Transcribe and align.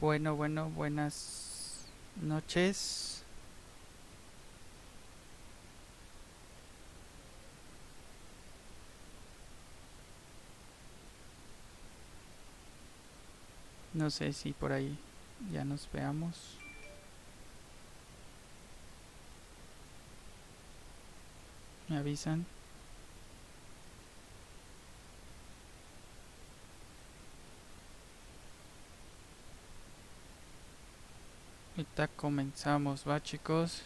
Bueno, 0.00 0.36
bueno, 0.36 0.70
buenas 0.70 1.84
noches. 2.22 3.24
No 13.92 14.10
sé 14.10 14.32
si 14.32 14.52
por 14.52 14.70
ahí 14.70 14.96
ya 15.52 15.64
nos 15.64 15.90
veamos. 15.92 16.58
Me 21.88 21.96
avisan. 21.96 22.46
Comenzamos, 32.06 33.04
va 33.08 33.20
chicos. 33.20 33.82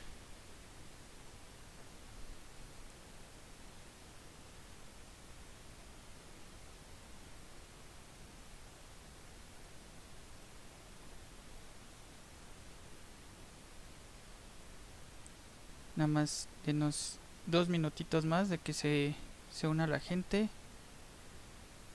Nada 15.97 16.09
más 16.09 16.49
denos 16.67 17.19
dos 17.47 17.69
minutitos 17.69 18.25
más 18.27 18.51
de 18.51 18.59
que 18.59 18.75
se, 18.75 19.15
se 19.51 19.69
una 19.69 19.87
la 19.87 20.01
gente 20.01 20.51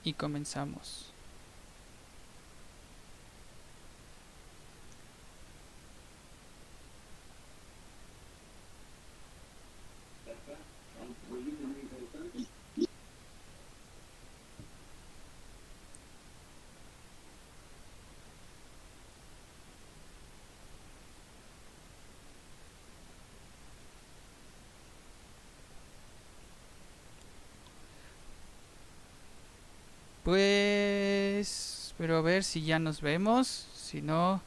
y 0.02 0.14
comenzamos. 0.14 1.12
Pues, 30.28 31.94
pero 31.96 32.18
a 32.18 32.20
si 32.42 32.62
ya 32.62 32.78
nos 32.78 33.00
vemos. 33.00 33.66
Si 33.74 34.02
no, 34.02 34.40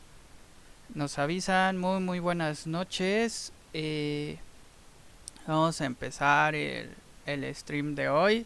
nos 0.93 1.17
avisan. 1.19 1.77
Muy, 1.77 1.99
muy 1.99 2.19
buenas 2.19 2.67
noches. 2.67 3.51
Eh, 3.73 4.37
vamos 5.47 5.81
a 5.81 5.85
empezar 5.85 6.55
el, 6.55 6.91
el 7.25 7.55
stream 7.55 7.95
de 7.95 8.09
hoy 8.09 8.45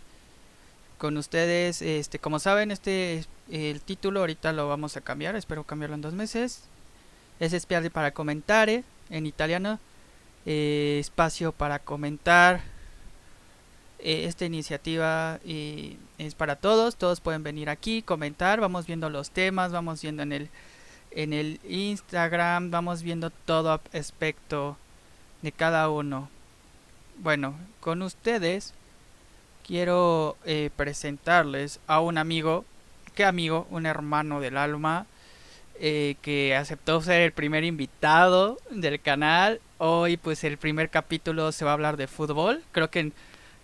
con 0.97 1.17
ustedes. 1.17 1.81
Este, 1.81 2.19
como 2.19 2.39
saben, 2.39 2.71
este 2.71 3.25
el 3.49 3.81
título 3.81 4.21
ahorita 4.21 4.53
lo 4.53 4.67
vamos 4.67 4.97
a 4.97 5.01
cambiar. 5.01 5.35
Espero 5.35 5.63
cambiarlo 5.63 5.95
en 5.95 6.01
dos 6.01 6.13
meses. 6.13 6.63
Es 7.39 7.53
espiarle 7.53 7.89
para 7.89 8.11
comentar 8.11 8.69
en 8.69 9.25
italiano. 9.25 9.79
Eh, 10.45 10.97
espacio 10.99 11.51
para 11.51 11.79
comentar 11.79 12.61
eh, 14.05 14.25
esta 14.25 14.45
iniciativa 14.45 15.39
eh, 15.47 15.97
es 16.19 16.35
para 16.35 16.57
todos, 16.57 16.95
todos 16.95 17.21
pueden 17.21 17.41
venir 17.41 17.71
aquí, 17.71 18.03
comentar, 18.03 18.59
vamos 18.59 18.85
viendo 18.85 19.09
los 19.09 19.31
temas, 19.31 19.71
vamos 19.71 19.99
viendo 19.99 20.21
en 20.21 20.31
el, 20.31 20.49
en 21.09 21.33
el 21.33 21.59
Instagram, 21.67 22.69
vamos 22.69 23.01
viendo 23.01 23.31
todo 23.31 23.81
aspecto 23.93 24.77
de 25.41 25.51
cada 25.51 25.89
uno. 25.89 26.29
Bueno, 27.17 27.55
con 27.79 28.03
ustedes 28.03 28.75
quiero 29.65 30.37
eh, 30.45 30.69
presentarles 30.75 31.79
a 31.87 31.99
un 31.99 32.19
amigo, 32.19 32.63
¿qué 33.15 33.25
amigo? 33.25 33.65
Un 33.71 33.87
hermano 33.87 34.39
del 34.39 34.57
alma, 34.57 35.07
que 35.79 36.55
aceptó 36.55 37.01
ser 37.01 37.21
el 37.21 37.31
primer 37.31 37.63
invitado 37.63 38.59
del 38.69 39.01
canal. 39.01 39.59
Hoy 39.79 40.15
pues 40.15 40.43
el 40.43 40.59
primer 40.59 40.91
capítulo 40.91 41.51
se 41.51 41.65
va 41.65 41.71
a 41.71 41.73
hablar 41.73 41.97
de 41.97 42.05
fútbol, 42.05 42.61
creo 42.71 42.91
que... 42.91 43.11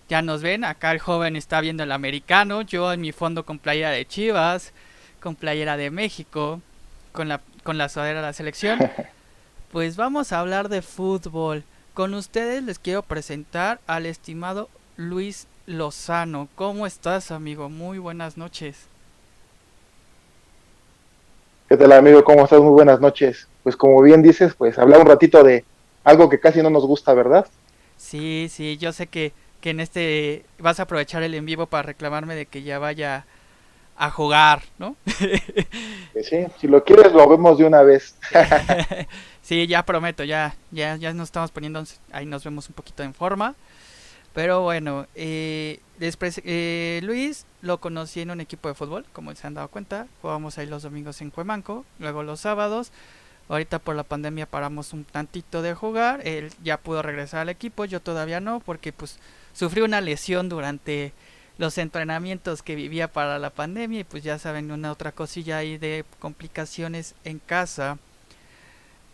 Ya 0.09 0.21
nos 0.21 0.41
ven, 0.41 0.63
acá 0.65 0.91
el 0.91 0.99
joven 0.99 1.35
está 1.35 1.61
viendo 1.61 1.83
el 1.83 1.91
americano, 1.91 2.61
yo 2.61 2.91
en 2.91 3.01
mi 3.01 3.11
fondo 3.11 3.45
con 3.45 3.59
playera 3.59 3.91
de 3.91 4.05
Chivas, 4.05 4.73
con 5.21 5.35
playera 5.35 5.77
de 5.77 5.89
México, 5.89 6.61
con 7.11 7.29
la, 7.29 7.39
con 7.63 7.77
la 7.77 7.89
sudadera 7.89 8.19
de 8.19 8.27
la 8.27 8.33
selección. 8.33 8.79
Pues 9.71 9.95
vamos 9.95 10.33
a 10.33 10.41
hablar 10.41 10.67
de 10.67 10.81
fútbol. 10.81 11.63
Con 11.93 12.13
ustedes 12.13 12.61
les 12.61 12.77
quiero 12.77 13.03
presentar 13.03 13.79
al 13.87 14.05
estimado 14.05 14.67
Luis 14.97 15.47
Lozano. 15.65 16.49
¿Cómo 16.55 16.85
estás, 16.85 17.31
amigo? 17.31 17.69
Muy 17.69 17.97
buenas 17.97 18.35
noches. 18.35 18.87
¿Qué 21.69 21.77
tal, 21.77 21.93
amigo? 21.93 22.21
¿Cómo 22.25 22.43
estás? 22.43 22.59
Muy 22.59 22.73
buenas 22.73 22.99
noches. 22.99 23.47
Pues 23.63 23.77
como 23.77 24.01
bien 24.01 24.21
dices, 24.21 24.53
pues 24.55 24.77
hablar 24.77 24.99
un 24.99 25.07
ratito 25.07 25.41
de 25.41 25.63
algo 26.03 26.27
que 26.27 26.39
casi 26.39 26.61
no 26.61 26.69
nos 26.69 26.85
gusta, 26.85 27.13
¿verdad? 27.13 27.47
Sí, 27.95 28.47
sí, 28.51 28.77
yo 28.77 28.91
sé 28.91 29.07
que 29.07 29.31
que 29.61 29.69
en 29.69 29.79
este 29.79 30.43
vas 30.59 30.79
a 30.79 30.83
aprovechar 30.83 31.23
el 31.23 31.33
en 31.33 31.45
vivo 31.45 31.67
para 31.67 31.83
reclamarme 31.83 32.35
de 32.35 32.45
que 32.45 32.63
ya 32.63 32.79
vaya 32.79 33.25
a 33.95 34.09
jugar, 34.09 34.63
¿no? 34.79 34.95
sí, 36.23 36.47
si 36.59 36.67
lo 36.67 36.83
quieres 36.83 37.13
lo 37.13 37.29
vemos 37.29 37.57
de 37.57 37.65
una 37.65 37.83
vez. 37.83 38.15
sí, 39.41 39.67
ya 39.67 39.85
prometo, 39.85 40.23
ya, 40.23 40.55
ya, 40.71 40.95
ya 40.95 41.13
nos 41.13 41.27
estamos 41.27 41.51
poniendo, 41.51 41.83
ahí 42.11 42.25
nos 42.25 42.43
vemos 42.43 42.67
un 42.67 42.73
poquito 42.73 43.03
en 43.03 43.13
forma. 43.13 43.55
Pero 44.33 44.61
bueno, 44.61 45.07
eh, 45.13 45.81
después, 45.99 46.41
eh, 46.45 47.01
Luis 47.03 47.45
lo 47.61 47.79
conocí 47.79 48.21
en 48.21 48.31
un 48.31 48.41
equipo 48.41 48.69
de 48.69 48.75
fútbol, 48.75 49.05
como 49.13 49.35
se 49.35 49.45
han 49.45 49.53
dado 49.53 49.67
cuenta. 49.67 50.07
Jugábamos 50.21 50.57
ahí 50.57 50.67
los 50.67 50.83
domingos 50.83 51.21
en 51.21 51.31
Cuemanco, 51.31 51.85
luego 51.99 52.23
los 52.23 52.39
sábados. 52.39 52.91
Ahorita 53.49 53.79
por 53.79 53.95
la 53.95 54.03
pandemia 54.03 54.45
paramos 54.45 54.93
un 54.93 55.03
tantito 55.03 55.61
de 55.61 55.73
jugar. 55.73 56.25
Él 56.25 56.51
ya 56.63 56.77
pudo 56.77 57.01
regresar 57.01 57.41
al 57.41 57.49
equipo, 57.49 57.83
yo 57.83 57.99
todavía 57.99 58.39
no, 58.39 58.61
porque 58.61 58.93
pues 58.93 59.19
sufrí 59.53 59.81
una 59.81 60.01
lesión 60.01 60.49
durante 60.49 61.13
los 61.57 61.77
entrenamientos 61.77 62.63
que 62.63 62.75
vivía 62.75 63.07
para 63.07 63.37
la 63.39 63.51
pandemia 63.51 63.99
y 63.99 64.03
pues 64.03 64.23
ya 64.23 64.39
saben 64.39 64.71
una 64.71 64.91
otra 64.91 65.11
cosilla 65.11 65.57
ahí 65.57 65.77
de 65.77 66.05
complicaciones 66.19 67.13
en 67.23 67.39
casa. 67.39 67.97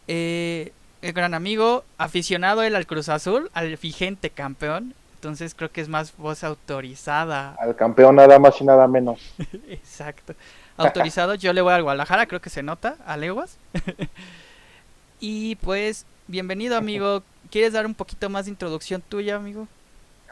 Eh, 0.07 0.71
el 1.01 1.13
gran 1.13 1.33
amigo, 1.33 1.83
aficionado 1.97 2.63
él 2.63 2.75
al 2.75 2.87
Cruz 2.87 3.09
Azul, 3.09 3.51
al 3.53 3.75
vigente 3.75 4.29
campeón, 4.29 4.93
entonces 5.15 5.55
creo 5.55 5.71
que 5.71 5.81
es 5.81 5.89
más 5.89 6.15
voz 6.15 6.43
autorizada. 6.43 7.55
Al 7.59 7.75
campeón 7.75 8.15
nada 8.15 8.39
más 8.39 8.61
y 8.61 8.63
nada 8.63 8.87
menos. 8.87 9.19
Exacto. 9.67 10.33
Autorizado, 10.77 11.33
yo 11.35 11.53
le 11.53 11.61
voy 11.61 11.73
al 11.73 11.83
Guadalajara, 11.83 12.27
creo 12.27 12.39
que 12.39 12.51
se 12.51 12.61
nota, 12.61 12.97
a 13.05 13.17
leguas. 13.17 13.57
y 15.19 15.55
pues, 15.55 16.05
bienvenido 16.27 16.77
amigo. 16.77 17.23
¿Quieres 17.49 17.73
dar 17.73 17.85
un 17.85 17.95
poquito 17.95 18.29
más 18.29 18.45
de 18.45 18.51
introducción 18.51 19.01
tuya, 19.01 19.37
amigo? 19.37 19.67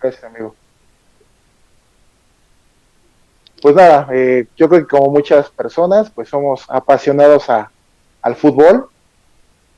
Gracias, 0.05 0.23
amigo. 0.23 0.53
Pues 3.59 3.73
nada, 3.73 4.07
eh, 4.13 4.45
yo 4.55 4.69
creo 4.69 4.81
que 4.81 4.95
como 4.95 5.09
muchas 5.09 5.49
personas, 5.49 6.11
pues 6.11 6.29
somos 6.29 6.63
apasionados 6.67 7.49
a, 7.49 7.71
al 8.21 8.35
fútbol. 8.35 8.87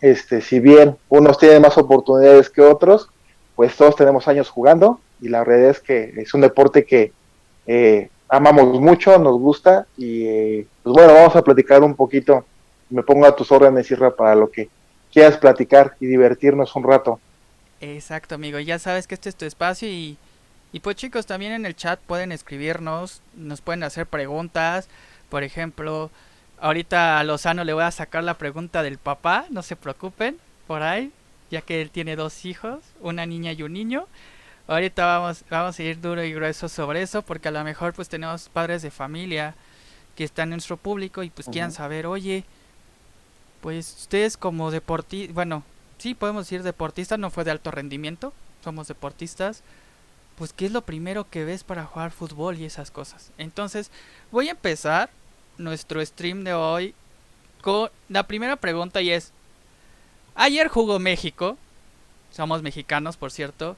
Este, 0.01 0.41
si 0.41 0.59
bien 0.59 0.97
unos 1.07 1.38
tienen 1.38 1.62
más 1.62 1.77
oportunidades 1.77 2.50
que 2.50 2.62
otros, 2.62 3.09
pues 3.56 3.77
todos 3.77 3.95
tenemos 3.95 4.27
años 4.27 4.50
jugando 4.50 5.00
y 5.21 5.29
la 5.29 5.45
realidad 5.45 5.71
es 5.71 5.79
que 5.79 6.13
es 6.18 6.33
un 6.33 6.41
deporte 6.41 6.83
que 6.85 7.13
eh, 7.65 8.09
amamos 8.27 8.81
mucho, 8.81 9.18
nos 9.18 9.39
gusta 9.39 9.88
y 9.95 10.25
eh, 10.27 10.68
pues 10.83 10.94
bueno, 10.94 11.13
vamos 11.13 11.38
a 11.38 11.41
platicar 11.41 11.81
un 11.83 11.95
poquito. 11.95 12.44
Me 12.89 13.01
pongo 13.01 13.25
a 13.25 13.35
tus 13.35 13.50
órdenes, 13.50 13.89
Isra, 13.89 14.13
para 14.13 14.35
lo 14.35 14.51
que 14.51 14.69
quieras 15.09 15.38
platicar 15.38 15.95
y 16.01 16.06
divertirnos 16.06 16.75
un 16.75 16.83
rato. 16.83 17.21
Exacto, 17.81 18.35
amigo. 18.35 18.59
Ya 18.59 18.79
sabes 18.79 19.07
que 19.07 19.15
este 19.15 19.29
es 19.29 19.35
tu 19.35 19.45
espacio 19.45 19.88
y, 19.88 20.18
y 20.71 20.79
pues 20.79 20.95
chicos, 20.95 21.25
también 21.25 21.51
en 21.51 21.65
el 21.65 21.75
chat 21.75 22.00
pueden 22.00 22.31
escribirnos, 22.31 23.21
nos 23.35 23.62
pueden 23.62 23.83
hacer 23.83 24.07
preguntas. 24.07 24.88
Por 25.29 25.44
ejemplo, 25.44 26.09
ahorita 26.59 27.19
a 27.19 27.24
Lozano 27.24 27.63
le 27.63 27.74
voy 27.74 27.83
a 27.83 27.91
sacar 27.91 28.24
la 28.24 28.38
pregunta 28.38 28.83
del 28.83 28.97
papá, 28.97 29.45
no 29.50 29.62
se 29.62 29.75
preocupen, 29.75 30.38
por 30.65 30.81
ahí, 30.81 31.12
ya 31.51 31.62
que 31.62 31.81
él 31.81 31.91
tiene 31.91 32.15
dos 32.15 32.45
hijos, 32.45 32.79
una 33.01 33.25
niña 33.25 33.51
y 33.51 33.63
un 33.63 33.74
niño. 33.74 34.07
Ahorita 34.68 35.06
vamos, 35.06 35.45
vamos 35.50 35.80
a 35.80 35.83
ir 35.83 36.01
duro 36.01 36.23
y 36.23 36.33
grueso 36.33 36.68
sobre 36.68 37.01
eso, 37.01 37.21
porque 37.21 37.47
a 37.47 37.51
lo 37.51 37.63
mejor 37.63 37.94
pues 37.94 38.09
tenemos 38.09 38.50
padres 38.50 38.81
de 38.81 38.91
familia 38.91 39.56
que 40.15 40.23
están 40.23 40.50
en 40.50 40.56
nuestro 40.56 40.77
público 40.77 41.23
y 41.23 41.30
pues 41.30 41.47
quieran 41.47 41.71
saber, 41.71 42.07
oye, 42.07 42.44
pues 43.62 43.95
ustedes 44.00 44.35
como 44.35 44.71
deportistas, 44.71 45.33
bueno, 45.33 45.63
sí 45.97 46.13
podemos 46.13 46.45
decir 46.45 46.63
deportista, 46.63 47.17
no 47.17 47.29
fue 47.29 47.44
de 47.44 47.51
alto 47.51 47.71
rendimiento, 47.71 48.33
somos 48.63 48.88
deportistas, 48.88 49.63
pues 50.38 50.53
qué 50.53 50.67
es 50.67 50.71
lo 50.71 50.81
primero 50.81 51.29
que 51.29 51.45
ves 51.45 51.63
para 51.63 51.85
jugar 51.85 52.11
fútbol 52.11 52.57
y 52.57 52.65
esas 52.65 52.91
cosas. 52.91 53.31
Entonces, 53.38 53.91
voy 54.31 54.49
a 54.49 54.51
empezar 54.51 55.09
nuestro 55.57 56.05
stream 56.05 56.44
de 56.44 56.53
hoy 56.53 56.94
con 57.61 57.89
la 58.09 58.23
primera 58.23 58.55
pregunta 58.55 59.01
y 59.01 59.11
es, 59.11 59.31
ayer 60.35 60.67
jugó 60.67 60.99
México, 60.99 61.57
somos 62.31 62.61
mexicanos 62.61 63.17
por 63.17 63.31
cierto, 63.31 63.75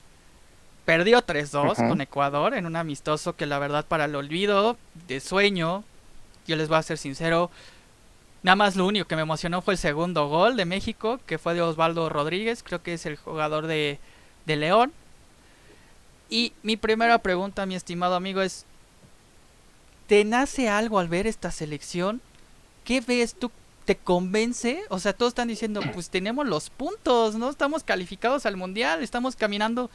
perdió 0.85 1.21
3-2 1.21 1.87
con 1.87 2.01
Ecuador 2.01 2.53
en 2.55 2.65
un 2.65 2.75
amistoso 2.75 3.35
que 3.35 3.45
la 3.45 3.59
verdad 3.59 3.85
para 3.85 4.05
el 4.05 4.15
olvido, 4.15 4.77
de 5.07 5.19
sueño, 5.19 5.83
yo 6.47 6.55
les 6.55 6.67
voy 6.67 6.77
a 6.77 6.83
ser 6.83 6.97
sincero, 6.97 7.51
nada 8.43 8.55
más 8.55 8.75
lo 8.75 8.85
único 8.85 9.07
que 9.07 9.15
me 9.15 9.21
emocionó 9.21 9.61
fue 9.61 9.73
el 9.73 9.77
segundo 9.77 10.27
gol 10.27 10.55
de 10.55 10.65
México, 10.65 11.19
que 11.25 11.37
fue 11.37 11.53
de 11.53 11.61
Osvaldo 11.61 12.09
Rodríguez, 12.09 12.63
creo 12.63 12.81
que 12.81 12.93
es 12.93 13.05
el 13.05 13.17
jugador 13.17 13.67
de, 13.67 13.99
de 14.45 14.55
León. 14.55 14.93
Y 16.29 16.53
mi 16.63 16.77
primera 16.77 17.17
pregunta, 17.17 17.65
mi 17.65 17.75
estimado 17.75 18.15
amigo, 18.15 18.41
es, 18.41 18.65
¿te 20.07 20.23
nace 20.25 20.69
algo 20.69 20.99
al 20.99 21.07
ver 21.07 21.27
esta 21.27 21.51
selección? 21.51 22.21
¿Qué 22.83 23.01
ves 23.01 23.33
tú? 23.33 23.51
¿Te 23.85 23.95
convence? 23.95 24.83
O 24.89 24.99
sea, 24.99 25.13
todos 25.13 25.31
están 25.31 25.47
diciendo, 25.47 25.81
pues 25.93 26.09
tenemos 26.09 26.47
los 26.47 26.69
puntos, 26.69 27.35
¿no? 27.35 27.49
Estamos 27.49 27.83
calificados 27.83 28.45
al 28.45 28.55
mundial, 28.55 29.01
estamos 29.01 29.35
caminando. 29.35 29.89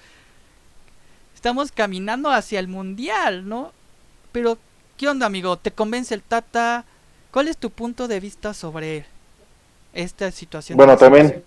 Estamos 1.34 1.70
caminando 1.70 2.30
hacia 2.30 2.58
el 2.58 2.66
mundial, 2.66 3.48
¿no? 3.48 3.72
Pero, 4.32 4.58
¿qué 4.96 5.08
onda, 5.08 5.26
amigo? 5.26 5.56
¿Te 5.56 5.70
convence 5.70 6.14
el 6.14 6.22
Tata? 6.22 6.84
¿Cuál 7.34 7.48
es 7.48 7.56
tu 7.56 7.70
punto 7.70 8.06
de 8.06 8.20
vista 8.20 8.54
sobre 8.54 9.06
esta 9.92 10.30
situación? 10.30 10.76
Bueno, 10.76 10.96
también 10.96 11.42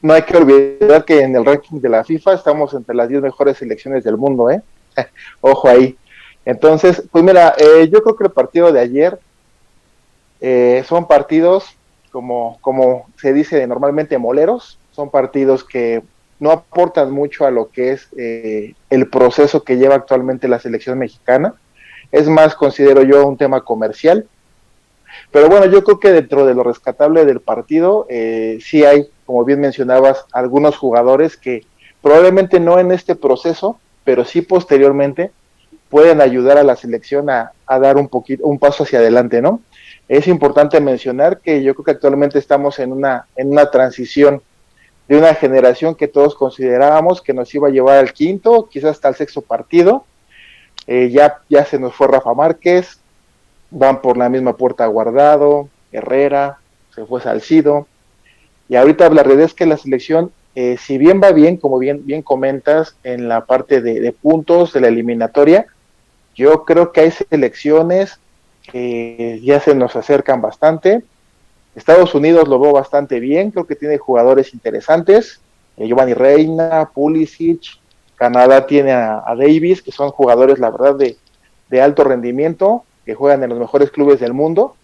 no 0.00 0.14
hay 0.14 0.22
que 0.22 0.34
olvidar 0.34 1.04
que 1.04 1.20
en 1.20 1.36
el 1.36 1.44
ranking 1.44 1.78
de 1.78 1.90
la 1.90 2.02
FIFA 2.04 2.32
estamos 2.32 2.72
entre 2.72 2.94
las 2.94 3.10
10 3.10 3.20
mejores 3.20 3.58
selecciones 3.58 4.02
del 4.02 4.16
mundo, 4.16 4.48
¿eh? 4.48 4.62
Ojo 5.42 5.68
ahí. 5.68 5.98
Entonces, 6.46 7.02
pues 7.12 7.22
mira, 7.22 7.54
eh, 7.58 7.86
yo 7.92 8.02
creo 8.02 8.16
que 8.16 8.24
el 8.24 8.30
partido 8.30 8.72
de 8.72 8.80
ayer 8.80 9.18
eh, 10.40 10.82
son 10.88 11.06
partidos, 11.06 11.76
como, 12.10 12.56
como 12.62 13.06
se 13.20 13.34
dice 13.34 13.66
normalmente, 13.66 14.16
moleros, 14.16 14.78
son 14.92 15.10
partidos 15.10 15.64
que 15.64 16.02
no 16.40 16.50
aportan 16.50 17.10
mucho 17.10 17.44
a 17.44 17.50
lo 17.50 17.68
que 17.68 17.92
es 17.92 18.08
eh, 18.16 18.72
el 18.88 19.10
proceso 19.10 19.64
que 19.64 19.76
lleva 19.76 19.96
actualmente 19.96 20.48
la 20.48 20.60
selección 20.60 20.98
mexicana. 20.98 21.56
Es 22.10 22.26
más, 22.26 22.54
considero 22.54 23.02
yo, 23.02 23.26
un 23.26 23.36
tema 23.36 23.60
comercial. 23.60 24.26
Pero 25.30 25.48
bueno, 25.48 25.66
yo 25.66 25.84
creo 25.84 26.00
que 26.00 26.12
dentro 26.12 26.46
de 26.46 26.54
lo 26.54 26.62
rescatable 26.62 27.24
del 27.24 27.40
partido, 27.40 28.06
eh, 28.08 28.58
sí 28.60 28.84
hay, 28.84 29.08
como 29.26 29.44
bien 29.44 29.60
mencionabas, 29.60 30.24
algunos 30.32 30.76
jugadores 30.76 31.36
que 31.36 31.64
probablemente 32.02 32.60
no 32.60 32.78
en 32.78 32.92
este 32.92 33.14
proceso, 33.16 33.78
pero 34.04 34.24
sí 34.24 34.42
posteriormente 34.42 35.32
pueden 35.88 36.20
ayudar 36.20 36.58
a 36.58 36.64
la 36.64 36.76
selección 36.76 37.30
a, 37.30 37.52
dar 37.66 37.96
un 37.96 38.08
poquito, 38.08 38.44
un 38.44 38.58
paso 38.58 38.82
hacia 38.82 38.98
adelante, 38.98 39.40
¿no? 39.40 39.60
Es 40.08 40.26
importante 40.26 40.80
mencionar 40.80 41.40
que 41.40 41.62
yo 41.62 41.74
creo 41.74 41.84
que 41.84 41.90
actualmente 41.92 42.38
estamos 42.38 42.78
en 42.78 42.92
una, 42.92 43.26
en 43.36 43.50
una 43.50 43.70
transición 43.70 44.42
de 45.08 45.18
una 45.18 45.34
generación 45.34 45.94
que 45.94 46.08
todos 46.08 46.34
considerábamos 46.34 47.22
que 47.22 47.32
nos 47.32 47.54
iba 47.54 47.68
a 47.68 47.70
llevar 47.70 47.98
al 47.98 48.12
quinto, 48.12 48.68
quizás 48.70 48.92
hasta 48.92 49.08
el 49.08 49.14
sexto 49.14 49.42
partido. 49.42 50.04
Eh, 50.86 51.10
ya, 51.10 51.38
ya 51.48 51.64
se 51.64 51.78
nos 51.78 51.94
fue 51.94 52.08
Rafa 52.08 52.34
Márquez, 52.34 53.00
van 53.74 54.00
por 54.00 54.16
la 54.16 54.28
misma 54.28 54.56
puerta 54.56 54.86
Guardado, 54.86 55.68
Herrera, 55.92 56.58
se 56.94 57.04
fue 57.04 57.20
Salcido. 57.20 57.86
Y 58.68 58.76
ahorita 58.76 59.08
la 59.10 59.22
realidad 59.22 59.46
es 59.46 59.54
que 59.54 59.66
la 59.66 59.76
selección, 59.76 60.32
eh, 60.54 60.76
si 60.78 60.98
bien 60.98 61.20
va 61.22 61.32
bien, 61.32 61.56
como 61.56 61.78
bien, 61.78 62.06
bien 62.06 62.22
comentas, 62.22 62.96
en 63.04 63.28
la 63.28 63.44
parte 63.44 63.80
de, 63.80 64.00
de 64.00 64.12
puntos 64.12 64.72
de 64.72 64.80
la 64.80 64.88
eliminatoria, 64.88 65.66
yo 66.34 66.64
creo 66.64 66.92
que 66.92 67.00
hay 67.02 67.10
selecciones 67.10 68.18
que 68.62 69.40
ya 69.42 69.60
se 69.60 69.74
nos 69.74 69.94
acercan 69.96 70.40
bastante. 70.40 71.02
Estados 71.74 72.14
Unidos 72.14 72.48
lo 72.48 72.58
veo 72.58 72.72
bastante 72.72 73.20
bien, 73.20 73.50
creo 73.50 73.66
que 73.66 73.76
tiene 73.76 73.98
jugadores 73.98 74.54
interesantes. 74.54 75.40
Eh, 75.76 75.86
Giovanni 75.86 76.14
Reina, 76.14 76.90
Pulisic, 76.94 77.78
Canadá 78.16 78.66
tiene 78.66 78.92
a, 78.92 79.34
Davis, 79.36 79.82
que 79.82 79.92
son 79.92 80.10
jugadores, 80.10 80.58
la 80.58 80.70
verdad, 80.70 80.96
de, 80.96 81.16
alto 81.80 82.04
rendimiento, 82.04 82.84
que 83.04 83.14
juegan 83.14 83.42
en 83.42 83.50
los 83.50 83.58
mejores 83.58 83.90
clubes 83.90 84.20
del 84.20 84.32
mundo. 84.32 84.76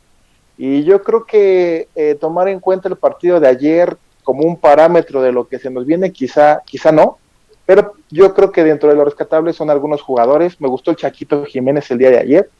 Y 0.58 0.84
yo 0.84 1.02
creo 1.02 1.24
que 1.24 1.88
eh, 1.94 2.16
tomar 2.20 2.48
en 2.48 2.60
cuenta 2.60 2.88
el 2.88 2.96
partido 2.96 3.40
de 3.40 3.48
ayer 3.48 3.96
como 4.22 4.42
un 4.42 4.56
parámetro 4.56 5.22
de 5.22 5.32
lo 5.32 5.48
que 5.48 5.58
se 5.58 5.70
nos 5.70 5.86
viene, 5.86 6.12
quizá, 6.12 6.62
quizá 6.66 6.92
no, 6.92 7.18
pero 7.66 7.94
yo 8.10 8.34
creo 8.34 8.52
que 8.52 8.64
dentro 8.64 8.88
de 8.88 8.96
lo 8.96 9.04
rescatable 9.04 9.52
son 9.52 9.70
algunos 9.70 10.02
jugadores. 10.02 10.60
Me 10.60 10.68
gustó 10.68 10.90
el 10.90 10.96
Chaquito 10.96 11.44
Jiménez 11.44 11.90
el 11.90 11.98
día 11.98 12.10
de 12.10 12.18
ayer 12.18 12.50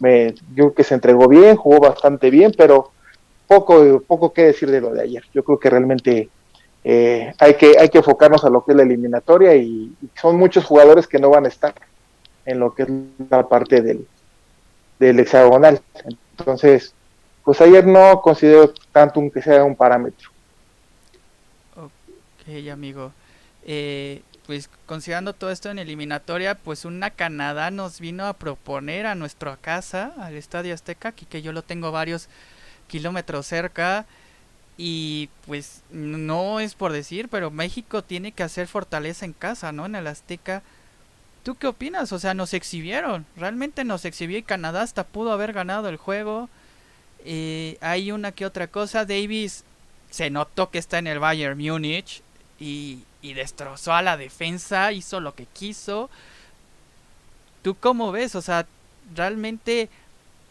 me, 0.00 0.34
yo 0.54 0.64
creo 0.64 0.74
que 0.74 0.84
se 0.84 0.94
entregó 0.94 1.28
bien, 1.28 1.56
jugó 1.56 1.78
bastante 1.78 2.30
bien, 2.30 2.52
pero 2.56 2.90
poco, 3.46 4.02
poco 4.06 4.32
que 4.32 4.46
decir 4.46 4.70
de 4.70 4.80
lo 4.80 4.92
de 4.92 5.02
ayer. 5.02 5.22
Yo 5.32 5.44
creo 5.44 5.58
que 5.58 5.70
realmente 5.70 6.28
eh, 6.82 7.32
hay, 7.38 7.54
que, 7.54 7.76
hay 7.78 7.88
que 7.88 7.98
enfocarnos 7.98 8.44
a 8.44 8.50
lo 8.50 8.64
que 8.64 8.72
es 8.72 8.76
la 8.76 8.82
eliminatoria 8.82 9.54
y, 9.54 9.92
son 10.20 10.36
muchos 10.36 10.64
jugadores 10.64 11.06
que 11.06 11.18
no 11.18 11.30
van 11.30 11.44
a 11.44 11.48
estar 11.48 11.74
en 12.46 12.58
lo 12.58 12.74
que 12.74 12.84
es 12.84 12.88
la 13.28 13.46
parte 13.46 13.82
del, 13.82 14.06
del 15.00 15.18
hexagonal. 15.18 15.80
Entonces, 16.38 16.94
pues 17.42 17.60
ayer 17.60 17.84
no 17.86 18.20
considero 18.20 18.72
tanto 18.92 19.20
que 19.32 19.42
sea 19.42 19.64
un 19.64 19.74
parámetro. 19.74 20.30
Ok, 21.74 22.68
amigo. 22.70 23.12
Eh, 23.64 24.22
pues 24.46 24.68
considerando 24.86 25.32
todo 25.32 25.50
esto 25.50 25.70
en 25.70 25.78
eliminatoria, 25.78 26.54
pues 26.54 26.84
una 26.84 27.10
Canadá 27.10 27.70
nos 27.70 27.98
vino 27.98 28.26
a 28.26 28.34
proponer 28.34 29.06
a 29.06 29.14
nuestra 29.14 29.56
casa, 29.56 30.12
al 30.18 30.36
Estadio 30.36 30.74
Azteca, 30.74 31.08
aquí 31.08 31.24
que 31.24 31.42
yo 31.42 31.52
lo 31.52 31.62
tengo 31.62 31.90
varios 31.90 32.28
kilómetros 32.86 33.46
cerca. 33.46 34.06
Y 34.76 35.28
pues 35.46 35.82
no 35.90 36.60
es 36.60 36.74
por 36.74 36.92
decir, 36.92 37.28
pero 37.28 37.50
México 37.50 38.02
tiene 38.02 38.32
que 38.32 38.42
hacer 38.42 38.66
fortaleza 38.66 39.24
en 39.24 39.32
casa, 39.32 39.72
¿no? 39.72 39.86
En 39.86 39.94
el 39.94 40.06
Azteca. 40.06 40.62
¿Tú 41.42 41.56
qué 41.56 41.66
opinas? 41.66 42.12
O 42.12 42.18
sea, 42.18 42.34
nos 42.34 42.54
exhibieron. 42.54 43.26
Realmente 43.36 43.84
nos 43.84 44.04
exhibió 44.04 44.38
y 44.38 44.42
Canadá 44.42 44.82
hasta 44.82 45.04
pudo 45.04 45.32
haber 45.32 45.52
ganado 45.52 45.88
el 45.88 45.96
juego. 45.96 46.48
Hay 47.80 48.12
una 48.12 48.32
que 48.32 48.46
otra 48.46 48.66
cosa. 48.66 49.04
Davis 49.04 49.64
se 50.10 50.30
notó 50.30 50.70
que 50.70 50.78
está 50.78 50.98
en 50.98 51.06
el 51.06 51.18
Bayern 51.18 51.58
Múnich. 51.58 52.22
Y, 52.58 53.04
y 53.22 53.34
destrozó 53.34 53.94
a 53.94 54.02
la 54.02 54.16
defensa, 54.16 54.92
hizo 54.92 55.20
lo 55.20 55.34
que 55.34 55.46
quiso. 55.46 56.10
¿Tú 57.62 57.74
cómo 57.74 58.12
ves? 58.12 58.34
O 58.34 58.42
sea, 58.42 58.66
realmente 59.14 59.88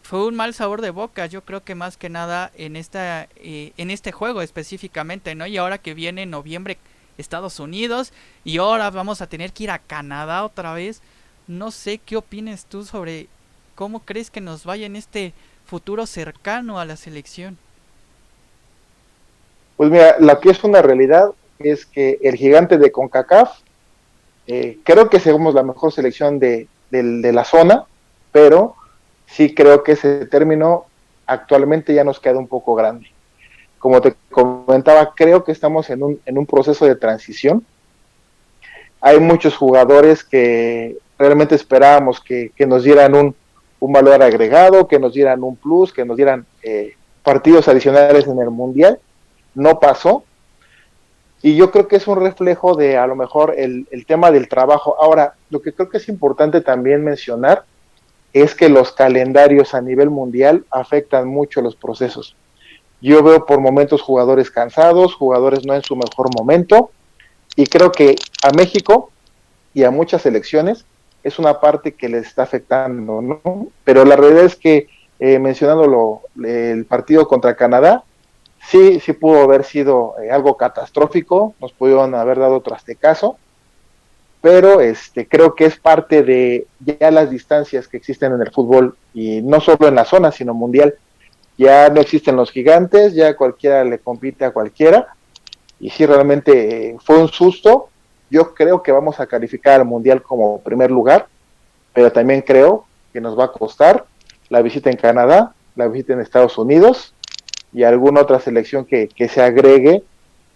fue 0.03 0.25
un 0.25 0.35
mal 0.35 0.53
sabor 0.53 0.81
de 0.81 0.89
boca, 0.89 1.25
yo 1.25 1.43
creo 1.43 1.63
que 1.63 1.75
más 1.75 1.97
que 1.97 2.09
nada 2.09 2.51
en 2.55 2.75
esta 2.75 3.27
eh, 3.35 3.73
en 3.77 3.91
este 3.91 4.11
juego 4.11 4.41
específicamente, 4.41 5.35
¿no? 5.35 5.45
Y 5.45 5.57
ahora 5.57 5.77
que 5.77 5.93
viene 5.93 6.23
en 6.23 6.31
noviembre 6.31 6.77
Estados 7.19 7.59
Unidos 7.59 8.13
y 8.43 8.57
ahora 8.57 8.89
vamos 8.89 9.21
a 9.21 9.27
tener 9.27 9.51
que 9.51 9.65
ir 9.65 9.71
a 9.71 9.79
Canadá 9.79 10.43
otra 10.43 10.73
vez. 10.73 11.01
No 11.47 11.71
sé 11.71 11.99
qué 11.99 12.17
opines 12.17 12.65
tú 12.65 12.83
sobre 12.83 13.27
cómo 13.75 13.99
crees 13.99 14.31
que 14.31 14.41
nos 14.41 14.65
vaya 14.65 14.85
en 14.85 14.95
este 14.95 15.33
futuro 15.65 16.05
cercano 16.05 16.79
a 16.79 16.85
la 16.85 16.95
selección. 16.95 17.57
Pues 19.77 19.89
mira, 19.91 20.15
la 20.19 20.39
que 20.39 20.49
es 20.49 20.63
una 20.63 20.81
realidad 20.81 21.31
es 21.59 21.85
que 21.85 22.19
el 22.21 22.35
gigante 22.35 22.77
de 22.77 22.91
CONCACAF, 22.91 23.59
eh, 24.47 24.79
creo 24.83 25.09
que 25.09 25.19
somos 25.19 25.53
la 25.53 25.63
mejor 25.63 25.93
selección 25.93 26.39
de, 26.39 26.67
la 26.91 27.45
zona, 27.45 27.85
pero 28.31 28.75
sí 29.27 29.53
creo 29.53 29.83
que 29.83 29.93
ese 29.93 30.25
término 30.25 30.85
actualmente 31.27 31.93
ya 31.93 32.03
nos 32.03 32.19
queda 32.19 32.37
un 32.39 32.47
poco 32.47 32.75
grande. 32.75 33.07
Como 33.79 34.01
te 34.01 34.15
comentaba, 34.29 35.13
creo 35.15 35.43
que 35.43 35.51
estamos 35.51 35.89
en 35.89 36.03
un, 36.03 36.21
en 36.25 36.37
un 36.37 36.45
proceso 36.45 36.85
de 36.85 36.95
transición. 36.95 37.65
Hay 39.01 39.19
muchos 39.19 39.55
jugadores 39.55 40.23
que 40.23 40.97
realmente 41.19 41.53
esperábamos 41.53 42.21
que, 42.21 42.51
nos 42.65 42.83
dieran 42.83 43.13
un, 43.13 43.35
valor 43.79 44.23
agregado, 44.23 44.87
que 44.87 44.99
nos 44.99 45.13
dieran 45.13 45.43
un 45.43 45.55
plus, 45.55 45.93
que 45.93 46.05
nos 46.05 46.17
dieran 46.17 46.45
eh, 46.63 46.95
partidos 47.23 47.67
adicionales 47.67 48.25
en 48.25 48.39
el 48.39 48.49
Mundial. 48.49 48.99
No 49.53 49.79
pasó. 49.79 50.23
Y 51.41 51.55
yo 51.55 51.71
creo 51.71 51.87
que 51.87 51.97
es 51.97 52.07
un 52.07 52.19
reflejo 52.19 52.75
de 52.75 52.97
a 52.97 53.07
lo 53.07 53.15
mejor 53.15 53.53
el, 53.57 53.87
tema 54.07 54.31
del 54.31 54.49
trabajo. 54.49 54.95
Ahora, 55.01 55.35
lo 55.49 55.61
que 55.61 55.73
creo 55.73 55.89
que 55.89 55.97
es 55.97 56.09
importante 56.09 56.61
también 56.61 57.03
mencionar 57.03 57.63
es 58.33 58.55
que 58.55 58.69
los 58.69 58.91
calendarios 58.91 59.73
a 59.73 59.81
nivel 59.81 60.09
mundial 60.09 60.65
afectan 60.69 61.27
mucho 61.27 61.61
los 61.61 61.75
procesos. 61.75 62.35
Yo 63.01 63.23
veo 63.23 63.45
por 63.45 63.59
momentos 63.59 64.01
jugadores 64.01 64.51
cansados, 64.51 65.15
jugadores 65.15 65.65
no 65.65 65.73
en 65.73 65.83
su 65.83 65.95
mejor 65.95 66.29
momento, 66.37 66.91
y 67.55 67.65
creo 67.65 67.91
que 67.91 68.15
a 68.43 68.51
México 68.51 69.11
y 69.73 69.83
a 69.83 69.91
muchas 69.91 70.21
selecciones 70.21 70.85
es 71.23 71.39
una 71.39 71.59
parte 71.59 71.93
que 71.93 72.09
les 72.09 72.27
está 72.27 72.43
afectando, 72.43 73.21
¿no? 73.21 73.67
Pero 73.83 74.05
la 74.05 74.15
realidad 74.15 74.45
es 74.45 74.55
que, 74.55 74.87
eh, 75.19 75.39
mencionando 75.39 76.21
el 76.43 76.85
partido 76.85 77.27
contra 77.27 77.55
Canadá, 77.55 78.03
sí, 78.67 78.99
sí 78.99 79.13
pudo 79.13 79.41
haber 79.41 79.63
sido 79.63 80.15
eh, 80.21 80.31
algo 80.31 80.55
catastrófico, 80.57 81.55
nos 81.59 81.73
pudieron 81.73 82.15
haber 82.15 82.39
dado 82.39 82.63
caso, 82.99 83.37
pero 84.41 84.79
este, 84.79 85.27
creo 85.27 85.55
que 85.55 85.65
es 85.65 85.77
parte 85.77 86.23
de 86.23 86.67
ya 86.79 87.11
las 87.11 87.29
distancias 87.29 87.87
que 87.87 87.97
existen 87.97 88.33
en 88.33 88.41
el 88.41 88.51
fútbol, 88.51 88.95
y 89.13 89.41
no 89.41 89.59
solo 89.59 89.87
en 89.87 89.95
la 89.95 90.05
zona, 90.05 90.31
sino 90.31 90.53
mundial, 90.53 90.95
Ya 91.59 91.89
no 91.89 91.99
existen 91.99 92.37
los 92.37 92.51
gigantes, 92.51 93.13
ya 93.13 93.35
cualquiera 93.35 93.83
le 93.83 93.99
compite 93.99 94.45
a 94.45 94.51
cualquiera. 94.51 95.09
Y 95.77 95.89
sí, 95.89 96.05
realmente 96.05 96.95
fue 97.03 97.17
un 97.17 97.27
susto. 97.27 97.89
Yo 98.29 98.53
creo 98.53 98.81
que 98.81 98.93
vamos 98.93 99.19
a 99.19 99.27
calificar 99.27 99.81
al 99.81 99.85
Mundial 99.85 100.21
como 100.21 100.61
primer 100.61 100.89
lugar, 100.89 101.27
pero 101.93 102.13
también 102.13 102.43
creo 102.43 102.85
que 103.11 103.19
nos 103.19 103.37
va 103.37 103.45
a 103.45 103.51
costar 103.51 104.05
la 104.47 104.61
visita 104.61 104.89
en 104.89 104.95
Canadá, 104.95 105.53
la 105.75 105.89
visita 105.89 106.13
en 106.13 106.21
Estados 106.21 106.57
Unidos 106.57 107.13
y 107.73 107.83
alguna 107.83 108.21
otra 108.21 108.39
selección 108.39 108.85
que, 108.85 109.09
que 109.09 109.27
se 109.27 109.41
agregue, 109.41 110.03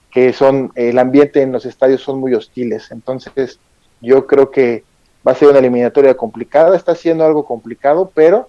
que 0.10 0.32
son, 0.32 0.72
el 0.76 0.98
ambiente 1.00 1.42
en 1.42 1.52
los 1.52 1.66
estadios 1.66 2.00
son 2.02 2.22
muy 2.22 2.34
hostiles. 2.34 2.92
Entonces, 2.92 3.60
yo 4.00 4.26
creo 4.26 4.52
que 4.52 4.86
va 5.28 5.34
a 5.34 5.36
ser 5.36 5.50
una 5.50 5.60
eliminatoria 5.60 6.16
complicada, 6.16 6.78
está 6.78 6.96
siendo 6.96 7.26
algo 7.26 7.44
complicado, 7.46 8.10
pero 8.16 8.48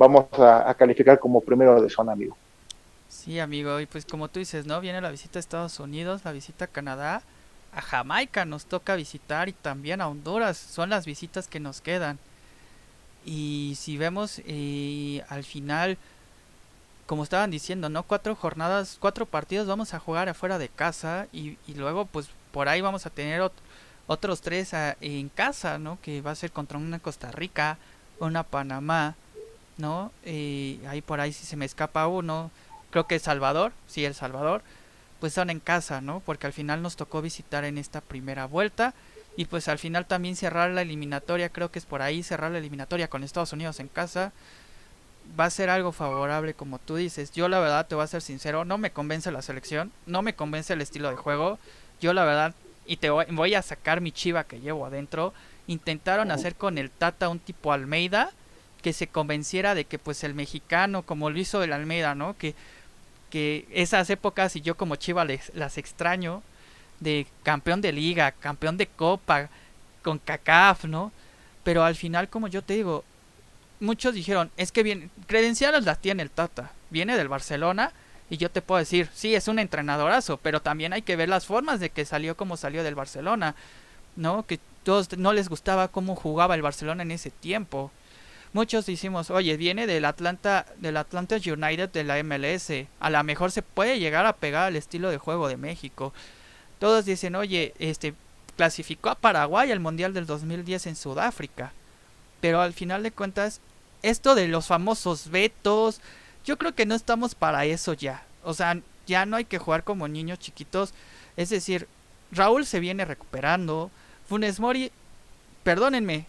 vamos 0.00 0.26
a, 0.38 0.74
calificar 0.78 1.18
como 1.18 1.42
primero 1.42 1.82
de 1.82 1.90
zona, 1.90 2.12
amigo. 2.12 2.34
Sí, 3.10 3.38
amigo, 3.38 3.78
y 3.80 3.86
pues 3.86 4.06
como 4.06 4.28
tú 4.28 4.38
dices, 4.38 4.64
¿no? 4.64 4.80
Viene 4.80 5.02
la 5.02 5.10
visita 5.10 5.38
a 5.38 5.40
Estados 5.40 5.78
Unidos, 5.78 6.22
la 6.24 6.32
visita 6.32 6.64
a 6.64 6.68
Canadá, 6.68 7.22
a 7.74 7.82
Jamaica 7.82 8.46
nos 8.46 8.64
toca 8.64 8.96
visitar 8.96 9.50
y 9.50 9.52
también 9.52 10.00
a 10.00 10.08
Honduras, 10.08 10.56
son 10.56 10.88
las 10.88 11.04
visitas 11.04 11.48
que 11.48 11.60
nos 11.60 11.82
quedan. 11.82 12.18
Y 13.26 13.74
si 13.76 13.98
vemos 13.98 14.40
eh, 14.46 15.22
al 15.28 15.44
final, 15.44 15.98
como 17.06 17.22
estaban 17.22 17.50
diciendo, 17.50 17.90
¿no? 17.90 18.02
Cuatro 18.02 18.34
jornadas, 18.34 18.96
cuatro 18.98 19.26
partidos 19.26 19.66
vamos 19.66 19.92
a 19.92 19.98
jugar 19.98 20.30
afuera 20.30 20.56
de 20.56 20.70
casa 20.70 21.26
y, 21.30 21.58
y 21.66 21.74
luego 21.74 22.06
pues 22.06 22.30
por 22.52 22.70
ahí 22.70 22.80
vamos 22.80 23.04
a 23.04 23.10
tener 23.10 23.42
otros 24.06 24.40
tres 24.40 24.70
en 24.72 25.28
casa, 25.28 25.78
¿no? 25.78 25.98
Que 26.00 26.22
va 26.22 26.30
a 26.30 26.36
ser 26.36 26.52
contra 26.52 26.78
una 26.78 27.00
Costa 27.00 27.30
Rica, 27.30 27.76
una 28.18 28.44
Panamá, 28.44 29.14
¿no? 29.80 30.12
y 30.24 30.80
ahí 30.86 31.00
por 31.02 31.20
ahí 31.20 31.32
si 31.32 31.46
se 31.46 31.56
me 31.56 31.64
escapa 31.64 32.06
uno, 32.06 32.50
creo 32.90 33.06
que 33.06 33.16
El 33.16 33.20
Salvador, 33.20 33.72
sí, 33.86 34.04
El 34.04 34.14
Salvador, 34.14 34.62
pues 35.20 35.34
son 35.34 35.50
en 35.50 35.60
casa, 35.60 36.00
¿no? 36.00 36.20
Porque 36.20 36.46
al 36.46 36.52
final 36.52 36.82
nos 36.82 36.96
tocó 36.96 37.22
visitar 37.22 37.64
en 37.64 37.78
esta 37.78 38.00
primera 38.00 38.46
vuelta 38.46 38.94
y 39.36 39.44
pues 39.44 39.68
al 39.68 39.78
final 39.78 40.06
también 40.06 40.36
cerrar 40.36 40.70
la 40.70 40.82
eliminatoria, 40.82 41.50
creo 41.50 41.70
que 41.70 41.78
es 41.78 41.86
por 41.86 42.02
ahí 42.02 42.22
cerrar 42.22 42.50
la 42.50 42.58
eliminatoria 42.58 43.08
con 43.08 43.22
Estados 43.22 43.52
Unidos 43.52 43.78
en 43.80 43.88
casa. 43.88 44.32
Va 45.38 45.44
a 45.44 45.50
ser 45.50 45.70
algo 45.70 45.92
favorable 45.92 46.54
como 46.54 46.78
tú 46.78 46.96
dices. 46.96 47.30
Yo 47.32 47.48
la 47.48 47.60
verdad 47.60 47.86
te 47.86 47.94
voy 47.94 48.04
a 48.04 48.08
ser 48.08 48.22
sincero, 48.22 48.64
no 48.64 48.78
me 48.78 48.90
convence 48.90 49.30
la 49.30 49.42
selección, 49.42 49.92
no 50.06 50.22
me 50.22 50.34
convence 50.34 50.72
el 50.72 50.80
estilo 50.80 51.10
de 51.10 51.16
juego. 51.16 51.58
Yo 52.00 52.12
la 52.12 52.24
verdad, 52.24 52.54
y 52.86 52.96
te 52.96 53.10
voy, 53.10 53.26
voy 53.30 53.54
a 53.54 53.62
sacar 53.62 54.00
mi 54.00 54.10
chiva 54.10 54.44
que 54.44 54.60
llevo 54.60 54.86
adentro, 54.86 55.32
intentaron 55.66 56.32
hacer 56.32 56.56
con 56.56 56.78
el 56.78 56.90
Tata 56.90 57.28
un 57.28 57.38
tipo 57.38 57.72
Almeida 57.72 58.32
que 58.80 58.92
se 58.92 59.06
convenciera 59.06 59.74
de 59.74 59.84
que 59.84 59.98
pues 59.98 60.24
el 60.24 60.34
mexicano, 60.34 61.02
como 61.02 61.30
lo 61.30 61.38
hizo 61.38 61.62
el 61.62 61.72
Almeida, 61.72 62.14
¿no? 62.14 62.36
Que, 62.36 62.54
que 63.30 63.66
esas 63.72 64.10
épocas 64.10 64.56
y 64.56 64.60
yo 64.60 64.76
como 64.76 64.96
Chiva 64.96 65.24
les, 65.24 65.52
las 65.54 65.78
extraño, 65.78 66.42
de 67.00 67.26
campeón 67.42 67.80
de 67.80 67.92
liga, 67.92 68.32
campeón 68.32 68.76
de 68.76 68.86
copa, 68.86 69.48
con 70.02 70.18
CACAF, 70.18 70.84
¿no? 70.84 71.12
Pero 71.64 71.84
al 71.84 71.94
final, 71.94 72.28
como 72.28 72.48
yo 72.48 72.62
te 72.62 72.74
digo, 72.74 73.04
muchos 73.80 74.14
dijeron, 74.14 74.50
es 74.56 74.72
que 74.72 74.82
bien, 74.82 75.10
credenciales 75.26 75.84
las 75.84 75.98
tiene 75.98 76.22
el 76.22 76.30
Tata, 76.30 76.72
viene 76.90 77.16
del 77.16 77.28
Barcelona 77.28 77.92
y 78.28 78.36
yo 78.36 78.50
te 78.50 78.62
puedo 78.62 78.78
decir, 78.78 79.08
sí, 79.14 79.34
es 79.34 79.48
un 79.48 79.58
entrenadorazo, 79.58 80.36
pero 80.36 80.60
también 80.60 80.92
hay 80.92 81.02
que 81.02 81.16
ver 81.16 81.28
las 81.28 81.46
formas 81.46 81.80
de 81.80 81.90
que 81.90 82.04
salió 82.04 82.36
como 82.36 82.56
salió 82.56 82.84
del 82.84 82.94
Barcelona, 82.94 83.54
¿no? 84.16 84.46
Que 84.46 84.60
todos 84.84 85.16
no 85.18 85.32
les 85.32 85.48
gustaba 85.48 85.88
cómo 85.88 86.16
jugaba 86.16 86.54
el 86.54 86.62
Barcelona 86.62 87.02
en 87.02 87.10
ese 87.10 87.30
tiempo 87.30 87.90
muchos 88.52 88.86
decimos, 88.86 89.30
oye, 89.30 89.56
viene 89.56 89.86
del 89.86 90.04
Atlanta, 90.04 90.66
del 90.78 90.96
Atlanta 90.96 91.36
United 91.36 91.90
de 91.90 92.04
la 92.04 92.22
MLS, 92.22 92.86
a 93.00 93.10
lo 93.10 93.24
mejor 93.24 93.50
se 93.52 93.62
puede 93.62 93.98
llegar 93.98 94.26
a 94.26 94.34
pegar 94.34 94.64
al 94.64 94.76
estilo 94.76 95.10
de 95.10 95.18
juego 95.18 95.48
de 95.48 95.56
México. 95.56 96.12
Todos 96.78 97.04
dicen, 97.04 97.36
oye, 97.36 97.74
este 97.78 98.14
clasificó 98.56 99.10
a 99.10 99.14
Paraguay 99.14 99.70
al 99.70 99.80
Mundial 99.80 100.12
del 100.12 100.26
2010 100.26 100.86
en 100.86 100.96
Sudáfrica. 100.96 101.72
Pero 102.40 102.60
al 102.60 102.72
final 102.72 103.02
de 103.02 103.10
cuentas, 103.10 103.60
esto 104.02 104.34
de 104.34 104.48
los 104.48 104.66
famosos 104.66 105.30
vetos, 105.30 106.00
yo 106.44 106.58
creo 106.58 106.74
que 106.74 106.86
no 106.86 106.94
estamos 106.94 107.34
para 107.34 107.64
eso 107.64 107.92
ya. 107.94 108.22
O 108.44 108.54
sea, 108.54 108.78
ya 109.06 109.26
no 109.26 109.36
hay 109.36 109.44
que 109.44 109.58
jugar 109.58 109.84
como 109.84 110.08
niños 110.08 110.38
chiquitos. 110.38 110.92
Es 111.36 111.50
decir, 111.50 111.88
Raúl 112.32 112.66
se 112.66 112.80
viene 112.80 113.04
recuperando. 113.04 113.90
Funes 114.28 114.60
Mori, 114.60 114.92
perdónenme, 115.62 116.26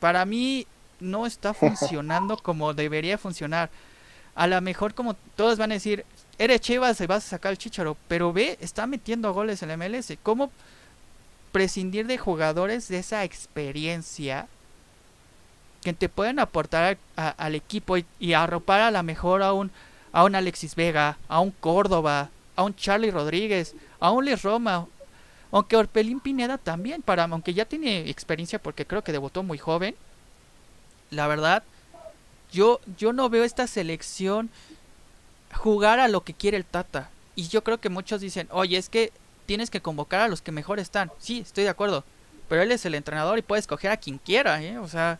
para 0.00 0.24
mí 0.24 0.66
no 1.02 1.26
está 1.26 1.54
funcionando 1.54 2.36
como 2.42 2.74
debería 2.74 3.18
funcionar. 3.18 3.70
A 4.34 4.46
lo 4.46 4.60
mejor 4.60 4.94
como 4.94 5.14
todos 5.36 5.58
van 5.58 5.72
a 5.72 5.74
decir, 5.74 6.06
eres 6.38 6.60
Chivas 6.60 6.96
se 6.96 7.06
vas 7.06 7.26
a 7.26 7.30
sacar 7.30 7.52
el 7.52 7.58
chicharo, 7.58 7.96
pero 8.08 8.32
ve, 8.32 8.56
está 8.60 8.86
metiendo 8.86 9.34
goles 9.34 9.62
en 9.62 9.70
el 9.70 9.78
MLS. 9.78 10.14
¿Cómo 10.22 10.50
prescindir 11.52 12.06
de 12.06 12.18
jugadores 12.18 12.88
de 12.88 12.98
esa 12.98 13.24
experiencia 13.24 14.48
que 15.82 15.92
te 15.92 16.08
pueden 16.08 16.38
aportar 16.38 16.96
al 17.16 17.54
equipo 17.54 17.96
y, 18.18 18.32
arropar 18.32 18.80
a 18.80 18.90
lo 18.90 19.02
mejor 19.02 19.42
a 19.42 19.52
un, 19.52 19.70
a 20.12 20.24
un 20.24 20.34
Alexis 20.34 20.74
Vega, 20.74 21.18
a 21.28 21.40
un 21.40 21.50
Córdoba, 21.50 22.30
a 22.56 22.62
un 22.62 22.74
Charlie 22.74 23.10
Rodríguez, 23.10 23.74
a 24.00 24.10
un 24.12 24.24
Les 24.24 24.42
Roma, 24.42 24.86
aunque 25.50 25.76
Orpelín 25.76 26.20
Pineda 26.20 26.56
también, 26.56 27.02
para, 27.02 27.24
aunque 27.24 27.52
ya 27.52 27.64
tiene 27.64 28.08
experiencia 28.08 28.60
porque 28.60 28.86
creo 28.86 29.02
que 29.02 29.12
debutó 29.12 29.42
muy 29.42 29.58
joven, 29.58 29.94
la 31.12 31.26
verdad, 31.26 31.62
yo, 32.50 32.80
yo 32.98 33.12
no 33.12 33.28
veo 33.28 33.44
esta 33.44 33.66
selección 33.66 34.50
jugar 35.54 36.00
a 36.00 36.08
lo 36.08 36.24
que 36.24 36.34
quiere 36.34 36.56
el 36.56 36.64
Tata. 36.64 37.10
Y 37.34 37.48
yo 37.48 37.62
creo 37.62 37.80
que 37.80 37.88
muchos 37.88 38.20
dicen, 38.20 38.48
oye, 38.50 38.76
es 38.76 38.88
que 38.88 39.12
tienes 39.46 39.70
que 39.70 39.80
convocar 39.80 40.20
a 40.20 40.28
los 40.28 40.42
que 40.42 40.52
mejor 40.52 40.78
están. 40.78 41.12
Sí, 41.18 41.40
estoy 41.40 41.64
de 41.64 41.70
acuerdo. 41.70 42.04
Pero 42.48 42.62
él 42.62 42.72
es 42.72 42.84
el 42.84 42.94
entrenador 42.94 43.38
y 43.38 43.42
puede 43.42 43.60
escoger 43.60 43.90
a 43.90 43.96
quien 43.96 44.18
quiera, 44.18 44.62
¿eh? 44.62 44.78
O 44.78 44.88
sea, 44.88 45.18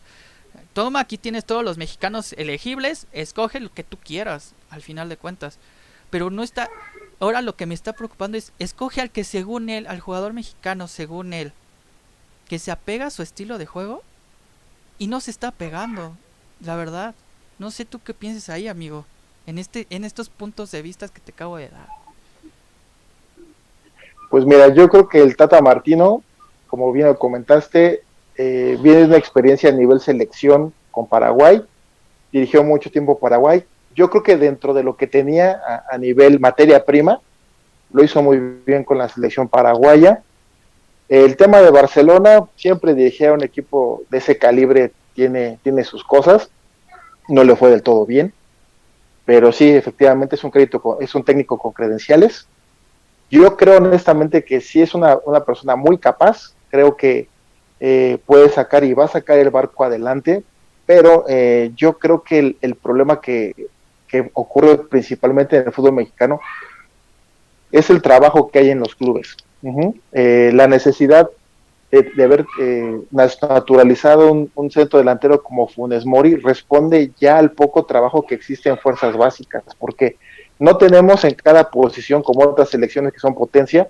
toma, 0.72 1.00
aquí 1.00 1.18
tienes 1.18 1.44
todos 1.44 1.64
los 1.64 1.78
mexicanos 1.78 2.32
elegibles, 2.34 3.06
escoge 3.12 3.60
lo 3.60 3.72
que 3.72 3.84
tú 3.84 3.96
quieras, 3.96 4.54
al 4.70 4.82
final 4.82 5.08
de 5.08 5.16
cuentas. 5.16 5.58
Pero 6.10 6.30
no 6.30 6.42
está... 6.42 6.68
Ahora 7.20 7.40
lo 7.40 7.56
que 7.56 7.66
me 7.66 7.74
está 7.74 7.92
preocupando 7.92 8.36
es, 8.36 8.52
escoge 8.58 9.00
al 9.00 9.10
que 9.10 9.24
según 9.24 9.68
él, 9.70 9.86
al 9.86 10.00
jugador 10.00 10.32
mexicano 10.32 10.88
según 10.88 11.32
él, 11.32 11.52
que 12.48 12.58
se 12.58 12.70
apega 12.70 13.06
a 13.06 13.10
su 13.10 13.22
estilo 13.22 13.58
de 13.58 13.66
juego 13.66 14.02
y 14.98 15.06
no 15.06 15.20
se 15.20 15.30
está 15.30 15.50
pegando, 15.50 16.16
la 16.60 16.76
verdad. 16.76 17.14
No 17.58 17.70
sé 17.70 17.84
tú 17.84 18.00
qué 18.04 18.14
piensas 18.14 18.48
ahí, 18.48 18.68
amigo, 18.68 19.04
en 19.46 19.58
este 19.58 19.86
en 19.90 20.04
estos 20.04 20.28
puntos 20.28 20.70
de 20.70 20.82
vista 20.82 21.08
que 21.08 21.20
te 21.20 21.32
acabo 21.32 21.56
de 21.56 21.68
dar. 21.68 21.88
Pues 24.30 24.44
mira, 24.46 24.68
yo 24.68 24.88
creo 24.88 25.08
que 25.08 25.20
el 25.20 25.36
Tata 25.36 25.60
Martino, 25.60 26.22
como 26.66 26.90
bien 26.92 27.06
lo 27.06 27.18
comentaste, 27.18 28.02
eh, 28.36 28.78
viene 28.80 29.00
de 29.00 29.04
una 29.06 29.16
experiencia 29.18 29.68
a 29.68 29.72
nivel 29.72 30.00
selección 30.00 30.72
con 30.90 31.06
Paraguay, 31.06 31.62
dirigió 32.32 32.64
mucho 32.64 32.90
tiempo 32.90 33.18
Paraguay. 33.18 33.64
Yo 33.94 34.08
creo 34.08 34.22
que 34.22 34.38
dentro 34.38 34.72
de 34.72 34.82
lo 34.82 34.96
que 34.96 35.06
tenía 35.06 35.60
a 35.90 35.98
nivel 35.98 36.40
materia 36.40 36.82
prima, 36.82 37.20
lo 37.92 38.02
hizo 38.02 38.22
muy 38.22 38.38
bien 38.66 38.84
con 38.84 38.98
la 38.98 39.08
selección 39.08 39.48
paraguaya 39.48 40.22
el 41.12 41.36
tema 41.36 41.60
de 41.60 41.70
Barcelona, 41.70 42.46
siempre 42.56 42.94
dirigir 42.94 43.28
a 43.28 43.34
un 43.34 43.44
equipo 43.44 44.02
de 44.08 44.16
ese 44.16 44.38
calibre 44.38 44.92
tiene, 45.12 45.58
tiene 45.62 45.84
sus 45.84 46.02
cosas, 46.04 46.48
no 47.28 47.44
le 47.44 47.54
fue 47.54 47.68
del 47.68 47.82
todo 47.82 48.06
bien, 48.06 48.32
pero 49.26 49.52
sí, 49.52 49.68
efectivamente 49.68 50.36
es 50.36 50.44
un 50.44 50.50
crédito, 50.50 50.96
es 51.02 51.14
un 51.14 51.22
técnico 51.22 51.58
con 51.58 51.72
credenciales. 51.72 52.48
Yo 53.30 53.58
creo 53.58 53.76
honestamente 53.76 54.42
que 54.42 54.62
sí 54.62 54.80
es 54.80 54.94
una, 54.94 55.18
persona 55.44 55.76
muy 55.76 55.98
capaz, 55.98 56.54
creo 56.70 56.96
que 56.96 57.28
eh, 57.78 58.16
puede 58.24 58.48
sacar 58.48 58.82
y 58.82 58.94
va 58.94 59.04
a 59.04 59.08
sacar 59.08 59.38
el 59.38 59.50
barco 59.50 59.84
adelante, 59.84 60.42
pero 60.86 61.26
eh, 61.28 61.72
yo 61.76 61.98
creo 61.98 62.22
que 62.22 62.56
el, 62.58 62.74
problema 62.76 63.20
que, 63.20 63.68
que 64.08 64.30
ocurre 64.32 64.78
principalmente 64.78 65.58
en 65.58 65.66
el 65.66 65.72
fútbol 65.72 65.92
mexicano 65.92 66.40
es 67.70 67.90
el 67.90 68.00
trabajo 68.00 68.50
que 68.50 68.60
hay 68.60 68.70
en 68.70 68.80
los 68.80 68.94
clubes. 68.94 69.36
Eh, 70.12 70.50
la 70.54 70.66
necesidad 70.66 71.30
de, 71.90 72.24
haber 72.24 72.46
eh, 72.58 73.00
naturalizado 73.10 74.32
un, 74.32 74.70
centro 74.70 74.98
delantero 74.98 75.42
como 75.42 75.68
Funes 75.68 76.06
Mori 76.06 76.36
responde 76.36 77.12
ya 77.20 77.36
al 77.36 77.50
poco 77.52 77.84
trabajo 77.84 78.26
que 78.26 78.34
existe 78.34 78.70
en 78.70 78.78
fuerzas 78.78 79.16
básicas, 79.16 79.62
porque 79.78 80.16
no 80.58 80.78
tenemos 80.78 81.24
en 81.24 81.34
cada 81.34 81.70
posición, 81.70 82.22
como 82.22 82.44
otras 82.44 82.70
selecciones 82.70 83.12
que 83.12 83.18
son 83.20 83.34
potencia, 83.34 83.88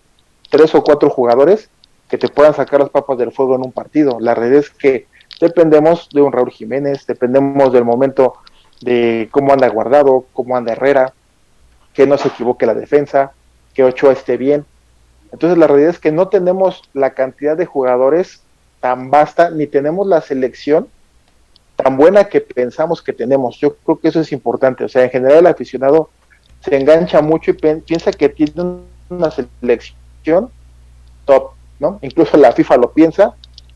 tres 0.50 0.75
o 0.75 0.83
cuatro 0.83 1.11
jugadores 1.11 1.71
que 2.09 2.19
te 2.19 2.29
puedan 2.29 2.55
sacar 2.55 2.81
las 2.81 2.91
papas 2.91 3.17
del 3.19 3.33
fuego 3.33 3.55
en 3.55 3.62
un 3.62 3.73
partido. 3.73 4.19
La 4.21 4.35
realidad 4.35 4.61
es 4.61 4.71
que 4.71 5.07
dependemos 5.41 6.09
de 6.12 6.23
un 6.23 6.33
Raúl 6.33 6.50
Jiménez, 6.50 7.07
dependemos 7.07 7.73
del 7.73 7.85
momento 7.85 8.35
de 8.81 9.29
cómo 9.31 9.52
anda 9.52 9.69
Guardado, 9.69 10.26
cómo 10.33 10.57
anda 10.57 10.73
Herrera, 10.73 11.14
que 11.95 12.07
no 12.07 12.19
se 12.19 12.29
equivoque 12.29 12.67
la 12.67 12.75
defensa, 12.75 13.33
que 13.75 13.85
Ochoa 13.85 14.12
esté 14.12 14.37
bien. 14.37 14.67
Entonces 15.33 15.59
la 15.59 15.67
realidad 15.67 15.91
es 15.91 15.99
que 15.99 16.12
no 16.12 16.29
tenemos 16.29 16.83
la 16.93 17.15
cantidad 17.15 17.57
de 17.57 17.67
jugadores 17.67 18.43
tan 18.81 19.11
vasta, 19.11 19.51
ni 19.51 19.67
tenemos 19.67 20.07
la 20.07 20.21
selección 20.21 20.89
tan 21.77 21.97
buena 21.97 22.25
que 22.25 22.41
pensamos 22.41 23.03
que 23.03 23.12
tenemos. 23.12 23.59
Yo 23.59 23.77
creo 23.77 23.99
que 23.99 24.09
eso 24.09 24.21
es 24.21 24.33
importante. 24.33 24.85
O 24.85 24.89
sea, 24.89 25.05
en 25.05 25.11
general 25.11 25.39
el 25.39 25.47
aficionado 25.47 26.11
se 26.61 26.77
engancha 26.77 27.23
mucho 27.23 27.51
y 27.51 27.55
piensa 27.55 28.12
que 28.12 28.29
tiene 28.29 28.81
una 29.09 29.31
selección 29.31 30.51
top, 31.25 31.53
¿no? 31.81 31.99
Incluso 32.03 32.37
la 32.37 32.53
FIFA 32.53 32.77
lo 32.77 32.93
piensa. 32.93 33.35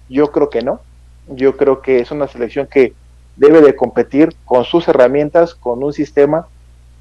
Yo 0.08 0.30
creo 0.30 0.50
que 0.50 0.62
no. 0.62 0.80
Yo 1.28 1.56
creo 1.56 1.80
que 1.82 2.00
es 2.00 2.10
una 2.10 2.28
selección 2.28 2.66
que 2.66 2.92
debe 3.36 3.60
de 3.60 3.74
competir 3.74 4.34
con 4.44 4.64
sus 4.64 4.86
herramientas, 4.88 5.54
con 5.54 5.82
un 5.82 5.92
sistema, 5.92 6.46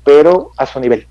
pero 0.03 0.51
a 0.57 0.65
su 0.65 0.79
nivel. 0.79 1.07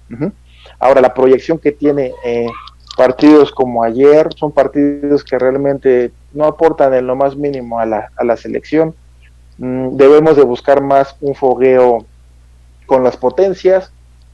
Ahora, 0.78 1.00
la 1.00 1.14
proyección 1.14 1.58
que 1.58 1.72
tiene 1.72 2.12
eh, 2.24 2.46
partidos 2.94 3.50
como 3.50 3.82
ayer 3.82 4.28
son 4.36 4.52
partidos 4.52 5.24
que 5.24 5.38
realmente 5.38 6.12
no 6.32 6.44
aportan 6.44 6.94
en 6.94 7.06
lo 7.06 7.16
más 7.16 7.36
mínimo 7.36 7.78
a 7.78 7.86
la, 7.86 8.10
a 8.16 8.24
la 8.24 8.36
selección. 8.36 8.94
Mm, 9.58 9.96
debemos 9.96 10.36
de 10.36 10.44
buscar 10.44 10.82
más 10.82 11.16
un 11.20 11.34
fogueo 11.34 12.04
con 12.86 13.04
las 13.04 13.16
potencias, 13.16 13.92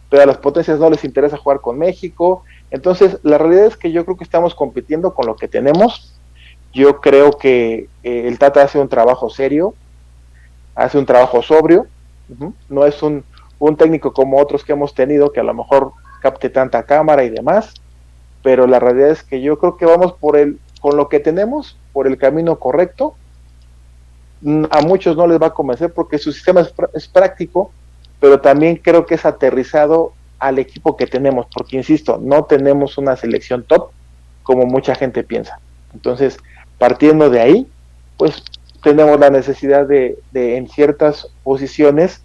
pero 0.09 0.23
a 0.23 0.27
las 0.27 0.39
potencias 0.39 0.79
no 0.79 0.91
les 0.91 1.05
interesa 1.05 1.37
jugar 1.37 1.61
con 1.61 1.79
México. 1.79 2.43
Entonces, 2.71 3.19
la 3.23 3.39
realidad 3.39 3.67
es 3.67 3.77
que 3.77 3.93
yo 3.93 4.05
creo 4.05 4.17
que 4.17 4.25
estamos 4.25 4.55
compitiendo 4.55 5.15
con 5.15 5.27
lo 5.27 5.37
que 5.37 5.49
tenemos. 5.49 6.15
Yo 6.73 7.01
creo 7.01 7.33
que 7.33 7.89
eh, 8.03 8.25
el 8.27 8.39
Tata 8.39 8.63
hace 8.63 8.79
un 8.79 8.89
trabajo 8.89 9.29
serio, 9.31 9.75
hace 10.75 10.99
un 10.99 11.07
trabajo 11.07 11.43
sobrio, 11.43 11.87
no 12.69 12.87
es 12.87 13.03
un, 13.03 13.25
un 13.59 13.77
técnico 13.77 14.13
como 14.13 14.41
otros 14.41 14.65
que 14.65 14.73
hemos 14.73 14.95
tenido 14.95 15.33
que 15.33 15.41
a 15.41 15.45
lo 15.45 15.53
mejor 15.53 15.93
capte 16.23 16.49
tanta 16.49 16.85
cámara 16.85 17.25
y 17.25 17.31
demás 17.31 17.75
pero 18.43 18.67
la 18.67 18.79
realidad 18.79 19.11
es 19.11 19.23
que 19.23 19.41
yo 19.41 19.59
creo 19.59 19.77
que 19.77 19.87
vamos 19.87 20.15
por 20.15 20.37
el, 20.37 20.59
con 20.81 20.97
lo 20.97 21.09
que 21.09 21.21
tenemos, 21.21 21.77
por 21.93 22.07
el 22.07 22.17
camino 22.19 22.59
correcto. 22.59 23.15
A 24.71 24.81
muchos 24.81 25.17
no 25.17 25.27
les 25.27 25.41
va 25.41 25.49
a 25.49 25.55
convencer 25.55 25.93
porque 25.93 26.19
su 26.19 26.33
sistema 26.33 26.67
es, 26.95 27.09
práctico, 27.09 27.71
pero 28.19 28.41
también 28.41 28.77
creo 28.77 29.05
que 29.05 29.17
es 29.17 29.27
aterrizado 29.27 30.15
al 30.39 30.59
equipo 30.59 30.97
que 30.97 31.07
tenemos, 31.07 31.47
porque 31.53 31.77
insisto, 31.77 32.19
no 32.23 32.45
tenemos 32.45 32.97
una 32.97 33.17
selección 33.17 33.63
top 33.65 33.91
como 34.43 34.65
mucha 34.65 34.95
gente 34.95 35.23
piensa. 35.23 35.61
Entonces, 35.93 36.39
partiendo 36.79 37.29
de 37.29 37.41
ahí, 37.41 37.67
pues 38.17 38.43
tenemos 38.83 39.21
la 39.21 39.29
necesidad 39.29 39.87
de, 39.87 40.19
de 40.33 40.57
en 40.57 40.69
ciertas 40.69 41.29
posiciones 41.43 42.23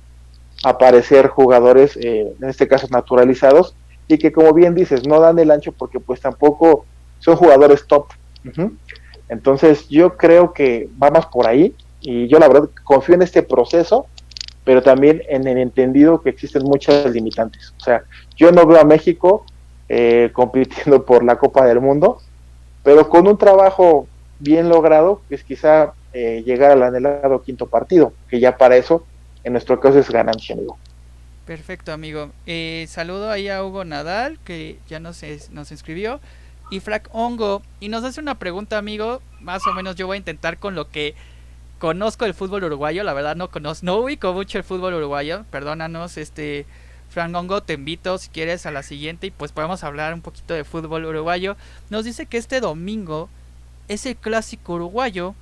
aparecer 0.63 1.27
jugadores, 1.27 1.97
eh, 1.97 2.33
en 2.41 2.49
este 2.49 2.67
caso 2.67 2.87
naturalizados, 2.89 3.75
y 4.07 4.17
que 4.17 4.31
como 4.31 4.53
bien 4.53 4.75
dices, 4.75 5.07
no 5.07 5.19
dan 5.19 5.39
el 5.39 5.51
ancho 5.51 5.71
porque 5.71 5.99
pues 5.99 6.21
tampoco 6.21 6.85
son 7.19 7.35
jugadores 7.35 7.85
top. 7.87 8.07
Entonces 9.29 9.89
yo 9.89 10.17
creo 10.17 10.53
que 10.53 10.87
vamos 10.97 11.25
por 11.27 11.47
ahí 11.47 11.75
y 12.01 12.27
yo 12.27 12.37
la 12.37 12.47
verdad 12.47 12.69
confío 12.83 13.15
en 13.15 13.23
este 13.23 13.41
proceso, 13.41 14.05
pero 14.63 14.83
también 14.83 15.23
en 15.27 15.47
el 15.47 15.57
entendido 15.57 16.21
que 16.21 16.29
existen 16.29 16.63
muchas 16.63 17.11
limitantes. 17.11 17.73
O 17.79 17.83
sea, 17.83 18.03
yo 18.35 18.51
no 18.51 18.65
veo 18.65 18.79
a 18.79 18.83
México 18.83 19.45
eh, 19.89 20.29
compitiendo 20.33 21.05
por 21.05 21.23
la 21.23 21.37
Copa 21.37 21.65
del 21.65 21.81
Mundo, 21.81 22.19
pero 22.83 23.09
con 23.09 23.27
un 23.27 23.37
trabajo 23.37 24.07
bien 24.39 24.69
logrado, 24.69 25.21
que 25.27 25.35
es 25.35 25.43
quizá 25.43 25.93
eh, 26.13 26.43
llegar 26.45 26.71
al 26.71 26.83
anhelado 26.83 27.41
quinto 27.41 27.67
partido, 27.67 28.13
que 28.29 28.39
ya 28.39 28.57
para 28.57 28.75
eso 28.75 29.03
en 29.43 29.53
nuestro 29.53 29.79
caso 29.79 29.99
es 29.99 30.09
ganancia, 30.09 30.55
amigo. 30.55 30.77
Perfecto, 31.45 31.93
amigo. 31.93 32.31
Eh, 32.47 32.87
saludo 32.89 33.29
ahí 33.29 33.49
a 33.49 33.63
Hugo 33.63 33.85
Nadal, 33.85 34.39
que 34.43 34.79
ya 34.89 34.99
nos, 34.99 35.21
nos 35.51 35.71
inscribió. 35.71 36.19
Y 36.71 36.79
Frac 36.79 37.07
Hongo. 37.13 37.61
Y 37.79 37.89
nos 37.89 38.03
hace 38.03 38.19
una 38.19 38.39
pregunta, 38.39 38.79
amigo. 38.79 39.21
Más 39.41 39.65
o 39.67 39.73
menos 39.73 39.95
yo 39.95 40.07
voy 40.07 40.15
a 40.15 40.17
intentar 40.17 40.57
con 40.57 40.73
lo 40.73 40.89
que 40.89 41.13
conozco 41.77 42.25
el 42.25 42.33
fútbol 42.33 42.63
uruguayo. 42.63 43.03
La 43.03 43.13
verdad 43.13 43.35
no 43.35 43.51
conozco, 43.51 43.85
no 43.85 43.97
ubico 43.97 44.33
mucho 44.33 44.57
el 44.57 44.63
fútbol 44.63 44.95
uruguayo. 44.95 45.45
Perdónanos, 45.51 46.17
este... 46.17 46.65
Frank 47.07 47.33
Hongo, 47.33 47.61
te 47.61 47.73
invito 47.73 48.17
si 48.17 48.27
quieres 48.29 48.65
a 48.65 48.71
la 48.71 48.83
siguiente 48.83 49.27
y 49.27 49.31
pues 49.31 49.53
podemos 49.53 49.85
hablar 49.85 50.13
un 50.13 50.21
poquito 50.21 50.53
de 50.53 50.65
fútbol 50.65 51.05
uruguayo. 51.05 51.55
Nos 51.89 52.03
dice 52.03 52.25
que 52.25 52.37
este 52.37 52.59
domingo 52.59 53.29
es 53.87 54.05
el 54.05 54.17
clásico 54.17 54.73
uruguayo 54.73 55.33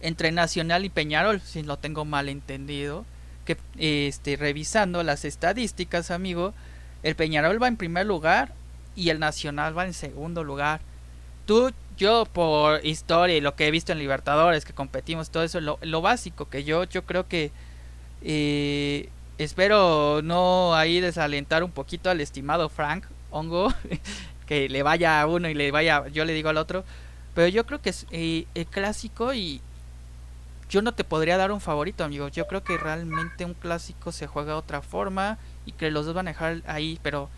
entre 0.00 0.30
Nacional 0.30 0.84
y 0.84 0.90
Peñarol, 0.90 1.40
si 1.40 1.64
lo 1.64 1.78
tengo 1.78 2.04
mal 2.04 2.28
entendido 2.28 3.04
que 3.48 4.08
este, 4.08 4.36
revisando 4.36 5.02
las 5.02 5.24
estadísticas, 5.24 6.10
amigo, 6.10 6.52
el 7.02 7.14
Peñarol 7.16 7.62
va 7.62 7.68
en 7.68 7.78
primer 7.78 8.04
lugar 8.04 8.52
y 8.94 9.08
el 9.08 9.18
Nacional 9.18 9.76
va 9.76 9.86
en 9.86 9.94
segundo 9.94 10.44
lugar. 10.44 10.80
Tú, 11.46 11.72
yo 11.96 12.26
por 12.26 12.84
historia 12.84 13.38
y 13.38 13.40
lo 13.40 13.56
que 13.56 13.66
he 13.66 13.70
visto 13.70 13.92
en 13.92 13.98
Libertadores, 14.00 14.66
que 14.66 14.74
competimos, 14.74 15.30
todo 15.30 15.44
eso, 15.44 15.62
lo, 15.62 15.78
lo 15.80 16.02
básico 16.02 16.50
que 16.50 16.64
yo, 16.64 16.84
yo 16.84 17.06
creo 17.06 17.26
que 17.26 17.50
eh, 18.22 19.08
espero 19.38 20.20
no 20.22 20.74
ahí 20.74 21.00
desalentar 21.00 21.64
un 21.64 21.70
poquito 21.70 22.10
al 22.10 22.20
estimado 22.20 22.68
Frank 22.68 23.04
Hongo, 23.30 23.72
que 24.46 24.68
le 24.68 24.82
vaya 24.82 25.22
a 25.22 25.26
uno 25.26 25.48
y 25.48 25.54
le 25.54 25.70
vaya, 25.70 26.06
yo 26.08 26.26
le 26.26 26.34
digo 26.34 26.50
al 26.50 26.58
otro, 26.58 26.84
pero 27.34 27.48
yo 27.48 27.64
creo 27.64 27.80
que 27.80 27.90
es 27.90 28.06
eh, 28.10 28.44
el 28.54 28.66
clásico 28.66 29.32
y, 29.32 29.62
yo 30.68 30.82
no 30.82 30.92
te 30.92 31.04
podría 31.04 31.36
dar 31.36 31.50
un 31.50 31.60
favorito, 31.60 32.04
amigo. 32.04 32.28
Yo 32.28 32.46
creo 32.46 32.62
que 32.62 32.76
realmente 32.76 33.44
un 33.44 33.54
clásico 33.54 34.12
se 34.12 34.26
juega 34.26 34.52
de 34.52 34.58
otra 34.58 34.82
forma 34.82 35.38
y 35.64 35.72
que 35.72 35.90
los 35.90 36.06
dos 36.06 36.14
van 36.14 36.28
a 36.28 36.32
dejar 36.32 36.62
ahí, 36.66 36.98
pero 37.02 37.30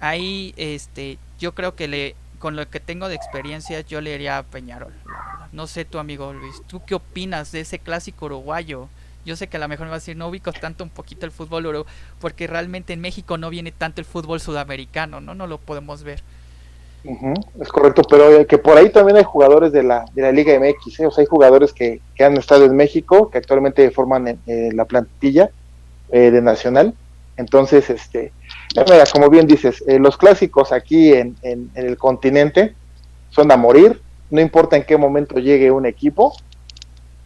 ahí 0.00 0.54
este 0.56 1.18
yo 1.40 1.54
creo 1.54 1.74
que 1.74 1.88
le 1.88 2.16
con 2.38 2.54
lo 2.54 2.68
que 2.70 2.78
tengo 2.78 3.08
de 3.08 3.16
experiencia 3.16 3.80
yo 3.80 4.00
le 4.00 4.14
iría 4.14 4.38
a 4.38 4.44
Peñarol, 4.44 4.92
No 5.50 5.66
sé 5.66 5.84
tu 5.84 5.98
amigo 5.98 6.32
Luis, 6.32 6.62
¿tú 6.68 6.84
qué 6.84 6.94
opinas 6.94 7.50
de 7.50 7.60
ese 7.60 7.80
clásico 7.80 8.26
uruguayo? 8.26 8.88
Yo 9.24 9.34
sé 9.34 9.48
que 9.48 9.56
a 9.56 9.60
lo 9.60 9.66
mejor 9.66 9.86
me 9.86 9.90
va 9.90 9.96
a 9.96 9.98
decir, 9.98 10.16
no 10.16 10.28
ubico 10.28 10.52
tanto 10.52 10.84
un 10.84 10.90
poquito 10.90 11.26
el 11.26 11.32
fútbol 11.32 11.66
uruguayo, 11.66 11.92
porque 12.20 12.46
realmente 12.46 12.92
en 12.92 13.00
México 13.00 13.36
no 13.38 13.50
viene 13.50 13.72
tanto 13.72 14.00
el 14.00 14.04
fútbol 14.04 14.40
sudamericano, 14.40 15.20
¿no? 15.20 15.34
No 15.34 15.48
lo 15.48 15.58
podemos 15.58 16.04
ver 16.04 16.22
es 17.04 17.68
correcto, 17.68 18.02
pero 18.08 18.46
que 18.46 18.58
por 18.58 18.76
ahí 18.76 18.90
también 18.90 19.16
hay 19.16 19.24
jugadores 19.24 19.72
de 19.72 19.82
la, 19.82 20.04
de 20.14 20.22
la 20.22 20.32
Liga 20.32 20.58
MX, 20.58 21.00
¿eh? 21.00 21.06
o 21.06 21.10
sea, 21.10 21.22
hay 21.22 21.26
jugadores 21.26 21.72
que, 21.72 22.00
que, 22.14 22.24
han 22.24 22.36
estado 22.36 22.64
en 22.64 22.76
México, 22.76 23.30
que 23.30 23.38
actualmente 23.38 23.90
forman 23.90 24.38
la 24.46 24.84
plantilla 24.84 25.50
eh, 26.10 26.30
de 26.30 26.42
Nacional. 26.42 26.94
Entonces, 27.36 27.88
este, 27.88 28.32
como 29.12 29.30
bien 29.30 29.46
dices, 29.46 29.82
eh, 29.86 29.98
los 29.98 30.16
clásicos 30.16 30.72
aquí 30.72 31.12
en, 31.12 31.36
en, 31.42 31.70
el 31.74 31.96
continente 31.96 32.74
son 33.30 33.52
a 33.52 33.56
morir, 33.56 34.00
no 34.30 34.40
importa 34.40 34.76
en 34.76 34.84
qué 34.84 34.96
momento 34.96 35.38
llegue 35.38 35.70
un 35.70 35.86
equipo, 35.86 36.34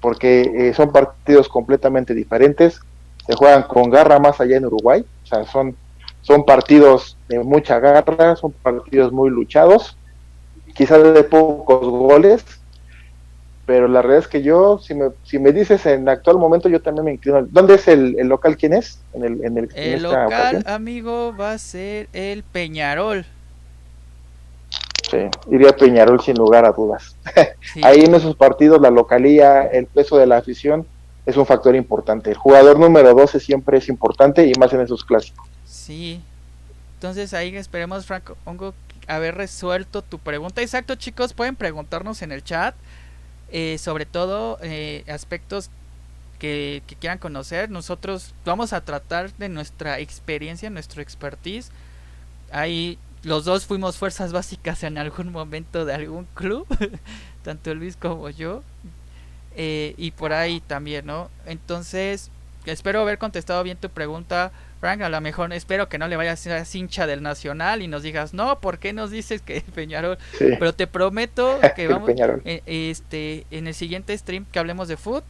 porque 0.01 0.73
son 0.77 0.93
partidos 0.93 1.49
completamente 1.49 2.13
diferentes, 2.13 2.81
se 3.27 3.35
juegan 3.35 3.63
con 3.63 3.89
garra 3.89 4.19
más 4.19 4.41
allá 4.41 4.57
en 4.57 4.67
Uruguay, 4.67 5.05
o 5.23 5.27
sea, 5.27 5.45
son 5.45 5.77
son 6.23 6.45
partidos 6.45 7.17
de 7.29 7.41
mucha 7.41 7.79
garra, 7.79 8.37
son 8.37 8.53
partidos 8.53 9.13
muy 9.13 9.29
luchados, 9.29 9.97
quizás 10.75 11.03
de 11.03 11.25
pocos 11.25 11.87
goles, 11.89 12.45
pero 13.67 13.89
la 13.89 14.03
realidad 14.03 14.25
es 14.25 14.29
que 14.29 14.43
yo, 14.43 14.79
si 14.79 14.95
me, 14.95 15.11
si 15.25 15.39
me 15.39 15.53
dices 15.53 15.85
en 15.87 16.09
actual 16.09 16.39
momento, 16.39 16.69
yo 16.69 16.81
también 16.81 17.05
me 17.05 17.13
inclino. 17.13 17.47
¿Dónde 17.51 17.75
es 17.75 17.87
el, 17.89 18.13
local? 18.29 18.57
¿Quién 18.57 18.73
es? 18.73 19.01
En 19.13 19.25
el, 19.25 19.45
en 19.45 19.59
el, 19.59 20.03
local, 20.03 20.65
amigo, 20.67 21.35
va 21.37 21.53
a 21.53 21.59
ser 21.59 22.09
el 22.13 22.43
Peñarol. 22.43 23.25
Sí, 25.11 25.19
iría 25.51 25.77
Peñarol 25.77 26.21
sin 26.21 26.37
lugar 26.37 26.65
a 26.65 26.73
dudas. 26.73 27.17
Ahí 27.83 28.01
en 28.01 28.15
esos 28.15 28.35
partidos, 28.35 28.81
la 28.81 28.91
localía, 28.91 29.63
el 29.63 29.87
peso 29.87 30.17
de 30.17 30.27
la 30.27 30.39
afición 30.39 30.87
es 31.27 31.37
un 31.37 31.47
factor 31.47 31.75
importante. 31.77 32.31
El 32.31 32.37
jugador 32.37 32.79
número 32.79 33.15
12 33.15 33.41
siempre 33.41 33.79
es 33.79 33.89
importante 33.89 34.47
y 34.47 34.53
más 34.59 34.73
en 34.73 34.81
esos 34.81 35.05
clásicos. 35.05 35.47
Sí. 35.65 36.21
Entonces 36.95 37.35
ahí 37.35 37.57
esperemos, 37.57 38.07
Franco, 38.07 38.37
haber 39.07 39.35
resuelto 39.35 40.03
tu 40.03 40.19
pregunta. 40.19 40.63
Exacto, 40.63 40.95
chicos, 40.95 41.33
pueden 41.33 41.57
preguntarnos 41.57 42.23
en 42.23 42.33
el 42.33 42.43
chat. 42.45 42.75
Eh, 43.55 43.77
sobre 43.77 44.07
todo 44.07 44.59
eh, 44.63 45.05
aspectos 45.09 45.69
que, 46.39 46.83
quieran 46.99 47.19
conocer. 47.19 47.71
Nosotros 47.71 48.35
vamos 48.47 48.73
a 48.73 48.81
tratar 48.81 49.31
de 49.35 49.51
nuestra 49.51 50.01
experiencia, 50.01 50.71
nuestro 50.71 51.03
expertise. 51.03 51.71
Ahí 52.51 52.99
los 53.23 53.45
dos 53.45 53.67
fuimos 53.67 53.99
fuerzas 53.99 54.33
básicas 54.33 54.83
en 54.85 54.97
algún 54.97 55.31
momento 55.31 55.85
de 55.85 55.95
algún 55.95 56.27
club, 56.35 56.67
tanto 57.45 57.75
Luis 57.75 57.95
como 57.97 58.31
yo. 58.31 58.63
Eh, 59.57 59.95
y 59.97 60.13
por 60.13 60.33
ahí 60.33 60.61
también, 60.61 61.07
¿no? 61.07 61.31
Entonces, 61.47 62.31
espero 62.65 63.01
haber 63.01 63.19
contestado 63.19 63.63
bien 63.63 63.77
tu 63.77 63.89
pregunta. 63.91 64.53
Frank, 64.81 65.03
a 65.03 65.09
lo 65.09 65.21
mejor 65.21 65.53
espero 65.53 65.89
que 65.89 65.99
no 65.99 66.09
le 66.09 66.17
vayas 66.17 66.45
a 66.47 66.65
ser 66.65 66.81
hincha 66.81 67.07
del 67.07 67.23
Nacional 67.23 67.83
y 67.83 67.89
nos 67.89 68.03
digas, 68.03 68.35
no, 68.35 68.59
¿por 68.59 68.79
qué 68.79 68.93
nos 68.93 69.11
dices 69.11 69.41
que 69.41 69.61
Peñarol? 69.75 70.19
Pero 70.39 70.75
te 70.75 70.87
prometo 70.87 71.61
que 71.77 71.87
vamos 71.87 72.11
eh, 72.45 72.63
este, 72.67 73.47
en 73.51 73.69
el 73.69 73.75
siguiente 73.75 74.17
stream 74.17 74.45
que 74.51 74.59
hablemos 74.59 74.89
de 74.89 74.97
fútbol. 74.97 75.25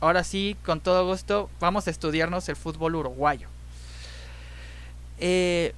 Ahora 0.00 0.22
sí, 0.22 0.56
con 0.66 0.80
todo 0.80 1.06
gusto, 1.06 1.48
vamos 1.60 1.86
a 1.86 1.90
estudiarnos 1.90 2.48
el 2.50 2.56
fútbol 2.56 2.96
uruguayo. 2.96 3.48
Eh, 5.18 5.72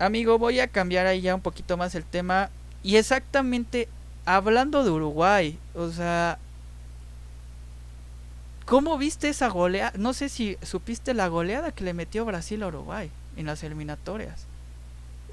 amigo, 0.00 0.38
voy 0.38 0.58
a 0.58 0.66
cambiar 0.66 1.06
ahí 1.06 1.20
ya 1.20 1.34
un 1.36 1.40
poquito 1.40 1.76
más 1.76 1.94
el 1.94 2.04
tema. 2.04 2.50
Y 2.82 2.96
exactamente, 2.96 3.86
hablando 4.24 4.82
de 4.82 4.90
Uruguay, 4.90 5.58
o 5.74 5.90
sea, 5.90 6.38
¿Cómo 8.70 8.96
viste 8.98 9.28
esa 9.28 9.48
goleada? 9.48 9.92
No 9.98 10.12
sé 10.12 10.28
si 10.28 10.56
supiste 10.62 11.12
la 11.12 11.26
goleada 11.26 11.72
que 11.72 11.82
le 11.82 11.92
metió 11.92 12.24
Brasil 12.24 12.62
a 12.62 12.68
Uruguay 12.68 13.10
en 13.36 13.46
las 13.46 13.64
eliminatorias. 13.64 14.46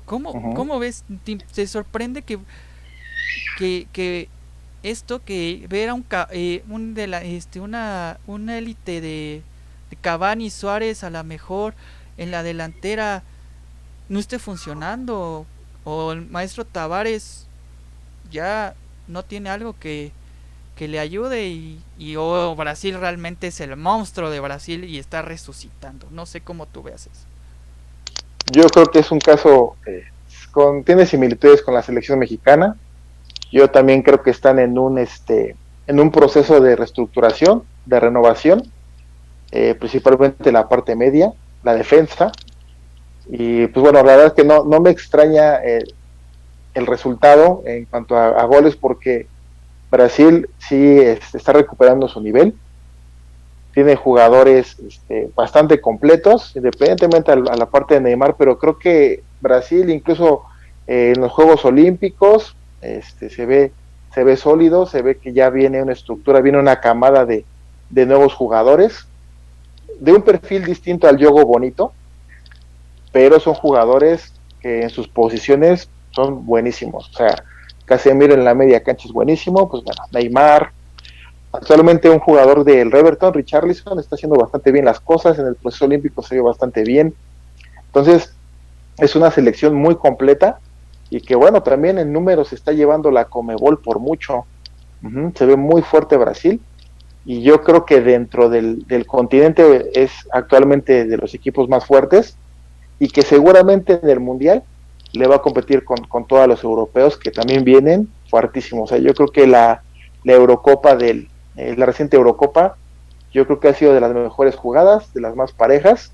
¿Cómo, 0.06 0.56
¿cómo 0.56 0.80
ves? 0.80 1.04
¿Te, 1.54 1.68
sorprende 1.68 2.24
que, 2.24 2.40
que, 3.60 3.88
que 3.94 4.28
esto, 4.82 5.24
que 5.24 5.68
ver 5.70 5.90
a 5.90 5.94
un, 5.94 6.04
eh, 6.32 6.64
un 6.68 6.96
de 6.96 7.06
la, 7.06 7.22
este, 7.22 7.60
una, 7.60 8.18
una 8.26 8.58
élite 8.58 9.02
de, 9.02 9.44
de 9.92 9.96
Cavani 9.98 10.50
Suárez 10.50 11.04
a 11.04 11.12
la 11.12 11.22
mejor 11.22 11.76
en 12.18 12.32
la 12.32 12.42
delantera 12.42 13.22
no 14.10 14.18
esté 14.18 14.40
funcionando 14.40 15.46
o 15.84 16.12
el 16.12 16.28
maestro 16.28 16.66
Tavares 16.66 17.46
ya 18.32 18.74
no 19.08 19.22
tiene 19.22 19.52
algo 19.52 19.78
que, 19.78 20.12
que 20.78 20.88
le 20.88 21.00
ayude 21.00 21.48
y, 21.48 21.82
y 21.98 22.16
o 22.18 22.56
Brasil 22.56 22.98
realmente 23.00 23.48
es 23.48 23.60
el 23.60 23.76
monstruo 23.76 24.30
de 24.30 24.40
Brasil 24.40 24.86
y 24.86 25.00
está 25.00 25.22
resucitando. 25.22 26.08
No 26.12 26.26
sé 26.26 26.42
cómo 26.42 26.68
tú 26.68 26.84
veas 26.84 27.08
eso. 27.08 27.26
Yo 28.52 28.64
creo 28.70 28.86
que 28.86 29.00
es 29.00 29.12
un 29.12 29.20
caso 29.20 29.76
eh, 29.86 30.06
tiene 30.86 31.06
similitudes 31.06 31.62
con 31.62 31.74
la 31.74 31.84
selección 31.84 32.20
mexicana. 32.20 32.76
Yo 33.52 33.70
también 33.70 34.02
creo 34.02 34.22
que 34.24 34.32
están 34.32 34.60
en 34.60 34.78
un 34.78 34.98
este 34.98 35.56
en 35.86 36.00
un 36.00 36.12
proceso 36.12 36.60
de 36.60 36.76
reestructuración, 36.76 37.64
de 37.86 38.00
renovación, 38.00 38.64
eh, 39.52 39.74
principalmente 39.76 40.52
la 40.52 40.68
parte 40.68 40.96
media, 40.96 41.32
la 41.64 41.76
defensa. 41.76 42.32
Y 43.30 43.68
pues 43.68 43.82
bueno, 43.82 44.00
la 44.04 44.12
verdad 44.12 44.26
es 44.28 44.34
que 44.34 44.44
no, 44.44 44.66
no 44.66 44.82
me 44.82 44.90
extraña 44.90 45.58
el, 45.58 45.94
resultado 46.86 47.64
en 47.66 47.86
cuanto 47.86 48.16
a, 48.16 48.44
goles 48.44 48.76
porque 48.76 49.28
Brasil 49.90 50.50
sí 50.58 51.00
este, 51.00 51.38
está 51.38 51.54
recuperando 51.54 52.08
su 52.08 52.22
nivel. 52.22 52.54
Tiene 53.74 53.96
jugadores 53.96 54.78
este, 54.80 55.30
bastante 55.36 55.80
completos, 55.80 56.56
independientemente 56.56 57.32
a, 57.32 57.36
la 57.36 57.66
parte 57.68 57.96
de 57.96 58.02
Neymar, 58.02 58.36
pero 58.36 58.58
creo 58.58 58.80
que 58.80 59.24
Brasil 59.40 59.90
incluso 59.90 60.44
eh, 60.88 61.14
en 61.16 61.22
los 61.22 61.32
Juegos 61.32 61.64
Olímpicos 61.66 62.56
este, 62.82 63.30
se 63.30 63.46
ve 63.46 63.72
se 64.14 64.24
ve 64.24 64.36
sólido, 64.36 64.88
se 64.88 65.04
ve 65.04 65.18
que 65.18 65.32
ya 65.32 65.52
viene 65.52 65.80
una 65.80 65.94
estructura, 65.94 66.42
viene 66.42 66.58
una 66.58 66.80
camada 66.80 67.24
de, 67.24 67.46
de 67.92 68.06
nuevos 68.08 68.34
jugadores 68.34 69.06
de 70.00 70.14
un 70.14 70.22
perfil 70.22 70.66
distinto 70.66 71.08
al 71.08 71.18
Yogo 71.18 71.46
Bonito, 71.46 71.92
pero 73.12 73.40
son 73.40 73.54
jugadores 73.54 74.34
que 74.60 74.82
en 74.84 74.90
sus 74.90 75.08
posiciones 75.08 75.90
son 76.12 76.46
buenísimos. 76.46 77.10
O 77.10 77.14
sea, 77.14 77.44
Casemiro 77.88 78.34
en 78.34 78.44
la 78.44 78.54
media 78.54 78.84
cancha 78.84 79.08
es 79.08 79.14
buenísimo, 79.14 79.70
pues 79.70 79.84
bueno, 79.84 80.04
Neymar. 80.12 80.72
Actualmente 81.54 82.10
un 82.10 82.20
jugador 82.20 82.66
del 82.66 82.92
Reverton, 82.92 83.34
Richarlison, 83.34 83.98
está 83.98 84.16
haciendo 84.16 84.38
bastante 84.38 84.72
bien 84.72 84.86
las 84.86 85.00
cosas, 85.00 85.40
en 85.40 85.48
el 85.48 85.56
proceso 85.56 85.86
olímpico 85.86 86.22
se 86.22 86.36
vio 86.36 86.44
bastante 86.44 86.84
bien. 86.84 87.16
Entonces, 87.86 88.36
es 88.98 89.16
una 89.16 89.32
selección 89.32 89.74
muy 89.74 89.96
completa 89.96 90.60
y 91.10 91.22
que 91.22 91.36
bueno, 91.36 91.64
también 91.64 91.98
en 91.98 92.12
números 92.12 92.52
está 92.52 92.74
llevando 92.74 93.10
la 93.10 93.26
Comebol 93.26 93.80
por 93.80 94.00
mucho. 94.00 94.46
se 95.36 95.46
ve 95.46 95.56
muy 95.56 95.82
fuerte 95.82 96.18
Brasil 96.18 96.60
y 97.26 97.42
yo 97.42 97.64
creo 97.64 97.86
que 97.86 98.02
dentro 98.02 98.50
del, 98.50 99.06
continente 99.08 99.92
es 99.94 100.12
actualmente 100.32 101.06
de 101.06 101.18
los 101.18 101.34
equipos 101.34 101.70
más 101.70 101.86
fuertes 101.86 102.36
y 103.00 103.08
que 103.08 103.22
seguramente 103.22 104.00
en 104.02 104.10
el 104.10 104.20
Mundial 104.20 104.64
le 105.14 105.28
va 105.28 105.38
a 105.38 105.42
competir 105.42 105.84
con, 105.84 106.28
todos 106.28 106.48
los 106.48 106.64
europeos 106.64 107.18
que 107.18 107.32
también 107.32 107.64
vienen 107.64 108.10
fuertísimos. 108.30 108.92
O 108.92 108.96
sea, 108.96 109.04
yo 109.04 109.14
creo 109.14 109.30
que 109.30 109.48
la, 109.48 109.84
Eurocopa 110.24 110.96
del, 110.96 111.30
eh, 111.56 111.76
la 111.78 111.86
reciente 111.86 112.18
Eurocopa, 112.18 112.76
yo 113.32 113.46
creo 113.46 113.60
que 113.60 113.70
ha 113.70 113.74
sido 113.74 113.94
de 113.94 114.02
las 114.02 114.14
mejores 114.14 114.56
jugadas, 114.56 115.14
de 115.14 115.22
las 115.22 115.36
más 115.36 115.54
parejas, 115.54 116.12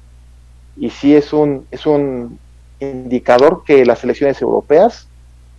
y 0.78 0.92
sí 0.92 1.16
es 1.16 1.34
un, 1.34 1.66
es 1.72 1.86
un 1.86 2.40
indicador 2.80 3.64
que 3.66 3.86
las 3.86 4.00
selecciones 4.00 4.42
europeas 4.42 5.08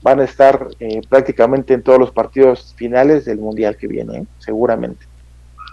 van 0.03 0.21
a 0.21 0.25
estar 0.25 0.69
eh, 0.81 1.01
prácticamente 1.09 1.73
en 1.75 1.83
todos 1.83 1.99
los 1.99 2.11
partidos 2.13 2.75
finales 2.77 3.25
del 3.25 3.39
Mundial 3.39 3.77
que 3.77 3.89
viene, 3.89 4.19
¿eh? 4.19 4.27
seguramente. 4.39 5.07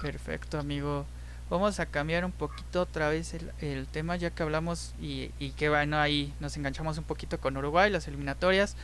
Perfecto, 0.01 0.57
amigo. 0.57 1.05
Vamos 1.51 1.81
a 1.81 1.85
cambiar 1.85 2.23
un 2.23 2.31
poquito 2.31 2.81
otra 2.81 3.09
vez 3.09 3.35
el, 3.59 3.85
tema, 3.87 4.15
ya 4.15 4.31
que 4.31 4.41
hablamos 4.41 4.95
y, 5.01 5.27
que 5.57 5.67
bueno, 5.67 5.99
ahí 5.99 6.33
nos 6.39 6.55
enganchamos 6.55 6.97
un 6.97 7.03
poquito 7.03 7.39
con 7.39 7.57
Uruguay, 7.57 7.91
las 7.91 8.07
eliminatorias. 8.07 8.75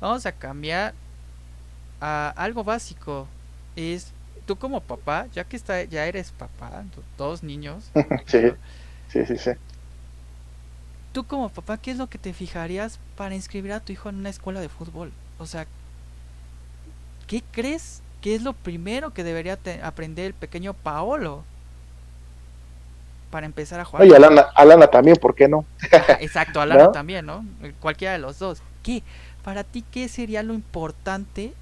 Vamos 0.00 0.26
a 0.26 0.32
cambiar 0.32 0.94
a 1.98 2.28
algo 2.36 2.62
básico. 2.62 3.26
Es 3.74 4.12
tú 4.46 4.56
como 4.56 4.82
papá, 4.82 5.28
ya 5.32 5.44
que 5.44 5.56
está, 5.56 5.82
ya 5.84 6.06
eres 6.06 6.30
papá, 6.32 6.84
dos 7.16 7.42
niños. 7.42 7.90
sí, 8.26 8.52
sí, 9.08 9.24
sí, 9.24 9.38
sí. 9.38 9.50
Tú 11.12 11.24
como 11.24 11.48
papá, 11.48 11.78
¿qué 11.78 11.90
es 11.90 11.96
lo 11.96 12.08
que 12.08 12.18
te 12.18 12.34
fijarías 12.34 13.00
para 13.16 13.34
inscribir 13.34 13.72
a 13.72 13.80
tu 13.80 13.92
hijo 13.92 14.10
en 14.10 14.16
una 14.16 14.28
escuela 14.28 14.60
de 14.60 14.68
fútbol? 14.68 15.10
O 15.38 15.46
sea, 15.46 15.66
¿qué 17.26 17.42
crees 17.50 18.02
¿Qué 18.20 18.34
es 18.34 18.42
lo 18.42 18.52
primero 18.52 19.14
que 19.14 19.24
debería 19.24 19.58
aprender 19.82 20.26
el 20.26 20.34
pequeño 20.34 20.74
Paolo? 20.74 21.42
Para 23.30 23.46
empezar 23.46 23.78
a 23.80 23.84
jugar. 23.84 24.06
Y 24.06 24.12
Alana, 24.12 24.46
Alana 24.54 24.88
también, 24.88 25.16
¿por 25.16 25.34
qué 25.34 25.48
no? 25.48 25.64
Exacto, 26.18 26.60
Alana 26.60 26.90
también, 26.92 27.26
¿no? 27.26 27.44
Cualquiera 27.80 28.12
de 28.12 28.18
los 28.18 28.38
dos. 28.38 28.62
¿Qué? 28.82 29.02
Para 29.44 29.64
ti, 29.64 29.84
¿qué 29.90 30.08
sería 30.08 30.42
lo 30.42 30.52
importante 30.52 31.52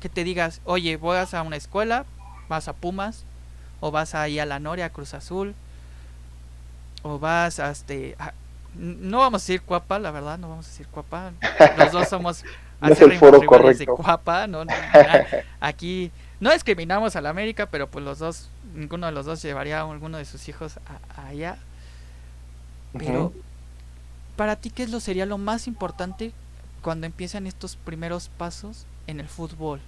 que 0.00 0.08
te 0.08 0.24
digas, 0.24 0.60
oye, 0.64 0.96
vas 0.96 1.34
a 1.34 1.42
una 1.42 1.56
escuela, 1.56 2.04
vas 2.48 2.68
a 2.68 2.72
Pumas, 2.72 3.24
o 3.80 3.90
vas 3.90 4.14
ahí 4.14 4.38
a 4.38 4.46
la 4.46 4.58
Noria, 4.58 4.86
a 4.86 4.90
Cruz 4.90 5.14
Azul, 5.14 5.54
o 7.02 7.18
vas 7.18 7.60
a 7.60 7.70
este... 7.70 8.16
no 8.74 9.18
vamos 9.18 9.42
a 9.42 9.44
decir 9.44 9.62
Cuapa, 9.62 9.98
la 9.98 10.10
verdad, 10.10 10.38
no 10.38 10.48
vamos 10.48 10.66
a 10.66 10.68
decir 10.70 10.86
Cuapa. 10.88 11.32
Los 11.76 11.92
dos 11.92 12.08
somos 12.08 12.44
no 12.80 12.88
es 12.88 13.00
el 13.00 13.18
foro 13.18 13.40
correcto. 13.44 13.98
¿no? 14.48 14.64
Aquí 15.60 16.10
no 16.40 16.52
discriminamos 16.52 17.16
a 17.16 17.20
la 17.20 17.30
América, 17.30 17.66
pero 17.66 17.88
pues 17.88 18.04
los 18.04 18.18
dos, 18.18 18.48
ninguno 18.74 19.06
de 19.06 19.12
los 19.12 19.26
dos 19.26 19.42
llevaría 19.42 19.80
a 19.80 19.90
alguno 19.90 20.18
de 20.18 20.24
sus 20.24 20.48
hijos 20.48 20.78
allá. 21.16 21.58
Pero, 22.96 23.32
para 24.36 24.56
ti, 24.56 24.70
¿qué 24.70 24.84
es 24.84 24.90
lo 24.90 25.00
sería 25.00 25.26
lo 25.26 25.38
más 25.38 25.66
importante 25.66 26.32
cuando 26.82 27.06
empiezan 27.06 27.46
estos 27.46 27.76
primeros 27.76 28.28
pasos 28.28 28.86
en 29.06 29.20
el 29.20 29.28
fútbol 29.28 29.80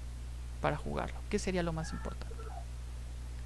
para 0.60 0.76
jugarlo? 0.76 1.16
¿Qué 1.30 1.38
sería 1.38 1.62
lo 1.62 1.72
más 1.72 1.92
importante? 1.92 2.34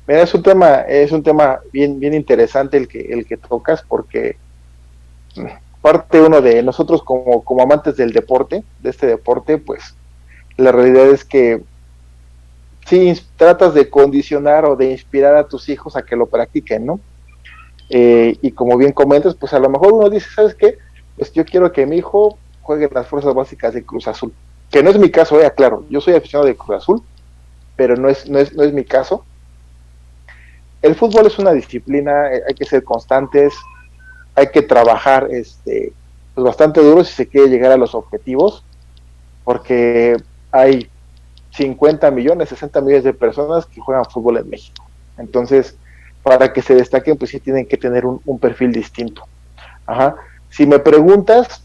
Mira, 0.06 0.22
es 0.22 0.34
un 0.34 0.42
tema, 0.42 0.80
es 0.80 1.12
un 1.12 1.22
tema 1.22 1.60
bien, 1.72 2.00
bien 2.00 2.14
interesante 2.14 2.76
el 2.76 2.88
que, 2.88 3.12
el 3.12 3.26
que 3.26 3.36
tocas, 3.36 3.82
porque 3.82 4.36
parte 5.80 6.20
uno 6.20 6.40
de 6.40 6.62
nosotros 6.62 7.02
como, 7.02 7.42
como 7.44 7.62
amantes 7.62 7.96
del 7.96 8.12
deporte, 8.12 8.64
de 8.80 8.90
este 8.90 9.06
deporte, 9.06 9.58
pues 9.58 9.94
la 10.56 10.72
realidad 10.72 11.08
es 11.10 11.24
que 11.24 11.62
si 12.86 13.14
tratas 13.36 13.74
de 13.74 13.88
condicionar 13.88 14.64
o 14.66 14.76
de 14.76 14.90
inspirar 14.90 15.36
a 15.36 15.48
tus 15.48 15.68
hijos 15.68 15.96
a 15.96 16.02
que 16.02 16.16
lo 16.16 16.26
practiquen, 16.26 16.86
¿no? 16.86 17.00
Eh, 17.90 18.36
y 18.42 18.52
como 18.52 18.76
bien 18.76 18.92
comentas, 18.92 19.34
pues 19.34 19.52
a 19.52 19.58
lo 19.58 19.68
mejor 19.68 19.92
uno 19.92 20.10
dice, 20.10 20.28
¿sabes 20.34 20.54
qué? 20.54 20.78
Pues 21.16 21.32
yo 21.32 21.44
quiero 21.44 21.72
que 21.72 21.86
mi 21.86 21.96
hijo 21.96 22.38
juegue 22.62 22.88
las 22.92 23.06
fuerzas 23.06 23.34
básicas 23.34 23.74
de 23.74 23.84
Cruz 23.84 24.08
Azul. 24.08 24.32
Que 24.70 24.82
no 24.82 24.90
es 24.90 24.98
mi 24.98 25.10
caso, 25.10 25.40
eh, 25.40 25.52
claro, 25.54 25.84
yo 25.88 26.00
soy 26.00 26.14
aficionado 26.14 26.46
de 26.46 26.56
Cruz 26.56 26.76
Azul, 26.76 27.02
pero 27.76 27.96
no 27.96 28.08
es, 28.08 28.28
no 28.28 28.38
es, 28.38 28.54
no 28.54 28.62
es 28.62 28.72
mi 28.72 28.84
caso. 28.84 29.24
El 30.82 30.94
fútbol 30.94 31.26
es 31.26 31.38
una 31.38 31.52
disciplina, 31.52 32.32
eh, 32.32 32.42
hay 32.48 32.54
que 32.54 32.64
ser 32.64 32.84
constantes, 32.84 33.54
hay 34.34 34.48
que 34.48 34.62
trabajar 34.62 35.28
este, 35.30 35.92
pues 36.34 36.44
bastante 36.44 36.80
duro 36.80 37.04
si 37.04 37.14
se 37.14 37.28
quiere 37.28 37.48
llegar 37.48 37.72
a 37.72 37.76
los 37.76 37.94
objetivos, 37.94 38.64
porque 39.44 40.16
hay 40.50 40.90
50 41.56 42.10
millones, 42.10 42.48
60 42.48 42.80
millones 42.80 43.04
de 43.04 43.14
personas 43.14 43.66
que 43.66 43.80
juegan 43.80 44.04
fútbol 44.04 44.38
en 44.38 44.50
México. 44.50 44.84
Entonces, 45.18 45.76
para 46.22 46.52
que 46.52 46.62
se 46.62 46.74
destaquen, 46.74 47.16
pues 47.16 47.30
sí 47.30 47.40
tienen 47.40 47.66
que 47.66 47.76
tener 47.76 48.04
un, 48.06 48.38
perfil 48.38 48.72
distinto. 48.72 49.24
Ajá. 49.86 50.16
Si 50.48 50.66
me 50.66 50.78
preguntas, 50.78 51.64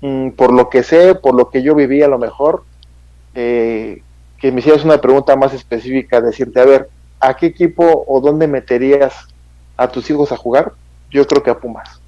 mm, 0.00 0.30
por 0.30 0.52
lo 0.52 0.68
que 0.68 0.82
sé, 0.82 1.14
por 1.14 1.34
lo 1.34 1.50
que 1.50 1.62
yo 1.62 1.74
viví 1.74 2.02
a 2.02 2.08
lo 2.08 2.18
mejor, 2.18 2.64
eh, 3.34 4.02
que 4.38 4.52
me 4.52 4.60
hicieras 4.60 4.84
una 4.84 5.00
pregunta 5.00 5.36
más 5.36 5.54
específica, 5.54 6.20
decirte, 6.20 6.60
a 6.60 6.64
ver, 6.64 6.88
¿a 7.20 7.34
qué 7.34 7.46
equipo 7.46 8.04
o 8.06 8.20
dónde 8.20 8.46
meterías 8.46 9.28
a 9.76 9.88
tus 9.88 10.10
hijos 10.10 10.32
a 10.32 10.36
jugar? 10.36 10.72
yo 11.14 11.26
creo 11.26 11.42
que 11.42 11.50
a 11.50 11.58
Pumas. 11.58 12.00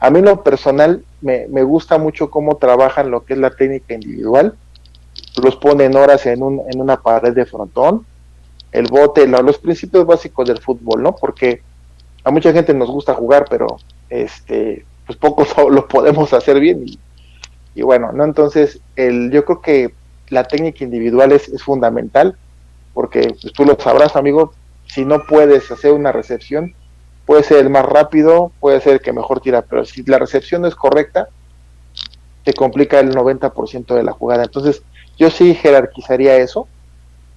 A 0.00 0.08
mí 0.08 0.22
lo 0.22 0.42
personal 0.42 1.04
me, 1.20 1.62
gusta 1.64 1.98
mucho 1.98 2.30
cómo 2.30 2.56
trabajan 2.56 3.10
lo 3.10 3.26
que 3.26 3.34
es 3.34 3.38
la 3.38 3.50
técnica 3.50 3.92
individual, 3.92 4.56
los 5.42 5.56
ponen 5.56 5.96
horas 5.96 6.26
en, 6.26 6.42
un, 6.42 6.62
en 6.70 6.80
una 6.80 6.96
pared 6.96 7.32
de 7.32 7.46
frontón, 7.46 8.06
el 8.72 8.86
bote, 8.88 9.26
los 9.26 9.58
principios 9.58 10.06
básicos 10.06 10.46
del 10.48 10.58
fútbol, 10.58 11.02
¿no? 11.02 11.16
Porque 11.16 11.62
a 12.24 12.30
mucha 12.30 12.52
gente 12.52 12.74
nos 12.74 12.90
gusta 12.90 13.14
jugar, 13.14 13.46
pero 13.48 13.66
este, 14.10 14.84
pues 15.06 15.18
pocos 15.18 15.54
lo 15.70 15.88
podemos 15.88 16.32
hacer 16.32 16.60
bien 16.60 16.84
y, 17.74 17.82
bueno, 17.82 18.12
¿no? 18.12 18.24
Entonces, 18.24 18.80
el, 18.96 19.30
yo 19.30 19.44
creo 19.44 19.60
que 19.60 19.94
la 20.28 20.44
técnica 20.44 20.84
individual 20.84 21.32
es, 21.32 21.50
fundamental, 21.62 22.36
porque 22.92 23.34
pues, 23.40 23.52
tú 23.52 23.64
lo 23.64 23.78
sabrás, 23.78 24.16
amigo, 24.16 24.52
si 24.86 25.04
no 25.04 25.24
puedes 25.24 25.70
hacer 25.70 25.92
una 25.92 26.12
recepción, 26.12 26.74
puede 27.24 27.44
ser 27.44 27.58
el 27.58 27.70
más 27.70 27.86
rápido, 27.86 28.52
puede 28.58 28.80
ser 28.80 28.94
el 28.94 29.00
que 29.00 29.12
mejor 29.12 29.40
tira, 29.40 29.62
pero 29.62 29.84
si 29.84 30.02
la 30.02 30.18
recepción 30.18 30.62
no 30.62 30.68
es 30.68 30.74
correcta, 30.74 31.28
te 32.42 32.52
complica 32.52 32.98
el 32.98 33.14
90% 33.14 33.94
de 33.94 34.02
la 34.02 34.12
jugada. 34.12 34.44
Entonces, 34.44 34.82
yo 35.18 35.30
sí 35.30 35.54
jerarquizaría 35.54 36.36
eso 36.36 36.68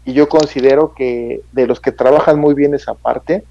y 0.05 0.13
yo 0.13 0.29
considero 0.29 0.93
que 0.93 1.41
de 1.51 1.67
los 1.67 1.79
que 1.79 1.91
trabajan 1.91 2.39
muy 2.39 2.53
bien 2.53 2.73
esa 2.73 2.93
parte 2.93 3.43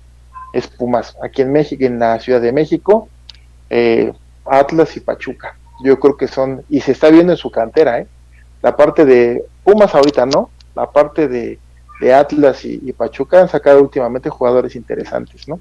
es 0.53 0.67
Pumas, 0.67 1.17
aquí 1.23 1.43
en 1.43 1.53
México, 1.53 1.85
en 1.85 1.99
la 1.99 2.19
Ciudad 2.19 2.41
de 2.41 2.53
México, 2.53 3.09
eh, 3.69 4.13
Atlas 4.45 4.97
y 4.97 5.01
Pachuca. 5.01 5.57
Yo 5.85 5.99
creo 6.01 6.17
que 6.17 6.27
son, 6.27 6.63
y 6.69 6.81
se 6.81 6.93
está 6.93 7.09
viendo 7.09 7.33
en 7.33 7.39
su 7.39 7.51
cantera, 7.51 8.01
¿eh? 8.01 8.07
la 8.63 8.77
parte 8.77 9.05
de 9.05 9.45
Pumas 9.65 9.95
ahorita 9.95 10.27
no, 10.27 10.51
la 10.75 10.91
parte 10.91 11.29
de, 11.29 11.59
Atlas 12.15 12.65
y, 12.65 12.81
y, 12.83 12.93
Pachuca 12.95 13.43
han 13.43 13.49
sacado 13.51 13.83
últimamente 13.83 14.31
jugadores 14.31 14.75
interesantes, 14.75 15.47
¿no? 15.47 15.61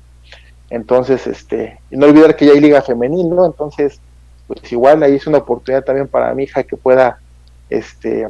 Entonces, 0.69 1.27
este, 1.27 1.81
y 1.91 1.97
no 1.97 2.05
olvidar 2.05 2.37
que 2.37 2.45
ya 2.45 2.53
hay 2.53 2.61
liga 2.61 2.81
femenil, 2.81 3.29
¿no? 3.29 3.45
Entonces, 3.45 3.99
pues 4.47 4.71
igual 4.71 5.03
ahí 5.03 5.15
es 5.15 5.27
una 5.27 5.39
oportunidad 5.39 5.83
también 5.83 6.07
para 6.07 6.33
mi 6.33 6.43
hija 6.43 6.63
que 6.63 6.77
pueda, 6.77 7.19
este, 7.69 8.29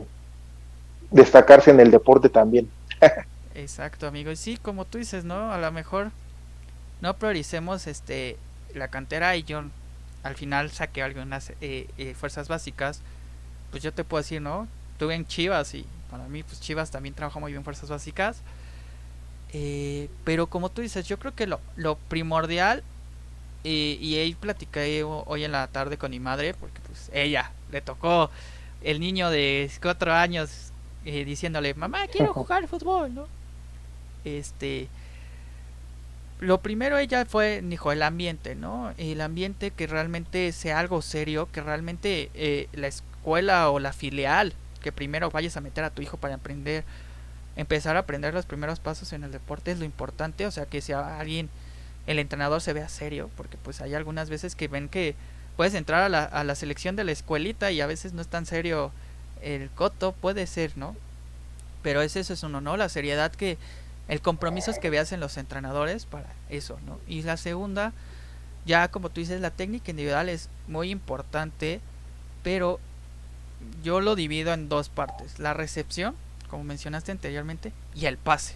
destacarse 1.12 1.72
en 1.72 1.80
el 1.80 1.92
deporte 1.92 2.30
también. 2.30 2.70
Exacto, 3.56 4.08
amigo. 4.08 4.32
Y 4.32 4.36
sí, 4.36 4.58
como 4.58 4.86
tú 4.86 4.98
dices, 4.98 5.26
¿no? 5.26 5.52
A 5.52 5.58
lo 5.58 5.72
mejor 5.72 6.12
no 7.02 7.16
prioricemos, 7.16 7.88
este, 7.88 8.38
la 8.74 8.88
cantera 8.90 9.36
y 9.36 9.44
yo 9.44 9.64
al 10.24 10.36
final 10.36 10.70
saqué 10.72 11.02
algunas 11.02 11.52
eh, 11.62 11.88
eh, 11.98 12.14
fuerzas 12.14 12.48
básicas, 12.48 13.02
pues 13.72 13.84
yo 13.84 13.94
te 13.94 14.04
puedo 14.04 14.22
decir, 14.22 14.42
¿no? 14.42 14.68
Tuve 14.98 15.16
en 15.16 15.26
Chivas 15.26 15.74
y 15.74 15.86
para 16.12 16.28
mí, 16.28 16.44
pues 16.44 16.60
Chivas 16.60 16.92
también 16.92 17.16
trabaja 17.16 17.40
muy 17.40 17.52
bien 17.52 17.64
fuerzas 17.64 17.90
básicas 17.90 18.42
eh, 19.54 20.10
pero 20.24 20.48
como 20.48 20.70
tú 20.70 20.82
dices, 20.82 21.08
yo 21.08 21.18
creo 21.20 21.34
que 21.36 21.48
lo, 21.48 21.60
lo 21.76 21.96
primordial, 21.98 22.84
y 23.64 24.16
ahí 24.16 24.36
platicé 24.36 25.04
hoy 25.04 25.44
en 25.44 25.52
la 25.52 25.68
tarde 25.68 25.98
con 25.98 26.12
mi 26.12 26.20
madre, 26.20 26.54
porque 26.54 26.80
pues 26.88 27.10
ella 27.14 27.52
le 27.72 27.82
tocó 27.82 28.32
el 28.82 29.00
niño 29.00 29.30
de 29.30 29.70
cuatro 29.82 30.14
años 30.14 30.69
eh, 31.06 31.26
diciéndole, 31.26 31.74
mamá, 31.74 32.08
quiero 32.08 32.34
jugar 32.34 32.68
fútbol, 32.68 33.14
¿no? 33.14 33.28
Este, 34.26 34.88
lo 36.40 36.62
primero 36.62 36.98
ella 36.98 37.26
fue, 37.26 37.62
dijo, 37.64 37.92
el 37.92 38.02
ambiente, 38.02 38.56
¿no? 38.56 38.94
El 38.98 39.22
ambiente 39.22 39.72
que 39.72 39.88
realmente 39.88 40.52
sea 40.52 40.80
algo 40.80 41.02
serio, 41.02 41.50
que 41.52 41.62
realmente 41.62 42.32
eh, 42.34 42.68
la 42.74 42.88
escuela 42.88 43.70
o 43.70 43.80
la 43.80 43.94
filial, 43.94 44.54
que 44.82 44.92
primero 44.92 45.30
vayas 45.30 45.58
a 45.58 45.62
meter 45.62 45.84
a 45.84 45.90
tu 45.90 46.02
hijo 46.02 46.18
para 46.18 46.36
aprender 46.36 46.84
empezar 47.60 47.98
a 47.98 48.00
aprender 48.00 48.34
los 48.34 48.46
primeros 48.46 48.80
pasos 48.80 49.12
en 49.12 49.26
el 49.26 49.32
deporte 49.32 49.72
es 49.72 49.80
lo 49.80 49.86
importante, 49.86 50.46
o 50.46 50.52
sea, 50.52 50.66
que 50.66 50.80
si 50.80 50.94
alguien, 50.94 51.50
el 52.08 52.18
entrenador 52.18 52.62
se 52.62 52.72
vea 52.72 52.88
serio, 52.88 53.30
porque 53.36 53.58
pues 53.58 53.82
hay 53.82 53.94
algunas 53.96 54.30
veces 54.30 54.56
que 54.56 54.70
ven 54.70 54.88
que 54.88 55.14
puedes 55.58 55.74
entrar 55.74 56.02
a 56.02 56.10
la, 56.10 56.24
a 56.24 56.46
la 56.46 56.56
selección 56.56 56.96
de 56.96 57.04
la 57.04 57.12
escuelita 57.12 57.70
y 57.72 57.82
a 57.82 57.88
veces 57.88 58.14
no 58.14 58.22
es 58.22 58.30
tan 58.30 58.46
serio 58.46 58.92
el 59.42 59.70
coto, 59.70 60.12
puede 60.14 60.48
ser, 60.48 60.78
¿no? 60.78 60.96
Pero 61.82 62.02
es 62.02 62.16
eso, 62.16 62.34
es 62.34 62.44
uno, 62.44 62.62
¿no? 62.62 62.78
La 62.78 62.90
seriedad 62.90 63.32
que, 63.32 63.58
el 64.08 64.22
compromiso 64.22 64.72
es 64.72 64.80
que 64.80 64.90
veas 64.90 65.12
en 65.12 65.20
los 65.20 65.38
entrenadores 65.38 66.06
para 66.06 66.34
eso, 66.50 66.80
¿no? 66.86 67.00
Y 67.08 67.22
la 67.22 67.38
segunda, 67.38 67.94
ya 68.66 68.88
como 68.90 69.10
tú 69.10 69.22
dices, 69.22 69.40
la 69.40 69.52
técnica 69.52 69.92
individual 69.92 70.30
es 70.30 70.50
muy 70.68 70.90
importante, 70.90 71.80
pero 72.44 72.80
yo 73.84 74.02
lo 74.02 74.16
divido 74.16 74.54
en 74.54 74.68
dos 74.68 74.90
partes, 74.90 75.38
la 75.38 75.54
recepción 75.54 76.16
como 76.50 76.64
mencionaste 76.64 77.12
anteriormente, 77.12 77.72
y 77.96 78.08
el 78.08 78.18
pase. 78.18 78.56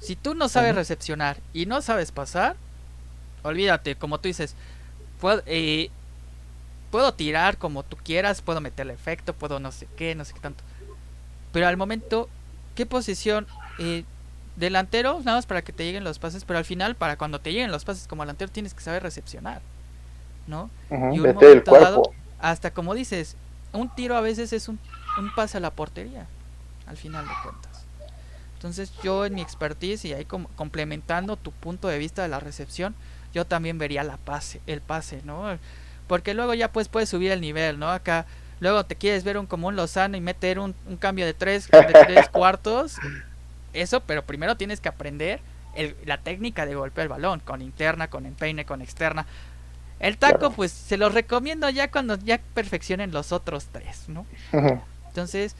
Si 0.00 0.16
tú 0.16 0.34
no 0.34 0.48
sabes 0.48 0.74
recepcionar 0.74 1.38
y 1.52 1.66
no 1.66 1.82
sabes 1.82 2.12
pasar, 2.12 2.56
olvídate, 3.42 3.96
como 3.96 4.18
tú 4.18 4.28
dices, 4.28 4.54
eh, 5.46 5.90
puedo 6.94 7.12
tirar 7.12 7.58
como 7.58 7.82
tú 7.82 7.96
quieras, 7.96 8.40
puedo 8.40 8.60
meterle 8.60 8.92
efecto, 8.92 9.32
puedo 9.32 9.58
no 9.58 9.72
sé 9.72 9.88
qué, 9.96 10.14
no 10.14 10.24
sé 10.24 10.32
qué 10.32 10.38
tanto. 10.38 10.62
Pero 11.50 11.66
al 11.66 11.76
momento, 11.76 12.28
¿qué 12.76 12.86
posición? 12.86 13.48
Eh, 13.80 14.04
delantero, 14.54 15.18
nada 15.24 15.38
más 15.38 15.44
para 15.44 15.62
que 15.62 15.72
te 15.72 15.84
lleguen 15.84 16.04
los 16.04 16.20
pases, 16.20 16.44
pero 16.44 16.56
al 16.56 16.64
final, 16.64 16.94
para 16.94 17.16
cuando 17.16 17.40
te 17.40 17.52
lleguen 17.52 17.72
los 17.72 17.84
pases 17.84 18.06
como 18.06 18.22
delantero, 18.22 18.48
tienes 18.52 18.74
que 18.74 18.80
saber 18.80 19.02
recepcionar, 19.02 19.60
¿no? 20.46 20.70
y 20.88 21.18
un 21.18 21.34
momento 21.34 21.72
dado, 21.72 22.02
hasta 22.38 22.70
como 22.72 22.94
dices, 22.94 23.34
un 23.72 23.92
tiro 23.92 24.16
a 24.16 24.20
veces 24.20 24.52
es 24.52 24.68
un, 24.68 24.78
un 25.18 25.34
pase 25.34 25.56
a 25.56 25.60
la 25.60 25.72
portería 25.72 26.28
al 26.86 26.96
final 26.96 27.26
de 27.26 27.34
cuentas. 27.42 27.86
Entonces 28.54 28.92
yo 29.02 29.26
en 29.26 29.34
mi 29.34 29.42
expertise 29.42 30.04
y 30.04 30.12
ahí 30.12 30.26
como 30.26 30.46
complementando 30.50 31.36
tu 31.36 31.50
punto 31.50 31.88
de 31.88 31.98
vista 31.98 32.22
de 32.22 32.28
la 32.28 32.38
recepción, 32.38 32.94
yo 33.32 33.44
también 33.44 33.78
vería 33.78 34.04
la 34.04 34.16
pase, 34.16 34.60
el 34.68 34.80
pase, 34.80 35.22
¿no? 35.24 35.58
Porque 36.06 36.34
luego 36.34 36.54
ya 36.54 36.70
pues 36.70 36.88
puedes 36.88 37.08
subir 37.08 37.32
el 37.32 37.40
nivel, 37.40 37.78
¿no? 37.78 37.90
Acá 37.90 38.26
luego 38.60 38.84
te 38.84 38.96
quieres 38.96 39.24
ver 39.24 39.38
un 39.38 39.46
como 39.46 39.68
un 39.68 39.76
Lozano 39.76 40.16
y 40.16 40.20
meter 40.20 40.58
un, 40.58 40.74
cambio 40.98 41.26
de 41.26 41.34
tres, 41.34 41.68
de 41.70 42.04
tres 42.06 42.28
cuartos. 42.32 42.96
Eso, 43.72 44.00
pero 44.00 44.24
primero 44.24 44.56
tienes 44.56 44.80
que 44.80 44.88
aprender 44.88 45.40
el, 45.74 45.96
la 46.04 46.18
técnica 46.18 46.66
de 46.66 46.74
golpear 46.74 47.04
el 47.04 47.08
balón, 47.08 47.40
con 47.40 47.62
interna, 47.62 48.08
con 48.08 48.26
empeine, 48.26 48.64
con 48.64 48.82
externa. 48.82 49.26
El 50.00 50.18
taco, 50.18 50.50
pues 50.50 50.72
se 50.72 50.96
los 50.96 51.14
recomiendo 51.14 51.68
ya 51.70 51.90
cuando 51.90 52.16
ya 52.16 52.38
perfeccionen 52.52 53.12
los 53.12 53.32
otros 53.32 53.66
tres, 53.72 54.08
¿no? 54.08 54.26
Entonces, 55.08 55.56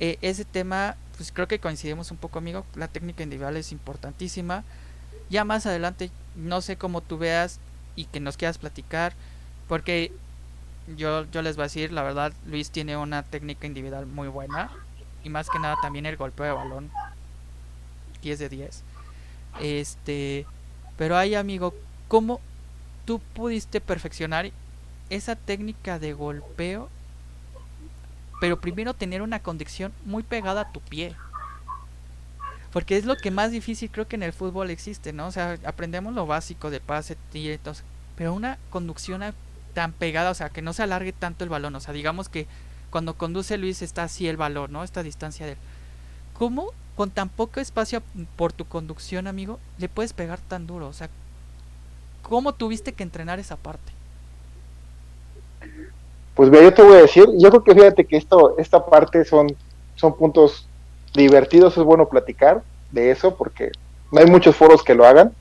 eh, 0.00 0.18
ese 0.22 0.44
tema, 0.44 0.96
pues 1.16 1.30
creo 1.30 1.46
que 1.46 1.58
coincidimos 1.58 2.10
un 2.10 2.16
poco, 2.16 2.38
amigo. 2.38 2.64
La 2.74 2.88
técnica 2.88 3.22
individual 3.22 3.56
es 3.56 3.72
importantísima. 3.72 4.64
Ya 5.30 5.44
más 5.44 5.66
adelante, 5.66 6.10
no 6.34 6.62
sé 6.62 6.76
cómo 6.76 7.00
tú 7.00 7.18
veas 7.18 7.60
y 7.96 8.06
que 8.06 8.20
nos 8.20 8.36
quieras 8.36 8.58
platicar, 8.58 9.14
porque 9.68 10.12
yo, 10.96 11.24
yo 11.30 11.42
les 11.42 11.56
voy 11.56 11.62
a 11.62 11.66
decir, 11.66 11.92
la 11.92 12.02
verdad, 12.02 12.32
Luis 12.46 12.70
tiene 12.70 12.96
una 12.96 13.22
técnica 13.22 13.66
individual 13.66 14.06
muy 14.06 14.28
buena 14.28 14.70
y 15.24 15.28
más 15.28 15.48
que 15.50 15.58
nada 15.58 15.76
también 15.82 16.06
el 16.06 16.16
golpeo 16.16 16.46
de 16.46 16.52
balón 16.52 16.90
10 18.22 18.38
de 18.38 18.48
10. 18.48 18.82
Este, 19.60 20.46
pero 20.96 21.16
ahí, 21.16 21.34
amigo, 21.34 21.74
¿cómo 22.08 22.40
tú 23.04 23.20
pudiste 23.34 23.80
perfeccionar 23.80 24.50
esa 25.10 25.36
técnica 25.36 25.98
de 25.98 26.12
golpeo 26.12 26.88
pero 28.40 28.60
primero 28.60 28.94
tener 28.94 29.22
una 29.22 29.40
condición 29.40 29.92
muy 30.04 30.22
pegada 30.22 30.62
a 30.62 30.72
tu 30.72 30.80
pie. 30.80 31.14
Porque 32.72 32.96
es 32.96 33.06
lo 33.06 33.16
que 33.16 33.30
más 33.30 33.50
difícil 33.50 33.90
creo 33.90 34.06
que 34.06 34.16
en 34.16 34.22
el 34.22 34.32
fútbol 34.32 34.70
existe, 34.70 35.12
¿no? 35.12 35.28
O 35.28 35.32
sea, 35.32 35.58
aprendemos 35.64 36.14
lo 36.14 36.26
básico 36.26 36.70
de 36.70 36.80
pase, 36.80 37.16
tiros, 37.32 37.82
pero 38.16 38.34
una 38.34 38.58
conducción 38.70 39.22
tan 39.76 39.92
pegada, 39.92 40.30
o 40.30 40.34
sea, 40.34 40.48
que 40.48 40.62
no 40.62 40.72
se 40.72 40.82
alargue 40.82 41.12
tanto 41.12 41.44
el 41.44 41.50
balón. 41.50 41.74
O 41.74 41.80
sea, 41.80 41.92
digamos 41.92 42.30
que 42.30 42.46
cuando 42.88 43.12
conduce 43.12 43.58
Luis 43.58 43.82
está 43.82 44.04
así 44.04 44.26
el 44.26 44.38
balón, 44.38 44.72
¿no? 44.72 44.82
Esta 44.82 45.02
distancia 45.02 45.44
de 45.44 45.52
él. 45.52 45.58
¿Cómo 46.32 46.70
con 46.96 47.10
tan 47.10 47.28
poco 47.28 47.60
espacio 47.60 48.02
por 48.36 48.54
tu 48.54 48.64
conducción, 48.64 49.26
amigo, 49.26 49.60
le 49.76 49.90
puedes 49.90 50.14
pegar 50.14 50.38
tan 50.38 50.66
duro? 50.66 50.88
O 50.88 50.94
sea, 50.94 51.10
¿cómo 52.22 52.54
tuviste 52.54 52.94
que 52.94 53.02
entrenar 53.02 53.38
esa 53.38 53.56
parte? 53.56 53.92
Pues 56.34 56.50
yo 56.50 56.72
te 56.72 56.82
voy 56.82 56.94
a 56.94 57.02
decir, 57.02 57.26
yo 57.36 57.50
creo 57.50 57.62
que 57.62 57.74
fíjate 57.74 58.06
que 58.06 58.16
esto, 58.16 58.56
esta 58.56 58.82
parte 58.82 59.26
son, 59.26 59.54
son 59.94 60.16
puntos 60.16 60.66
divertidos, 61.12 61.76
es 61.76 61.84
bueno 61.84 62.08
platicar 62.08 62.62
de 62.92 63.10
eso 63.10 63.36
porque 63.36 63.72
no 64.10 64.20
hay 64.20 64.26
muchos 64.26 64.56
foros 64.56 64.82
que 64.82 64.94
lo 64.94 65.04
hagan. 65.04 65.34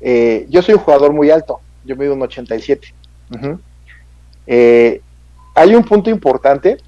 Eh, 0.00 0.48
yo 0.50 0.60
soy 0.60 0.74
un 0.74 0.80
jugador 0.80 1.12
muy 1.12 1.30
alto, 1.30 1.60
yo 1.84 1.96
mido 1.96 2.14
un 2.14 2.22
87. 2.22 2.94
Eh, 4.46 5.00
hay 5.54 5.74
un 5.74 5.84
punto 5.84 6.10
importante 6.10 6.78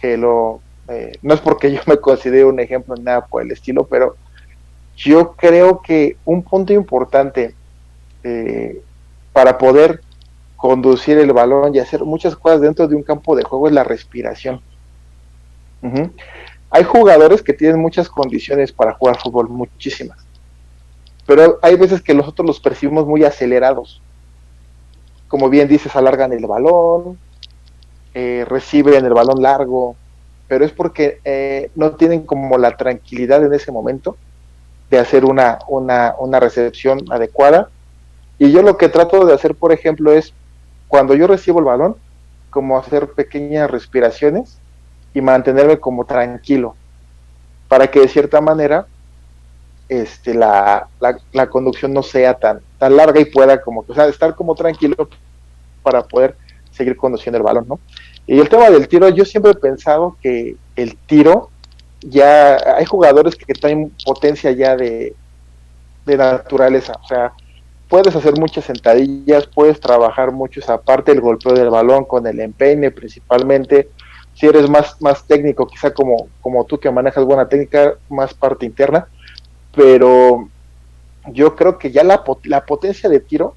que 0.00 0.16
lo, 0.16 0.60
eh, 0.88 1.12
no 1.22 1.34
es 1.34 1.40
porque 1.40 1.72
yo 1.72 1.80
me 1.86 1.96
considere 1.98 2.44
un 2.44 2.60
ejemplo 2.60 2.94
en 2.96 3.04
nada 3.04 3.26
por 3.26 3.42
el 3.42 3.50
estilo, 3.50 3.84
pero 3.84 4.16
yo 4.96 5.32
creo 5.32 5.80
que 5.80 6.16
un 6.24 6.42
punto 6.42 6.72
importante 6.72 7.54
para 9.32 9.56
poder 9.56 10.02
conducir 10.58 11.16
el 11.18 11.32
balón 11.32 11.74
y 11.74 11.78
hacer 11.78 12.04
muchas 12.04 12.34
cosas 12.34 12.60
dentro 12.60 12.88
de 12.88 12.96
un 12.96 13.02
campo 13.02 13.36
de 13.36 13.44
juego 13.44 13.68
es 13.68 13.72
la 13.72 13.84
respiración. 13.84 14.60
Hay 16.70 16.84
jugadores 16.84 17.42
que 17.42 17.52
tienen 17.52 17.80
muchas 17.80 18.08
condiciones 18.08 18.72
para 18.72 18.92
jugar 18.94 19.18
fútbol, 19.20 19.48
muchísimas. 19.48 20.18
Pero 21.26 21.58
hay 21.62 21.76
veces 21.76 22.02
que 22.02 22.12
nosotros 22.12 22.46
los 22.46 22.60
percibimos 22.60 23.06
muy 23.06 23.24
acelerados. 23.24 24.02
Como 25.28 25.48
bien 25.48 25.68
dices, 25.68 25.94
alargan 25.94 26.32
el 26.32 26.46
balón, 26.46 27.18
eh, 28.14 28.44
reciben 28.48 29.04
el 29.04 29.12
balón 29.12 29.42
largo, 29.42 29.94
pero 30.48 30.64
es 30.64 30.72
porque 30.72 31.20
eh, 31.24 31.70
no 31.74 31.92
tienen 31.92 32.22
como 32.22 32.56
la 32.58 32.76
tranquilidad 32.76 33.44
en 33.44 33.52
ese 33.52 33.70
momento 33.70 34.16
de 34.90 34.98
hacer 34.98 35.24
una, 35.24 35.58
una, 35.68 36.14
una 36.18 36.40
recepción 36.40 37.00
adecuada. 37.10 37.68
Y 38.38 38.50
yo 38.50 38.62
lo 38.62 38.78
que 38.78 38.88
trato 38.88 39.26
de 39.26 39.34
hacer, 39.34 39.54
por 39.54 39.72
ejemplo, 39.72 40.12
es 40.12 40.32
cuando 40.88 41.14
yo 41.14 41.26
recibo 41.26 41.58
el 41.58 41.66
balón, 41.66 41.96
como 42.50 42.78
hacer 42.78 43.08
pequeñas 43.08 43.70
respiraciones 43.70 44.58
y 45.12 45.20
mantenerme 45.20 45.78
como 45.78 46.06
tranquilo, 46.06 46.74
para 47.68 47.90
que 47.90 48.00
de 48.00 48.08
cierta 48.08 48.40
manera 48.40 48.86
este, 49.88 50.34
la, 50.34 50.88
la, 51.32 51.48
conducción 51.48 51.92
no 51.92 52.02
sea 52.02 52.34
tan, 52.34 52.60
tan 52.78 52.96
larga 52.96 53.20
y 53.20 53.24
pueda 53.24 53.60
como, 53.60 53.84
o 53.86 53.94
sea, 53.94 54.06
estar 54.06 54.34
como 54.34 54.54
tranquilo 54.54 55.08
para 55.82 56.02
poder 56.02 56.36
seguir 56.70 56.96
conduciendo 56.96 57.38
el 57.38 57.44
balón, 57.44 57.66
¿no? 57.68 57.80
Y 58.26 58.38
el 58.38 58.48
tema 58.48 58.68
del 58.68 58.86
tiro, 58.86 59.08
yo 59.08 59.24
siempre 59.24 59.52
he 59.52 59.54
pensado 59.54 60.16
que 60.22 60.56
el 60.76 60.96
tiro, 60.96 61.48
ya 62.02 62.76
hay 62.76 62.84
jugadores 62.84 63.34
que 63.34 63.54
tienen 63.54 63.92
potencia 64.04 64.52
ya 64.52 64.76
de, 64.76 65.14
de 66.04 66.16
naturaleza, 66.16 66.92
o 67.02 67.08
sea, 67.08 67.32
puedes 67.88 68.14
hacer 68.14 68.38
muchas 68.38 68.66
sentadillas, 68.66 69.46
puedes 69.46 69.80
trabajar 69.80 70.30
mucho 70.30 70.60
esa 70.60 70.78
parte, 70.78 71.12
el 71.12 71.22
golpeo 71.22 71.54
del 71.54 71.70
balón 71.70 72.04
con 72.04 72.26
el 72.26 72.38
empeine 72.40 72.90
principalmente, 72.90 73.88
si 74.34 74.46
eres 74.46 74.68
más, 74.68 75.00
más 75.00 75.26
técnico, 75.26 75.66
quizá 75.66 75.92
como, 75.92 76.28
como 76.42 76.64
tú 76.64 76.78
que 76.78 76.90
manejas 76.90 77.24
buena 77.24 77.48
técnica, 77.48 77.94
más 78.08 78.34
parte 78.34 78.66
interna, 78.66 79.08
pero 79.78 80.48
yo 81.28 81.54
creo 81.54 81.78
que 81.78 81.92
ya 81.92 82.02
la, 82.02 82.24
la 82.42 82.66
potencia 82.66 83.08
de 83.08 83.20
tiro, 83.20 83.54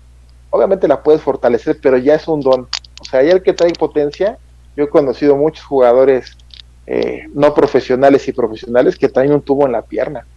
obviamente 0.51 0.87
la 0.87 1.01
puedes 1.01 1.19
fortalecer, 1.19 1.79
pero 1.81 1.97
ya 1.97 2.13
es 2.13 2.27
un 2.27 2.41
don. 2.41 2.67
O 3.01 3.05
sea, 3.05 3.23
ya 3.23 3.31
el 3.31 3.41
que 3.41 3.53
trae 3.53 3.73
potencia, 3.73 4.37
yo 4.77 4.83
he 4.83 4.89
conocido 4.89 5.35
muchos 5.35 5.65
jugadores 5.65 6.37
eh, 6.85 7.23
no 7.33 7.55
profesionales 7.55 8.27
y 8.27 8.33
profesionales 8.33 8.99
que 8.99 9.09
traen 9.09 9.33
un 9.33 9.41
tubo 9.41 9.65
en 9.65 9.71
la 9.71 9.81
pierna. 9.81 10.27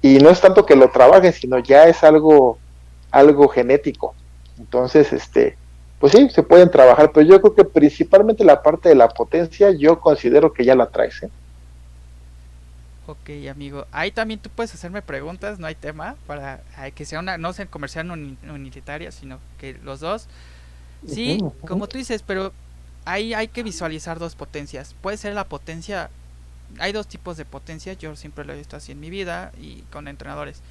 Y 0.00 0.16
no 0.16 0.30
es 0.30 0.40
tanto 0.40 0.64
que 0.64 0.76
lo 0.76 0.90
trabajen, 0.90 1.34
sino 1.34 1.58
ya 1.58 1.88
es 1.88 2.02
algo, 2.02 2.56
algo 3.10 3.48
genético. 3.48 4.14
Entonces, 4.58 5.12
este, 5.12 5.58
pues 6.00 6.12
sí, 6.12 6.30
se 6.30 6.42
pueden 6.42 6.70
trabajar, 6.70 7.12
pero 7.12 7.26
yo 7.26 7.38
creo 7.42 7.54
que 7.54 7.64
principalmente 7.64 8.44
la 8.44 8.62
parte 8.62 8.88
de 8.88 8.94
la 8.94 9.08
potencia, 9.08 9.72
yo 9.72 10.00
considero 10.00 10.54
que 10.54 10.64
ya 10.64 10.74
la 10.74 10.86
traes. 10.86 11.22
¿eh? 11.22 11.30
Ok, 13.12 13.30
amigo. 13.50 13.86
Ahí 13.92 14.10
también 14.10 14.40
tú 14.40 14.48
puedes 14.48 14.72
hacerme 14.72 15.02
preguntas, 15.02 15.58
no 15.58 15.66
hay 15.66 15.74
tema, 15.74 16.16
para 16.26 16.62
que 16.94 17.04
sea 17.04 17.20
una, 17.20 17.36
no 17.36 17.52
sea 17.52 17.66
comercial 17.66 18.10
unitaria, 18.10 19.12
sino 19.12 19.38
que 19.58 19.74
los 19.84 20.00
dos. 20.00 20.28
Sí, 21.06 21.38
como 21.66 21.88
tú 21.88 21.98
dices, 21.98 22.22
pero 22.22 22.52
ahí 23.04 23.34
hay 23.34 23.48
que 23.48 23.62
visualizar 23.62 24.18
dos 24.18 24.34
potencias. 24.34 24.94
Puede 25.02 25.18
ser 25.18 25.34
la 25.34 25.44
potencia, 25.44 26.08
hay 26.78 26.92
dos 26.92 27.06
tipos 27.06 27.36
de 27.36 27.44
potencia, 27.44 27.92
yo 27.92 28.16
siempre 28.16 28.46
lo 28.46 28.54
he 28.54 28.56
visto 28.56 28.76
así 28.76 28.92
en 28.92 29.00
mi 29.00 29.10
vida 29.10 29.52
y 29.60 29.82
con 29.92 30.08
entrenadores. 30.08 30.62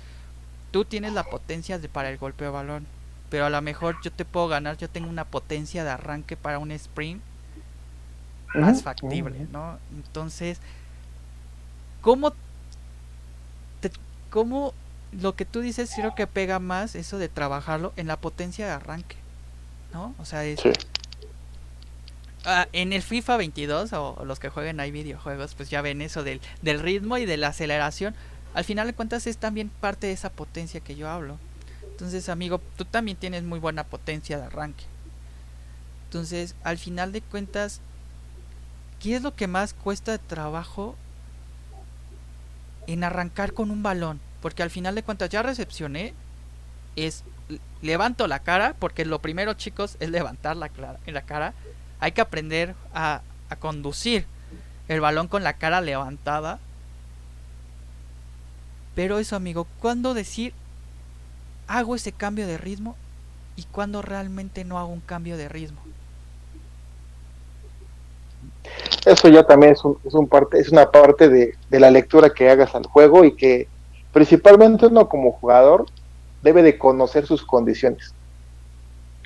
Tú 0.71 0.83
tienes 0.83 1.13
la 1.13 1.23
potencia 1.23 1.77
de, 1.77 1.89
para 1.89 2.09
el 2.09 2.17
golpeo 2.17 2.47
de 2.47 2.53
balón, 2.53 2.87
pero 3.29 3.45
a 3.45 3.51
lo 3.51 3.61
mejor 3.61 3.97
yo 4.01 4.11
te 4.11 4.25
puedo 4.25 4.47
ganar, 4.47 4.77
yo 4.77 4.89
tengo 4.89 5.09
una 5.09 5.25
potencia 5.25 5.83
de 5.83 5.91
arranque 5.91 6.37
para 6.37 6.57
un 6.57 6.71
sprint 6.71 7.21
más 8.55 8.81
factible, 8.81 9.47
¿no? 9.51 9.77
Entonces, 9.91 10.59
¿Cómo, 12.01 12.33
te, 13.79 13.91
cómo 14.29 14.73
lo 15.11 15.35
que 15.35 15.45
tú 15.45 15.61
dices 15.61 15.91
creo 15.95 16.15
que 16.15 16.27
pega 16.27 16.59
más 16.59 16.95
eso 16.95 17.17
de 17.17 17.29
trabajarlo 17.29 17.93
en 17.95 18.07
la 18.07 18.17
potencia 18.17 18.65
de 18.65 18.71
arranque? 18.71 19.17
¿No? 19.93 20.15
O 20.19 20.25
sea, 20.25 20.43
es... 20.45 20.59
Ah, 22.43 22.67
en 22.73 22.91
el 22.91 23.03
FIFA 23.03 23.37
22 23.37 23.93
o, 23.93 24.25
los 24.25 24.39
que 24.39 24.49
jueguen 24.49 24.79
ahí 24.79 24.89
videojuegos, 24.89 25.53
pues 25.53 25.69
ya 25.69 25.83
ven 25.83 26.01
eso 26.01 26.23
del, 26.23 26.41
del 26.63 26.79
ritmo 26.79 27.17
y 27.17 27.25
de 27.27 27.37
la 27.37 27.49
aceleración. 27.49 28.15
Al 28.55 28.63
final 28.63 28.87
de 28.87 28.93
cuentas 28.93 29.27
es 29.27 29.37
también 29.37 29.69
parte 29.69 30.07
de 30.07 30.13
esa 30.13 30.31
potencia 30.31 30.79
que 30.79 30.95
yo 30.95 31.07
hablo. 31.07 31.37
Entonces, 31.83 32.29
amigo, 32.29 32.59
tú 32.77 32.85
también 32.85 33.15
tienes 33.15 33.43
muy 33.43 33.59
buena 33.59 33.83
potencia 33.83 34.39
de 34.39 34.45
arranque. 34.45 34.85
Entonces, 36.05 36.55
al 36.63 36.79
final 36.79 37.11
de 37.11 37.21
cuentas, 37.21 37.79
¿qué 38.99 39.15
es 39.15 39.21
lo 39.21 39.35
que 39.35 39.45
más 39.45 39.75
cuesta 39.75 40.11
de 40.11 40.17
trabajo 40.17 40.95
en 42.87 43.03
arrancar 43.03 43.53
con 43.53 43.71
un 43.71 43.83
balón. 43.83 44.19
Porque 44.41 44.63
al 44.63 44.69
final 44.69 44.95
de 44.95 45.03
cuentas 45.03 45.29
ya 45.29 45.43
recepcioné. 45.43 46.13
Es 46.95 47.23
levanto 47.81 48.27
la 48.27 48.39
cara. 48.39 48.75
Porque 48.79 49.05
lo 49.05 49.19
primero 49.19 49.53
chicos 49.53 49.97
es 49.99 50.09
levantar 50.09 50.57
la, 50.57 50.69
la 51.05 51.21
cara. 51.21 51.53
Hay 51.99 52.11
que 52.11 52.21
aprender 52.21 52.75
a, 52.93 53.21
a 53.49 53.55
conducir 53.55 54.25
el 54.87 55.01
balón 55.01 55.27
con 55.27 55.43
la 55.43 55.53
cara 55.53 55.81
levantada. 55.81 56.59
Pero 58.95 59.19
eso 59.19 59.35
amigo, 59.35 59.67
¿cuándo 59.79 60.13
decir 60.13 60.53
hago 61.67 61.95
ese 61.95 62.11
cambio 62.11 62.47
de 62.47 62.57
ritmo? 62.57 62.97
Y 63.55 63.63
cuando 63.63 64.01
realmente 64.01 64.65
no 64.65 64.79
hago 64.79 64.89
un 64.89 65.01
cambio 65.01 65.37
de 65.37 65.47
ritmo. 65.47 65.81
Eso 69.05 69.29
ya 69.29 69.43
también 69.43 69.73
es, 69.73 69.83
un, 69.83 70.27
parte, 70.27 70.59
es 70.59 70.69
una 70.69 70.89
parte 70.89 71.29
de, 71.29 71.55
la 71.69 71.89
lectura 71.89 72.29
que 72.29 72.49
hagas 72.49 72.75
al 72.75 72.85
juego 72.85 73.23
y 73.23 73.35
que 73.35 73.67
principalmente 74.13 74.87
uno 74.87 75.09
como 75.09 75.31
jugador 75.31 75.85
debe 76.41 76.61
de 76.61 76.77
conocer 76.77 77.25
sus 77.25 77.43
condiciones. 77.43 78.13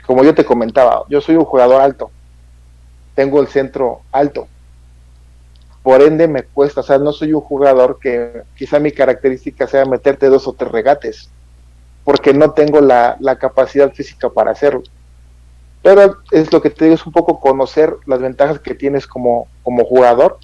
Como 0.05 0.23
yo 0.23 0.33
te 0.33 0.45
comentaba, 0.45 1.03
yo 1.09 1.19
soy 1.19 1.35
un 1.35 1.45
jugador 1.45 1.81
alto, 1.81 2.11
tengo 3.15 3.41
el 3.41 3.47
centro 3.47 4.01
alto, 4.11 4.47
por 5.83 6.01
ende 6.01 6.27
me 6.27 6.43
cuesta, 6.43 6.81
o 6.81 6.83
sea, 6.83 6.97
no 6.97 7.11
soy 7.11 7.33
un 7.33 7.41
jugador 7.41 7.99
que 7.99 8.43
quizá 8.55 8.79
mi 8.79 8.91
característica 8.91 9.67
sea 9.67 9.85
meterte 9.85 10.27
dos 10.27 10.47
o 10.47 10.53
tres 10.53 10.71
regates, 10.71 11.29
porque 12.03 12.33
no 12.33 12.51
tengo 12.51 12.81
la, 12.81 13.17
la 13.19 13.37
capacidad 13.37 13.91
física 13.91 14.29
para 14.29 14.51
hacerlo 14.51 14.83
pero 15.85 16.17
es 16.31 16.51
lo 16.51 16.63
que 16.63 16.71
te 16.71 16.85
digo, 16.85 16.95
es 16.95 17.05
un 17.05 17.11
poco 17.11 17.39
conocer 17.39 17.95
las 18.07 18.19
ventajas 18.19 18.59
que 18.59 18.73
tienes 18.73 19.05
como, 19.05 19.47
como 19.61 19.85
jugador 19.85 20.39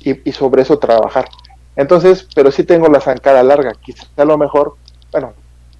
y, 0.00 0.30
sobre 0.32 0.60
eso 0.60 0.78
trabajar. 0.78 1.30
Entonces, 1.76 2.28
pero 2.34 2.50
sí 2.50 2.62
tengo 2.62 2.86
la 2.88 3.00
zancada 3.00 3.42
larga, 3.42 3.72
quizá 3.80 4.04
a 4.18 4.24
lo 4.26 4.36
mejor, 4.36 4.76
bueno, 5.12 5.32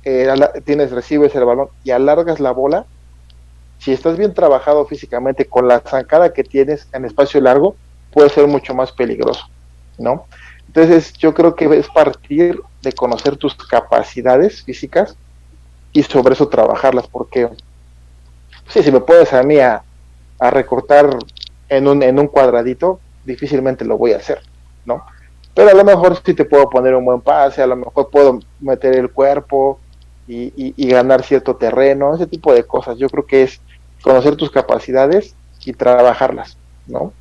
eh, 0.02 0.34
tienes, 0.64 0.92
recibes 0.92 1.34
el 1.34 1.44
balón 1.44 1.68
y 1.84 1.90
alargas 1.90 2.40
la 2.40 2.52
bola, 2.52 2.86
si 3.80 3.92
estás 3.92 4.16
bien 4.16 4.32
trabajado 4.32 4.86
físicamente 4.86 5.44
con 5.44 5.68
la 5.68 5.80
zancada 5.80 6.32
que 6.32 6.42
tienes 6.42 6.88
en 6.94 7.04
espacio 7.04 7.38
largo, 7.42 7.76
puede 8.12 8.30
ser 8.30 8.46
mucho 8.46 8.74
más 8.74 8.92
peligroso, 8.92 9.44
¿no? 9.98 10.24
Entonces, 10.68 11.12
yo 11.12 11.34
creo 11.34 11.54
que 11.54 11.66
es 11.66 11.88
partir 11.88 12.62
de 12.80 12.92
conocer 12.92 13.36
tus 13.36 13.54
capacidades 13.56 14.62
físicas 14.62 15.18
y 15.92 16.02
sobre 16.02 16.32
eso 16.32 16.48
trabajarlas, 16.48 17.06
porque 17.08 17.50
sí, 18.68 18.82
si 18.82 18.92
me 18.92 19.00
puedes 19.00 19.32
a 19.32 19.42
mí 19.42 19.58
a, 19.58 19.82
recortar 20.38 21.08
en 21.68 21.88
un, 21.88 22.02
en 22.02 22.18
un 22.18 22.28
cuadradito, 22.28 23.00
difícilmente 23.24 23.84
lo 23.84 23.96
voy 23.96 24.12
a 24.12 24.18
hacer, 24.18 24.40
¿no? 24.84 25.04
Pero 25.54 25.70
a 25.70 25.74
lo 25.74 25.84
mejor 25.84 26.20
sí 26.24 26.34
te 26.34 26.44
puedo 26.44 26.68
poner 26.68 26.94
un 26.94 27.04
buen 27.04 27.22
pase, 27.22 27.62
a 27.62 27.66
lo 27.66 27.76
mejor 27.76 28.10
puedo 28.10 28.40
meter 28.60 28.94
el 28.94 29.10
cuerpo 29.10 29.80
y, 30.28 30.52
y, 30.76 30.88
ganar 30.88 31.22
cierto 31.22 31.56
terreno, 31.56 32.14
ese 32.14 32.26
tipo 32.26 32.52
de 32.52 32.64
cosas. 32.64 32.98
Yo 32.98 33.08
creo 33.08 33.24
que 33.24 33.44
es 33.44 33.60
conocer 34.02 34.36
tus 34.36 34.50
capacidades 34.50 35.34
y 35.64 35.72
trabajarlas, 35.72 36.58
¿no? 36.86 37.12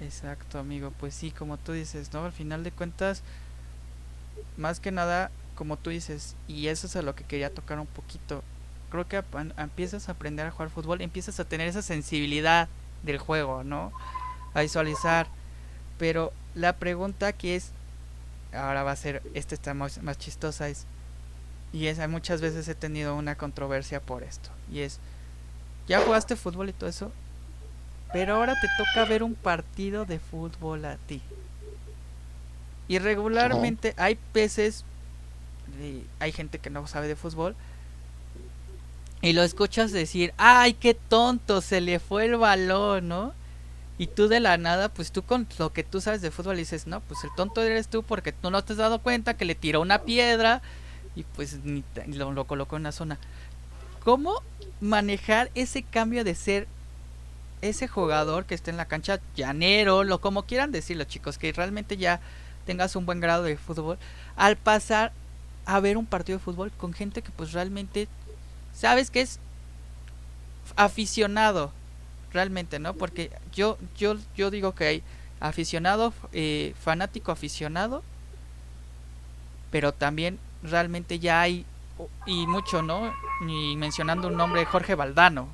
Exacto, 0.00 0.58
amigo. 0.58 0.92
Pues 1.00 1.14
sí, 1.14 1.32
como 1.32 1.56
tú 1.56 1.72
dices, 1.72 2.12
¿no? 2.12 2.24
Al 2.24 2.32
final 2.32 2.62
de 2.62 2.70
cuentas, 2.70 3.22
más 4.56 4.78
que 4.78 4.92
nada, 4.92 5.30
como 5.54 5.76
tú 5.76 5.90
dices, 5.90 6.36
y 6.48 6.68
eso 6.68 6.86
es 6.86 6.96
a 6.96 7.02
lo 7.02 7.14
que 7.14 7.24
quería 7.24 7.52
tocar 7.52 7.78
un 7.78 7.86
poquito, 7.86 8.42
creo 8.92 9.08
que 9.08 9.24
empiezas 9.56 10.08
a 10.08 10.12
aprender 10.12 10.46
a 10.46 10.50
jugar 10.50 10.68
fútbol, 10.68 11.00
empiezas 11.00 11.40
a 11.40 11.46
tener 11.46 11.66
esa 11.66 11.80
sensibilidad 11.80 12.68
del 13.02 13.16
juego, 13.16 13.64
¿no? 13.64 13.90
A 14.52 14.60
visualizar. 14.60 15.28
Pero 15.98 16.30
la 16.54 16.74
pregunta 16.74 17.32
que 17.32 17.56
es, 17.56 17.70
ahora 18.52 18.82
va 18.82 18.92
a 18.92 18.96
ser, 18.96 19.22
esta 19.32 19.54
está 19.54 19.72
más, 19.72 19.98
chistosa, 20.18 20.68
es, 20.68 20.84
y 21.72 21.86
es, 21.86 22.06
muchas 22.06 22.42
veces 22.42 22.68
he 22.68 22.74
tenido 22.74 23.16
una 23.16 23.34
controversia 23.34 23.98
por 23.98 24.22
esto, 24.22 24.50
y 24.70 24.80
es, 24.80 25.00
ya 25.88 26.00
jugaste 26.02 26.36
fútbol 26.36 26.68
y 26.68 26.74
todo 26.74 26.90
eso, 26.90 27.12
pero 28.12 28.34
ahora 28.34 28.54
te 28.60 28.68
toca 28.76 29.08
ver 29.08 29.22
un 29.22 29.34
partido 29.34 30.04
de 30.04 30.18
fútbol 30.18 30.84
a 30.84 30.96
ti. 30.96 31.22
Y 32.88 32.98
regularmente 32.98 33.94
hay 33.96 34.18
veces, 34.34 34.84
hay 36.18 36.32
gente 36.32 36.58
que 36.58 36.68
no 36.68 36.86
sabe 36.86 37.08
de 37.08 37.16
fútbol, 37.16 37.56
y 39.22 39.32
lo 39.32 39.42
escuchas 39.42 39.92
decir, 39.92 40.34
ay, 40.36 40.74
qué 40.74 40.94
tonto, 40.94 41.60
se 41.60 41.80
le 41.80 42.00
fue 42.00 42.26
el 42.26 42.36
balón, 42.36 43.08
¿no? 43.08 43.32
Y 43.96 44.08
tú 44.08 44.26
de 44.26 44.40
la 44.40 44.58
nada, 44.58 44.88
pues 44.88 45.12
tú 45.12 45.22
con 45.22 45.46
lo 45.58 45.72
que 45.72 45.84
tú 45.84 46.00
sabes 46.00 46.22
de 46.22 46.32
fútbol 46.32 46.56
dices, 46.56 46.88
no, 46.88 47.00
pues 47.00 47.22
el 47.22 47.30
tonto 47.36 47.62
eres 47.62 47.86
tú 47.86 48.02
porque 48.02 48.32
tú 48.32 48.50
no 48.50 48.64
te 48.64 48.72
has 48.72 48.78
dado 48.78 48.98
cuenta 48.98 49.34
que 49.34 49.44
le 49.44 49.54
tiró 49.54 49.80
una 49.80 50.02
piedra 50.02 50.60
y 51.14 51.22
pues 51.22 51.60
ni 51.62 51.84
lo, 52.08 52.32
lo 52.32 52.46
colocó 52.46 52.76
en 52.76 52.82
la 52.82 52.92
zona. 52.92 53.18
¿Cómo 54.04 54.42
manejar 54.80 55.52
ese 55.54 55.84
cambio 55.84 56.24
de 56.24 56.34
ser 56.34 56.66
ese 57.60 57.86
jugador 57.86 58.44
que 58.44 58.56
está 58.56 58.72
en 58.72 58.76
la 58.76 58.86
cancha 58.86 59.20
llanero, 59.36 60.02
lo 60.02 60.20
como 60.20 60.42
quieran 60.42 60.72
decirlo 60.72 61.04
chicos, 61.04 61.38
que 61.38 61.52
realmente 61.52 61.96
ya 61.96 62.20
tengas 62.66 62.96
un 62.96 63.06
buen 63.06 63.20
grado 63.20 63.44
de 63.44 63.56
fútbol, 63.56 63.98
al 64.34 64.56
pasar 64.56 65.12
a 65.64 65.78
ver 65.78 65.96
un 65.96 66.06
partido 66.06 66.38
de 66.38 66.44
fútbol 66.44 66.72
con 66.76 66.92
gente 66.92 67.22
que 67.22 67.30
pues 67.30 67.52
realmente 67.52 68.08
sabes 68.72 69.10
que 69.10 69.20
es 69.20 69.38
aficionado 70.76 71.72
realmente, 72.32 72.78
¿no? 72.78 72.94
Porque 72.94 73.30
yo 73.52 73.78
yo 73.96 74.16
yo 74.36 74.50
digo 74.50 74.74
que 74.74 74.86
hay 74.86 75.02
aficionado 75.40 76.12
eh, 76.32 76.74
fanático 76.80 77.32
aficionado 77.32 78.02
pero 79.72 79.92
también 79.92 80.38
realmente 80.62 81.18
ya 81.18 81.40
hay, 81.40 81.64
y 82.26 82.46
mucho, 82.46 82.82
¿no? 82.82 83.12
Y 83.48 83.74
mencionando 83.76 84.28
un 84.28 84.36
nombre, 84.36 84.64
Jorge 84.66 84.94
Valdano. 84.94 85.48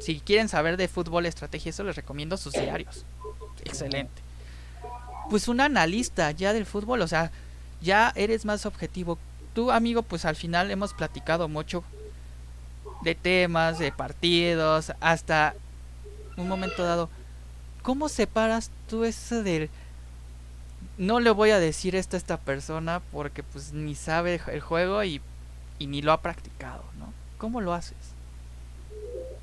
Si 0.00 0.20
quieren 0.20 0.48
saber 0.48 0.76
de 0.76 0.88
fútbol, 0.88 1.24
estrategia, 1.24 1.70
eso 1.70 1.84
les 1.84 1.96
recomiendo 1.96 2.36
sus 2.36 2.52
diarios. 2.52 3.06
Excelente. 3.64 4.22
Pues 5.30 5.46
un 5.46 5.60
analista 5.60 6.32
ya 6.32 6.52
del 6.52 6.66
fútbol, 6.66 7.00
o 7.00 7.08
sea, 7.08 7.30
ya 7.80 8.12
eres 8.16 8.44
más 8.44 8.66
objetivo. 8.66 9.18
Tú, 9.54 9.70
amigo, 9.70 10.02
pues 10.02 10.24
al 10.24 10.36
final 10.36 10.70
hemos 10.70 10.94
platicado 10.94 11.48
mucho 11.48 11.82
de 13.02 13.14
temas, 13.14 13.78
de 13.78 13.92
partidos, 13.92 14.92
hasta 15.00 15.54
un 16.36 16.48
momento 16.48 16.84
dado. 16.84 17.08
¿Cómo 17.82 18.08
separas 18.08 18.70
tú 18.88 19.04
eso 19.04 19.42
del 19.42 19.70
no 20.98 21.18
le 21.18 21.30
voy 21.30 21.50
a 21.50 21.58
decir 21.58 21.96
esto 21.96 22.16
a 22.16 22.18
esta 22.18 22.36
persona 22.36 23.00
porque 23.10 23.42
pues 23.42 23.72
ni 23.72 23.94
sabe 23.94 24.40
el 24.48 24.60
juego 24.60 25.02
y, 25.02 25.22
ni 25.78 26.02
lo 26.02 26.12
ha 26.12 26.20
practicado, 26.20 26.82
¿no? 26.98 27.12
¿Cómo 27.38 27.62
lo 27.62 27.72
haces? 27.72 27.96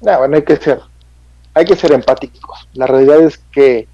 No, 0.01 0.19
bueno, 0.19 0.35
hay 0.35 0.43
que 0.43 0.55
ser, 0.55 0.81
hay 1.55 1.65
que 1.65 1.75
ser 1.75 1.93
empáticos. 1.93 2.69
La 2.73 2.85
realidad 2.85 3.21
es 3.21 3.39
que 3.51 3.87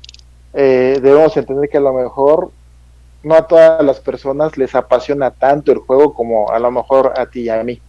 eh, 0.54 1.00
debemos 1.02 1.38
entender 1.38 1.70
que 1.70 1.78
a 1.78 1.82
lo 1.82 1.94
mejor 1.94 2.52
no 3.24 3.36
a 3.36 3.48
todas 3.48 3.84
las 3.84 4.00
personas 4.00 4.58
les 4.58 4.76
apasiona 4.76 5.32
tanto 5.32 5.72
el 5.72 5.80
juego 5.80 6.14
como 6.14 6.52
a 6.52 6.60
lo 6.60 6.72
mejor 6.72 7.14
a 7.18 7.26
ti 7.26 7.42
y 7.42 7.50
a 7.50 7.64
mí. 7.64 7.82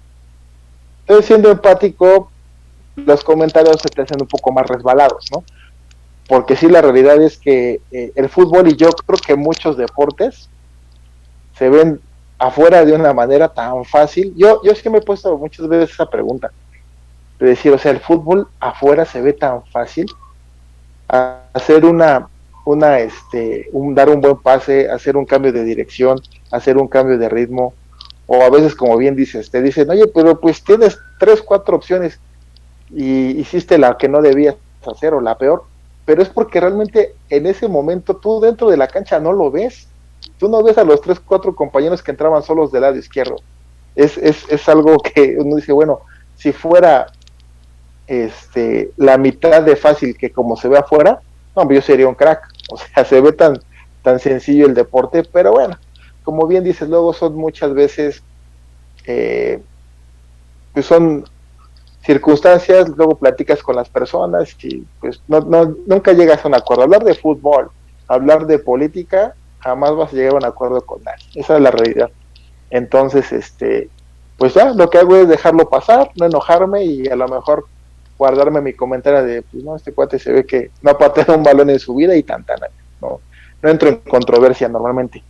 Entonces, 1.00 1.26
siendo 1.26 1.50
empático, 1.50 2.30
los 2.96 3.22
comentarios 3.22 3.80
se 3.82 3.88
te 3.88 4.02
hacen 4.02 4.22
un 4.22 4.28
poco 4.28 4.52
más 4.52 4.66
resbalados, 4.66 5.26
¿no? 5.32 5.44
porque 6.28 6.56
sí 6.56 6.68
la 6.68 6.80
realidad 6.80 7.20
es 7.22 7.38
que 7.38 7.80
eh, 7.90 8.12
el 8.14 8.28
fútbol 8.28 8.68
y 8.68 8.76
yo 8.76 8.88
creo 8.90 9.18
que 9.18 9.36
muchos 9.36 9.76
deportes 9.76 10.48
se 11.56 11.68
ven 11.68 12.00
afuera 12.38 12.84
de 12.84 12.92
una 12.92 13.12
manera 13.12 13.48
tan 13.48 13.84
fácil. 13.84 14.32
Yo, 14.36 14.60
yo 14.62 14.74
sí 14.74 14.88
me 14.88 14.98
he 14.98 15.02
puesto 15.02 15.36
muchas 15.36 15.68
veces 15.68 15.92
esa 15.92 16.08
pregunta, 16.08 16.50
de 17.38 17.46
decir, 17.48 17.72
o 17.72 17.78
sea, 17.78 17.92
el 17.92 18.00
fútbol 18.00 18.48
afuera 18.58 19.04
se 19.04 19.20
ve 19.20 19.32
tan 19.32 19.64
fácil, 19.66 20.06
hacer 21.08 21.84
una, 21.84 22.28
una, 22.64 22.98
este, 23.00 23.68
un, 23.72 23.94
dar 23.94 24.08
un 24.08 24.20
buen 24.20 24.36
pase, 24.36 24.90
hacer 24.90 25.16
un 25.16 25.26
cambio 25.26 25.52
de 25.52 25.64
dirección, 25.64 26.20
hacer 26.50 26.78
un 26.78 26.88
cambio 26.88 27.18
de 27.18 27.28
ritmo, 27.28 27.74
o 28.26 28.42
a 28.42 28.50
veces, 28.50 28.74
como 28.74 28.96
bien 28.96 29.16
dices, 29.16 29.50
te 29.50 29.60
dicen, 29.60 29.90
oye, 29.90 30.06
pero 30.06 30.40
pues 30.40 30.64
tienes 30.64 30.98
tres, 31.18 31.42
cuatro 31.42 31.76
opciones 31.76 32.18
y 32.90 33.38
hiciste 33.38 33.76
la 33.76 33.98
que 33.98 34.08
no 34.08 34.22
debías 34.22 34.56
hacer 34.86 35.14
o 35.14 35.20
la 35.20 35.36
peor, 35.36 35.64
pero 36.04 36.22
es 36.22 36.28
porque 36.28 36.60
realmente 36.60 37.14
en 37.30 37.46
ese 37.46 37.68
momento 37.68 38.16
tú 38.16 38.40
dentro 38.40 38.68
de 38.70 38.76
la 38.76 38.88
cancha 38.88 39.18
no 39.20 39.32
lo 39.32 39.50
ves. 39.50 39.88
Tú 40.38 40.48
no 40.48 40.62
ves 40.62 40.78
a 40.78 40.84
los 40.84 41.00
tres, 41.00 41.20
cuatro 41.20 41.54
compañeros 41.54 42.02
que 42.02 42.10
entraban 42.10 42.42
solos 42.42 42.72
del 42.72 42.82
lado 42.82 42.96
izquierdo. 42.96 43.36
Es, 43.94 44.16
es, 44.18 44.44
es 44.48 44.68
algo 44.68 44.98
que 45.14 45.36
uno 45.38 45.56
dice, 45.56 45.72
bueno, 45.72 46.00
si 46.36 46.52
fuera 46.52 47.06
este, 48.06 48.90
la 48.96 49.16
mitad 49.16 49.62
de 49.62 49.76
fácil 49.76 50.16
que 50.16 50.30
como 50.30 50.56
se 50.56 50.68
ve 50.68 50.78
afuera, 50.78 51.20
no, 51.56 51.70
yo 51.70 51.80
sería 51.80 52.08
un 52.08 52.14
crack. 52.14 52.53
O 52.70 52.76
sea, 52.76 53.04
se 53.04 53.20
ve 53.20 53.32
tan, 53.32 53.58
tan 54.02 54.18
sencillo 54.18 54.66
el 54.66 54.74
deporte, 54.74 55.22
pero 55.24 55.52
bueno, 55.52 55.78
como 56.22 56.46
bien 56.46 56.64
dices, 56.64 56.88
luego 56.88 57.12
son 57.12 57.36
muchas 57.36 57.74
veces, 57.74 58.22
eh, 59.06 59.62
pues 60.72 60.86
son 60.86 61.24
circunstancias, 62.02 62.88
luego 62.96 63.16
platicas 63.16 63.62
con 63.62 63.76
las 63.76 63.88
personas 63.88 64.54
y 64.62 64.84
pues 65.00 65.20
no, 65.26 65.40
no, 65.40 65.74
nunca 65.86 66.12
llegas 66.12 66.44
a 66.44 66.48
un 66.48 66.54
acuerdo. 66.54 66.82
Hablar 66.82 67.04
de 67.04 67.14
fútbol, 67.14 67.70
hablar 68.08 68.46
de 68.46 68.58
política, 68.58 69.34
jamás 69.60 69.94
vas 69.96 70.12
a 70.12 70.16
llegar 70.16 70.34
a 70.34 70.38
un 70.38 70.44
acuerdo 70.44 70.80
con 70.82 71.02
nadie. 71.02 71.24
Esa 71.34 71.56
es 71.56 71.62
la 71.62 71.70
realidad. 71.70 72.10
Entonces, 72.70 73.32
este, 73.32 73.88
pues 74.36 74.54
lo 74.74 74.90
que 74.90 74.98
hago 74.98 75.16
es 75.16 75.28
dejarlo 75.28 75.68
pasar, 75.68 76.10
no 76.16 76.26
enojarme 76.26 76.84
y 76.84 77.06
a 77.08 77.16
lo 77.16 77.28
mejor 77.28 77.66
guardarme 78.24 78.62
mi 78.62 78.72
comentario 78.72 79.22
de, 79.22 79.42
pues 79.42 79.62
no, 79.62 79.76
este 79.76 79.92
cuate 79.92 80.18
se 80.18 80.32
ve 80.32 80.46
que 80.46 80.70
no 80.80 80.90
ha 80.90 80.98
pateado 80.98 81.36
un 81.36 81.42
balón 81.42 81.68
en 81.68 81.78
su 81.78 81.94
vida 81.94 82.16
y 82.16 82.22
tan, 82.22 82.42
tan, 82.42 82.58
no, 83.02 83.20
no 83.62 83.68
entro 83.68 83.90
en 83.90 83.96
controversia 83.96 84.66
normalmente. 84.66 85.22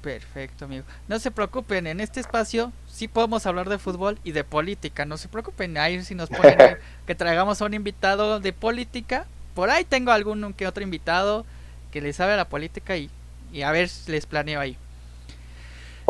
Perfecto, 0.00 0.64
amigo. 0.64 0.84
No 1.08 1.18
se 1.18 1.30
preocupen, 1.30 1.86
en 1.86 2.00
este 2.00 2.20
espacio 2.20 2.72
sí 2.90 3.06
podemos 3.06 3.44
hablar 3.44 3.68
de 3.68 3.78
fútbol 3.78 4.18
y 4.24 4.32
de 4.32 4.44
política. 4.44 5.04
No 5.04 5.18
se 5.18 5.28
preocupen, 5.28 5.76
ahí 5.76 6.02
si 6.02 6.14
nos 6.14 6.30
ponen 6.30 6.56
que 7.06 7.14
traigamos 7.14 7.60
a 7.60 7.66
un 7.66 7.74
invitado 7.74 8.40
de 8.40 8.52
política. 8.54 9.26
Por 9.54 9.68
ahí 9.68 9.84
tengo 9.84 10.10
algún 10.10 10.54
que 10.54 10.66
otro 10.66 10.82
invitado 10.82 11.44
que 11.92 12.00
le 12.00 12.14
sabe 12.14 12.32
a 12.32 12.36
la 12.36 12.48
política 12.48 12.96
y, 12.96 13.10
y 13.52 13.60
a 13.60 13.72
ver 13.72 13.90
les 14.06 14.24
planeo 14.24 14.60
ahí. 14.60 14.78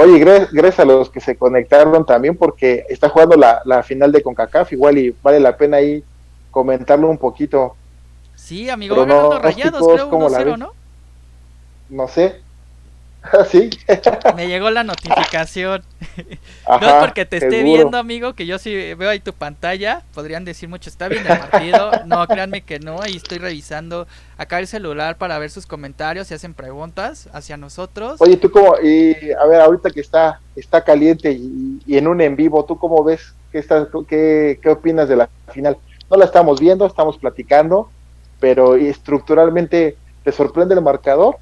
Oye, 0.01 0.21
gracias, 0.53 0.79
a 0.79 0.85
los 0.85 1.11
que 1.11 1.19
se 1.19 1.35
conectaron 1.37 2.07
también 2.07 2.37
porque 2.37 2.85
está 2.89 3.09
jugando 3.09 3.37
la, 3.37 3.63
la 3.65 3.83
final 3.83 4.13
de 4.13 4.23
CONCACAF 4.23 4.73
igual 4.73 4.97
y 4.97 5.13
vale 5.25 5.41
la 5.41 5.57
pena 5.57 5.79
ahí 5.79 6.05
comentarlo 6.59 7.09
un 7.09 7.19
poquito. 7.19 7.77
Sí, 8.35 8.69
amigo, 8.69 8.97
va 8.97 9.05
ganando 9.05 9.39
rayados, 9.39 9.87
creo 9.87 10.11
1-0, 10.11 10.59
¿no? 10.59 10.73
No 11.89 12.09
sé, 12.09 12.41
sí. 13.51 13.71
Me 14.37 14.47
llegó 14.47 14.71
la 14.71 14.85
notificación. 14.85 15.83
no 16.69 16.89
es 16.89 16.95
porque 16.95 17.25
te 17.25 17.39
esté 17.39 17.63
viendo, 17.63 17.99
amigo, 17.99 18.35
que 18.35 18.47
yo 18.47 18.59
sí 18.59 18.95
veo 18.95 19.11
ahí 19.11 19.21
tu 19.21 19.33
pantalla. 19.33 20.03
Podrían 20.15 20.45
decir 20.45 20.69
mucho, 20.69 20.89
está 20.89 21.09
bien 21.09 21.27
el 21.27 21.39
partido. 21.39 21.91
No, 22.07 22.27
créanme 22.27 22.63
que 22.63 22.79
no. 22.79 23.01
Ahí 23.01 23.17
estoy 23.17 23.39
revisando 23.39 24.07
acá 24.37 24.59
el 24.59 24.67
celular 24.67 25.17
para 25.17 25.39
ver 25.39 25.51
sus 25.51 25.67
comentarios 25.67 26.31
y 26.31 26.35
hacen 26.35 26.55
preguntas 26.55 27.29
hacia 27.33 27.57
nosotros. 27.57 28.21
Oye, 28.21 28.37
tú 28.37 28.51
como, 28.51 28.77
y 28.83 29.15
a 29.33 29.45
ver, 29.47 29.61
ahorita 29.61 29.91
que 29.91 30.01
está, 30.01 30.41
está 30.57 30.83
caliente 30.83 31.33
y, 31.33 31.81
en 31.89 32.07
un 32.07 32.21
en 32.21 32.37
vivo, 32.37 32.65
¿tú 32.65 32.79
cómo 32.79 33.03
ves? 33.03 33.35
¿Qué, 33.51 33.59
estás, 33.59 33.89
qué, 34.09 34.61
¿Qué 34.63 34.69
opinas 34.69 35.09
de 35.09 35.17
la 35.17 35.29
final? 35.53 35.77
No 36.11 36.17
la 36.17 36.25
estamos 36.25 36.61
viendo, 36.61 36.87
estamos 36.87 37.19
platicando, 37.19 37.91
pero 38.41 38.77
estructuralmente, 38.77 39.97
¿te 40.25 40.33
sorprende 40.33 40.75
el 40.75 40.83
marcador? 40.83 41.37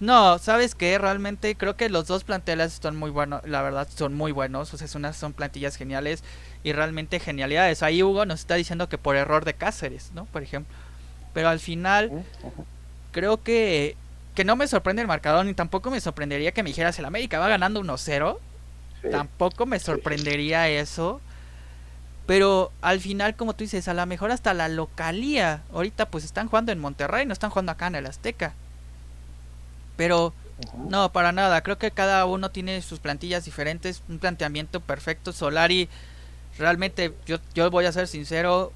No, 0.00 0.38
sabes 0.38 0.74
que 0.74 0.98
realmente 0.98 1.54
creo 1.54 1.76
que 1.76 1.88
los 1.88 2.08
dos 2.08 2.24
planteles 2.24 2.72
están 2.72 2.96
muy 2.96 3.10
buenos, 3.10 3.46
la 3.46 3.62
verdad 3.62 3.86
son 3.94 4.14
muy 4.14 4.32
buenos, 4.32 4.74
o 4.74 4.76
sea, 4.76 4.88
son, 4.88 5.12
son 5.14 5.32
plantillas 5.32 5.76
geniales 5.76 6.24
y 6.64 6.72
realmente 6.72 7.20
genialidades. 7.20 7.82
Ahí 7.82 8.02
Hugo 8.02 8.26
nos 8.26 8.40
está 8.40 8.56
diciendo 8.56 8.88
que 8.88 8.98
por 8.98 9.14
error 9.14 9.44
de 9.44 9.54
Cáceres, 9.54 10.10
¿no? 10.12 10.24
Por 10.26 10.42
ejemplo. 10.42 10.74
Pero 11.32 11.48
al 11.48 11.60
final 11.60 12.24
creo 13.12 13.42
que 13.42 13.96
que 14.34 14.44
no 14.44 14.56
me 14.56 14.66
sorprende 14.66 15.02
el 15.02 15.08
marcador 15.08 15.44
ni 15.44 15.54
tampoco 15.54 15.90
me 15.90 16.00
sorprendería 16.00 16.52
que 16.52 16.62
me 16.62 16.70
dijeras 16.70 16.98
el 16.98 17.04
América 17.04 17.38
va 17.38 17.48
ganando 17.48 17.82
1-0. 17.82 18.38
Tampoco 19.10 19.66
me 19.66 19.78
sorprendería 19.78 20.68
eso. 20.68 21.20
Pero 22.26 22.70
al 22.80 23.00
final, 23.00 23.34
como 23.34 23.54
tú 23.54 23.64
dices, 23.64 23.88
a 23.88 23.94
lo 23.94 24.06
mejor 24.06 24.30
hasta 24.30 24.54
la 24.54 24.68
localía. 24.68 25.62
Ahorita 25.72 26.06
pues 26.06 26.24
están 26.24 26.48
jugando 26.48 26.72
en 26.72 26.78
Monterrey, 26.78 27.26
no 27.26 27.32
están 27.32 27.50
jugando 27.50 27.72
acá 27.72 27.88
en 27.88 27.96
el 27.96 28.06
Azteca. 28.06 28.54
Pero 29.96 30.32
no, 30.88 31.12
para 31.12 31.32
nada. 31.32 31.62
Creo 31.62 31.78
que 31.78 31.90
cada 31.90 32.24
uno 32.26 32.50
tiene 32.50 32.80
sus 32.82 33.00
plantillas 33.00 33.44
diferentes, 33.44 34.02
un 34.08 34.18
planteamiento 34.18 34.80
perfecto. 34.80 35.32
Solari, 35.32 35.88
realmente, 36.58 37.14
yo, 37.26 37.38
yo 37.54 37.70
voy 37.70 37.86
a 37.86 37.92
ser 37.92 38.06
sincero, 38.08 38.72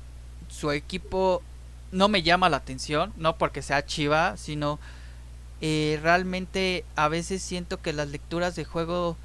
su 0.48 0.72
equipo 0.72 1.42
no 1.92 2.08
me 2.08 2.22
llama 2.22 2.48
la 2.48 2.58
atención, 2.58 3.12
no 3.16 3.36
porque 3.36 3.62
sea 3.62 3.86
chiva, 3.86 4.36
sino 4.36 4.78
eh, 5.60 5.98
realmente 6.02 6.84
a 6.96 7.08
veces 7.08 7.42
siento 7.42 7.80
que 7.80 7.92
las 7.92 8.08
lecturas 8.08 8.56
de 8.56 8.64
juego 8.64 9.16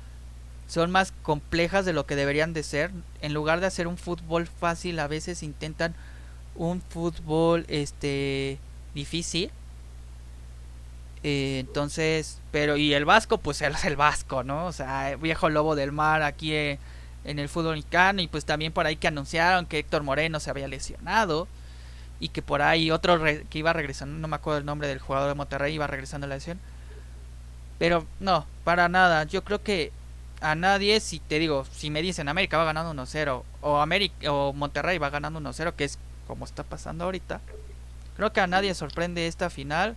son 0.71 0.89
más 0.91 1.13
complejas 1.21 1.85
de 1.85 1.93
lo 1.93 2.05
que 2.05 2.15
deberían 2.15 2.53
de 2.53 2.63
ser. 2.63 2.91
En 3.21 3.33
lugar 3.33 3.59
de 3.59 3.67
hacer 3.67 3.87
un 3.87 3.97
fútbol 3.97 4.47
fácil, 4.47 4.99
a 4.99 5.07
veces 5.07 5.43
intentan 5.43 5.93
un 6.55 6.81
fútbol 6.81 7.65
este 7.67 8.57
difícil 8.93 9.51
eh, 11.23 11.59
entonces, 11.59 12.39
pero 12.51 12.77
y 12.77 12.93
el 12.93 13.05
Vasco, 13.05 13.37
pues 13.37 13.61
él 13.61 13.73
es 13.75 13.85
el 13.85 13.95
Vasco, 13.95 14.43
¿no? 14.43 14.65
O 14.65 14.71
sea, 14.71 15.15
viejo 15.17 15.49
lobo 15.49 15.75
del 15.75 15.91
mar 15.91 16.23
aquí 16.23 16.53
eh, 16.53 16.79
en 17.25 17.37
el 17.39 17.47
fútbol 17.49 17.75
mexicano 17.75 18.21
y 18.21 18.27
pues 18.27 18.45
también 18.45 18.71
por 18.73 18.87
ahí 18.87 18.95
que 18.95 19.07
anunciaron 19.07 19.67
que 19.67 19.79
Héctor 19.79 20.03
Moreno 20.03 20.39
se 20.39 20.49
había 20.49 20.67
lesionado 20.67 21.47
y 22.19 22.29
que 22.29 22.41
por 22.41 22.61
ahí 22.61 22.91
otro 22.91 23.21
que 23.23 23.59
iba 23.59 23.73
regresando, 23.73 24.17
no 24.17 24.27
me 24.27 24.35
acuerdo 24.35 24.59
el 24.59 24.65
nombre 24.65 24.87
del 24.87 24.99
jugador 24.99 25.29
de 25.29 25.35
Monterrey, 25.35 25.75
iba 25.75 25.87
regresando 25.87 26.25
a 26.25 26.29
la 26.29 26.35
lesión. 26.35 26.59
Pero 27.79 28.05
no, 28.19 28.45
para 28.63 28.89
nada, 28.89 29.23
yo 29.25 29.43
creo 29.43 29.61
que 29.63 29.91
a 30.41 30.55
nadie, 30.55 30.99
si 30.99 31.19
te 31.19 31.39
digo, 31.39 31.65
si 31.71 31.89
me 31.89 32.01
dicen 32.01 32.27
América 32.27 32.57
va 32.57 32.65
ganando 32.65 32.93
1-0 33.03 33.43
o 33.61 33.77
América 33.79 34.31
o 34.31 34.53
Monterrey 34.53 34.97
va 34.97 35.09
ganando 35.09 35.39
1-0, 35.39 35.73
que 35.73 35.85
es 35.85 35.97
como 36.27 36.45
está 36.45 36.63
pasando 36.63 37.05
ahorita. 37.05 37.41
Creo 38.15 38.33
que 38.33 38.41
a 38.41 38.47
nadie 38.47 38.73
sorprende 38.73 39.27
esta 39.27 39.49
final 39.49 39.95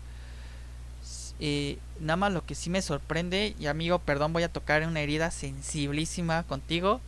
eh, 1.40 1.78
nada 2.01 2.16
más 2.16 2.32
lo 2.32 2.47
que 2.47 2.55
sí 2.55 2.70
me 2.70 2.82
sorprende, 2.82 3.55
y 3.59 3.66
amigo, 3.66 3.99
perdón, 3.99 4.32
voy 4.32 4.45
a 4.45 4.49
tocar 4.49 4.86
una 4.86 5.01
herida 5.01 5.30
sensiblísima 5.30 6.42
contigo. 6.45 7.01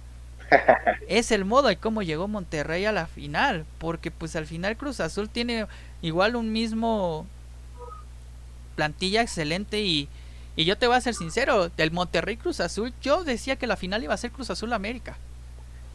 es 1.08 1.30
el 1.32 1.44
modo 1.44 1.70
y 1.70 1.76
cómo 1.76 2.02
llegó 2.02 2.28
Monterrey 2.28 2.84
a 2.84 2.92
la 2.92 3.06
final. 3.06 3.64
Porque 3.78 4.10
pues 4.10 4.36
al 4.36 4.46
final 4.46 4.76
Cruz 4.76 5.00
Azul 5.00 5.28
tiene 5.28 5.66
igual 6.02 6.36
un 6.36 6.52
mismo 6.52 7.26
plantilla 8.74 9.22
excelente 9.22 9.80
y, 9.80 10.08
Y 10.56 10.64
yo 10.64 10.78
te 10.78 10.86
voy 10.86 10.96
a 10.96 11.00
ser 11.02 11.14
sincero, 11.14 11.68
del 11.68 11.90
Monterrey 11.90 12.38
Cruz 12.38 12.60
Azul, 12.60 12.94
yo 13.02 13.24
decía 13.24 13.56
que 13.56 13.66
la 13.66 13.76
final 13.76 14.02
iba 14.02 14.14
a 14.14 14.18
ser 14.18 14.32
Cruz 14.32 14.48
Azul 14.48 14.72
América. 14.72 15.18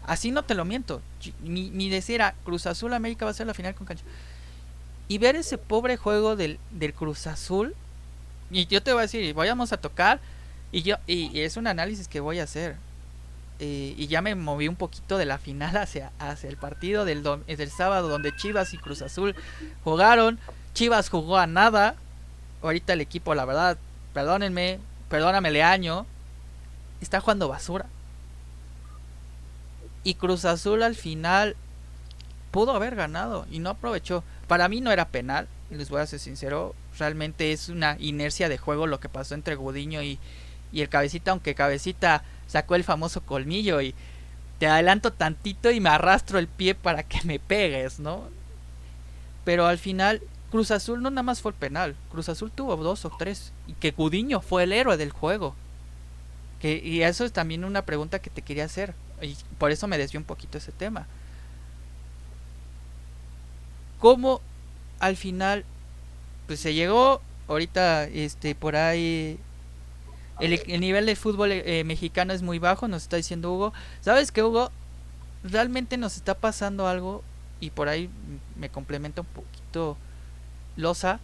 Así 0.06 0.32
no 0.32 0.44
te 0.44 0.54
lo 0.54 0.66
miento. 0.66 1.02
Mi, 1.42 1.72
mi 1.72 1.90
deseo 1.90 2.16
era 2.16 2.36
Cruz 2.44 2.68
Azul 2.68 2.94
América 2.94 3.26
va 3.26 3.32
a 3.32 3.34
ser 3.34 3.48
la 3.48 3.56
final 3.56 3.74
con 3.74 3.88
cancha. 3.88 4.04
Y 5.08 5.18
ver 5.18 5.36
ese 5.36 5.58
pobre 5.58 5.98
juego 5.98 6.36
del, 6.36 6.60
del 6.72 6.94
Cruz 6.94 7.28
Azul. 7.28 7.76
Y 8.52 8.68
yo 8.68 8.84
te 8.84 8.94
voy 8.94 9.00
a 9.00 9.02
decir, 9.04 9.34
vayamos 9.34 9.74
a 9.74 9.78
tocar. 9.78 10.20
Y 10.72 10.84
yo 10.84 10.98
y, 11.08 11.40
es 11.40 11.58
un 11.58 11.68
análisis 11.68 12.08
que 12.08 12.20
voy 12.20 12.40
a 12.40 12.44
hacer. 12.44 12.76
Eh, 13.60 13.94
y 13.98 14.08
ya 14.08 14.22
me 14.22 14.34
moví 14.36 14.68
un 14.68 14.76
poquito 14.76 15.18
de 15.18 15.26
la 15.26 15.38
final 15.38 15.76
hacia, 15.78 16.12
hacia 16.20 16.50
el 16.50 16.58
partido 16.58 17.04
del, 17.04 17.24
del 17.24 17.72
sábado 17.72 18.10
donde 18.10 18.36
Chivas 18.36 18.74
y 18.74 18.78
Cruz 18.78 19.02
Azul 19.02 19.36
jugaron. 19.84 20.40
Chivas 20.74 21.10
jugó 21.10 21.38
a 21.38 21.48
nada. 21.48 21.96
Ahorita 22.62 22.94
el 22.94 23.02
equipo, 23.02 23.34
la 23.34 23.46
verdad, 23.46 23.78
perdónenme, 24.14 24.80
perdóname 25.10 25.52
Leaño, 25.52 26.06
está 27.02 27.20
jugando 27.20 27.48
basura. 27.48 27.86
Y 30.04 30.16
Cruz 30.16 30.46
Azul 30.46 30.84
al 30.84 30.96
final 30.96 31.56
pudo 32.52 32.74
haber 32.74 32.96
ganado 32.96 33.46
y 33.52 33.60
no 33.60 33.70
aprovechó. 33.70 34.24
Para 34.48 34.68
mí 34.68 34.82
no 34.82 34.92
era 34.92 35.10
penal, 35.10 35.48
les 35.70 35.90
voy 35.90 36.02
a 36.02 36.08
ser 36.08 36.20
sincero. 36.20 36.76
Realmente 36.98 37.52
es 37.52 37.70
una 37.70 37.96
inercia 38.00 38.50
de 38.50 38.58
juego 38.58 38.88
lo 38.88 39.00
que 39.00 39.10
pasó 39.10 39.36
entre 39.36 39.56
Gudiño 39.56 40.02
y, 40.04 40.20
y 40.72 40.82
el 40.82 40.90
Cabecita, 40.90 41.32
aunque 41.32 41.56
Cabecita 41.56 42.24
sacó 42.48 42.76
el 42.76 42.84
famoso 42.84 43.22
colmillo 43.22 43.82
y 43.82 43.96
te 44.60 44.68
adelanto 44.68 45.12
tantito 45.14 45.72
y 45.72 45.80
me 45.80 45.90
arrastro 45.90 46.38
el 46.38 46.48
pie 46.48 46.76
para 46.76 47.04
que 47.04 47.22
me 47.24 47.40
pegues, 47.40 48.00
¿no? 48.00 48.24
Pero 49.44 49.66
al 49.66 49.78
final 49.78 50.22
Cruz 50.52 50.72
Azul 50.72 51.02
no 51.02 51.10
nada 51.10 51.24
más 51.24 51.42
fue 51.42 51.52
el 51.52 51.58
penal, 51.58 51.96
Cruz 52.12 52.30
Azul 52.30 52.52
tuvo 52.52 52.76
dos 52.76 53.06
o 53.06 53.10
tres 53.18 53.54
y 53.68 53.74
que 53.74 53.92
Gudiño 53.92 54.42
fue 54.42 54.64
el 54.64 54.74
héroe 54.74 54.98
del 54.98 55.12
juego. 55.12 55.56
Que, 56.60 56.82
y 56.84 57.02
eso 57.02 57.26
es 57.26 57.32
también 57.32 57.64
una 57.64 57.84
pregunta 57.84 58.20
que 58.20 58.30
te 58.30 58.42
quería 58.42 58.66
hacer 58.66 58.94
y 59.22 59.36
por 59.58 59.72
eso 59.72 59.88
me 59.88 59.98
desvió 59.98 60.20
un 60.20 60.26
poquito 60.26 60.58
ese 60.58 60.72
tema. 60.72 61.08
¿Cómo 64.00 64.42
al 65.00 65.16
final 65.16 65.64
pues 66.48 66.60
se 66.60 66.74
llegó 66.74 67.22
ahorita 67.48 68.06
este 68.06 68.56
por 68.56 68.76
ahí 68.76 69.40
el, 70.42 70.82
nivel 70.82 71.06
de 71.06 71.16
fútbol 71.16 71.52
eh, 71.52 71.84
mexicano 71.84 72.34
es 72.34 72.42
muy 72.42 72.60
bajo, 72.60 72.88
nos 72.88 73.04
está 73.04 73.16
diciendo 73.16 73.54
Hugo. 73.54 73.74
¿Sabes 74.02 74.32
qué, 74.32 74.44
Hugo? 74.44 74.72
Realmente 75.44 75.98
nos 75.98 76.16
está 76.16 76.36
pasando 76.36 76.88
algo 76.88 77.24
y 77.60 77.70
por 77.70 77.88
ahí 77.88 78.10
me 78.56 78.70
complementa 78.70 79.22
un 79.22 79.28
poquito 79.28 79.98
Losa. 80.78 81.20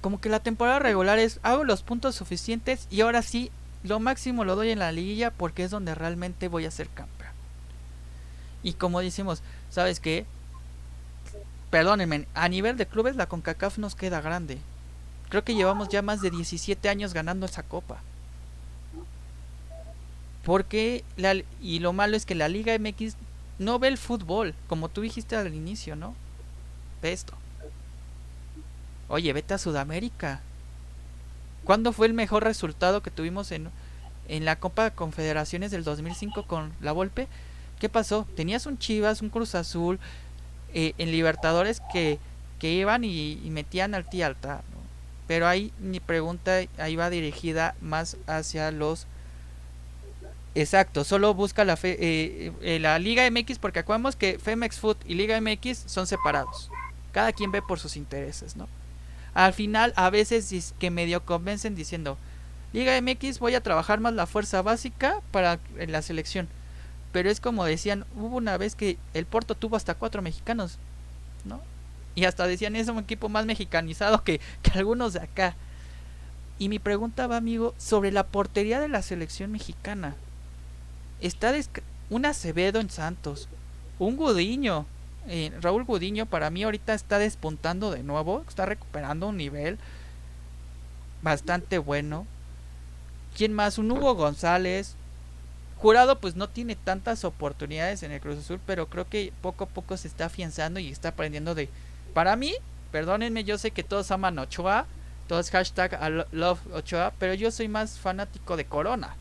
Como 0.00 0.20
que 0.20 0.28
la 0.28 0.40
temporada 0.40 0.78
regular 0.78 1.18
es 1.18 1.40
hago 1.42 1.64
los 1.64 1.82
puntos 1.82 2.14
suficientes 2.14 2.86
y 2.90 3.00
ahora 3.00 3.22
sí 3.22 3.50
lo 3.82 4.00
máximo 4.00 4.44
lo 4.44 4.56
doy 4.56 4.70
en 4.70 4.78
la 4.78 4.92
liguilla 4.92 5.30
porque 5.30 5.64
es 5.64 5.70
donde 5.70 5.94
realmente 5.94 6.48
voy 6.48 6.66
a 6.66 6.70
ser 6.70 6.88
campeón. 6.88 7.32
Y 8.62 8.74
como 8.74 9.00
decimos, 9.00 9.42
¿sabes 9.70 10.00
qué? 10.00 10.26
Perdónenme, 11.70 12.26
a 12.34 12.48
nivel 12.48 12.76
de 12.76 12.86
clubes 12.86 13.16
la 13.16 13.26
CONCACAF 13.26 13.78
nos 13.78 13.94
queda 13.94 14.20
grande. 14.20 14.58
Creo 15.28 15.44
que 15.44 15.54
llevamos 15.54 15.88
ya 15.88 16.02
más 16.02 16.20
de 16.20 16.30
17 16.30 16.88
años 16.88 17.12
ganando 17.12 17.46
esa 17.46 17.62
copa. 17.62 18.00
Porque 20.44 21.04
la, 21.16 21.34
y 21.60 21.80
lo 21.80 21.92
malo 21.92 22.16
es 22.16 22.24
que 22.24 22.34
la 22.34 22.48
Liga 22.48 22.76
MX 22.78 23.16
no 23.58 23.78
ve 23.78 23.88
el 23.88 23.98
fútbol, 23.98 24.54
como 24.66 24.88
tú 24.88 25.02
dijiste 25.02 25.36
al 25.36 25.54
inicio, 25.54 25.94
¿no? 25.94 26.14
Ve 27.02 27.12
esto. 27.12 27.34
Oye, 29.08 29.32
vete 29.32 29.54
a 29.54 29.58
Sudamérica. 29.58 30.40
¿Cuándo 31.64 31.92
fue 31.92 32.06
el 32.06 32.14
mejor 32.14 32.44
resultado 32.44 33.02
que 33.02 33.10
tuvimos 33.10 33.52
en, 33.52 33.70
en 34.28 34.44
la 34.44 34.56
Copa 34.56 34.84
de 34.84 34.90
Confederaciones 34.92 35.70
del 35.70 35.84
2005 35.84 36.44
con 36.44 36.72
la 36.80 36.92
Volpe? 36.92 37.26
¿Qué 37.78 37.88
pasó? 37.88 38.26
Tenías 38.36 38.66
un 38.66 38.78
Chivas, 38.78 39.22
un 39.22 39.30
Cruz 39.30 39.54
Azul, 39.54 39.98
eh, 40.74 40.92
en 40.98 41.10
Libertadores 41.10 41.80
que, 41.92 42.18
que 42.58 42.72
iban 42.72 43.04
y, 43.04 43.36
metían 43.50 43.94
al 43.94 44.08
tía 44.08 44.26
alta. 44.26 44.62
Pero 45.26 45.46
ahí 45.46 45.72
mi 45.78 46.00
pregunta 46.00 46.60
ahí 46.78 46.96
va 46.96 47.10
dirigida 47.10 47.74
más 47.80 48.16
hacia 48.26 48.70
los... 48.70 49.06
Exacto, 50.54 51.04
solo 51.04 51.34
busca 51.34 51.64
la, 51.64 51.76
fe, 51.76 51.96
eh, 52.00 52.52
eh, 52.62 52.78
la 52.80 52.98
Liga 52.98 53.30
MX 53.30 53.58
porque 53.58 53.78
acordamos 53.78 54.16
que 54.16 54.38
Femex 54.38 54.80
Food 54.80 54.96
y 55.06 55.14
Liga 55.14 55.40
MX 55.40 55.84
son 55.86 56.06
separados. 56.06 56.70
Cada 57.12 57.32
quien 57.32 57.52
ve 57.52 57.62
por 57.62 57.78
sus 57.78 57.96
intereses, 57.96 58.56
¿no? 58.56 58.68
Al 59.38 59.52
final 59.52 59.92
a 59.94 60.10
veces 60.10 60.52
es 60.52 60.74
que 60.80 60.90
medio 60.90 61.24
convencen 61.24 61.76
diciendo, 61.76 62.18
Liga 62.72 63.00
MX 63.00 63.38
voy 63.38 63.54
a 63.54 63.62
trabajar 63.62 64.00
más 64.00 64.12
la 64.12 64.26
fuerza 64.26 64.62
básica 64.62 65.20
para 65.30 65.60
la 65.76 66.02
selección. 66.02 66.48
Pero 67.12 67.30
es 67.30 67.38
como 67.38 67.64
decían, 67.64 68.04
hubo 68.16 68.36
una 68.38 68.56
vez 68.58 68.74
que 68.74 68.98
el 69.14 69.26
Porto 69.26 69.54
tuvo 69.54 69.76
hasta 69.76 69.94
cuatro 69.94 70.22
mexicanos, 70.22 70.78
¿no? 71.44 71.60
Y 72.16 72.24
hasta 72.24 72.48
decían, 72.48 72.74
es 72.74 72.88
un 72.88 72.98
equipo 72.98 73.28
más 73.28 73.46
mexicanizado 73.46 74.24
que, 74.24 74.40
algunos 74.74 75.12
de 75.12 75.20
acá. 75.20 75.54
Y 76.58 76.68
mi 76.68 76.80
pregunta 76.80 77.28
va, 77.28 77.36
amigo, 77.36 77.76
sobre 77.78 78.10
la 78.10 78.26
portería 78.26 78.80
de 78.80 78.88
la 78.88 79.02
selección 79.02 79.52
mexicana. 79.52 80.16
Está 81.20 81.54
un 82.10 82.26
Acevedo 82.26 82.80
en 82.80 82.90
Santos, 82.90 83.48
un 84.00 84.16
Gudiño. 84.16 84.84
Eh, 85.28 85.52
Raúl 85.60 85.84
Gudiño 85.84 86.26
para 86.26 86.50
mí 86.50 86.64
ahorita 86.64 86.94
está 86.94 87.18
despuntando 87.18 87.90
de 87.90 88.02
nuevo, 88.02 88.44
está 88.48 88.66
recuperando 88.66 89.28
un 89.28 89.36
nivel 89.36 89.78
bastante 91.22 91.78
bueno. 91.78 92.26
¿Quién 93.36 93.52
más? 93.52 93.78
Un 93.78 93.90
Hugo 93.92 94.14
González, 94.14 94.96
Jurado 95.78 96.18
pues 96.18 96.34
no 96.34 96.48
tiene 96.48 96.74
tantas 96.74 97.24
oportunidades 97.24 98.02
en 98.02 98.10
el 98.10 98.20
Cruz 98.20 98.38
Azul, 98.38 98.60
pero 98.66 98.88
creo 98.88 99.08
que 99.08 99.32
poco 99.40 99.64
a 99.64 99.68
poco 99.68 99.96
se 99.96 100.08
está 100.08 100.26
afianzando 100.26 100.80
y 100.80 100.88
está 100.88 101.10
aprendiendo 101.10 101.54
de... 101.54 101.68
Para 102.14 102.34
mí, 102.34 102.52
perdónenme, 102.90 103.44
yo 103.44 103.58
sé 103.58 103.70
que 103.70 103.84
todos 103.84 104.10
aman 104.10 104.40
Ochoa, 104.40 104.86
todos 105.28 105.50
hashtag 105.50 106.26
love 106.32 106.58
Ochoa, 106.72 107.12
pero 107.20 107.34
yo 107.34 107.52
soy 107.52 107.68
más 107.68 107.98
fanático 107.98 108.56
de 108.56 108.64
Corona. 108.64 109.14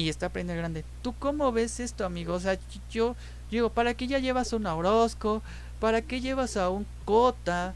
Y 0.00 0.08
está 0.08 0.26
aprendiendo 0.26 0.60
grande. 0.60 0.84
¿Tú 1.02 1.14
cómo 1.18 1.52
ves 1.52 1.80
esto, 1.80 2.04
amigo? 2.04 2.34
O 2.34 2.40
sea, 2.40 2.58
yo, 2.90 3.16
digo, 3.50 3.70
¿para 3.70 3.94
qué 3.94 4.06
ya 4.06 4.18
llevas 4.18 4.52
a 4.52 4.56
un 4.56 4.66
Orozco? 4.66 5.42
¿Para 5.78 6.02
qué 6.02 6.20
llevas 6.20 6.56
a 6.56 6.70
un 6.70 6.86
Cota? 7.04 7.74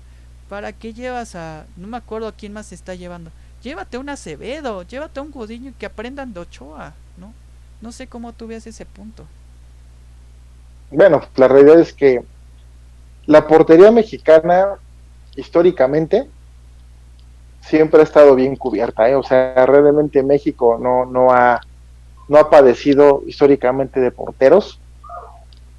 ¿Para 0.49 0.73
qué 0.73 0.93
llevas 0.93 1.35
a... 1.35 1.67
No 1.77 1.87
me 1.87 1.97
acuerdo 1.97 2.29
a 2.29 2.33
quién 2.33 2.53
más 2.53 2.67
se 2.67 2.75
está 2.75 2.95
llevando 2.95 3.31
llévate 3.65 3.97
un 3.97 4.11
Acevedo, 4.11 4.83
llévate 4.83 5.19
a 5.19 5.23
un 5.23 5.31
Godiño 5.31 5.71
y 5.71 5.73
que 5.73 5.87
aprendan 5.87 6.35
de 6.35 6.41
Ochoa, 6.41 6.93
¿no? 7.17 7.33
No 7.81 7.91
sé 7.91 8.07
cómo 8.07 8.33
tú 8.33 8.47
ves 8.47 8.67
ese 8.67 8.85
punto. 8.85 9.25
Bueno, 10.91 11.23
la 11.37 11.49
realidad 11.49 11.81
es 11.81 11.93
que 11.93 12.23
la 13.27 13.47
portería 13.47 13.91
mexicana, 13.91 14.77
históricamente, 15.35 16.29
siempre 17.63 18.01
ha 18.01 18.05
estado 18.05 18.35
bien 18.35 18.55
cubierta, 18.55 19.09
¿eh? 19.09 19.15
o 19.15 19.23
sea, 19.23 19.65
realmente 19.65 20.23
México 20.23 20.79
no, 20.79 21.07
no, 21.07 21.33
ha, 21.33 21.63
no 22.29 22.39
ha 22.39 22.51
padecido 22.51 23.23
históricamente 23.27 24.01
de 24.01 24.11
porteros. 24.11 24.81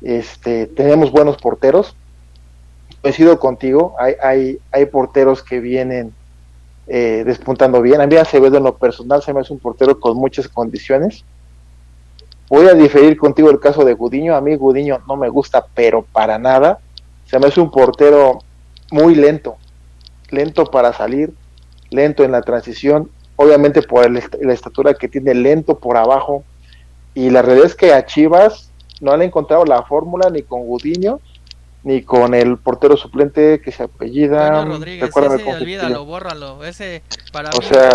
Este, 0.01 0.67
tenemos 0.67 1.11
buenos 1.11 1.37
porteros. 1.37 1.95
Coincido 3.01 3.39
contigo, 3.39 3.95
hay, 3.99 4.13
hay, 4.21 4.59
hay 4.71 4.85
porteros 4.87 5.43
que 5.43 5.59
vienen 5.59 6.13
eh, 6.87 7.23
despuntando 7.25 7.81
bien. 7.81 8.01
A 8.01 8.07
mí 8.07 8.15
Acevedo 8.15 8.57
en 8.57 8.63
lo 8.63 8.77
personal 8.77 9.23
se 9.23 9.33
me 9.33 9.41
hace 9.41 9.53
un 9.53 9.59
portero 9.59 9.99
con 9.99 10.17
muchas 10.17 10.47
condiciones. 10.47 11.23
Voy 12.47 12.67
a 12.67 12.73
diferir 12.73 13.17
contigo 13.17 13.49
el 13.49 13.59
caso 13.59 13.83
de 13.83 13.93
Gudiño. 13.93 14.35
A 14.35 14.41
mí 14.41 14.55
Gudiño 14.55 15.01
no 15.07 15.15
me 15.15 15.29
gusta, 15.29 15.65
pero 15.73 16.03
para 16.03 16.37
nada. 16.37 16.79
Se 17.25 17.39
me 17.39 17.47
hace 17.47 17.59
un 17.59 17.71
portero 17.71 18.39
muy 18.91 19.15
lento. 19.15 19.57
Lento 20.29 20.65
para 20.65 20.93
salir, 20.93 21.33
lento 21.89 22.23
en 22.23 22.31
la 22.31 22.43
transición. 22.43 23.09
Obviamente 23.35 23.81
por 23.81 24.09
la 24.09 24.53
estatura 24.53 24.93
que 24.93 25.07
tiene, 25.07 25.33
lento 25.33 25.79
por 25.79 25.97
abajo. 25.97 26.43
Y 27.13 27.29
la 27.29 27.41
realidad 27.41 27.67
es 27.67 27.75
que 27.75 27.93
a 27.93 28.05
Chivas 28.05 28.71
no 29.01 29.11
han 29.11 29.21
encontrado 29.21 29.65
la 29.65 29.83
fórmula 29.83 30.29
ni 30.29 30.41
con 30.41 30.61
Gudiño 30.61 31.19
ni 31.85 32.01
con 32.01 32.33
el 32.33 32.57
portero 32.57 32.97
suplente 32.97 33.61
que 33.63 33.71
se 33.71 33.83
apellida. 33.83 34.49
Bueno, 34.49 34.73
Rodríguez, 34.73 35.09
ese, 35.15 35.53
olvídalo, 35.53 36.03
bórralo. 36.03 36.65
Ese 36.65 37.03
para 37.31 37.51
O 37.51 37.61
sea, 37.61 37.89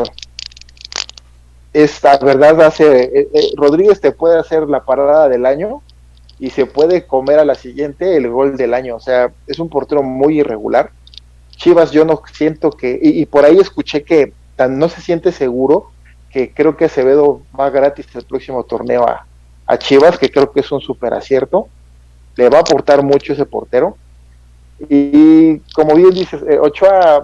esta 1.73 2.17
verdad 2.19 2.63
hace. 2.63 3.03
Eh, 3.03 3.29
eh, 3.35 3.51
Rodríguez 3.57 4.01
te 4.01 4.13
puede 4.13 4.39
hacer 4.39 4.69
la 4.69 4.85
parada 4.85 5.29
del 5.29 5.45
año 5.45 5.83
y 6.39 6.51
se 6.51 6.67
puede 6.67 7.05
comer 7.07 7.41
a 7.41 7.45
la 7.45 7.57
siguiente 7.57 8.17
el 8.17 8.29
gol 8.31 8.57
del 8.57 8.75
año. 8.75 8.95
O 8.95 9.01
sea, 9.01 9.33
es 9.49 9.59
un 9.59 9.69
portero 9.69 10.05
muy 10.05 10.39
irregular. 10.39 10.93
Chivas, 11.57 11.91
yo 11.91 12.05
no 12.05 12.23
siento 12.33 12.71
que. 12.71 12.97
Y, 13.03 13.27
por 13.27 13.45
ahí 13.45 13.59
escuché 13.59 14.05
que 14.05 14.33
no 14.69 14.89
se 14.89 15.01
siente 15.01 15.33
seguro 15.33 15.91
que 16.31 16.53
creo 16.53 16.77
que 16.77 16.87
Acevedo 16.87 17.43
va 17.59 17.71
gratis 17.71 18.07
el 18.15 18.25
próximo 18.25 18.65
torneo 18.65 19.09
a, 19.09 19.27
a 19.67 19.79
Chivas, 19.79 20.19
que 20.19 20.31
creo 20.31 20.53
que 20.53 20.61
es 20.61 20.71
un 20.71 20.81
super 20.81 21.13
acierto 21.15 21.69
le 22.37 22.49
va 22.49 22.59
a 22.59 22.61
aportar 22.63 23.03
mucho 23.03 23.33
ese 23.33 23.45
portero. 23.45 23.97
Y 24.89 25.59
como 25.75 25.95
bien 25.95 26.11
dices, 26.11 26.43
eh, 26.49 26.59
Ochoa 26.59 27.23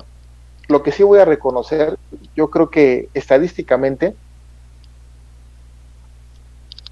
lo 0.69 0.83
que 0.83 0.93
sí 0.93 1.03
voy 1.03 1.21
a 1.21 1.25
reconocer, 1.25 1.97
yo 2.35 2.51
creo 2.51 2.71
que 2.71 3.09
estadísticamente 3.15 4.15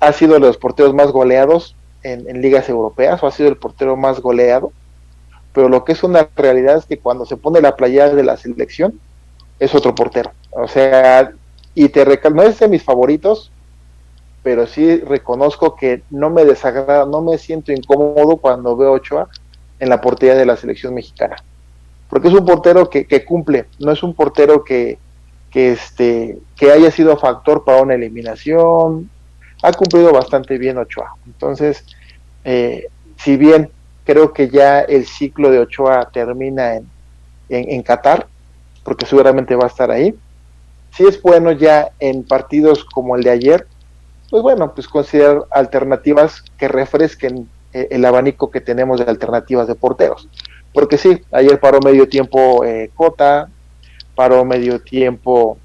ha 0.01 0.13
sido 0.13 0.35
de 0.35 0.41
los 0.41 0.57
porteros 0.57 0.95
más 0.95 1.11
goleados 1.11 1.75
en, 2.03 2.41
ligas 2.41 2.69
europeas 2.69 3.23
o 3.23 3.27
ha 3.27 3.33
sido 3.33 3.49
el 3.49 3.57
portero 3.57 3.97
más 3.97 4.21
goleado, 4.21 4.73
pero 5.53 5.69
lo 5.69 5.85
que 5.85 5.93
es 5.93 6.05
una 6.05 6.29
realidad 6.37 6.77
es 6.77 6.87
que 6.87 6.99
cuando 6.99 7.27
se 7.27 7.37
pone 7.37 7.61
la 7.61 7.75
playa 7.75 8.15
de 8.15 8.23
la 8.23 8.37
selección 8.37 9.01
es 9.59 9.75
otro 9.75 9.95
portero. 9.95 10.33
O 10.51 10.69
sea, 10.69 11.33
y 11.75 11.89
te 11.89 12.05
no 12.31 12.43
es 12.43 12.59
de 12.59 12.69
mis 12.69 12.83
favoritos, 12.83 13.51
pero 14.43 14.67
sí 14.67 14.99
reconozco 14.99 15.75
que 15.75 16.03
no 16.11 16.31
me 16.31 16.45
desagrada, 16.45 17.07
no 17.07 17.23
me 17.23 17.39
siento 17.39 17.73
incómodo 17.73 18.37
cuando 18.37 18.77
veo 18.77 18.93
Ochoa 18.93 19.29
en 19.81 19.89
la 19.89 20.01
portería 20.01 20.35
de 20.35 20.47
la 20.47 20.57
selección 20.57 20.95
mexicana. 20.95 21.37
Porque 22.09 22.29
es 22.29 22.35
un 22.35 22.45
portero 22.45 22.89
que, 22.91 23.25
cumple, 23.25 23.67
no 23.79 23.91
es 23.91 24.03
un 24.03 24.15
portero 24.15 24.63
que, 24.63 24.99
que, 25.51 25.73
este, 25.73 26.39
que 26.57 26.71
haya 26.71 26.91
sido 26.91 27.17
factor 27.17 27.65
para 27.65 27.83
una 27.83 27.95
eliminación, 27.95 29.11
ha 29.63 29.73
cumplido 29.73 30.13
bastante 30.13 30.59
bien 30.59 30.79
Ochoa. 30.79 31.17
Entonces, 31.27 31.85
eh, 32.45 32.89
si 33.17 33.37
bien 33.37 33.71
creo 34.05 34.33
que 34.33 34.49
ya 34.49 34.81
el 34.81 35.07
ciclo 35.07 35.51
de 35.51 35.61
Ochoa 35.61 36.11
termina 36.13 36.75
en, 36.77 36.87
en, 37.49 37.83
Qatar, 37.83 38.27
porque 38.85 39.07
seguramente 39.07 39.57
va 39.57 39.65
a 39.65 39.69
estar 39.69 39.91
ahí, 39.91 40.15
si 40.97 41.05
es 41.05 41.21
bueno 41.21 41.51
ya 41.51 41.89
en 41.99 42.23
partidos 42.23 42.85
como 42.85 43.17
el 43.17 43.25
de 43.25 43.31
ayer, 43.31 43.67
pues 44.31 44.43
bueno, 44.43 44.75
pues 44.75 44.87
considerar 44.87 45.45
alternativas 45.51 46.43
que 46.57 46.69
refresquen 46.69 47.49
eh, 47.73 47.89
el 47.91 48.05
abanico 48.05 48.51
que 48.51 48.61
tenemos 48.61 49.01
de 49.01 49.11
alternativas 49.11 49.67
de 49.67 49.75
porteros. 49.75 50.29
Porque 50.73 50.99
sí, 50.99 51.21
ayer 51.33 51.59
paró 51.59 51.81
medio 51.81 52.09
tiempo 52.09 52.65
eh, 52.65 52.91
Cota, 52.95 53.49
paró 54.15 54.45
medio 54.45 54.81
tiempo 54.81 55.59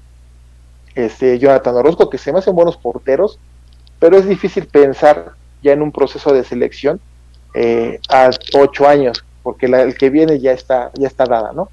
este 0.94 1.38
Jonathan 1.38 1.76
Orozco, 1.76 2.10
que 2.10 2.18
se 2.18 2.32
me 2.32 2.40
hacen 2.40 2.54
buenos 2.54 2.76
porteros, 2.76 3.38
pero 4.00 4.16
es 4.16 4.26
difícil 4.26 4.66
pensar 4.66 5.32
ya 5.62 5.72
en 5.72 5.82
un 5.82 5.92
proceso 5.92 6.32
de 6.32 6.42
selección 6.42 7.00
eh, 7.54 8.00
a 8.08 8.30
ocho 8.54 8.88
años, 8.88 9.24
porque 9.42 9.66
el 9.66 9.96
que 9.96 10.10
viene 10.10 10.40
ya 10.40 10.52
está, 10.52 10.90
ya 10.94 11.06
está 11.06 11.24
dada, 11.24 11.52
¿no? 11.52 11.68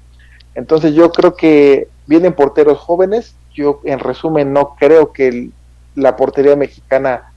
Entonces 0.58 0.92
yo 0.92 1.12
creo 1.12 1.36
que 1.36 1.86
vienen 2.08 2.32
porteros 2.32 2.78
jóvenes, 2.78 3.36
yo 3.54 3.80
en 3.84 4.00
resumen 4.00 4.52
no 4.52 4.74
creo 4.76 5.12
que 5.12 5.50
la 5.94 6.16
portería 6.16 6.56
mexicana 6.56 7.32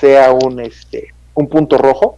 sea 0.00 0.32
un, 0.32 0.60
este, 0.60 1.08
un 1.34 1.50
punto 1.50 1.76
rojo, 1.76 2.16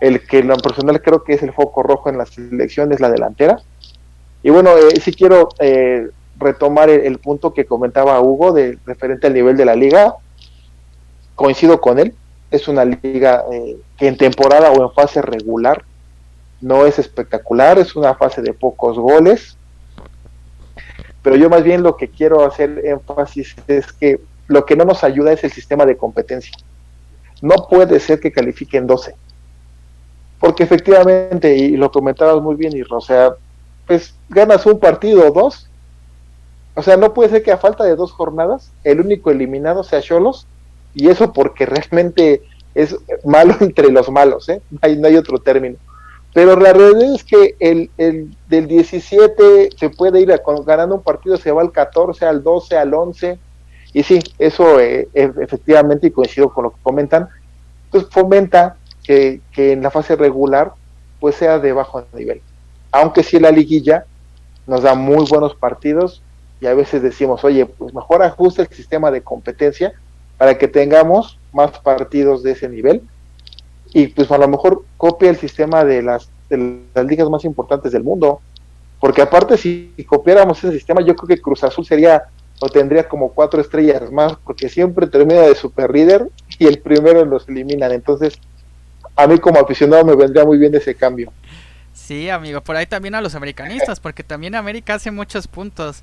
el 0.00 0.24
que 0.28 0.44
lo 0.44 0.56
personal 0.58 1.02
creo 1.02 1.24
que 1.24 1.32
es 1.32 1.42
el 1.42 1.52
foco 1.52 1.82
rojo 1.82 2.08
en 2.08 2.18
la 2.18 2.26
selección 2.26 2.92
es 2.92 3.00
la 3.00 3.10
delantera. 3.10 3.60
Y 4.44 4.50
bueno, 4.50 4.78
eh, 4.78 5.00
sí 5.00 5.12
quiero 5.12 5.48
eh, 5.58 6.08
retomar 6.38 6.88
el, 6.88 7.00
el, 7.00 7.18
punto 7.18 7.52
que 7.52 7.66
comentaba 7.66 8.20
Hugo 8.20 8.52
de 8.52 8.78
referente 8.86 9.26
al 9.26 9.34
nivel 9.34 9.56
de 9.56 9.64
la 9.64 9.74
liga. 9.74 10.14
Coincido 11.34 11.80
con 11.80 11.98
él, 11.98 12.14
es 12.52 12.68
una 12.68 12.84
liga 12.84 13.44
eh, 13.50 13.76
que 13.98 14.06
en 14.06 14.16
temporada 14.16 14.70
o 14.70 14.84
en 14.84 14.92
fase 14.92 15.20
regular 15.20 15.84
no 16.62 16.86
es 16.86 16.98
espectacular, 16.98 17.78
es 17.78 17.94
una 17.94 18.14
fase 18.14 18.40
de 18.40 18.54
pocos 18.54 18.98
goles, 18.98 19.58
pero 21.22 21.36
yo 21.36 21.50
más 21.50 21.62
bien 21.62 21.82
lo 21.82 21.96
que 21.96 22.08
quiero 22.08 22.44
hacer 22.44 22.82
énfasis 22.84 23.54
es 23.66 23.92
que 23.92 24.20
lo 24.46 24.64
que 24.64 24.76
no 24.76 24.84
nos 24.84 25.04
ayuda 25.04 25.32
es 25.32 25.44
el 25.44 25.52
sistema 25.52 25.84
de 25.84 25.96
competencia. 25.96 26.52
No 27.40 27.66
puede 27.68 28.00
ser 28.00 28.20
que 28.20 28.32
califiquen 28.32 28.86
12, 28.86 29.14
porque 30.38 30.62
efectivamente, 30.62 31.54
y 31.56 31.76
lo 31.76 31.90
comentabas 31.90 32.40
muy 32.40 32.54
bien, 32.54 32.76
y 32.76 32.82
o 32.82 33.00
sea, 33.00 33.34
pues 33.86 34.14
ganas 34.28 34.64
un 34.64 34.78
partido 34.78 35.28
o 35.28 35.32
dos, 35.32 35.68
o 36.74 36.82
sea, 36.82 36.96
no 36.96 37.12
puede 37.12 37.30
ser 37.30 37.42
que 37.42 37.52
a 37.52 37.58
falta 37.58 37.84
de 37.84 37.96
dos 37.96 38.12
jornadas 38.12 38.72
el 38.84 39.00
único 39.00 39.30
eliminado 39.30 39.82
sea 39.82 40.00
Cholos 40.00 40.46
y 40.94 41.08
eso 41.08 41.32
porque 41.32 41.66
realmente 41.66 42.42
es 42.74 42.96
malo 43.24 43.56
entre 43.60 43.90
los 43.90 44.10
malos, 44.10 44.48
¿eh? 44.48 44.62
hay, 44.80 44.96
no 44.96 45.08
hay 45.08 45.16
otro 45.16 45.38
término. 45.38 45.76
Pero 46.34 46.56
la 46.56 46.72
realidad 46.72 47.14
es 47.14 47.24
que 47.24 47.56
el, 47.60 47.90
el 47.98 48.34
del 48.48 48.66
17 48.66 49.70
se 49.76 49.90
puede 49.90 50.20
ir 50.20 50.32
a, 50.32 50.40
ganando 50.64 50.96
un 50.96 51.02
partido, 51.02 51.36
se 51.36 51.52
va 51.52 51.60
al 51.60 51.72
14, 51.72 52.24
al 52.24 52.42
12, 52.42 52.76
al 52.76 52.94
11. 52.94 53.38
Y 53.92 54.02
sí, 54.02 54.18
eso 54.38 54.80
eh, 54.80 55.08
efectivamente, 55.12 56.06
y 56.06 56.10
coincido 56.10 56.48
con 56.48 56.64
lo 56.64 56.70
que 56.70 56.82
comentan, 56.82 57.28
pues 57.90 58.06
fomenta 58.10 58.76
que, 59.04 59.42
que, 59.52 59.72
en 59.72 59.82
la 59.82 59.90
fase 59.90 60.16
regular 60.16 60.72
pues 61.20 61.36
sea 61.36 61.58
de 61.58 61.72
bajo 61.72 62.04
nivel. 62.14 62.40
Aunque 62.90 63.22
sí 63.22 63.38
la 63.38 63.50
liguilla 63.50 64.06
nos 64.66 64.82
da 64.82 64.94
muy 64.94 65.26
buenos 65.28 65.54
partidos 65.54 66.22
y 66.60 66.66
a 66.66 66.74
veces 66.74 67.02
decimos, 67.02 67.44
oye, 67.44 67.66
pues 67.66 67.92
mejor 67.92 68.22
ajuste 68.22 68.62
el 68.62 68.68
sistema 68.68 69.10
de 69.10 69.22
competencia 69.22 69.92
para 70.38 70.56
que 70.56 70.66
tengamos 70.66 71.38
más 71.52 71.78
partidos 71.80 72.42
de 72.42 72.52
ese 72.52 72.68
nivel 72.68 73.02
y 73.92 74.08
pues 74.08 74.30
a 74.30 74.38
lo 74.38 74.48
mejor 74.48 74.84
copia 74.96 75.30
el 75.30 75.36
sistema 75.36 75.84
de 75.84 76.02
las, 76.02 76.28
de 76.48 76.80
las 76.94 77.06
ligas 77.06 77.28
más 77.28 77.44
importantes 77.44 77.92
del 77.92 78.02
mundo. 78.02 78.40
Porque 79.00 79.22
aparte 79.22 79.56
si 79.56 79.92
copiáramos 80.06 80.58
ese 80.58 80.72
sistema, 80.72 81.00
yo 81.02 81.16
creo 81.16 81.28
que 81.28 81.42
Cruz 81.42 81.64
Azul 81.64 81.84
sería 81.84 82.24
o 82.60 82.68
tendría 82.68 83.08
como 83.08 83.32
cuatro 83.32 83.60
estrellas 83.60 84.12
más, 84.12 84.34
porque 84.44 84.68
siempre 84.68 85.08
termina 85.08 85.40
de 85.40 85.54
super 85.56 85.90
líder 85.90 86.28
y 86.58 86.66
el 86.66 86.78
primero 86.78 87.24
los 87.24 87.48
eliminan. 87.48 87.90
Entonces, 87.90 88.38
a 89.16 89.26
mí 89.26 89.38
como 89.38 89.58
aficionado 89.58 90.04
me 90.04 90.14
vendría 90.14 90.44
muy 90.44 90.58
bien 90.58 90.74
ese 90.74 90.94
cambio. 90.94 91.32
Sí, 91.92 92.30
amigo, 92.30 92.60
por 92.60 92.76
ahí 92.76 92.86
también 92.86 93.16
a 93.16 93.20
los 93.20 93.34
americanistas, 93.34 93.98
porque 93.98 94.22
también 94.22 94.54
América 94.54 94.94
hace 94.94 95.10
muchos 95.10 95.48
puntos. 95.48 96.02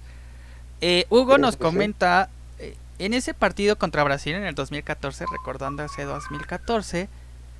Eh, 0.82 1.06
Hugo 1.10 1.38
nos 1.38 1.56
comenta 1.56 2.30
en 3.00 3.14
ese 3.14 3.34
partido 3.34 3.78
contra 3.78 4.04
Brasil 4.04 4.36
en 4.36 4.44
el 4.44 4.54
2014, 4.54 5.26
recordando 5.32 5.84
ese 5.84 6.04
2014, 6.04 7.08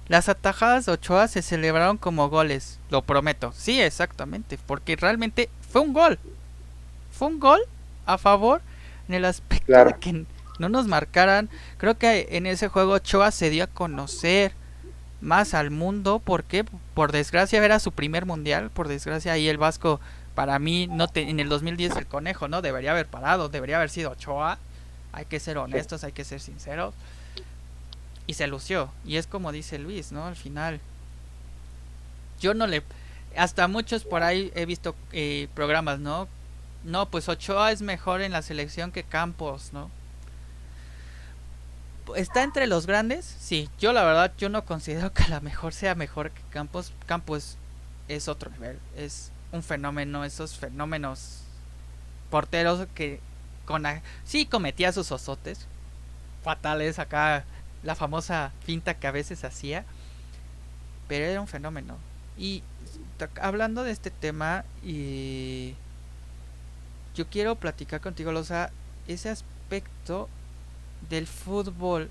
las 0.10 0.28
atajadas 0.28 0.86
de 0.86 0.92
Ochoa 0.92 1.28
se 1.28 1.42
celebraron 1.42 1.98
como 1.98 2.30
goles, 2.30 2.80
lo 2.90 3.02
prometo. 3.04 3.54
Sí, 3.56 3.80
exactamente, 3.80 4.58
porque 4.66 4.96
realmente 4.96 5.50
fue 5.72 5.82
un 5.82 5.94
gol. 5.94 6.20
Fue 7.12 7.28
un 7.28 7.40
gol 7.40 7.62
a 8.06 8.18
favor 8.18 8.62
en 9.08 9.16
el 9.16 9.26
aspecto 9.26 9.72
de 9.72 9.96
que 10.00 10.26
no 10.58 10.68
nos 10.68 10.88
marcaran. 10.88 11.50
Creo 11.78 11.98
que 11.98 12.28
en 12.32 12.46
ese 12.46 12.68
juego 12.68 12.94
Ochoa 12.94 13.32
se 13.32 13.50
dio 13.50 13.64
a 13.64 13.68
conocer 13.68 14.52
más 15.22 15.54
al 15.54 15.70
mundo 15.70 16.22
porque 16.24 16.66
por 16.94 17.12
desgracia 17.12 17.64
era 17.64 17.80
su 17.80 17.92
primer 17.92 18.26
mundial, 18.26 18.70
por 18.70 18.88
desgracia 18.88 19.34
ahí 19.34 19.48
el 19.48 19.58
Vasco 19.58 20.02
para 20.34 20.60
mí 20.60 20.88
no 20.88 21.08
en 21.14 21.40
el 21.40 21.50
2010 21.50 21.98
el 21.98 22.08
conejo 22.08 22.48
no 22.48 22.62
debería 22.62 22.92
haber 22.92 23.08
parado, 23.08 23.50
debería 23.50 23.78
haber 23.78 23.90
sido 23.90 24.12
Ochoa 24.12 24.58
hay 25.12 25.26
que 25.26 25.40
ser 25.40 25.58
honestos, 25.58 26.04
hay 26.04 26.12
que 26.12 26.24
ser 26.24 26.40
sinceros. 26.40 26.94
Y 28.30 28.36
se 28.36 28.46
lució. 28.46 28.92
Y 29.06 29.18
es 29.18 29.26
como 29.26 29.52
dice 29.52 29.80
Luis, 29.80 30.12
¿no? 30.12 30.28
Al 30.28 30.36
final. 30.36 30.80
Yo 32.40 32.54
no 32.54 32.68
le... 32.68 32.84
Hasta 33.36 33.68
muchos 33.68 34.04
por 34.04 34.22
ahí 34.22 34.52
he 34.54 34.68
visto 34.68 34.96
eh, 35.14 35.48
programas, 35.56 35.98
¿no? 35.98 36.28
No, 36.84 37.10
pues 37.10 37.28
Ochoa 37.28 37.72
es 37.72 37.82
mejor 37.82 38.22
en 38.22 38.32
la 38.32 38.44
selección 38.44 38.92
que 38.92 39.02
Campos, 39.02 39.74
¿no? 39.74 39.90
¿Está 42.16 42.44
entre 42.44 42.68
los 42.68 42.86
grandes? 42.86 43.26
Sí, 43.26 43.68
yo 43.80 43.94
la 43.94 44.04
verdad 44.04 44.32
yo 44.38 44.48
no 44.50 44.64
considero 44.64 45.12
que 45.12 45.28
la 45.28 45.40
mejor 45.40 45.74
sea 45.74 45.96
mejor 45.96 46.30
que 46.30 46.44
Campos. 46.52 46.94
Campos 47.08 47.58
es 48.10 48.28
otro 48.28 48.52
nivel, 48.52 48.78
es 48.96 49.32
un 49.52 49.64
fenómeno, 49.64 50.24
esos 50.24 50.56
fenómenos 50.56 51.46
porteros 52.30 52.88
que 52.94 53.22
sí 54.24 54.46
cometía 54.46 54.92
sus 54.92 55.12
osotes 55.12 55.66
fatales 56.44 57.00
acá 57.00 57.44
la 57.84 57.96
famosa 57.96 58.52
finta 58.64 58.94
que 58.94 59.08
a 59.08 59.12
veces 59.12 59.44
hacía 59.44 59.86
pero 61.08 61.26
era 61.26 61.42
un 61.42 61.48
fenómeno 61.48 61.98
y 62.38 62.64
hablando 63.42 63.84
de 63.84 63.92
este 63.92 64.12
tema 64.12 64.64
y 64.84 65.76
yo 67.16 67.28
quiero 67.28 67.56
platicar 67.56 68.02
contigo 68.02 68.32
Losa 68.32 68.72
ese 69.08 69.30
aspecto 69.30 70.30
del 71.10 71.28
fútbol 71.28 72.10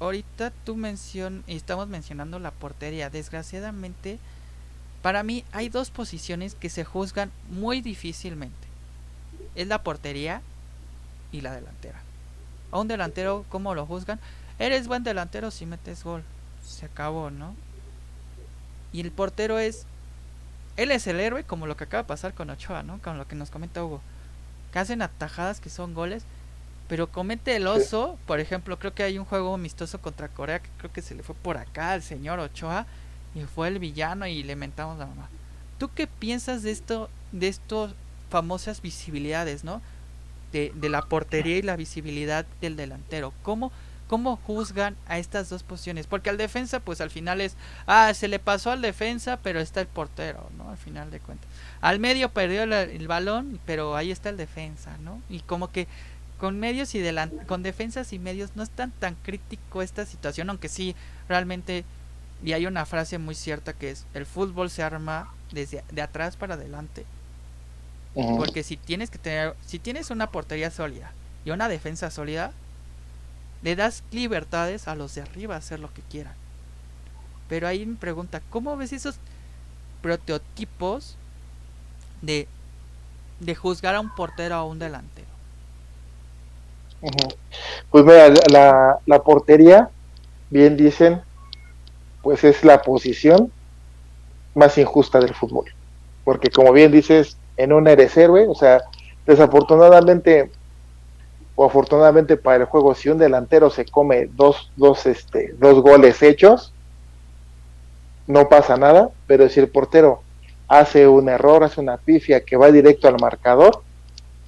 ahorita 0.00 0.52
tú 0.64 0.76
mencion 0.76 1.44
estamos 1.46 1.88
mencionando 1.88 2.38
la 2.38 2.50
portería 2.50 3.10
desgraciadamente 3.10 4.18
para 5.02 5.22
mí 5.22 5.44
hay 5.52 5.68
dos 5.68 5.90
posiciones 5.90 6.54
que 6.54 6.70
se 6.70 6.84
juzgan 6.84 7.30
muy 7.50 7.80
difícilmente 7.80 8.68
es 9.54 9.66
la 9.66 9.82
portería 9.82 10.40
y 11.32 11.40
la 11.40 11.52
delantera. 11.52 12.00
A 12.70 12.78
un 12.78 12.88
delantero, 12.88 13.44
¿cómo 13.48 13.74
lo 13.74 13.86
juzgan? 13.86 14.20
Eres 14.58 14.88
buen 14.88 15.04
delantero 15.04 15.50
si 15.50 15.66
metes 15.66 16.02
gol. 16.02 16.22
Se 16.64 16.86
acabó, 16.86 17.30
¿no? 17.30 17.54
Y 18.92 19.00
el 19.00 19.10
portero 19.10 19.58
es. 19.58 19.86
Él 20.76 20.90
es 20.90 21.06
el 21.06 21.20
héroe, 21.20 21.44
como 21.44 21.66
lo 21.66 21.76
que 21.76 21.84
acaba 21.84 22.02
de 22.04 22.08
pasar 22.08 22.34
con 22.34 22.50
Ochoa, 22.50 22.82
¿no? 22.82 23.00
Con 23.02 23.18
lo 23.18 23.26
que 23.26 23.34
nos 23.34 23.50
comenta 23.50 23.84
Hugo. 23.84 24.00
Que 24.72 24.78
hacen 24.78 25.02
atajadas 25.02 25.60
que 25.60 25.70
son 25.70 25.94
goles. 25.94 26.24
Pero 26.88 27.08
comete 27.08 27.56
el 27.56 27.66
oso. 27.66 28.18
Por 28.26 28.40
ejemplo, 28.40 28.78
creo 28.78 28.94
que 28.94 29.02
hay 29.02 29.18
un 29.18 29.24
juego 29.24 29.54
amistoso 29.54 30.00
contra 30.00 30.28
Corea. 30.28 30.60
Que 30.60 30.70
creo 30.78 30.92
que 30.92 31.02
se 31.02 31.14
le 31.14 31.22
fue 31.22 31.34
por 31.34 31.56
acá 31.56 31.92
al 31.92 32.02
señor 32.02 32.38
Ochoa. 32.38 32.86
Y 33.34 33.42
fue 33.42 33.68
el 33.68 33.78
villano 33.78 34.26
y 34.26 34.42
le 34.42 34.56
mentamos 34.56 34.98
la 34.98 35.06
mamá. 35.06 35.28
¿Tú 35.78 35.90
qué 35.94 36.06
piensas 36.06 36.62
de 36.62 36.70
esto? 36.70 37.10
De 37.32 37.48
estos 37.48 37.94
famosas 38.30 38.82
visibilidades, 38.82 39.64
¿no? 39.64 39.82
De, 40.52 40.72
de 40.74 40.88
la 40.88 41.02
portería 41.02 41.58
y 41.58 41.62
la 41.62 41.76
visibilidad 41.76 42.46
del 42.60 42.76
delantero. 42.76 43.32
¿Cómo, 43.42 43.70
¿Cómo 44.08 44.36
juzgan 44.36 44.96
a 45.06 45.18
estas 45.18 45.50
dos 45.50 45.62
posiciones? 45.62 46.06
Porque 46.06 46.30
al 46.30 46.38
defensa, 46.38 46.80
pues 46.80 47.02
al 47.02 47.10
final 47.10 47.42
es, 47.42 47.56
ah, 47.86 48.12
se 48.14 48.26
le 48.26 48.38
pasó 48.38 48.70
al 48.70 48.80
defensa, 48.80 49.38
pero 49.42 49.60
está 49.60 49.82
el 49.82 49.86
portero, 49.86 50.48
¿no? 50.56 50.70
Al 50.70 50.78
final 50.78 51.10
de 51.10 51.20
cuentas. 51.20 51.46
Al 51.82 52.00
medio 52.00 52.30
perdió 52.30 52.62
el, 52.62 53.06
balón, 53.06 53.60
pero 53.66 53.96
ahí 53.96 54.10
está 54.10 54.30
el 54.30 54.38
defensa, 54.38 54.96
¿no? 55.02 55.20
Y 55.28 55.40
como 55.40 55.70
que 55.70 55.86
con 56.40 56.58
medios 56.58 56.94
y 56.94 57.04
con 57.46 57.62
defensas 57.62 58.12
y 58.12 58.18
medios 58.18 58.52
no 58.54 58.62
es 58.62 58.70
tan 58.70 58.92
tan 58.92 59.14
crítico 59.16 59.82
esta 59.82 60.06
situación, 60.06 60.48
aunque 60.48 60.68
sí 60.68 60.94
realmente 61.28 61.84
y 62.42 62.52
hay 62.52 62.66
una 62.66 62.86
frase 62.86 63.18
muy 63.18 63.34
cierta 63.34 63.72
que 63.72 63.90
es 63.90 64.06
el 64.14 64.24
fútbol 64.24 64.70
se 64.70 64.82
arma 64.82 65.32
desde 65.52 65.84
de 65.90 66.02
atrás 66.02 66.36
para 66.36 66.54
adelante. 66.54 67.04
Porque 68.14 68.62
si 68.64 68.76
tienes 68.76 69.10
que 69.10 69.18
tener 69.18 69.54
si 69.66 69.78
tienes 69.78 70.10
una 70.10 70.30
portería 70.30 70.70
sólida 70.70 71.12
y 71.44 71.50
una 71.50 71.68
defensa 71.68 72.10
sólida, 72.10 72.52
le 73.62 73.76
das 73.76 74.04
libertades 74.10 74.88
a 74.88 74.94
los 74.94 75.14
de 75.14 75.22
arriba 75.22 75.54
a 75.54 75.58
hacer 75.58 75.80
lo 75.80 75.92
que 75.92 76.02
quieran. 76.02 76.34
Pero 77.48 77.66
ahí 77.68 77.86
me 77.86 77.96
pregunta, 77.96 78.42
¿cómo 78.50 78.76
ves 78.76 78.92
esos 78.92 79.20
prototipos 80.00 81.16
de, 82.20 82.48
de 83.40 83.54
juzgar 83.54 83.94
a 83.94 84.00
un 84.00 84.10
portero 84.14 84.56
o 84.56 84.58
a 84.60 84.64
un 84.64 84.78
delantero? 84.78 85.28
Pues 87.90 88.04
mira, 88.04 88.28
la, 88.50 88.98
la 89.06 89.22
portería, 89.22 89.90
bien 90.50 90.76
dicen, 90.76 91.22
pues 92.22 92.44
es 92.44 92.64
la 92.64 92.82
posición 92.82 93.52
más 94.54 94.78
injusta 94.78 95.20
del 95.20 95.34
fútbol. 95.34 95.66
Porque 96.24 96.50
como 96.50 96.72
bien 96.72 96.92
dices, 96.92 97.38
en 97.56 97.72
un 97.72 97.88
eres 97.88 98.16
héroe, 98.16 98.46
o 98.48 98.54
sea, 98.54 98.80
desafortunadamente 99.26 100.52
o 101.60 101.64
afortunadamente 101.64 102.36
para 102.36 102.58
el 102.58 102.64
juego, 102.66 102.94
si 102.94 103.08
un 103.08 103.18
delantero 103.18 103.68
se 103.68 103.84
come 103.84 104.26
dos, 104.26 104.70
dos, 104.76 105.06
este, 105.06 105.56
dos 105.58 105.82
goles 105.82 106.22
hechos, 106.22 106.72
no 108.28 108.48
pasa 108.48 108.76
nada, 108.76 109.10
pero 109.26 109.48
si 109.48 109.58
el 109.58 109.66
portero 109.66 110.22
hace 110.68 111.08
un 111.08 111.28
error, 111.28 111.64
hace 111.64 111.80
una 111.80 111.96
pifia 111.96 112.44
que 112.44 112.56
va 112.56 112.70
directo 112.70 113.08
al 113.08 113.18
marcador, 113.20 113.82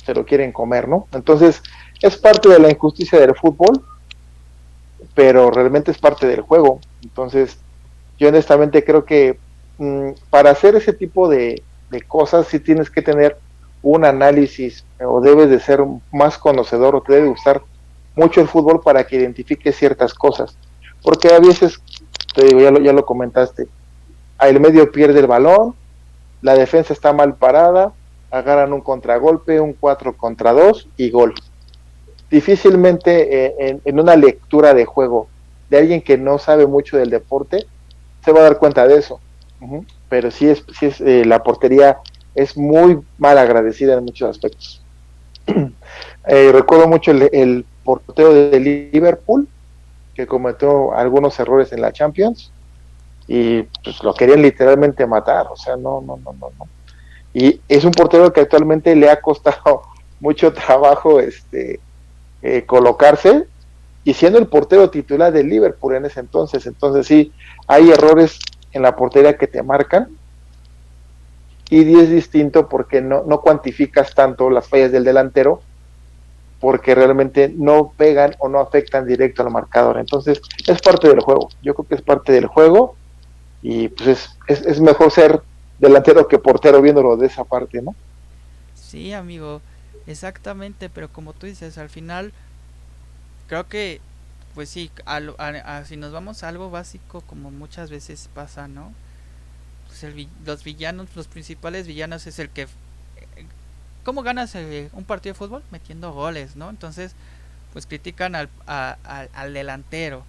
se 0.07 0.15
lo 0.15 0.25
quieren 0.25 0.53
comer, 0.53 0.87
¿no? 0.87 1.09
Entonces, 1.13 1.65
es 2.01 2.17
parte 2.17 2.49
de 2.49 2.61
la 2.61 2.71
injusticia 2.71 3.19
del 3.19 3.35
fútbol, 3.35 3.85
pero 5.13 5.51
realmente 5.51 5.91
es 5.91 5.99
parte 5.99 6.29
del 6.29 6.43
juego. 6.43 6.79
Entonces, 7.03 7.59
yo 8.21 8.29
honestamente 8.29 8.85
creo 8.85 9.05
que 9.05 9.37
mm, 9.79 10.11
para 10.31 10.53
hacer 10.53 10.77
ese 10.77 10.93
tipo 10.93 11.29
de, 11.29 11.65
de 11.91 12.03
cosas 12.03 12.47
sí 12.47 12.61
tienes 12.61 12.89
que 12.89 13.03
tener 13.03 13.37
un 13.83 14.05
análisis 14.05 14.85
o 15.01 15.21
debes 15.21 15.49
de 15.51 15.61
ser 15.61 15.85
más 16.13 16.39
conocedor 16.39 16.95
o 16.97 17.03
te 17.03 17.15
debe 17.15 17.29
gustar 17.29 17.63
mucho 18.15 18.41
el 18.41 18.49
fútbol 18.49 18.81
para 18.81 19.07
que 19.07 19.17
identifiques 19.17 19.77
ciertas 19.77 20.15
cosas. 20.15 20.57
Porque 21.03 21.33
a 21.33 21.39
veces, 21.39 21.81
te 22.35 22.45
digo, 22.45 22.61
ya 22.61 22.71
lo, 22.71 22.81
ya 22.81 22.93
lo 22.93 23.07
comentaste, 23.07 23.69
el 24.41 24.61
medio 24.61 24.91
pierde 24.91 25.21
el 25.21 25.27
balón, 25.27 25.75
la 26.43 26.55
defensa 26.55 26.93
está 26.93 27.13
mal 27.13 27.35
parada, 27.35 27.93
agarran 28.31 28.73
un 28.73 28.81
contragolpe, 28.81 29.61
un 29.61 29.75
4 29.75 30.17
contra 30.17 30.53
2 30.53 30.89
y 30.97 31.11
gol. 31.11 31.35
Difícilmente 32.31 33.47
eh, 33.47 33.81
en, 33.85 34.01
una 34.01 34.17
lectura 34.17 34.73
de 34.73 34.85
juego 34.85 35.29
de 35.69 35.79
alguien 35.79 36.01
que 36.01 36.17
no 36.17 36.39
sabe 36.39 36.67
mucho 36.67 36.97
del 36.97 37.11
deporte 37.11 37.67
se 38.25 38.33
va 38.33 38.41
a 38.41 38.45
dar 38.45 38.59
cuenta 38.59 38.87
de 38.87 38.99
eso. 38.99 39.21
Pero 40.09 40.31
sí 40.31 40.49
es, 40.49 40.65
sí 40.79 40.87
es 40.87 41.01
eh, 41.01 41.25
la 41.25 41.43
portería 41.43 41.99
es 42.35 42.57
muy 42.57 43.01
mal 43.19 43.39
agradecida 43.39 43.95
en 43.95 44.05
muchos 44.05 44.31
aspectos. 44.31 44.83
Eh, 46.27 46.51
recuerdo 46.53 46.87
mucho 46.87 47.13
el, 47.13 47.65
portero 47.83 48.35
de 48.35 48.61
Liverpool, 48.61 49.49
que 50.15 50.27
cometió 50.27 50.93
algunos 50.93 51.41
errores 51.41 51.73
en 51.73 51.81
la 51.81 51.93
Champions 51.93 52.53
y 53.27 53.63
pues 53.83 54.03
lo 54.03 54.13
querían 54.13 54.43
literalmente 54.43 55.07
matar, 55.07 55.47
o 55.51 55.57
sea, 55.57 55.77
no, 55.77 56.03
no, 56.03 56.19
no, 56.19 56.33
no, 56.35 56.51
no. 56.59 56.69
Y 57.33 57.61
es 57.69 57.85
un 57.85 57.93
portero 57.93 58.33
que 58.33 58.43
actualmente 58.43 58.95
le 58.95 59.11
ha 59.11 59.21
costado 59.21 59.83
mucho 60.21 60.53
trabajo 60.53 61.21
este 61.21 61.81
eh, 62.43 62.65
colocarse 62.67 63.47
y 64.05 64.13
siendo 64.15 64.39
el 64.39 64.47
portero 64.47 64.91
titular 64.91 65.33
de 65.33 65.43
Liverpool 65.43 65.97
en 65.97 66.05
ese 66.05 66.21
entonces, 66.21 66.67
entonces 66.67 67.07
sí, 67.07 67.33
hay 67.67 67.91
errores 67.91 68.39
en 68.73 68.83
la 68.83 68.95
portería 68.95 69.39
que 69.39 69.47
te 69.47 69.63
marcan 69.63 70.20
y 71.71 71.99
es 71.99 72.11
distinto 72.11 72.69
porque 72.69 73.01
no, 73.01 73.23
no 73.25 73.41
cuantificas 73.41 74.15
tanto 74.15 74.51
las 74.51 74.69
fallas 74.69 74.93
del 74.93 75.05
delantero 75.05 75.63
porque 76.61 76.95
realmente 76.95 77.53
no 77.57 77.93
pegan 77.97 78.35
o 78.39 78.49
no 78.49 78.61
afectan 78.61 79.07
directo 79.07 79.43
al 79.43 79.51
marcador. 79.51 79.99
Entonces, 79.99 80.43
es 80.67 80.83
parte 80.83 81.09
del 81.09 81.21
juego. 81.21 81.49
Yo 81.63 81.75
creo 81.75 81.89
que 81.89 81.95
es 81.95 82.03
parte 82.03 82.33
del 82.33 82.47
juego 82.47 82.97
y 83.63 83.89
pues 83.89 84.37
es, 84.47 84.67
es, 84.67 84.81
mejor 84.81 85.11
ser 85.11 85.41
delantero 85.79 86.29
que 86.29 86.39
portero 86.39 86.83
viéndolo 86.83 87.17
de 87.17 87.27
esa 87.27 87.45
parte, 87.45 87.81
¿no? 87.81 87.95
Sí, 88.75 89.13
amigo, 89.13 89.63
exactamente, 90.07 90.91
pero 90.91 91.09
como 91.09 91.33
tú 91.33 91.47
dices, 91.47 91.79
al 91.79 91.89
final 91.89 92.33
creo 93.47 93.69
que, 93.69 94.01
pues 94.55 94.69
sí, 94.69 94.91
si 95.87 95.97
nos 95.97 96.13
vamos 96.13 96.43
a 96.43 96.49
algo 96.49 96.71
básico, 96.71 97.23
como 97.23 97.51
muchas 97.51 97.91
veces 97.91 98.29
pasa, 98.35 98.69
¿no? 98.69 98.93
Pues, 99.91 100.15
los 100.47 100.63
villanos, 100.63 101.09
los 101.17 101.27
principales 101.27 101.87
villanos 101.87 102.27
es 102.27 102.39
el 102.39 102.49
que... 102.49 102.69
¿Cómo 104.05 104.23
ganas 104.23 104.55
eh, 104.55 104.89
un 104.93 105.05
partido 105.05 105.35
de 105.35 105.39
fútbol? 105.39 105.63
Metiendo 105.71 106.13
goles, 106.13 106.57
¿no? 106.57 106.71
Entonces, 106.71 107.13
pues 107.73 107.87
critican 107.87 108.35
al, 108.35 108.49
al 108.67 109.53
delantero. 109.53 110.25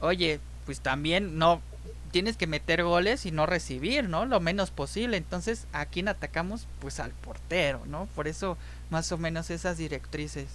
Oye, 0.00 0.40
pues 0.66 0.80
también 0.80 1.38
no 1.38 1.62
tienes 2.10 2.36
que 2.36 2.46
meter 2.46 2.84
goles 2.84 3.24
y 3.24 3.30
no 3.30 3.46
recibir, 3.46 4.08
¿no? 4.08 4.26
Lo 4.26 4.40
menos 4.40 4.70
posible. 4.70 5.16
Entonces, 5.16 5.66
¿a 5.72 5.86
quién 5.86 6.08
atacamos? 6.08 6.66
Pues 6.80 7.00
al 7.00 7.12
portero, 7.12 7.82
¿no? 7.86 8.06
Por 8.14 8.28
eso, 8.28 8.58
más 8.90 9.10
o 9.12 9.18
menos 9.18 9.50
esas 9.50 9.78
directrices. 9.78 10.48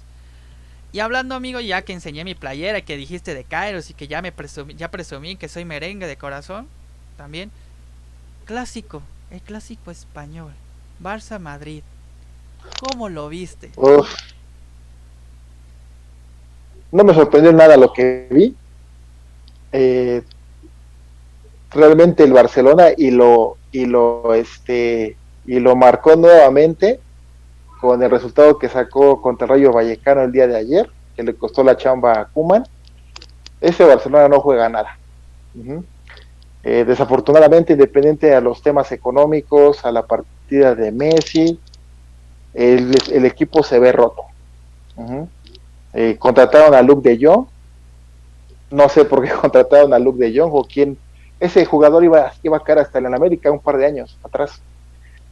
Y 0.94 1.00
hablando, 1.00 1.36
amigo, 1.36 1.60
ya 1.60 1.82
que 1.82 1.94
enseñé 1.94 2.24
mi 2.24 2.36
playera, 2.36 2.82
que 2.82 2.98
dijiste 2.98 3.34
de 3.34 3.44
Kairos 3.44 3.90
y 3.90 3.94
que 3.94 4.08
ya 4.08 4.22
me 4.22 4.32
presumí, 4.32 4.76
ya 4.76 4.92
presumí 4.92 5.36
que 5.36 5.50
soy 5.50 5.66
merengue 5.66 6.08
de 6.08 6.18
corazón, 6.18 6.68
también. 7.18 7.52
Clásico, 8.48 9.02
el 9.30 9.42
clásico 9.42 9.92
español. 9.92 10.54
Barça 11.04 11.38
Madrid. 11.38 11.84
¿Cómo 12.80 13.10
lo 13.10 13.28
viste? 13.28 13.72
No 16.94 17.04
me 17.04 17.14
sorprendió 17.14 17.52
nada 17.52 17.76
lo 17.76 17.92
que 17.92 18.30
vi. 18.32 18.56
Eh, 19.74 20.24
realmente 21.72 22.24
el 22.24 22.32
Barcelona 22.32 22.88
y 22.98 23.12
lo 23.12 23.58
y 23.74 23.86
lo 23.86 24.34
este 24.34 25.18
y 25.46 25.60
lo 25.60 25.76
marcó 25.76 26.16
nuevamente 26.16 27.02
con 27.82 28.02
el 28.02 28.10
resultado 28.10 28.58
que 28.58 28.70
sacó 28.70 29.22
contra 29.22 29.48
Rayo 29.48 29.74
Vallecano 29.74 30.22
el 30.22 30.32
día 30.32 30.48
de 30.48 30.56
ayer, 30.56 30.90
que 31.18 31.24
le 31.24 31.36
costó 31.36 31.66
la 31.66 31.76
chamba 31.76 32.22
a 32.22 32.26
Kuman. 32.26 32.64
Ese 33.60 33.84
Barcelona 33.84 34.30
no 34.30 34.40
juega 34.40 34.70
nada. 34.70 34.98
Eh, 36.70 36.84
desafortunadamente, 36.84 37.72
independiente 37.72 38.36
a 38.36 38.42
los 38.42 38.62
temas 38.62 38.92
económicos, 38.92 39.86
a 39.86 39.92
la 39.94 40.06
partida 40.06 40.76
de 40.76 40.92
Messi, 40.92 41.58
el, 42.54 42.94
equipo 43.24 43.64
se 43.64 43.80
ve 43.80 43.94
roto. 43.94 44.24
Eh, 45.94 46.18
contrataron 46.20 46.76
a 46.76 46.82
Luke 46.82 47.10
de 47.10 47.26
Jong, 47.26 47.46
no 48.72 48.90
sé 48.90 49.06
por 49.06 49.24
qué 49.24 49.32
contrataron 49.42 49.94
a 49.94 50.00
Luke 50.00 50.20
de 50.20 50.38
Jong 50.38 50.52
o 50.54 50.66
quién. 50.66 50.98
Ese 51.40 51.64
jugador 51.64 52.04
iba, 52.04 52.34
iba 52.44 52.58
a 52.58 52.64
caer 52.64 52.80
hasta 52.80 53.00
en 53.00 53.16
América 53.16 53.50
un 53.50 53.62
par 53.62 53.78
de 53.78 53.86
años 53.86 54.18
atrás. 54.22 54.62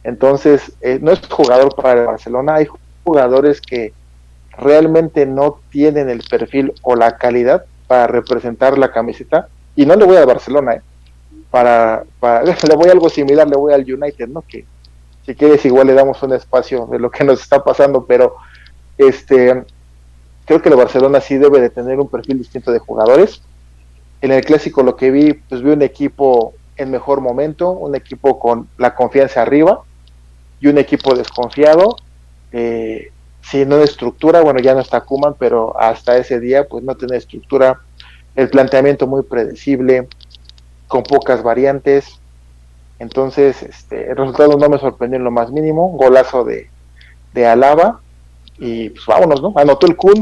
Entonces, 0.04 0.72
eh, 0.80 0.98
no 1.02 1.12
es 1.12 1.20
jugador 1.28 1.76
para 1.76 2.00
el 2.00 2.06
Barcelona, 2.06 2.54
hay 2.54 2.68
jugadores 3.04 3.60
que 3.60 3.92
realmente 4.56 5.26
no 5.26 5.60
tienen 5.68 6.08
el 6.08 6.22
perfil 6.22 6.72
o 6.80 6.96
la 6.96 7.18
calidad 7.18 7.66
para 7.86 8.06
representar 8.06 8.78
la 8.78 8.90
camiseta. 8.90 9.48
Y 9.74 9.84
no 9.84 9.96
le 9.96 10.06
voy 10.06 10.16
a 10.16 10.24
Barcelona, 10.24 10.76
¿eh? 10.76 10.82
Para, 11.50 12.04
le 12.68 12.76
voy 12.76 12.88
a 12.88 12.92
algo 12.92 13.08
similar, 13.08 13.48
le 13.48 13.56
voy 13.56 13.72
al 13.72 13.82
United, 13.82 14.28
¿no? 14.28 14.42
Que 14.42 14.64
si 15.24 15.34
quieres 15.34 15.64
igual 15.64 15.88
le 15.88 15.94
damos 15.94 16.22
un 16.22 16.32
espacio 16.32 16.86
de 16.86 16.98
lo 16.98 17.10
que 17.10 17.24
nos 17.24 17.40
está 17.40 17.62
pasando, 17.62 18.04
pero 18.06 18.36
este 18.96 19.64
creo 20.44 20.62
que 20.62 20.68
el 20.68 20.76
Barcelona 20.76 21.20
sí 21.20 21.36
debe 21.36 21.60
de 21.60 21.70
tener 21.70 21.98
un 21.98 22.08
perfil 22.08 22.38
distinto 22.38 22.70
de 22.70 22.78
jugadores. 22.78 23.42
En 24.20 24.32
el 24.32 24.44
clásico 24.44 24.82
lo 24.82 24.96
que 24.96 25.10
vi, 25.10 25.34
pues 25.34 25.62
vi 25.62 25.70
un 25.70 25.82
equipo 25.82 26.54
en 26.76 26.90
mejor 26.90 27.20
momento, 27.20 27.70
un 27.70 27.94
equipo 27.94 28.38
con 28.38 28.68
la 28.78 28.94
confianza 28.94 29.42
arriba 29.42 29.82
y 30.60 30.68
un 30.68 30.78
equipo 30.78 31.14
desconfiado. 31.14 31.96
Eh, 32.52 33.10
si 33.42 33.64
no 33.64 33.78
de 33.78 33.84
estructura, 33.84 34.40
bueno, 34.40 34.60
ya 34.60 34.74
no 34.74 34.80
está 34.80 35.00
Kuman, 35.00 35.34
pero 35.38 35.78
hasta 35.78 36.16
ese 36.16 36.40
día, 36.40 36.66
pues 36.68 36.82
no 36.84 36.94
tiene 36.96 37.16
estructura, 37.16 37.80
el 38.34 38.48
planteamiento 38.48 39.06
muy 39.06 39.22
predecible, 39.22 40.08
con 40.88 41.02
pocas 41.02 41.42
variantes. 41.42 42.20
Entonces, 42.98 43.62
este, 43.62 44.10
el 44.10 44.16
resultado 44.16 44.56
no 44.56 44.68
me 44.68 44.78
sorprendió 44.78 45.18
en 45.18 45.24
lo 45.24 45.30
más 45.30 45.50
mínimo. 45.50 45.90
Golazo 45.90 46.44
de, 46.44 46.70
de 47.34 47.46
Alaba 47.46 48.00
y 48.58 48.90
pues 48.90 49.06
vámonos, 49.06 49.42
¿no? 49.42 49.52
Anotó 49.56 49.86
el 49.86 49.96
Kun 49.96 50.20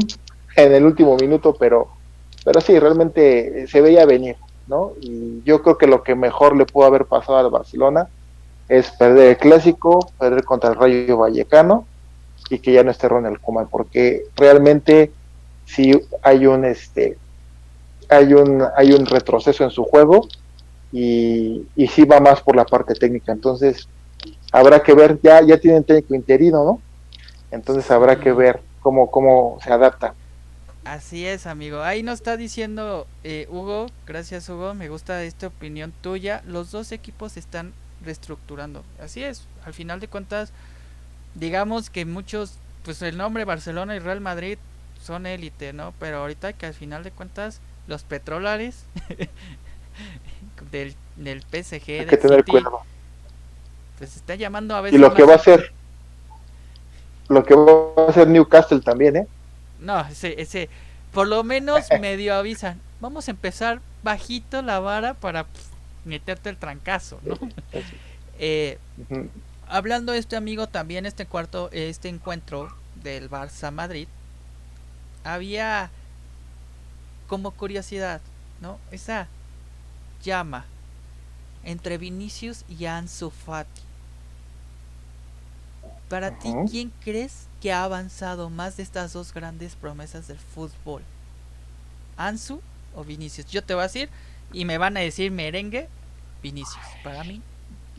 en 0.55 0.73
el 0.73 0.85
último 0.85 1.15
minuto, 1.15 1.55
pero, 1.57 1.87
pero 2.43 2.61
sí, 2.61 2.77
realmente 2.79 3.67
se 3.67 3.81
veía 3.81 4.05
venir, 4.05 4.35
¿no? 4.67 4.93
Y 5.01 5.41
yo 5.43 5.61
creo 5.61 5.77
que 5.77 5.87
lo 5.87 6.03
que 6.03 6.15
mejor 6.15 6.55
le 6.55 6.65
pudo 6.65 6.85
haber 6.85 7.05
pasado 7.05 7.37
al 7.37 7.49
Barcelona 7.49 8.07
es 8.67 8.91
perder 8.91 9.29
el 9.29 9.37
clásico, 9.37 10.11
perder 10.19 10.43
contra 10.43 10.71
el 10.71 10.75
Rayo 10.75 11.17
Vallecano 11.17 11.85
y 12.49 12.59
que 12.59 12.73
ya 12.73 12.83
no 12.83 12.91
esté 12.91 13.07
Ronald 13.07 13.39
Koeman, 13.41 13.67
porque 13.69 14.23
realmente 14.35 15.11
si 15.65 15.99
hay 16.21 16.45
un 16.45 16.65
este 16.65 17.17
hay 18.09 18.33
un 18.33 18.63
hay 18.75 18.91
un 18.91 19.05
retroceso 19.05 19.63
en 19.63 19.71
su 19.71 19.83
juego 19.83 20.27
y, 20.95 21.67
y 21.75 21.87
sí 21.87 22.05
va 22.05 22.21
más 22.21 22.41
por 22.41 22.55
la 22.55 22.65
parte 22.65 22.93
técnica, 22.93 23.33
entonces 23.33 23.89
habrá 24.51 24.81
que 24.81 24.93
ver, 24.93 25.19
ya 25.21 25.41
ya 25.41 25.57
tienen 25.59 25.83
técnico 25.83 26.15
interino, 26.15 26.63
¿no? 26.63 26.81
Entonces 27.51 27.89
habrá 27.91 28.17
que 28.19 28.31
ver 28.31 28.61
cómo 28.81 29.11
cómo 29.11 29.57
se 29.61 29.73
adapta. 29.73 30.13
Así 30.85 31.25
es, 31.25 31.47
amigo. 31.47 31.81
Ahí 31.81 32.03
nos 32.03 32.15
está 32.15 32.37
diciendo 32.37 33.07
eh, 33.23 33.47
Hugo, 33.49 33.87
gracias 34.05 34.47
Hugo, 34.47 34.73
me 34.73 34.87
gusta 34.87 35.23
esta 35.23 35.47
opinión 35.47 35.93
tuya. 36.01 36.41
Los 36.45 36.71
dos 36.71 36.91
equipos 36.93 37.35
están 37.37 37.73
reestructurando. 38.03 38.83
Así 39.01 39.23
es, 39.23 39.47
al 39.65 39.73
final 39.73 39.99
de 39.99 40.07
cuentas, 40.07 40.53
digamos 41.33 41.89
que 41.89 42.05
muchos, 42.05 42.53
pues 42.83 43.01
el 43.01 43.17
nombre 43.17 43.43
Barcelona 43.45 43.95
y 43.95 43.99
Real 43.99 44.21
Madrid 44.21 44.59
son 45.01 45.25
élite, 45.25 45.73
¿no? 45.73 45.93
Pero 45.99 46.19
ahorita 46.19 46.53
que 46.53 46.67
al 46.67 46.73
final 46.73 47.03
de 47.03 47.11
cuentas 47.11 47.59
los 47.87 48.03
petrolares 48.03 48.85
del, 50.71 50.95
del 51.15 51.41
PSG, 51.41 51.99
Hay 51.99 52.05
que 52.05 52.17
tener 52.17 52.43
cuidado. 52.45 52.81
pues 53.97 54.15
está 54.15 54.35
llamando 54.35 54.75
a 54.75 54.81
veces. 54.81 54.97
Y 54.97 55.01
lo 55.01 55.13
que 55.13 55.23
va 55.23 55.33
a 55.33 55.37
hacer, 55.37 55.71
lo 57.29 57.43
que 57.43 57.55
va 57.55 58.03
a 58.05 58.09
hacer 58.09 58.27
Newcastle 58.27 58.81
también, 58.81 59.15
¿eh? 59.15 59.27
No, 59.79 59.99
ese, 60.01 60.39
ese, 60.41 60.69
por 61.11 61.27
lo 61.27 61.43
menos 61.43 61.85
medio 61.99 62.35
avisan. 62.35 62.79
Vamos 63.01 63.27
a 63.27 63.31
empezar 63.31 63.81
bajito 64.03 64.61
la 64.61 64.79
vara 64.79 65.13
para 65.15 65.45
meterte 66.05 66.49
el 66.49 66.57
trancazo, 66.57 67.19
¿no? 67.23 67.37
eh, 68.39 68.77
Hablando 69.67 70.11
de 70.11 70.19
este 70.19 70.35
amigo, 70.35 70.67
también 70.67 71.07
este 71.07 71.25
cuarto, 71.25 71.69
este 71.71 72.07
encuentro 72.07 72.69
del 73.01 73.29
Barça 73.29 73.71
Madrid, 73.71 74.07
había 75.23 75.89
como 77.27 77.49
curiosidad, 77.49 78.21
¿no? 78.61 78.77
Esa 78.91 79.27
llama 80.25 80.65
entre 81.63 81.97
Vinicius 81.97 82.65
y 82.67 82.85
Ansu 82.85 83.29
Fati. 83.29 83.81
Para 86.09 86.37
ti, 86.37 86.53
¿quién 86.69 86.91
crees 87.03 87.47
que 87.61 87.71
ha 87.71 87.83
avanzado 87.83 88.49
más 88.49 88.77
de 88.77 88.83
estas 88.83 89.13
dos 89.13 89.33
grandes 89.33 89.75
promesas 89.75 90.27
del 90.27 90.37
fútbol? 90.37 91.01
¿Ansu 92.17 92.61
o 92.95 93.03
Vinicius? 93.03 93.47
Yo 93.47 93.63
te 93.63 93.73
voy 93.73 93.81
a 93.81 93.87
decir, 93.87 94.09
y 94.53 94.65
me 94.65 94.77
van 94.77 94.97
a 94.97 94.99
decir 94.99 95.31
merengue, 95.31 95.87
Vinicius. 96.43 96.85
Para 97.03 97.23
mí, 97.23 97.41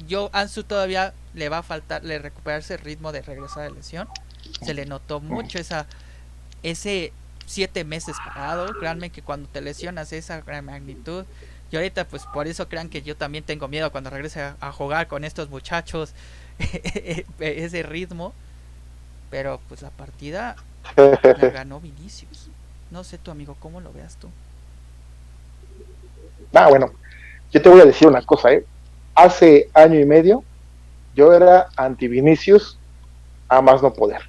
yo 0.07 0.31
Ansu 0.33 0.63
todavía 0.63 1.15
le 1.35 1.49
va 1.49 1.59
a 1.59 1.63
faltar 1.63 2.05
le 2.05 2.19
recuperarse 2.19 2.75
el 2.75 2.81
ritmo 2.81 3.11
de 3.11 3.23
regresar 3.23 3.65
de 3.65 3.77
lesión. 3.77 4.09
Se 4.63 4.75
le 4.75 4.87
notó 4.87 5.21
mucho 5.21 5.59
esa 5.59 5.87
ese 6.63 7.13
siete 7.47 7.85
meses 7.85 8.17
parado. 8.25 8.73
Créanme 8.79 9.11
que 9.11 9.23
cuando 9.23 9.49
te 9.49 9.61
lesionas 9.61 10.13
esa 10.13 10.41
gran 10.43 10.65
magnitud. 10.65 11.25
Y 11.71 11.77
ahorita 11.77 12.05
pues 12.07 12.25
por 12.27 12.47
eso 12.47 12.69
crean 12.69 12.89
que 12.89 13.03
yo 13.03 13.17
también 13.17 13.45
tengo 13.45 13.69
miedo 13.69 13.91
cuando 13.91 14.11
regrese 14.11 14.41
a, 14.41 14.57
a 14.61 14.73
jugar 14.73 15.09
con 15.09 15.25
estos 15.25 15.51
muchachos 15.51 16.13
ese 17.41 17.83
ritmo. 17.83 18.33
Pero 19.31 19.61
pues 19.69 19.83
la 19.83 19.91
partida 19.91 20.57
la 20.97 21.33
ganó 21.53 21.81
Vinicius. 21.81 22.49
No 22.91 23.03
sé 23.03 23.19
tu 23.19 23.31
amigo, 23.31 23.57
¿cómo 23.59 23.81
lo 23.81 23.93
veas 23.93 24.17
tú? 24.17 24.29
Ah, 26.55 26.69
bueno, 26.69 26.93
yo 27.51 27.61
te 27.61 27.69
voy 27.69 27.81
a 27.81 27.85
decir 27.85 28.07
una 28.07 28.23
cosa, 28.23 28.53
¿eh? 28.53 28.65
Hace 29.15 29.69
año 29.75 29.99
y 29.99 30.05
medio 30.05 30.45
yo 31.15 31.33
era 31.33 31.69
anti 31.77 32.07
Vinicius 32.07 32.79
a 33.49 33.63
más 33.63 33.83
no 33.83 33.93
poder. 33.93 34.21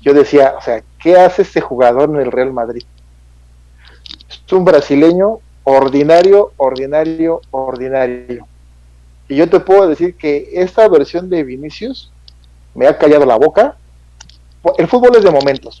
Yo 0.00 0.14
decía, 0.14 0.54
o 0.58 0.60
sea, 0.62 0.82
¿qué 0.98 1.16
hace 1.16 1.42
este 1.42 1.60
jugador 1.60 2.08
en 2.10 2.16
el 2.16 2.32
Real 2.32 2.52
Madrid? 2.52 2.84
Es 4.30 4.52
un 4.52 4.64
brasileño 4.64 5.40
ordinario, 5.64 6.52
ordinario, 6.56 7.40
ordinario. 7.50 8.46
Y 9.28 9.36
yo 9.36 9.48
te 9.48 9.60
puedo 9.60 9.88
decir 9.88 10.16
que 10.16 10.50
esta 10.52 10.88
versión 10.88 11.28
de 11.28 11.42
Vinicius 11.42 12.12
me 12.74 12.86
ha 12.86 12.96
callado 12.96 13.26
la 13.26 13.36
boca. 13.36 13.76
El 14.78 14.86
fútbol 14.86 15.16
es 15.16 15.24
de 15.24 15.30
momentos. 15.30 15.80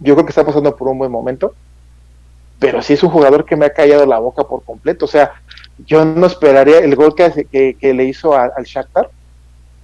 Yo 0.00 0.14
creo 0.14 0.24
que 0.24 0.30
está 0.30 0.44
pasando 0.44 0.74
por 0.74 0.88
un 0.88 0.98
buen 0.98 1.12
momento 1.12 1.54
pero 2.62 2.80
sí 2.80 2.92
es 2.92 3.02
un 3.02 3.10
jugador 3.10 3.44
que 3.44 3.56
me 3.56 3.66
ha 3.66 3.72
callado 3.72 4.06
la 4.06 4.20
boca 4.20 4.44
por 4.44 4.62
completo. 4.62 5.06
O 5.06 5.08
sea, 5.08 5.32
yo 5.84 6.04
no 6.04 6.28
esperaría 6.28 6.78
el 6.78 6.94
gol 6.94 7.12
que, 7.12 7.74
que, 7.74 7.92
le 7.92 8.04
hizo 8.04 8.36
al 8.36 8.62
Shakhtar. 8.62 9.10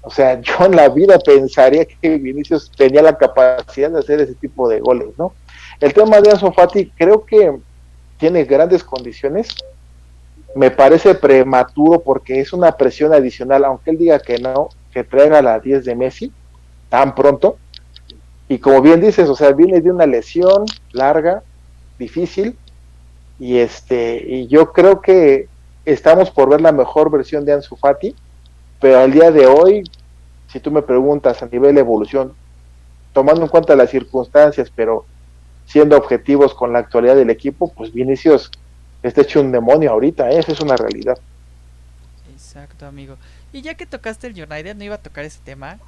O 0.00 0.10
sea, 0.10 0.40
yo 0.40 0.54
en 0.64 0.76
la 0.76 0.88
vida 0.88 1.18
pensaría 1.18 1.84
que 1.84 2.18
Vinicius 2.18 2.70
tenía 2.70 3.02
la 3.02 3.18
capacidad 3.18 3.90
de 3.90 3.98
hacer 3.98 4.20
ese 4.20 4.36
tipo 4.36 4.68
de 4.68 4.78
goles, 4.78 5.08
¿no? 5.18 5.32
El 5.80 5.92
tema 5.92 6.20
de 6.20 6.30
Ansu 6.30 6.52
Fati 6.52 6.92
creo 6.96 7.24
que 7.24 7.58
tiene 8.18 8.44
grandes 8.44 8.84
condiciones. 8.84 9.48
Me 10.54 10.70
parece 10.70 11.14
prematuro 11.14 12.00
porque 12.00 12.40
es 12.40 12.52
una 12.52 12.72
presión 12.72 13.12
adicional, 13.12 13.64
aunque 13.64 13.90
él 13.90 13.98
diga 13.98 14.18
que 14.18 14.38
no, 14.38 14.68
que 14.92 15.04
traiga 15.04 15.40
la 15.40 15.60
10 15.60 15.84
de 15.84 15.94
Messi 15.94 16.32
tan 16.88 17.14
pronto. 17.14 17.56
Y 18.48 18.58
como 18.58 18.80
bien 18.80 19.00
dices, 19.00 19.28
o 19.28 19.36
sea, 19.36 19.52
viene 19.52 19.80
de 19.80 19.90
una 19.90 20.06
lesión 20.06 20.64
larga, 20.92 21.42
difícil, 21.98 22.56
y 23.38 23.58
este 23.58 24.24
y 24.26 24.48
yo 24.48 24.72
creo 24.72 25.00
que 25.00 25.48
estamos 25.84 26.30
por 26.30 26.48
ver 26.48 26.60
la 26.60 26.72
mejor 26.72 27.10
versión 27.10 27.44
de 27.44 27.52
Ansu 27.52 27.76
Fati, 27.76 28.14
pero 28.80 29.00
al 29.00 29.12
día 29.12 29.30
de 29.30 29.46
hoy, 29.46 29.84
si 30.48 30.60
tú 30.60 30.70
me 30.70 30.82
preguntas 30.82 31.42
a 31.42 31.46
nivel 31.46 31.74
de 31.74 31.80
evolución, 31.80 32.32
tomando 33.12 33.42
en 33.42 33.48
cuenta 33.48 33.76
las 33.76 33.90
circunstancias, 33.90 34.72
pero 34.74 35.04
siendo 35.68 35.96
objetivos 35.96 36.54
con 36.54 36.72
la 36.72 36.78
actualidad 36.80 37.14
del 37.14 37.28
equipo, 37.28 37.70
pues 37.72 37.92
Vinicius 37.92 38.50
está 39.02 39.20
hecho 39.20 39.40
un 39.40 39.52
demonio 39.52 39.90
ahorita, 39.90 40.30
¿eh? 40.30 40.38
esa 40.38 40.52
es 40.52 40.60
una 40.60 40.76
realidad. 40.76 41.18
Exacto, 42.32 42.86
amigo. 42.86 43.16
Y 43.52 43.60
ya 43.60 43.74
que 43.74 43.84
tocaste 43.84 44.28
el 44.28 44.32
United, 44.32 44.74
no 44.76 44.84
iba 44.84 44.94
a 44.94 45.02
tocar 45.02 45.26
ese 45.26 45.40
tema. 45.44 45.78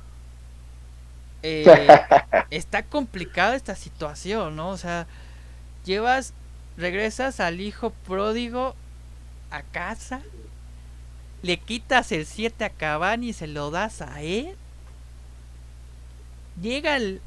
Eh, 1.43 1.67
está 2.51 2.83
complicada 2.83 3.57
esta 3.57 3.75
situación, 3.75 4.55
¿no? 4.55 4.69
O 4.69 4.77
sea, 4.77 5.07
llevas 5.87 6.35
regresas 6.77 7.41
al 7.41 7.61
hijo 7.63 7.91
pródigo 8.07 8.75
a 9.51 9.63
casa, 9.63 10.21
le 11.43 11.57
quitas 11.57 12.13
el 12.13 12.27
7 12.27 12.67
a 12.67 12.71
Cavani 12.71 13.31
y 13.31 13.33
se 13.33 13.47
lo 13.47 13.71
das 13.71 14.03
a 14.03 14.21
él. 14.21 14.55
Llega 16.61 16.97
el... 16.97 17.23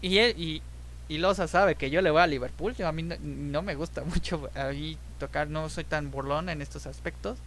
Y, 0.00 0.18
él, 0.18 0.34
y, 0.38 0.62
y 1.08 1.18
Loza 1.18 1.48
sabe 1.48 1.74
que 1.74 1.90
yo 1.90 2.00
le 2.02 2.10
voy 2.10 2.22
a 2.22 2.26
Liverpool. 2.26 2.74
a 2.84 2.92
mí 2.92 3.02
no, 3.02 3.62
me 3.62 3.74
gusta 3.74 4.02
mucho 4.04 4.48
ahí 4.54 4.98
tocar, 5.18 5.48
no 5.48 5.68
soy 5.68 5.84
tan 5.84 6.10
burlón 6.10 6.48
en 6.48 6.62
estos 6.62 6.86
aspectos. 6.86 7.38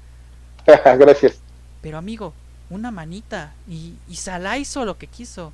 Gracias. 0.65 1.39
Pero 1.81 1.97
amigo, 1.97 2.33
una 2.69 2.91
manita. 2.91 3.53
Y, 3.67 3.95
y 4.07 4.15
Salah 4.15 4.57
hizo 4.57 4.85
lo 4.85 4.97
que 4.97 5.07
quiso. 5.07 5.53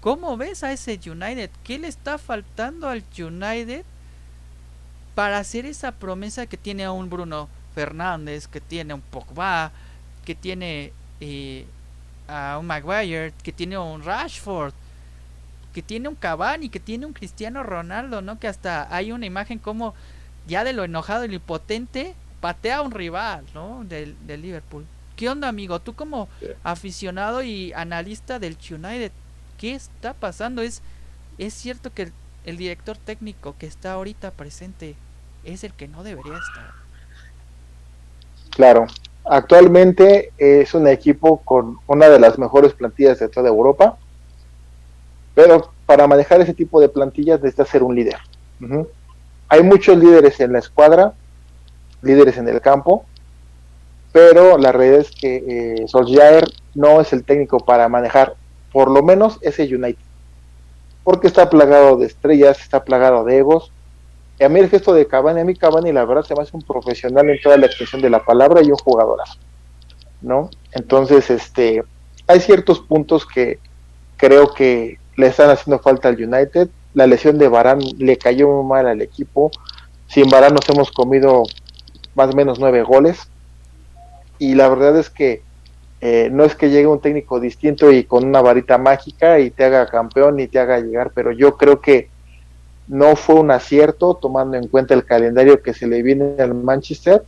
¿Cómo 0.00 0.36
ves 0.36 0.64
a 0.64 0.72
ese 0.72 0.98
United? 1.04 1.50
¿Qué 1.62 1.78
le 1.78 1.88
está 1.88 2.18
faltando 2.18 2.88
al 2.88 3.04
United 3.16 3.84
para 5.14 5.38
hacer 5.38 5.66
esa 5.66 5.92
promesa 5.92 6.46
que 6.46 6.56
tiene 6.56 6.84
a 6.84 6.92
un 6.92 7.08
Bruno 7.08 7.48
Fernández, 7.74 8.48
que 8.48 8.60
tiene 8.60 8.94
un 8.94 9.00
Pogba, 9.00 9.70
que 10.24 10.34
tiene 10.34 10.92
eh, 11.20 11.66
a 12.28 12.58
un 12.58 12.66
Maguire, 12.66 13.32
que 13.42 13.52
tiene 13.52 13.78
un 13.78 14.02
Rashford, 14.02 14.74
que 15.72 15.82
tiene 15.82 16.08
un 16.08 16.14
Cavani, 16.14 16.68
que 16.68 16.80
tiene 16.80 17.06
un 17.06 17.12
Cristiano 17.12 17.62
Ronaldo, 17.62 18.22
¿no? 18.22 18.38
Que 18.38 18.48
hasta 18.48 18.94
hay 18.94 19.12
una 19.12 19.26
imagen 19.26 19.58
como 19.58 19.94
ya 20.46 20.64
de 20.64 20.72
lo 20.72 20.84
enojado 20.84 21.24
y 21.24 21.28
lo 21.28 21.34
impotente 21.34 22.14
patea 22.40 22.78
a 22.78 22.82
un 22.82 22.90
rival, 22.90 23.44
¿no? 23.54 23.84
Del, 23.84 24.16
del 24.26 24.42
Liverpool. 24.42 24.84
¿Qué 25.16 25.28
onda, 25.28 25.48
amigo? 25.48 25.78
Tú 25.80 25.94
como 25.94 26.28
aficionado 26.64 27.42
y 27.42 27.72
analista 27.74 28.38
del 28.38 28.56
United, 28.68 29.12
¿qué 29.58 29.74
está 29.74 30.14
pasando? 30.14 30.62
Es, 30.62 30.82
es 31.38 31.54
cierto 31.54 31.92
que 31.92 32.10
el 32.44 32.56
director 32.56 32.96
técnico 32.96 33.54
que 33.58 33.66
está 33.66 33.92
ahorita 33.92 34.32
presente 34.32 34.96
es 35.44 35.64
el 35.64 35.72
que 35.72 35.86
no 35.86 36.02
debería 36.02 36.32
estar. 36.32 36.72
Claro, 38.50 38.86
actualmente 39.24 40.32
es 40.38 40.74
un 40.74 40.88
equipo 40.88 41.38
con 41.44 41.78
una 41.86 42.08
de 42.08 42.18
las 42.18 42.38
mejores 42.38 42.72
plantillas 42.72 43.18
de 43.20 43.28
toda 43.28 43.48
Europa, 43.48 43.96
pero 45.34 45.72
para 45.86 46.06
manejar 46.06 46.40
ese 46.40 46.54
tipo 46.54 46.80
de 46.80 46.88
plantillas 46.88 47.40
necesita 47.40 47.64
ser 47.64 47.82
un 47.82 47.94
líder. 47.94 48.16
Hay 49.48 49.62
muchos 49.62 49.96
líderes 49.96 50.40
en 50.40 50.52
la 50.52 50.60
escuadra, 50.60 51.14
líderes 52.00 52.38
en 52.38 52.48
el 52.48 52.60
campo, 52.60 53.04
pero 54.12 54.58
la 54.58 54.72
realidad 54.72 55.00
es 55.00 55.10
que 55.10 55.36
eh, 55.46 55.88
Solskjaer 55.88 56.44
no 56.74 57.00
es 57.00 57.12
el 57.12 57.24
técnico 57.24 57.58
para 57.58 57.88
manejar 57.88 58.34
por 58.72 58.90
lo 58.90 59.02
menos 59.02 59.38
ese 59.40 59.64
United. 59.64 60.04
Porque 61.02 61.26
está 61.26 61.50
plagado 61.50 61.96
de 61.96 62.06
estrellas, 62.06 62.60
está 62.60 62.84
plagado 62.84 63.24
de 63.24 63.38
egos. 63.38 63.72
Y 64.38 64.44
a 64.44 64.48
mí 64.48 64.60
el 64.60 64.68
gesto 64.68 64.92
de 64.92 65.06
Cavani, 65.06 65.40
a 65.40 65.44
mí 65.44 65.54
Cavani 65.54 65.92
la 65.92 66.04
verdad 66.04 66.22
se 66.22 66.34
me 66.34 66.42
hace 66.42 66.56
un 66.56 66.62
profesional 66.62 67.28
en 67.28 67.40
toda 67.40 67.56
la 67.56 67.66
extensión 67.66 68.00
de 68.00 68.10
la 68.10 68.24
palabra 68.24 68.62
y 68.62 68.70
un 68.70 68.76
jugadorazo. 68.76 69.38
¿No? 70.20 70.50
Entonces, 70.72 71.28
este, 71.30 71.82
hay 72.26 72.40
ciertos 72.40 72.80
puntos 72.80 73.26
que 73.26 73.58
creo 74.16 74.54
que 74.54 74.98
le 75.16 75.26
están 75.26 75.50
haciendo 75.50 75.82
falta 75.82 76.08
al 76.08 76.22
United. 76.22 76.68
La 76.94 77.06
lesión 77.06 77.38
de 77.38 77.48
Barán 77.48 77.80
le 77.98 78.16
cayó 78.16 78.48
muy 78.48 78.68
mal 78.68 78.86
al 78.86 79.00
equipo. 79.00 79.50
Sin 80.08 80.28
Barán 80.28 80.54
nos 80.54 80.68
hemos 80.68 80.90
comido 80.90 81.42
más 82.14 82.30
o 82.30 82.36
menos 82.36 82.58
nueve 82.58 82.82
goles. 82.82 83.28
Y 84.38 84.54
la 84.54 84.68
verdad 84.68 84.98
es 84.98 85.08
que 85.10 85.42
eh, 86.00 86.30
no 86.32 86.44
es 86.44 86.56
que 86.56 86.68
llegue 86.68 86.88
un 86.88 87.00
técnico 87.00 87.38
distinto 87.38 87.92
y 87.92 88.02
con 88.02 88.24
una 88.24 88.40
varita 88.40 88.76
mágica 88.76 89.38
y 89.38 89.50
te 89.50 89.64
haga 89.64 89.86
campeón 89.86 90.40
y 90.40 90.48
te 90.48 90.58
haga 90.58 90.80
llegar, 90.80 91.12
pero 91.14 91.30
yo 91.30 91.56
creo 91.56 91.80
que 91.80 92.08
no 92.88 93.14
fue 93.14 93.36
un 93.36 93.52
acierto, 93.52 94.18
tomando 94.20 94.56
en 94.56 94.66
cuenta 94.66 94.94
el 94.94 95.04
calendario 95.04 95.62
que 95.62 95.72
se 95.72 95.86
le 95.86 96.02
viene 96.02 96.34
al 96.40 96.54
Manchester, 96.54 97.24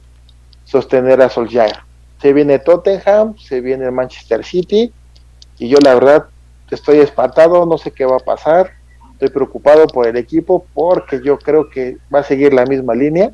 sostener 0.64 1.22
a 1.22 1.28
Solskjaer. 1.28 1.76
Se 2.20 2.32
viene 2.32 2.58
Tottenham, 2.58 3.36
se 3.38 3.60
viene 3.60 3.90
Manchester 3.92 4.44
City, 4.44 4.92
y 5.58 5.68
yo 5.68 5.78
la 5.80 5.94
verdad 5.94 6.26
estoy 6.74 6.98
espantado, 6.98 7.66
no 7.66 7.78
sé 7.78 7.90
qué 7.90 8.04
va 8.04 8.16
a 8.16 8.20
pasar, 8.20 8.72
estoy 9.12 9.30
preocupado 9.30 9.86
por 9.86 10.06
el 10.06 10.16
equipo 10.16 10.66
porque 10.74 11.20
yo 11.24 11.38
creo 11.38 11.68
que 11.70 11.98
va 12.14 12.20
a 12.20 12.24
seguir 12.24 12.52
la 12.52 12.66
misma 12.66 12.94
línea 12.94 13.32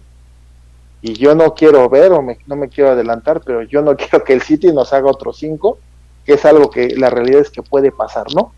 y 1.03 1.15
yo 1.15 1.35
no 1.35 1.55
quiero 1.55 1.89
ver 1.89 2.13
o 2.13 2.23
no 2.47 2.57
me 2.57 2.69
quiero 2.69 2.91
adelantar, 2.91 3.41
pero 3.45 3.63
yo 3.63 3.83
no 3.83 3.97
quiero 3.97 4.23
que 4.25 4.33
el 4.33 4.43
City 4.43 4.73
nos 4.73 4.93
haga 4.93 5.11
otros 5.11 5.39
cinco, 5.39 5.79
que 6.25 6.35
es 6.35 6.45
algo 6.45 6.71
que 6.71 6.95
la 6.97 7.11
realidad 7.11 7.41
es 7.41 7.51
que 7.51 7.63
puede 7.63 7.91
pasar, 7.91 8.27
¿no? 8.35 8.53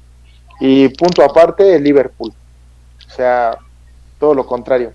Y 0.60 0.88
punto 0.90 1.24
aparte, 1.24 1.76
el 1.76 1.82
Liverpool. 1.82 2.32
O 3.06 3.10
sea, 3.10 3.58
todo 4.18 4.34
lo 4.34 4.46
contrario. 4.46 4.92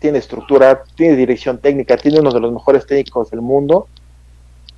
Tiene 0.00 0.18
estructura, 0.18 0.84
tiene 0.94 1.16
dirección 1.16 1.58
técnica, 1.58 1.96
tiene 1.96 2.20
uno 2.20 2.30
de 2.30 2.40
los 2.40 2.52
mejores 2.52 2.86
técnicos 2.86 3.30
del 3.30 3.40
mundo. 3.40 3.88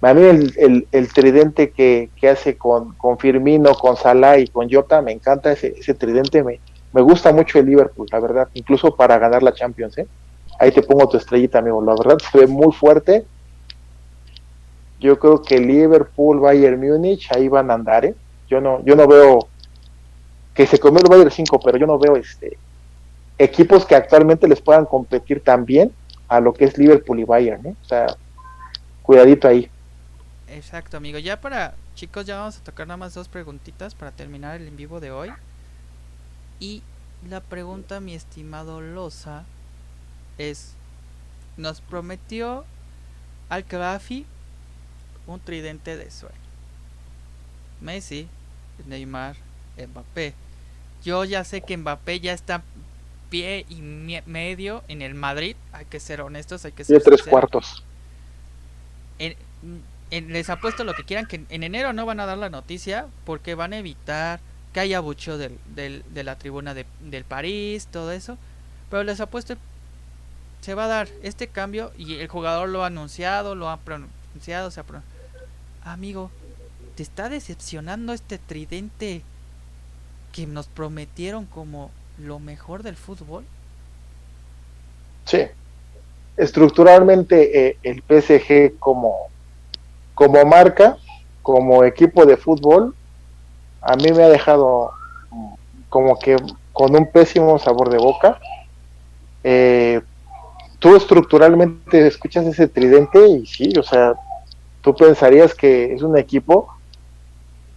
A 0.03 0.15
mí 0.15 0.23
el, 0.23 0.89
el, 0.91 1.13
tridente 1.13 1.71
que, 1.71 2.09
que 2.17 2.29
hace 2.31 2.57
con, 2.57 2.95
con, 2.95 3.19
Firmino, 3.19 3.75
con 3.75 3.97
Salah 3.97 4.39
y 4.39 4.47
con 4.47 4.71
Jota, 4.71 5.03
me 5.03 5.13
encanta 5.13 5.53
ese, 5.53 5.75
ese 5.79 5.93
tridente. 5.93 6.43
Me, 6.43 6.59
me 6.93 7.03
gusta 7.03 7.33
mucho 7.33 7.59
el 7.59 7.67
Liverpool, 7.67 8.07
la 8.11 8.19
verdad, 8.19 8.49
incluso 8.55 8.97
para 8.97 9.19
ganar 9.19 9.43
la 9.43 9.53
Champions. 9.53 9.99
¿eh? 9.99 10.07
Ahí 10.59 10.73
te 10.73 10.83
pongo 10.83 11.09
tu 11.09 11.19
estrellita, 11.19 11.59
amigo. 11.59 11.85
La 11.85 11.95
verdad 11.95 12.19
se 12.19 12.39
ve 12.39 12.47
muy 12.47 12.73
fuerte. 12.73 13.27
Yo 14.99 15.19
creo 15.19 15.43
que 15.43 15.59
Liverpool, 15.59 16.41
Bayern 16.41 16.81
Múnich, 16.81 17.31
ahí 17.35 17.49
van 17.49 17.71
a 17.71 17.75
andar, 17.75 18.05
¿eh? 18.05 18.15
Yo 18.49 18.61
no, 18.61 18.83
yo 18.85 18.97
no 18.97 19.07
veo 19.07 19.49
que 20.55 20.67
se 20.67 20.79
comió 20.79 21.01
el 21.01 21.09
Bayern 21.09 21.31
5, 21.31 21.61
pero 21.61 21.79
yo 21.79 21.87
no 21.87 21.99
veo 21.99 22.17
este 22.17 22.59
equipos 23.41 23.87
que 23.87 23.95
actualmente 23.95 24.47
les 24.47 24.61
puedan 24.61 24.85
competir 24.85 25.43
tan 25.43 25.65
bien 25.65 25.91
a 26.29 26.41
lo 26.41 26.53
que 26.53 26.67
es 26.67 26.77
Liverpool 26.77 27.21
y 27.21 27.25
Bayern, 27.25 27.67
¿eh? 27.67 27.75
O 27.83 27.85
sea, 27.87 28.07
cuidadito 29.03 29.49
ahí. 29.49 29.71
Exacto, 30.51 30.97
amigo. 30.97 31.19
Ya 31.19 31.41
para, 31.41 31.75
chicos, 31.95 32.27
ya 32.27 32.39
vamos 32.39 32.59
a 32.59 32.65
tocar 32.65 32.87
nada 32.87 32.97
más 32.97 33.15
dos 33.15 33.29
preguntitas 33.29 33.95
para 33.95 34.11
terminar 34.11 34.61
el 34.61 34.67
en 34.67 34.77
vivo 34.77 34.99
de 34.99 35.13
hoy. 35.13 35.31
Y 36.59 36.83
la 37.29 37.41
pregunta, 37.41 38.01
mi 38.01 38.15
estimado 38.15 38.81
Loza, 38.81 39.45
es, 40.39 40.73
nos 41.57 41.81
prometió 41.81 42.65
al 43.49 43.65
un 45.27 45.41
tridente 45.41 45.97
de 45.97 46.11
sueño. 46.11 46.35
Messi, 47.81 48.29
Neymar, 48.87 49.37
Mbappé. 49.77 50.35
Yo 51.05 51.25
ya 51.25 51.45
sé 51.45 51.63
que 51.63 51.77
Mbappé 51.77 52.21
ya 52.21 52.33
está 52.33 52.63
pie 53.31 53.65
y 53.69 53.81
medio 54.27 54.83
en 54.89 55.03
el 55.03 55.15
Madrid, 55.15 55.55
hay 55.73 55.85
que 55.85 56.01
ser 56.01 56.21
honestos, 56.21 56.65
hay 56.65 56.73
que 56.73 56.83
ser... 56.83 57.01
tres 57.03 57.23
cuartos. 57.23 57.85
Les 60.11 60.51
apuesto 60.51 60.85
lo 60.85 60.95
que 60.95 61.05
quieran, 61.05 61.27
que 61.27 61.45
en 61.49 61.63
enero 61.63 61.93
no 61.93 62.07
van 62.07 62.21
a 62.21 62.27
dar 62.27 62.39
la 62.39 62.51
noticia 62.51 63.07
porque 63.25 63.55
van 63.55 63.73
a 63.73 63.79
evitar 63.79 64.41
que 64.73 64.81
haya 64.81 65.01
bucho 65.01 65.39
del, 65.39 65.59
de 65.75 66.25
la 66.25 66.37
tribuna 66.37 66.75
de, 66.75 66.87
del 67.01 67.25
París, 67.25 67.89
todo 67.91 68.13
eso. 68.13 68.37
Pero 68.91 69.05
les 69.05 69.21
apuesto 69.21 69.57
se 70.61 70.75
va 70.75 70.85
a 70.85 70.89
dar 70.89 71.09
este 71.23 71.47
cambio 71.49 71.93
y 71.97 72.17
el 72.17 72.29
jugador 72.29 72.69
lo 72.69 72.83
ha 72.83 72.87
anunciado, 72.87 73.55
lo 73.55 73.69
ha 73.69 73.79
pronunciado, 73.79 74.71
se 74.71 74.81
ha 74.81 74.85
Amigo, 75.83 76.31
¿te 76.95 77.03
está 77.03 77.29
decepcionando 77.29 78.13
este 78.13 78.39
tridente 78.39 79.23
que 80.33 80.47
nos 80.47 80.69
prometieron 80.69 81.47
como 81.47 81.91
lo 82.19 82.39
mejor 82.39 82.83
del 82.83 82.97
fútbol? 82.97 83.45
Sí. 85.25 85.47
Estructuralmente 86.37 87.69
eh, 87.69 87.79
el 87.83 88.03
PSG 88.03 88.79
como, 88.79 89.31
como 90.21 90.45
marca, 90.45 90.99
como 91.41 91.83
equipo 91.83 92.27
de 92.27 92.37
fútbol, 92.37 92.95
a 93.81 93.97
mí 93.97 94.13
me 94.13 94.23
ha 94.23 94.29
dejado 94.29 94.91
como 95.89 96.19
que 96.19 96.37
con 96.75 96.95
un 96.95 97.11
pésimo 97.11 97.59
sabor 97.59 97.89
de 97.89 97.97
boca. 97.97 98.39
Eh, 99.43 100.03
tú 100.79 100.95
estructuralmente 100.95 102.07
escuchas 102.07 102.45
ese 102.45 102.69
tridente 102.69 103.29
y 103.29 103.47
sí, 103.47 103.73
o 103.79 103.83
sea, 103.83 104.13
tú 104.83 104.95
pensarías 104.95 105.55
que 105.55 105.95
es 105.95 106.03
un 106.03 106.19
equipo, 106.19 106.69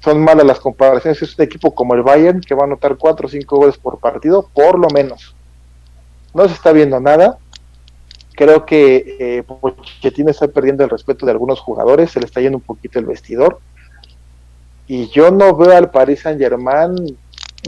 son 0.02 0.22
malas 0.22 0.46
las 0.46 0.60
comparaciones, 0.60 1.22
es 1.22 1.39
un 1.39 1.46
equipo 1.46 1.74
como 1.74 1.94
el 1.94 2.04
Bayern 2.04 2.41
que 2.41 2.56
va 2.56 2.64
a 2.64 2.66
anotar 2.66 2.98
4 2.98 3.26
o 3.26 3.30
5 3.30 3.56
goles 3.56 3.78
por 3.78 4.00
partido, 4.00 4.50
por 4.54 4.78
lo 4.78 4.89
menos. 4.89 5.34
No 6.34 6.46
se 6.46 6.56
está 6.56 6.74
viendo 6.74 7.00
nada. 7.00 7.38
Creo 8.36 8.66
que 8.66 9.16
eh, 9.20 9.44
Pochettino 9.44 10.32
está 10.32 10.48
perdiendo 10.48 10.84
el 10.84 10.90
respeto 10.90 11.26
de 11.26 11.32
algunos 11.32 11.60
jugadores, 11.60 12.12
se 12.12 12.20
le 12.20 12.26
está 12.26 12.42
yendo 12.42 12.58
un 12.58 12.64
poquito 12.64 13.00
el 13.00 13.06
vestidor. 13.06 13.60
Y 14.88 15.08
yo 15.10 15.32
no 15.32 15.56
veo 15.56 15.76
al 15.76 15.92
Paris 15.92 16.22
Saint 16.22 16.40
Germain 16.40 16.96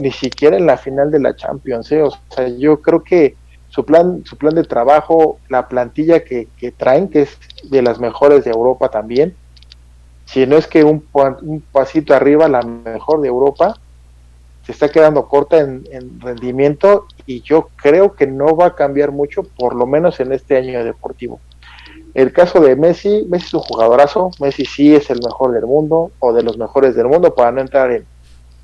ni 0.00 0.10
siquiera 0.10 0.56
en 0.56 0.66
la 0.66 0.76
final 0.76 1.10
de 1.10 1.20
la 1.20 1.34
Champions. 1.34 1.90
¿eh? 1.92 2.02
O 2.02 2.10
sea, 2.30 2.48
yo 2.48 2.82
creo 2.82 3.02
que 3.02 3.36
su 3.68 3.84
plan, 3.84 4.22
su 4.24 4.36
plan 4.36 4.54
de 4.54 4.64
trabajo, 4.64 5.38
la 5.48 5.68
plantilla 5.68 6.24
que, 6.24 6.48
traen, 6.76 7.08
que 7.08 7.22
es 7.22 7.38
de 7.64 7.82
las 7.82 7.98
mejores 7.98 8.44
de 8.44 8.50
Europa 8.50 8.88
también, 8.88 9.34
si 10.24 10.46
no 10.46 10.56
es 10.56 10.66
que 10.66 10.82
un, 10.82 11.04
un 11.12 11.60
pasito 11.72 12.14
arriba, 12.14 12.48
la 12.48 12.62
mejor 12.62 13.20
de 13.20 13.28
Europa, 13.28 13.78
se 14.66 14.72
está 14.72 14.88
quedando 14.88 15.28
corta 15.28 15.60
en, 15.60 15.84
rendimiento 16.20 17.06
y 17.24 17.40
yo 17.42 17.68
creo 17.76 18.14
que 18.14 18.26
no 18.26 18.56
va 18.56 18.66
a 18.66 18.74
cambiar 18.74 19.12
mucho, 19.12 19.44
por 19.44 19.76
lo 19.76 19.86
menos 19.86 20.18
en 20.18 20.32
este 20.32 20.56
año 20.56 20.84
deportivo. 20.84 21.40
El 22.14 22.32
caso 22.32 22.60
de 22.60 22.74
Messi, 22.74 23.24
Messi 23.28 23.46
es 23.46 23.54
un 23.54 23.60
jugadorazo, 23.60 24.32
Messi 24.40 24.64
sí 24.64 24.96
es 24.96 25.08
el 25.10 25.20
mejor 25.22 25.52
del 25.52 25.66
mundo 25.66 26.10
o 26.18 26.32
de 26.32 26.42
los 26.42 26.58
mejores 26.58 26.96
del 26.96 27.06
mundo 27.06 27.32
para 27.32 27.52
no 27.52 27.60
entrar 27.60 28.02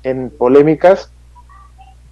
en, 0.03 0.29
polémicas, 0.31 1.09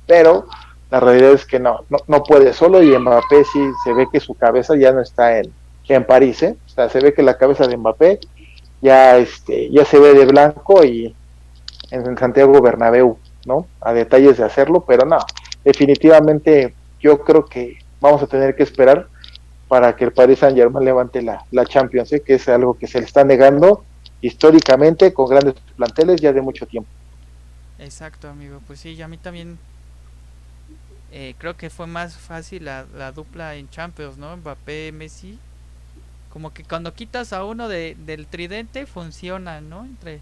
pero 0.08 0.46
la 0.90 1.02
realidad 1.02 1.34
es 1.34 1.46
que 1.46 1.60
no, 1.60 1.82
no, 2.08 2.24
puede 2.24 2.54
solo 2.54 2.82
y 2.82 2.98
Mbappé 2.98 3.44
sí 3.44 3.60
se 3.84 3.94
ve 3.94 4.08
que 4.10 4.22
su 4.22 4.36
cabeza 4.36 4.78
ya 4.78 4.94
no 4.94 5.02
está 5.02 5.40
en, 5.40 5.52
en 5.90 6.06
París, 6.06 6.42
¿eh? 6.44 6.56
o 6.66 6.70
sea, 6.70 6.88
se 6.88 7.02
ve 7.02 7.14
que 7.14 7.24
la 7.24 7.38
cabeza 7.38 7.68
de 7.68 7.76
Mbappé 7.76 8.20
ya, 8.82 9.18
este, 9.18 9.70
ya 9.70 9.84
se 9.84 10.00
ve 10.00 10.14
de 10.14 10.26
blanco 10.26 10.82
y 10.86 11.14
en 11.92 12.18
Santiago 12.18 12.62
Bernabéu, 12.62 13.18
¿no? 13.46 13.68
A 13.82 13.94
detalles 13.94 14.38
de 14.38 14.44
hacerlo, 14.44 14.84
pero 14.88 15.06
no, 15.06 15.20
definitivamente 15.64 16.74
yo 17.00 17.24
creo 17.24 17.46
que 17.46 17.78
vamos 18.00 18.22
a 18.22 18.28
tener 18.28 18.56
que 18.56 18.64
esperar 18.64 19.08
para 19.68 19.96
que 19.96 20.04
el 20.04 20.12
Paris 20.12 20.40
Saint 20.40 20.58
Germain 20.58 20.84
levante 20.84 21.22
la, 21.22 21.46
la 21.52 21.66
Champions, 21.66 22.12
¿eh? 22.14 22.22
que 22.22 22.36
es 22.36 22.50
algo 22.50 22.78
que 22.78 22.88
se 22.88 23.00
le 23.00 23.06
está 23.06 23.24
negando 23.24 23.86
históricamente 24.20 25.14
con 25.14 25.28
grandes 25.28 25.56
planteles 25.76 26.20
ya 26.22 26.34
de 26.34 26.42
mucho 26.42 26.66
tiempo. 26.66 26.90
Exacto, 27.80 28.30
amigo. 28.30 28.62
Pues 28.68 28.80
sí, 28.80 29.02
a 29.02 29.08
mí 29.08 29.18
también 29.18 29.58
eh, 31.12 31.36
creo 31.38 31.58
que 31.58 31.70
fue 31.70 31.88
más 31.88 32.16
fácil 32.18 32.66
la, 32.66 32.86
la, 32.96 33.12
dupla 33.12 33.56
en 33.56 33.70
Champions, 33.70 34.18
¿no? 34.18 34.38
Mbappé, 34.38 34.92
Messi. 34.92 35.40
Como 36.32 36.54
que 36.54 36.64
cuando 36.64 36.94
quitas 36.94 37.34
a 37.34 37.44
uno 37.44 37.68
de, 37.68 37.98
del 38.06 38.28
tridente 38.28 38.86
funciona, 38.86 39.62
¿no? 39.62 39.84
Entre 39.84 40.22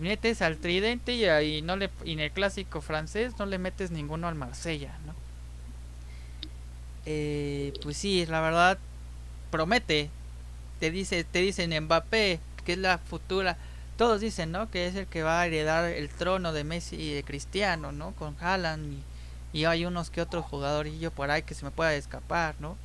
metes 0.00 0.42
al 0.42 0.56
tridente 0.56 1.12
y 1.12 1.24
ahí 1.26 1.62
no 1.62 1.76
le 1.76 1.90
y 2.04 2.12
en 2.12 2.20
el 2.20 2.30
clásico 2.30 2.80
francés 2.80 3.34
no 3.38 3.46
le 3.46 3.58
metes 3.58 3.90
ninguno 3.90 4.28
al 4.28 4.34
Marsella, 4.34 4.98
¿no? 5.06 5.14
Eh, 7.06 7.72
pues 7.82 7.96
sí, 7.96 8.24
la 8.26 8.40
verdad 8.40 8.78
promete. 9.50 10.10
Te 10.80 10.90
dice, 10.90 11.24
te 11.24 11.40
dicen 11.40 11.78
Mbappé, 11.84 12.40
que 12.64 12.72
es 12.72 12.78
la 12.78 12.98
futura. 12.98 13.58
Todos 13.96 14.20
dicen, 14.20 14.50
¿no? 14.52 14.70
Que 14.70 14.86
es 14.86 14.94
el 14.94 15.06
que 15.06 15.22
va 15.22 15.40
a 15.40 15.46
heredar 15.46 15.84
el 15.84 16.08
trono 16.08 16.52
de 16.52 16.64
Messi 16.64 16.96
y 16.96 17.12
de 17.12 17.22
Cristiano, 17.22 17.92
¿no? 17.92 18.12
Con 18.12 18.36
Haaland 18.40 18.94
y 18.94 19.02
y 19.52 19.64
hay 19.64 19.84
unos 19.84 20.10
que 20.10 20.20
otros 20.20 20.44
jugadorillo 20.44 21.10
por 21.10 21.30
ahí 21.30 21.42
que 21.42 21.54
se 21.54 21.64
me 21.64 21.70
pueda 21.70 21.94
escapar, 21.94 22.54
¿no? 22.60 22.76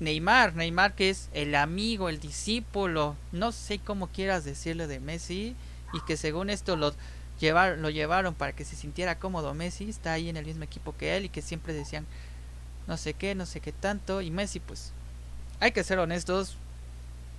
Neymar, 0.00 0.54
Neymar 0.54 0.94
que 0.94 1.10
es 1.10 1.28
el 1.32 1.54
amigo, 1.54 2.08
el 2.08 2.20
discípulo, 2.20 3.16
no 3.32 3.52
sé 3.52 3.78
cómo 3.78 4.08
quieras 4.08 4.44
decirle 4.44 4.86
de 4.86 5.00
Messi 5.00 5.56
y 5.92 6.00
que 6.02 6.16
según 6.16 6.50
esto 6.50 6.76
los 6.76 6.94
llevar, 7.40 7.78
lo 7.78 7.90
llevaron 7.90 8.34
para 8.34 8.52
que 8.52 8.64
se 8.64 8.76
sintiera 8.76 9.18
cómodo 9.18 9.54
Messi, 9.54 9.88
está 9.88 10.12
ahí 10.12 10.28
en 10.28 10.36
el 10.36 10.46
mismo 10.46 10.64
equipo 10.64 10.96
que 10.96 11.16
él 11.16 11.24
y 11.24 11.28
que 11.28 11.42
siempre 11.42 11.72
decían 11.72 12.06
no 12.88 12.96
sé 12.96 13.12
qué, 13.12 13.34
no 13.34 13.46
sé 13.46 13.60
qué 13.60 13.70
tanto. 13.70 14.22
Y 14.22 14.30
Messi, 14.30 14.58
pues, 14.60 14.92
hay 15.60 15.72
que 15.72 15.84
ser 15.84 15.98
honestos. 15.98 16.56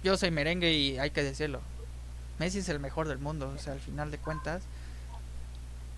Yo 0.03 0.16
soy 0.16 0.32
merengue 0.32 0.72
y 0.72 0.99
hay 0.99 1.10
que 1.10 1.24
decirlo. 1.24 1.60
Messi 2.38 2.60
es 2.60 2.70
el 2.70 2.80
mejor 2.80 3.07
del 3.07 3.18
mundo, 3.18 3.51
o 3.53 3.60
sea, 3.60 3.74
al 3.74 3.80
final 3.80 4.12
de 4.12 4.20
cuentas. 4.20 4.62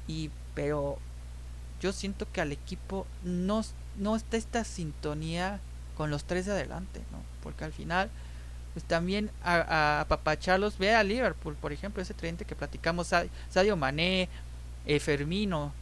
Y, 0.07 0.32
pero 0.55 0.97
yo 1.82 1.91
siento 1.91 2.32
que 2.32 2.41
al 2.41 2.53
equipo 2.53 3.05
no, 3.24 3.62
no 3.97 4.16
está 4.16 4.38
esta 4.38 4.64
sintonía 4.64 5.59
con 6.01 6.09
los 6.09 6.23
tres 6.23 6.47
de 6.47 6.53
adelante, 6.53 6.99
¿no? 7.11 7.19
Porque 7.43 7.63
al 7.63 7.73
final, 7.73 8.09
pues 8.73 8.83
también 8.85 9.29
a, 9.43 9.99
a 10.01 10.05
papacharlos, 10.05 10.79
ve 10.79 10.95
a 10.95 11.03
Liverpool, 11.03 11.55
por 11.55 11.71
ejemplo, 11.71 12.01
ese 12.01 12.15
tridente 12.15 12.43
que 12.43 12.55
platicamos, 12.55 13.13
Sadio 13.51 13.77
Mané, 13.77 14.27
eh, 14.87 14.99
Fermino, 14.99 15.73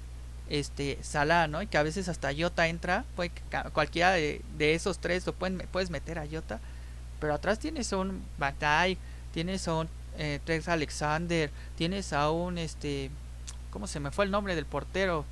este 0.49 0.99
Salah, 1.03 1.47
¿no? 1.47 1.61
Y 1.61 1.67
que 1.67 1.77
a 1.77 1.83
veces 1.83 2.09
hasta 2.09 2.33
Jota 2.37 2.67
entra, 2.67 3.05
puede 3.15 3.31
cualquiera 3.71 4.11
de, 4.11 4.43
esos 4.59 4.99
tres 4.99 5.25
lo 5.25 5.31
pueden, 5.31 5.65
puedes 5.71 5.89
meter 5.89 6.19
a 6.19 6.27
Jota, 6.29 6.59
pero 7.21 7.33
atrás 7.33 7.57
tienes 7.57 7.93
a 7.93 7.95
un 7.95 8.21
Batay, 8.37 8.97
tienes 9.33 9.69
a 9.69 9.75
un 9.75 9.87
eh, 10.17 10.41
Alexander, 10.67 11.49
tienes 11.77 12.11
a 12.11 12.29
un 12.29 12.57
este 12.57 13.09
¿cómo 13.71 13.87
se 13.87 14.01
me 14.01 14.11
fue 14.11 14.25
el 14.25 14.31
nombre 14.31 14.53
del 14.53 14.65
portero? 14.65 15.23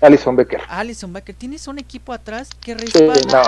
Alison 0.00 0.34
Becker. 0.34 0.62
Alison 0.68 1.12
Becker, 1.12 1.34
tienes 1.34 1.68
un 1.68 1.78
equipo 1.78 2.12
atrás 2.12 2.50
que 2.60 2.74
respalda. 2.74 3.46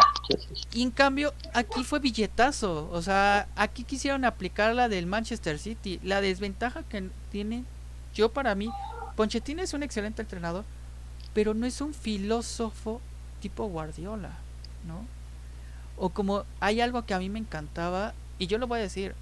Y 0.72 0.82
en 0.82 0.90
cambio, 0.90 1.32
aquí 1.55 1.82
fue 1.82 1.98
billetazo. 1.98 2.90
O 2.92 3.00
sea, 3.00 3.48
aquí 3.57 3.84
quisieron 3.84 4.24
aplicar 4.24 4.74
la 4.74 4.88
del 4.88 5.07
Manchester 5.07 5.59
City. 5.59 5.98
La 6.03 6.20
desventaja 6.20 6.82
que 6.82 7.09
tiene, 7.30 7.64
yo 8.14 8.30
para 8.30 8.55
mí, 8.55 8.70
Pochettino 9.16 9.62
es 9.62 9.72
un 9.72 9.82
excelente 9.82 10.22
entrenador, 10.22 10.64
pero 11.34 11.55
no 11.55 11.66
es 11.66 11.80
un 11.80 11.94
filósofo 11.94 13.00
tipo 13.40 13.66
Guardiola, 13.66 14.32
¿no? 14.86 15.07
O 15.96 16.11
como 16.11 16.44
hay 16.61 16.80
algo 16.80 17.05
que 17.05 17.14
a 17.14 17.18
mí 17.18 17.28
me 17.28 17.38
encantaba, 17.38 18.14
y 18.38 18.46
yo 18.46 18.59
lo 18.59 18.66
voy 18.66 18.78
a 18.78 18.82
decir, 18.82 19.14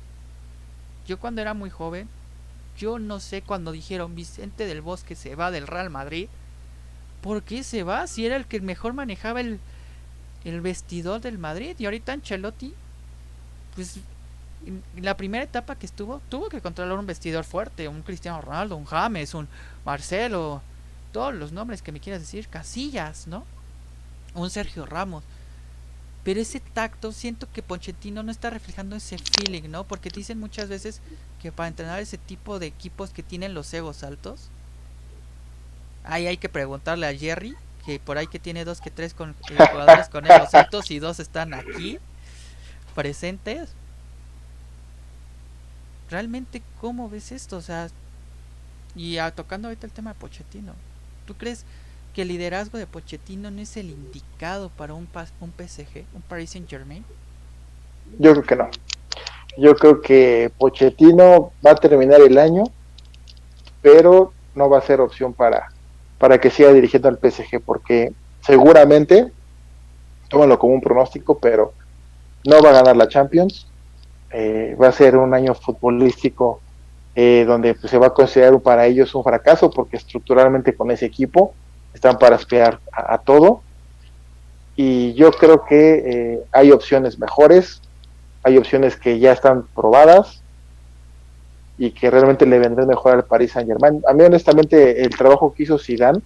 yo 1.07 1.19
cuando 1.19 1.41
era 1.41 1.55
muy 1.55 1.71
joven, 1.71 2.09
yo 2.77 2.99
no 2.99 3.21
sé 3.21 3.43
cuando 3.43 3.73
dijeron 3.73 4.15
Vicente 4.15 4.67
del 4.67 4.81
Bosque 4.81 5.15
se 5.15 5.35
va 5.35 5.51
del 5.51 5.67
Real 5.67 5.91
Madrid, 5.91 6.29
¿por 7.21 7.43
qué 7.43 7.63
se 7.63 7.83
va? 7.83 8.07
Si 8.07 8.27
era 8.27 8.37
el 8.37 8.47
que 8.47 8.61
mejor 8.61 8.93
manejaba 8.93 9.41
el, 9.41 9.61
el 10.45 10.61
vestidor 10.61 11.21
del 11.21 11.39
Madrid, 11.39 11.77
y 11.79 11.85
ahorita 11.85 12.13
Ancelotti, 12.13 12.75
pues 13.75 14.01
en 14.67 14.83
la 15.01 15.17
primera 15.17 15.45
etapa 15.45 15.77
que 15.77 15.87
estuvo, 15.87 16.21
tuvo 16.29 16.49
que 16.49 16.61
controlar 16.61 16.99
un 16.99 17.07
vestidor 17.07 17.45
fuerte, 17.45 17.89
un 17.89 18.03
Cristiano 18.03 18.41
Ronaldo, 18.41 18.77
un 18.77 18.85
James, 18.85 19.35
un 19.35 19.49
Marcelo, 19.85 20.63
todos 21.13 21.35
los 21.35 21.53
nombres 21.53 21.83
que 21.83 21.93
me 21.93 22.01
quieras 22.01 22.21
decir, 22.21 22.49
Casillas, 22.49 23.27
¿no? 23.27 23.45
Un 24.35 24.51
Sergio 24.51 24.87
Ramos. 24.87 25.25
Pero 26.23 26.41
ese 26.41 26.61
tacto, 26.61 27.13
siento 27.13 27.49
que 27.51 27.63
Pochettino 27.63 28.23
no 28.23 28.31
está 28.31 28.51
reflejando 28.51 28.97
ese 28.97 29.17
feeling, 29.19 29.71
¿no? 29.71 29.85
Porque 29.85 30.11
dicen 30.11 30.39
muchas 30.39 30.69
veces 30.69 31.01
que 31.41 31.51
para 31.51 31.69
entrenar 31.69 32.01
ese 32.01 32.19
tipo 32.19 32.59
de 32.59 32.67
equipos 32.67 33.11
que 33.11 33.23
tienen 33.23 33.55
los 33.55 33.73
egos 33.73 34.03
altos, 34.03 34.51
ahí 36.05 36.27
hay 36.27 36.37
que 36.37 36.49
preguntarle 36.49 37.07
a 37.07 37.15
Jerry, 37.15 37.55
que 37.85 37.99
por 37.99 38.19
ahí 38.19 38.27
que 38.27 38.39
tiene 38.39 38.65
dos 38.65 38.81
que 38.81 38.91
tres 38.91 39.15
con, 39.15 39.31
eh, 39.31 39.67
jugadores 39.71 40.09
con 40.09 40.25
altos 40.31 40.91
y 40.91 40.99
dos 40.99 41.21
están 41.21 41.55
aquí 41.55 41.99
presentes 42.95 43.75
realmente 46.11 46.63
cómo 46.81 47.09
ves 47.09 47.33
esto, 47.33 47.57
o 47.57 47.61
sea, 47.61 47.89
y 48.95 49.17
tocando 49.35 49.69
ahorita 49.69 49.87
el 49.87 49.93
tema 49.93 50.13
de 50.13 50.19
Pochettino, 50.19 50.73
¿tú 51.27 51.35
crees 51.35 51.65
que 52.15 52.23
el 52.23 52.29
liderazgo 52.29 52.77
de 52.77 52.87
Pochettino 52.87 53.51
no 53.51 53.61
es 53.61 53.77
el 53.77 53.91
indicado 53.91 54.69
para 54.71 54.95
un, 54.95 55.09
un 55.41 55.53
PSG, 55.53 56.05
un 56.13 56.23
Paris 56.23 56.51
Saint 56.51 56.69
Germain? 56.69 57.05
Yo 58.19 58.33
creo 58.33 58.45
que 58.45 58.57
no. 58.57 58.69
Yo 59.57 59.75
creo 59.77 60.01
que 60.01 60.53
Pochettino 60.59 61.53
va 61.65 61.73
a 61.73 61.77
terminar 61.77 62.21
el 62.21 62.37
año, 62.39 62.65
pero 63.81 64.33
no 64.55 64.69
va 64.69 64.79
a 64.79 64.83
ser 64.83 65.01
opción 65.01 65.33
para, 65.33 65.69
para 66.21 66.39
que 66.39 66.51
siga 66.51 66.71
dirigiendo 66.71 67.09
al 67.09 67.19
PSG, 67.19 67.63
porque 67.65 68.13
seguramente, 68.43 69.33
tómalo 70.29 70.59
como 70.59 70.75
un 70.75 70.83
pronóstico, 70.83 71.39
pero 71.39 71.73
no 72.45 72.61
va 72.61 72.69
a 72.69 72.75
ganar 72.75 72.95
la 72.95 73.09
Champions, 73.09 73.67
eh, 74.31 74.77
va 74.81 74.89
a 74.89 74.93
ser 74.93 75.17
un 75.17 75.33
año 75.33 75.55
futbolístico 75.55 76.61
eh, 77.15 77.47
donde 77.49 77.75
pues, 77.75 77.91
se 77.91 77.97
va 77.97 78.09
a 78.09 78.15
considerar 78.15 78.61
para 78.61 78.85
ellos 78.85 79.15
un 79.15 79.25
fracaso 79.25 79.71
porque 79.71 79.97
estructuralmente 79.97 80.75
con 80.75 80.91
ese 80.91 81.07
equipo 81.07 81.55
están 81.95 82.19
para 82.19 82.37
espiar 82.37 82.81
a, 82.93 83.17
todo. 83.17 83.63
Y 84.77 85.15
yo 85.15 85.33
creo 85.33 85.65
que 85.65 86.03
eh, 86.05 86.45
hay 86.53 86.71
opciones 86.71 87.19
mejores, 87.19 87.81
hay 88.43 88.59
opciones 88.59 88.95
que 88.95 89.19
ya 89.19 89.33
están 89.33 89.65
probadas 89.75 90.40
y 91.81 91.91
que 91.91 92.11
realmente 92.11 92.47
le 92.47 92.61
vendrán 92.61 92.87
mejor 92.87 93.15
al 93.15 93.25
Paris 93.25 93.53
Saint 93.53 93.69
Germain. 93.69 94.01
A 94.07 94.13
mí 94.13 94.23
honestamente 94.23 95.03
el 95.03 95.11
trabajo 95.11 95.53
que 95.53 95.65
hizo 95.65 95.79
Zidane, 95.79 96.21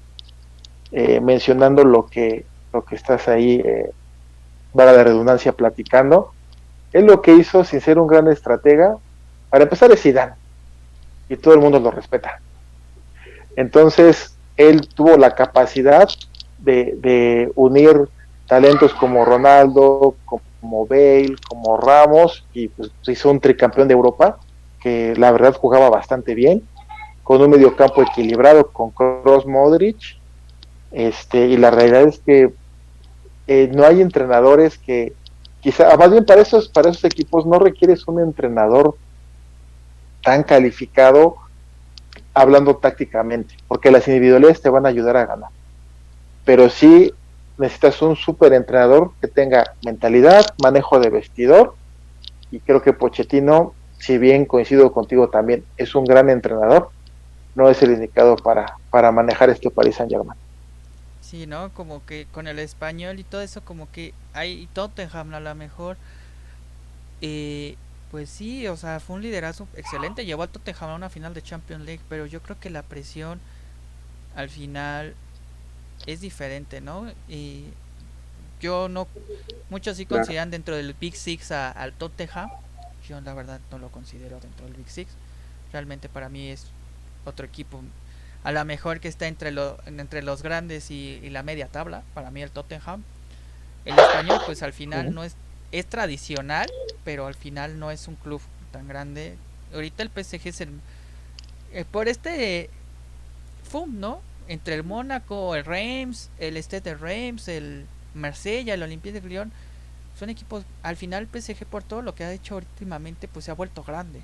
mencionando 1.22 1.82
lo 1.84 2.06
que 2.06 2.44
lo 2.74 2.84
que 2.84 2.96
estás 2.96 3.28
ahí, 3.28 3.62
eh, 3.64 3.90
para 4.74 4.92
la 4.92 5.04
redundancia, 5.04 5.52
platicando, 5.52 6.32
él 6.92 7.06
lo 7.06 7.22
que 7.22 7.32
hizo, 7.32 7.64
sin 7.64 7.80
ser 7.80 7.98
un 7.98 8.08
gran 8.08 8.28
estratega, 8.28 8.96
para 9.48 9.64
empezar 9.64 9.90
es 9.92 10.02
Zidane, 10.02 10.34
y 11.28 11.36
todo 11.36 11.54
el 11.54 11.60
mundo 11.60 11.78
lo 11.78 11.92
respeta. 11.92 12.40
Entonces, 13.56 14.36
él 14.56 14.88
tuvo 14.88 15.16
la 15.16 15.34
capacidad 15.36 16.08
de, 16.58 17.50
unir 17.54 18.08
talentos 18.48 18.92
como 18.94 19.24
Ronaldo, 19.24 20.16
como 20.26 20.86
Bale, 20.86 21.36
como 21.48 21.76
Ramos, 21.76 22.44
y 22.52 22.68
pues 22.68 22.90
hizo 23.06 23.30
un 23.30 23.38
tricampeón 23.38 23.86
de 23.86 23.94
Europa, 23.94 24.38
que 24.84 25.14
la 25.16 25.32
verdad 25.32 25.54
jugaba 25.54 25.88
bastante 25.88 26.34
bien, 26.34 26.62
con 27.22 27.40
un 27.40 27.48
mediocampo 27.48 28.02
equilibrado 28.02 28.70
con 28.70 28.90
Cross 28.90 29.46
Modric, 29.46 30.18
este, 30.92 31.46
y 31.46 31.56
la 31.56 31.70
realidad 31.70 32.02
es 32.02 32.18
que 32.18 32.52
eh, 33.46 33.70
no 33.72 33.86
hay 33.86 34.02
entrenadores 34.02 34.76
que 34.76 35.14
quizá, 35.62 35.96
más 35.96 36.10
bien 36.10 36.26
para 36.26 36.42
esos, 36.42 36.68
para 36.68 36.90
esos 36.90 37.02
equipos 37.04 37.46
no 37.46 37.58
requieres 37.58 38.06
un 38.06 38.20
entrenador 38.20 38.94
tan 40.22 40.42
calificado 40.42 41.36
hablando 42.34 42.76
tácticamente, 42.76 43.56
porque 43.66 43.90
las 43.90 44.06
individualidades 44.06 44.60
te 44.60 44.68
van 44.68 44.84
a 44.84 44.90
ayudar 44.90 45.16
a 45.16 45.24
ganar. 45.24 45.50
Pero 46.44 46.68
sí 46.68 47.10
necesitas 47.56 48.02
un 48.02 48.16
super 48.16 48.52
entrenador 48.52 49.12
que 49.22 49.28
tenga 49.28 49.64
mentalidad, 49.82 50.44
manejo 50.62 51.00
de 51.00 51.08
vestidor, 51.08 51.74
y 52.50 52.60
creo 52.60 52.82
que 52.82 52.92
Pochettino, 52.92 53.72
si 54.04 54.18
bien 54.18 54.44
coincido 54.44 54.92
contigo 54.92 55.30
también, 55.30 55.64
es 55.78 55.94
un 55.94 56.04
gran 56.04 56.28
entrenador, 56.28 56.90
no 57.54 57.70
es 57.70 57.82
el 57.82 57.92
indicado 57.92 58.36
para, 58.36 58.76
para 58.90 59.10
manejar 59.10 59.48
este 59.48 59.70
Paris 59.70 59.96
Saint 59.96 60.12
Germain. 60.12 60.38
Sí, 61.22 61.46
¿no? 61.46 61.72
Como 61.72 62.04
que 62.04 62.26
con 62.30 62.46
el 62.46 62.58
español 62.58 63.18
y 63.18 63.24
todo 63.24 63.40
eso, 63.40 63.62
como 63.62 63.90
que 63.90 64.12
hay 64.34 64.68
Tottenham 64.74 65.32
a 65.32 65.40
lo 65.40 65.54
mejor. 65.54 65.96
Eh, 67.22 67.76
pues 68.10 68.28
sí, 68.28 68.68
o 68.68 68.76
sea, 68.76 69.00
fue 69.00 69.16
un 69.16 69.22
liderazgo 69.22 69.66
excelente. 69.74 70.26
Llevó 70.26 70.42
al 70.42 70.50
Tottenham 70.50 70.90
a 70.90 70.94
una 70.96 71.08
final 71.08 71.32
de 71.32 71.40
Champions 71.40 71.86
League, 71.86 72.02
pero 72.10 72.26
yo 72.26 72.42
creo 72.42 72.60
que 72.60 72.68
la 72.68 72.82
presión 72.82 73.40
al 74.36 74.50
final 74.50 75.14
es 76.04 76.20
diferente, 76.20 76.82
¿no? 76.82 77.10
Y 77.26 77.64
yo 78.60 78.90
no. 78.90 79.08
Muchos 79.70 79.96
sí 79.96 80.04
consideran 80.04 80.50
dentro 80.50 80.76
del 80.76 80.92
Big 80.92 81.16
Six 81.16 81.52
al 81.52 81.94
Tottenham. 81.94 82.50
Yo 83.08 83.20
la 83.20 83.34
verdad 83.34 83.60
no 83.70 83.78
lo 83.78 83.90
considero 83.90 84.40
dentro 84.40 84.66
del 84.66 84.74
Big 84.74 84.88
Six. 84.88 85.10
Realmente 85.72 86.08
para 86.08 86.28
mí 86.28 86.48
es 86.48 86.66
otro 87.24 87.46
equipo 87.46 87.82
a 88.44 88.52
lo 88.52 88.64
mejor 88.66 89.00
que 89.00 89.08
está 89.08 89.26
entre, 89.26 89.50
lo, 89.50 89.78
entre 89.86 90.22
los 90.22 90.42
grandes 90.42 90.90
y, 90.90 91.18
la 91.30 91.42
media 91.42 91.66
tabla, 91.66 92.02
para 92.12 92.30
mí 92.30 92.42
el 92.42 92.50
Tottenham. 92.50 93.02
El 93.86 93.98
español 93.98 94.40
pues 94.44 94.62
al 94.62 94.74
final 94.74 95.14
no 95.14 95.24
es, 95.24 95.34
es 95.72 95.86
tradicional, 95.86 96.66
pero 97.04 97.26
al 97.26 97.34
final 97.34 97.78
no 97.78 97.90
es 97.90 98.06
un 98.06 98.16
club 98.16 98.42
tan 98.70 98.86
grande. 98.86 99.36
Ahorita 99.72 100.02
el 100.02 100.10
PSG 100.10 100.48
es 100.48 100.60
el... 100.60 100.68
Eh, 101.72 101.84
por 101.90 102.06
este... 102.06 102.68
FUM, 103.70 103.98
¿no? 103.98 104.20
Entre 104.46 104.74
el 104.74 104.84
Mónaco, 104.84 105.54
el 105.54 105.64
Reims, 105.64 106.28
el 106.38 106.62
Stade 106.62 106.82
de 106.82 106.94
Reims, 106.96 107.48
el 107.48 107.86
Marsella, 108.12 108.74
el 108.74 108.82
Olympique 108.82 109.18
de 109.18 109.26
Lyon, 109.26 109.52
son 110.24 110.30
equipos, 110.30 110.64
al 110.82 110.96
final 110.96 111.28
PSG 111.30 111.66
por 111.66 111.82
todo 111.82 112.00
lo 112.00 112.14
que 112.14 112.24
ha 112.24 112.32
hecho 112.32 112.56
últimamente, 112.56 113.28
pues 113.28 113.44
se 113.44 113.50
ha 113.50 113.54
vuelto 113.54 113.82
grande. 113.82 114.22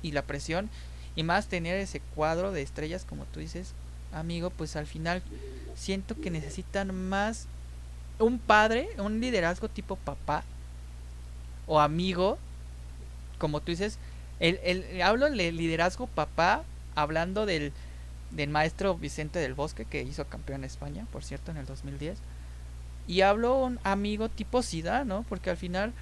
Y 0.00 0.12
la 0.12 0.22
presión 0.22 0.70
y 1.16 1.24
más 1.24 1.48
tener 1.48 1.76
ese 1.78 1.98
cuadro 2.14 2.52
de 2.52 2.62
estrellas, 2.62 3.04
como 3.04 3.24
tú 3.24 3.40
dices, 3.40 3.72
amigo, 4.12 4.50
pues 4.50 4.76
al 4.76 4.86
final 4.86 5.22
siento 5.74 6.14
que 6.14 6.30
necesitan 6.30 6.94
más 6.94 7.48
un 8.20 8.38
padre, 8.38 8.88
un 8.98 9.20
liderazgo 9.20 9.68
tipo 9.68 9.96
papá 9.96 10.44
o 11.66 11.80
amigo, 11.80 12.38
como 13.38 13.60
tú 13.60 13.72
dices, 13.72 13.98
el, 14.38 14.60
el, 14.62 15.02
hablo 15.02 15.28
de 15.28 15.50
liderazgo 15.50 16.06
papá, 16.06 16.62
hablando 16.94 17.46
del, 17.46 17.72
del 18.30 18.48
maestro 18.50 18.94
Vicente 18.94 19.40
del 19.40 19.54
Bosque, 19.54 19.86
que 19.86 20.02
hizo 20.02 20.24
campeón 20.26 20.62
España, 20.62 21.04
por 21.10 21.24
cierto, 21.24 21.50
en 21.50 21.56
el 21.56 21.66
2010. 21.66 22.16
Y 23.06 23.20
habló 23.20 23.58
un 23.58 23.78
amigo 23.84 24.28
tipo 24.28 24.62
Zidane, 24.62 25.04
¿no? 25.04 25.24
Porque 25.28 25.50
al 25.50 25.56
final, 25.56 25.92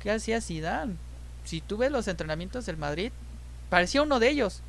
¿qué 0.00 0.10
hacía 0.10 0.40
Zidane? 0.40 0.94
Si 1.44 1.60
tú 1.60 1.76
ves 1.76 1.90
los 1.90 2.08
entrenamientos 2.08 2.66
del 2.66 2.76
Madrid, 2.76 3.12
parecía 3.70 4.02
uno 4.02 4.20
de 4.20 4.30
ellos. 4.30 4.60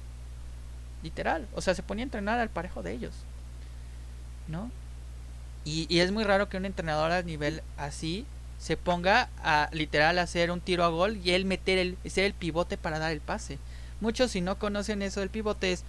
Literal. 1.04 1.48
O 1.54 1.62
sea, 1.62 1.76
se 1.76 1.84
ponía 1.84 2.04
a 2.04 2.08
entrenar 2.08 2.40
al 2.40 2.50
parejo 2.50 2.84
de 2.84 2.94
ellos. 2.94 3.14
¿No? 4.48 4.72
Y, 5.64 5.86
y 5.90 6.00
es 6.00 6.12
muy 6.12 6.24
raro 6.24 6.50
que 6.50 6.58
un 6.58 6.66
entrenador 6.66 7.12
a 7.12 7.22
nivel 7.22 7.62
así 7.78 8.26
se 8.58 8.78
ponga 8.78 9.30
a 9.44 9.70
literal 9.74 10.18
hacer 10.20 10.52
un 10.52 10.62
tiro 10.62 10.84
a 10.84 10.90
gol 10.90 11.20
y 11.24 11.32
él 11.32 11.46
meter 11.46 11.78
el, 11.78 11.98
ser 12.06 12.26
el 12.26 12.34
pivote 12.34 12.78
para 12.78 13.00
dar 13.00 13.12
el 13.12 13.22
pase. 13.22 13.60
Muchos 14.02 14.32
si 14.32 14.42
no 14.42 14.58
conocen 14.58 15.02
eso 15.02 15.20
del 15.20 15.30
pivote 15.30 15.72
es 15.72 15.84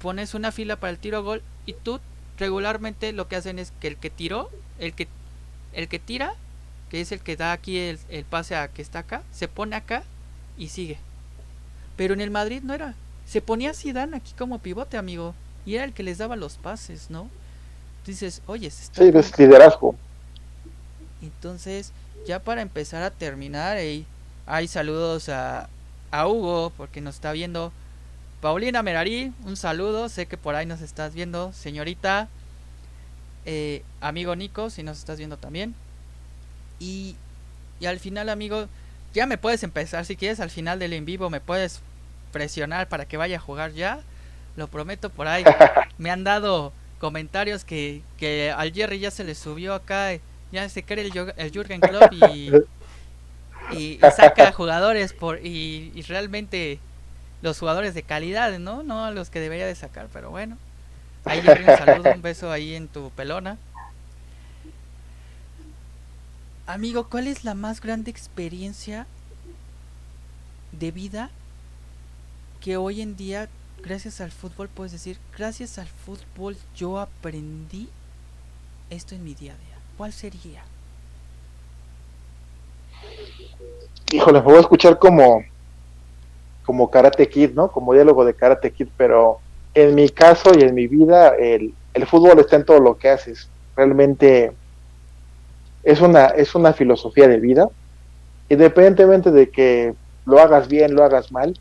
pones 0.00 0.34
una 0.34 0.52
fila 0.52 0.76
para 0.76 0.90
el 0.90 0.98
tiro 0.98 1.18
a 1.18 1.20
gol 1.20 1.42
y 1.66 1.72
tú 1.72 2.00
regularmente 2.38 3.12
lo 3.12 3.28
que 3.28 3.36
hacen 3.36 3.58
es 3.58 3.72
que 3.80 3.88
el 3.88 3.96
que 3.96 4.10
tiró, 4.10 4.50
el 4.78 4.92
que 4.92 5.08
el 5.74 5.88
que 5.88 5.98
tira, 5.98 6.34
que 6.90 7.00
es 7.00 7.12
el 7.12 7.20
que 7.20 7.36
da 7.36 7.52
aquí 7.52 7.78
el, 7.78 7.98
el 8.08 8.24
pase 8.24 8.56
a 8.56 8.68
que 8.68 8.82
está 8.82 9.00
acá, 9.00 9.22
se 9.32 9.48
pone 9.48 9.76
acá 9.76 10.04
y 10.56 10.68
sigue. 10.68 10.98
Pero 11.96 12.14
en 12.14 12.20
el 12.20 12.30
Madrid 12.30 12.62
no 12.62 12.74
era. 12.74 12.94
Se 13.26 13.40
ponía 13.40 13.74
Zidane 13.74 14.16
aquí 14.16 14.32
como 14.36 14.58
pivote, 14.58 14.96
amigo. 14.96 15.34
Y 15.66 15.76
era 15.76 15.84
el 15.84 15.92
que 15.94 16.02
les 16.02 16.18
daba 16.18 16.36
los 16.36 16.56
pases, 16.56 17.10
¿no? 17.10 17.28
Dices, 18.06 18.42
oye, 18.46 18.70
se 18.70 18.84
está 18.84 19.02
Sí, 19.02 19.10
es 19.14 19.38
liderazgo. 19.38 19.96
Entonces, 21.22 21.92
ya 22.26 22.38
para 22.38 22.62
empezar 22.62 23.02
a 23.02 23.10
terminar, 23.10 23.76
hey, 23.78 24.06
hay 24.46 24.68
saludos 24.68 25.28
a, 25.28 25.68
a 26.10 26.28
Hugo, 26.28 26.72
porque 26.76 27.00
nos 27.00 27.16
está 27.16 27.32
viendo. 27.32 27.72
Paulina 28.40 28.82
Merari, 28.82 29.32
un 29.46 29.56
saludo, 29.56 30.08
sé 30.10 30.26
que 30.26 30.36
por 30.36 30.54
ahí 30.54 30.66
nos 30.66 30.82
estás 30.82 31.14
viendo, 31.14 31.52
señorita. 31.54 32.28
Eh, 33.46 33.82
amigo 34.00 34.34
Nico, 34.36 34.70
si 34.70 34.82
nos 34.82 34.98
estás 34.98 35.18
viendo 35.18 35.36
también. 35.36 35.74
Y, 36.80 37.16
y 37.80 37.86
al 37.86 38.00
final, 38.00 38.28
amigo, 38.28 38.66
ya 39.12 39.26
me 39.26 39.38
puedes 39.38 39.62
empezar, 39.62 40.04
si 40.04 40.16
quieres, 40.16 40.40
al 40.40 40.50
final 40.50 40.78
del 40.78 40.92
en 40.92 41.04
vivo 41.04 41.30
me 41.30 41.40
puedes 41.40 41.80
presionar 42.32 42.88
para 42.88 43.06
que 43.06 43.16
vaya 43.16 43.36
a 43.36 43.40
jugar 43.40 43.72
ya. 43.72 44.00
Lo 44.56 44.68
prometo 44.68 45.10
por 45.10 45.26
ahí. 45.26 45.44
Me 45.98 46.10
han 46.10 46.22
dado 46.24 46.72
comentarios 47.00 47.64
que, 47.64 48.02
que 48.18 48.52
al 48.52 48.72
Jerry 48.72 49.00
ya 49.00 49.10
se 49.10 49.24
le 49.24 49.34
subió 49.34 49.74
acá. 49.74 50.10
Ya 50.52 50.68
se 50.68 50.84
cree 50.84 51.06
el, 51.06 51.34
el 51.36 51.50
Jürgen 51.50 51.80
Klopp 51.80 52.12
y, 52.12 52.24
y, 53.72 53.76
y 53.76 53.98
saca 54.16 54.52
jugadores 54.56 55.12
por 55.12 55.44
y, 55.44 55.92
y 55.94 56.02
realmente 56.02 56.78
los 57.42 57.58
jugadores 57.58 57.94
de 57.94 58.02
calidad, 58.04 58.58
¿no? 58.58 58.82
No 58.82 59.10
los 59.10 59.30
que 59.30 59.40
debería 59.40 59.66
de 59.66 59.74
sacar, 59.74 60.08
pero 60.12 60.30
bueno. 60.30 60.56
Ahí 61.24 61.40
un 61.40 61.66
saludo, 61.66 62.12
un 62.12 62.22
beso 62.22 62.50
ahí 62.50 62.74
en 62.74 62.88
tu 62.88 63.10
pelona. 63.10 63.56
Amigo, 66.66 67.08
¿cuál 67.08 67.26
es 67.26 67.44
la 67.44 67.54
más 67.54 67.80
grande 67.80 68.10
experiencia 68.10 69.06
de 70.72 70.90
vida 70.90 71.30
que 72.60 72.76
hoy 72.76 73.00
en 73.02 73.16
día, 73.16 73.48
gracias 73.82 74.20
al 74.20 74.30
fútbol, 74.30 74.68
puedes 74.68 74.92
decir, 74.92 75.18
gracias 75.36 75.78
al 75.78 75.88
fútbol 75.88 76.56
yo 76.74 76.98
aprendí 76.98 77.88
esto 78.90 79.14
en 79.14 79.24
mi 79.24 79.34
día 79.34 79.52
a 79.52 79.56
día? 79.56 79.76
¿Cuál 79.96 80.12
sería? 80.12 80.62
Híjole, 84.12 84.40
me 84.40 84.44
voy 84.44 84.56
a 84.56 84.60
escuchar 84.60 84.98
como, 84.98 85.44
como 86.64 86.90
Karate 86.90 87.28
Kid, 87.28 87.50
¿no? 87.50 87.70
Como 87.70 87.92
diálogo 87.92 88.24
de 88.24 88.34
Karate 88.34 88.72
Kid, 88.72 88.88
pero 88.96 89.40
en 89.74 89.94
mi 89.94 90.08
caso 90.08 90.52
y 90.56 90.62
en 90.62 90.74
mi 90.74 90.86
vida, 90.86 91.34
el, 91.36 91.74
fútbol 92.06 92.38
está 92.38 92.56
en 92.56 92.64
todo 92.64 92.80
lo 92.80 92.96
que 92.96 93.10
haces. 93.10 93.48
Realmente 93.76 94.52
es 95.82 96.00
una, 96.00 96.26
es 96.26 96.54
una 96.54 96.72
filosofía 96.72 97.28
de 97.28 97.40
vida, 97.40 97.68
independientemente 98.48 99.30
de 99.30 99.50
que 99.50 99.94
lo 100.26 100.38
hagas 100.38 100.68
bien, 100.68 100.94
lo 100.94 101.04
hagas 101.04 101.32
mal, 101.32 101.58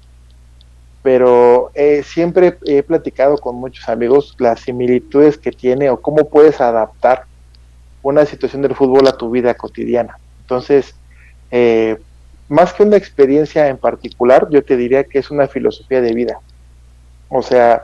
pero 1.02 1.72
eh, 1.74 2.04
siempre 2.04 2.58
he 2.66 2.84
platicado 2.84 3.38
con 3.38 3.56
muchos 3.56 3.90
amigos 3.90 4.36
las 4.40 4.62
similitudes 4.62 5.38
que 5.38 5.52
tiene 5.52 5.90
o 5.90 6.00
cómo 6.00 6.30
puedes 6.30 6.62
adaptar 6.62 7.26
una 8.04 8.26
situación 8.26 8.62
del 8.62 8.76
fútbol 8.76 9.08
a 9.08 9.18
tu 9.18 9.30
vida 9.30 9.54
cotidiana. 9.54 10.18
Entonces, 10.42 10.96
eh, 11.52 11.98
más 12.48 12.74
que 12.74 12.84
una 12.84 12.98
experiencia 12.98 13.68
en 13.68 13.78
particular, 13.78 14.48
yo 14.50 14.64
te 14.64 14.78
diría 14.78 15.04
que 15.04 15.20
es 15.20 15.32
una 15.32 15.48
filosofía 15.48 16.02
de 16.02 16.14
vida. 16.14 16.40
O 17.30 17.42
sea, 17.42 17.82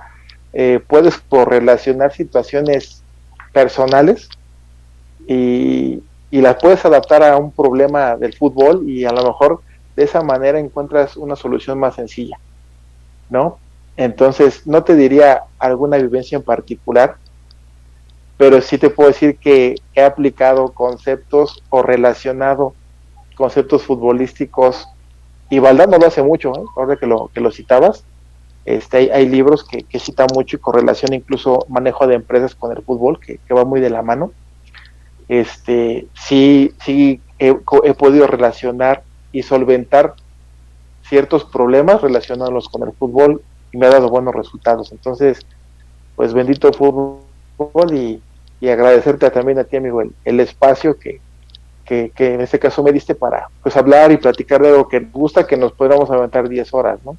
eh, 0.53 0.79
puedes 0.87 1.17
correlacionar 1.17 2.11
situaciones 2.13 3.03
personales 3.53 4.29
y, 5.27 6.01
las 6.31 6.57
puedes 6.57 6.85
adaptar 6.85 7.23
a 7.23 7.37
un 7.37 7.51
problema 7.51 8.15
del 8.15 8.33
fútbol 8.33 8.87
y 8.87 9.03
a 9.05 9.11
lo 9.11 9.23
mejor 9.23 9.61
de 9.95 10.03
esa 10.03 10.21
manera 10.21 10.59
encuentras 10.59 11.17
una 11.17 11.35
solución 11.35 11.79
más 11.79 11.95
sencilla, 11.95 12.39
¿no? 13.29 13.57
Entonces, 13.97 14.65
no 14.67 14.83
te 14.83 14.95
diría 14.95 15.43
alguna 15.57 15.97
vivencia 15.97 16.37
en 16.37 16.43
particular, 16.43 17.17
pero 18.37 18.61
sí 18.61 18.77
te 18.77 18.91
puedo 18.91 19.09
decir 19.09 19.37
que 19.37 19.75
he 19.95 20.03
aplicado 20.03 20.71
conceptos 20.71 21.63
o 21.69 21.81
relacionado 21.81 22.73
conceptos 23.35 23.83
futbolísticos 23.83 24.87
y 25.49 25.59
Valdán 25.59 25.89
no 25.89 25.97
lo 25.97 26.07
hace 26.07 26.21
mucho, 26.21 26.53
¿eh? 26.55 26.63
ahora 26.75 26.95
que 26.95 27.07
lo, 27.07 27.29
que 27.33 27.41
lo 27.41 27.51
citabas, 27.51 28.03
este, 28.69 29.11
hay, 29.11 29.27
libros 29.27 29.63
que, 29.63 29.81
que 29.81 29.97
citan 29.97 30.27
mucho 30.31 30.55
y 30.55 30.59
correlación 30.59 31.11
incluso 31.13 31.65
manejo 31.69 32.05
de 32.05 32.13
empresas 32.13 32.53
con 32.53 32.71
el 32.71 32.83
fútbol, 32.83 33.19
que, 33.19 33.39
va 33.51 33.65
muy 33.65 33.81
de 33.81 33.89
la 33.89 34.03
mano. 34.03 34.31
Este, 35.27 36.05
sí, 36.13 36.71
sí 36.85 37.19
he, 37.39 37.55
podido 37.55 38.27
relacionar 38.27 39.01
y 39.31 39.41
solventar 39.41 40.13
ciertos 41.01 41.45
problemas 41.45 41.99
relacionados 42.01 42.69
con 42.69 42.87
el 42.87 42.93
fútbol 42.93 43.41
y 43.71 43.77
me 43.79 43.87
ha 43.87 43.89
dado 43.89 44.07
buenos 44.07 44.35
resultados. 44.35 44.91
Entonces, 44.91 45.39
pues 46.15 46.35
bendito 46.35 46.71
fútbol 46.71 47.23
y, 47.91 48.21
agradecerte 48.69 49.31
también 49.31 49.57
a 49.57 49.63
ti, 49.63 49.77
amigo, 49.77 50.03
el, 50.23 50.39
espacio 50.39 50.95
que, 50.99 51.21
que, 51.85 52.11
en 52.19 52.41
este 52.41 52.59
caso 52.59 52.83
me 52.83 52.91
diste 52.91 53.15
para 53.15 53.49
pues 53.63 53.75
hablar 53.75 54.11
y 54.11 54.17
platicar 54.17 54.61
de 54.61 54.69
algo 54.69 54.87
que 54.87 54.99
gusta, 54.99 55.47
que 55.47 55.57
nos 55.57 55.71
podamos 55.71 56.11
aventar 56.11 56.47
10 56.47 56.71
horas, 56.75 56.99
¿no? 57.03 57.17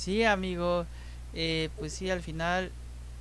Sí, 0.00 0.24
amigo, 0.24 0.86
eh, 1.34 1.68
pues 1.78 1.92
sí, 1.92 2.08
al 2.10 2.22
final 2.22 2.72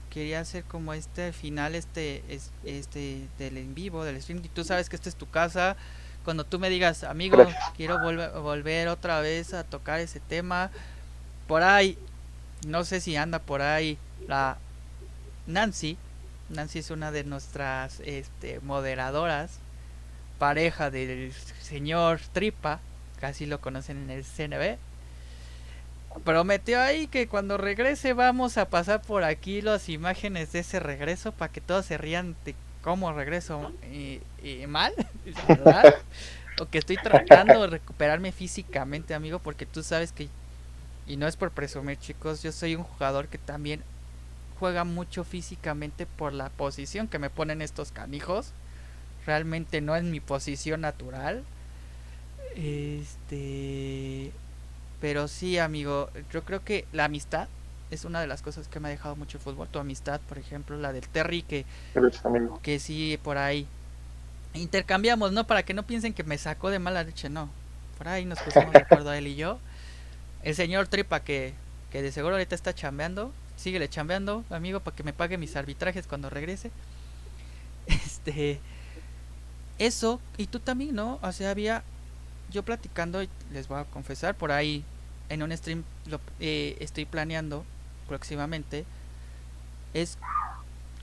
quería 0.10 0.40
hacer 0.40 0.64
como 0.64 0.94
este 0.94 1.34
final, 1.34 1.76
este, 1.76 2.24
es- 2.30 2.52
este 2.64 3.28
del 3.38 3.58
en 3.58 3.76
vivo, 3.76 4.06
del 4.06 4.22
stream, 4.22 4.42
y 4.46 4.48
tú 4.48 4.64
sabes 4.64 4.88
que 4.90 4.96
esta 4.96 5.10
es 5.10 5.16
tu 5.16 5.30
casa. 5.30 5.76
Cuando 6.24 6.46
tú 6.46 6.58
me 6.58 6.70
digas, 6.70 7.04
amigo, 7.04 7.36
Gracias. 7.38 7.64
quiero 7.76 8.00
volver, 8.00 8.32
volver 8.40 8.88
otra 8.88 9.20
vez 9.20 9.54
a 9.54 9.66
tocar 9.66 10.00
ese 10.00 10.22
tema, 10.22 10.72
por 11.48 11.64
ahí, 11.64 11.98
no 12.66 12.86
sé 12.86 13.02
si 13.02 13.18
anda 13.18 13.40
por 13.40 13.62
ahí 13.62 13.98
la 14.28 14.58
Nancy. 15.48 15.98
Nancy 16.50 16.80
es 16.80 16.92
una 16.92 17.12
de 17.12 17.26
nuestras 17.26 18.00
este, 18.02 18.62
moderadoras, 18.62 19.60
pareja 20.40 20.90
del 20.92 21.34
señor 21.62 22.22
Tripa, 22.34 22.80
casi 23.20 23.46
lo 23.46 23.60
conocen 23.62 23.98
en 23.98 24.10
el 24.12 24.24
CNB. 24.24 24.78
Prometió 26.24 26.82
ahí 26.82 27.08
que 27.08 27.28
cuando 27.28 27.58
regrese 27.58 28.14
vamos 28.14 28.58
a 28.58 28.70
pasar 28.70 29.02
por 29.02 29.24
aquí 29.24 29.62
las 29.62 29.90
imágenes 29.90 30.52
de 30.52 30.60
ese 30.60 30.80
regreso 30.80 31.32
para 31.32 31.52
que 31.52 31.62
todos 31.62 31.86
se 31.86 31.98
rían 31.98 32.36
de 32.46 32.56
cómo 32.82 33.12
regreso 33.14 33.72
y, 33.92 34.22
mal, 34.68 34.94
¿verdad? 35.48 35.96
o 36.60 36.66
que 36.66 36.80
estoy 36.80 36.98
tratando 36.98 37.62
de 37.62 37.68
recuperarme 37.68 38.32
físicamente, 38.32 39.14
amigo, 39.14 39.40
porque 39.40 39.66
tú 39.66 39.84
sabes 39.84 40.12
que, 40.12 40.30
y 41.08 41.16
no 41.16 41.28
es 41.28 41.38
por 41.38 41.52
presumir, 41.52 41.98
chicos, 42.00 42.42
yo 42.44 42.52
soy 42.52 42.76
un 42.76 42.84
jugador 42.84 43.28
que 43.28 43.38
también 43.38 43.82
juega 44.60 44.84
mucho 44.84 45.24
físicamente 45.24 46.06
por 46.06 46.34
la 46.34 46.50
posición 46.50 47.08
que 47.08 47.20
me 47.20 47.30
ponen 47.30 47.62
estos 47.62 47.92
canijos. 47.92 48.52
Realmente 49.26 49.82
no 49.82 49.96
es 49.96 50.04
mi 50.04 50.20
posición 50.20 50.82
natural. 50.82 51.44
Este. 52.56 54.32
Pero 55.02 55.28
sí, 55.28 55.58
amigo, 55.58 56.10
yo 56.32 56.44
creo 56.44 56.64
que 56.64 56.86
la 56.92 57.06
amistad 57.06 57.48
es 57.92 58.06
una 58.06 58.22
de 58.22 58.28
las 58.28 58.42
cosas 58.42 58.68
que 58.68 58.80
me 58.80 58.90
ha 58.90 58.92
dejado 58.92 59.16
mucho 59.16 59.38
el 59.38 59.44
fútbol. 59.44 59.68
Tu 59.70 59.80
amistad, 59.80 60.20
por 60.28 60.38
ejemplo, 60.38 60.78
la 60.78 60.94
del 60.94 61.08
Terry, 61.08 61.42
que, 61.42 61.66
que 62.62 62.80
sí, 62.80 63.20
por 63.24 63.38
ahí 63.38 63.68
intercambiamos, 64.54 65.32
¿no? 65.32 65.46
Para 65.46 65.64
que 65.64 65.74
no 65.74 65.84
piensen 65.84 66.14
que 66.14 66.24
me 66.24 66.38
sacó 66.38 66.70
de 66.70 66.80
mala 66.80 67.04
leche, 67.04 67.30
no. 67.30 67.50
Por 67.98 68.08
ahí 68.08 68.26
nos 68.26 68.40
pusimos 68.40 68.72
de 68.72 68.80
acuerdo 68.80 69.14
él 69.14 69.28
y 69.28 69.36
yo. 69.36 69.60
El 70.44 70.56
señor 70.56 70.88
Tripa, 70.88 71.22
que, 71.22 71.54
que 71.92 72.02
de 72.02 72.12
seguro 72.12 72.36
ahorita 72.36 72.56
está 72.56 72.74
chambeando, 72.74 73.32
síguele 73.58 73.90
chambeando, 73.90 74.44
amigo, 74.50 74.80
para 74.80 74.96
que 74.96 75.04
me 75.04 75.14
pague 75.14 75.38
mis 75.38 75.56
arbitrajes 75.56 76.08
cuando 76.08 76.30
regrese. 76.30 76.72
Este. 77.88 78.60
Eso, 79.80 80.20
y 80.38 80.48
tú 80.48 80.60
también, 80.60 80.96
¿no? 80.96 81.20
O 81.22 81.32
sea, 81.32 81.52
había. 81.52 81.84
Yo 82.52 82.64
platicando, 82.64 83.22
les 83.52 83.68
voy 83.68 83.80
a 83.80 83.86
confesar, 83.86 84.36
por 84.36 84.52
ahí 84.52 84.84
en 85.30 85.44
un 85.44 85.56
stream 85.56 85.84
lo, 86.08 86.20
eh, 86.40 86.76
estoy 86.80 87.06
planeando 87.06 87.64
próximamente 88.08 88.86
es 89.94 90.18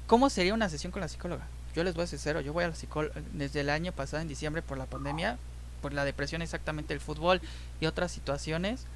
cómo 0.07 0.31
sería 0.31 0.55
una 0.55 0.69
sesión 0.69 0.93
con 0.93 1.01
la 1.01 1.09
psicóloga. 1.09 1.47
Yo 1.75 1.85
les 1.85 1.95
voy 1.95 2.05
a 2.05 2.07
ser 2.07 2.19
sincero, 2.19 2.41
yo 2.41 2.53
voy 2.53 2.65
a 2.65 2.69
la 2.69 2.75
psicóloga 2.75 3.15
desde 3.33 3.61
el 3.61 3.71
año 3.71 3.93
pasado 3.93 4.23
en 4.23 4.29
diciembre 4.29 4.63
por 4.63 4.79
la 4.79 4.87
pandemia, 4.87 5.39
por 5.83 5.93
la 5.93 6.05
depresión 6.05 6.43
exactamente 6.43 6.95
el 6.95 7.01
fútbol 7.01 7.41
y 7.81 7.87
otras 7.87 8.13
situaciones, 8.13 8.87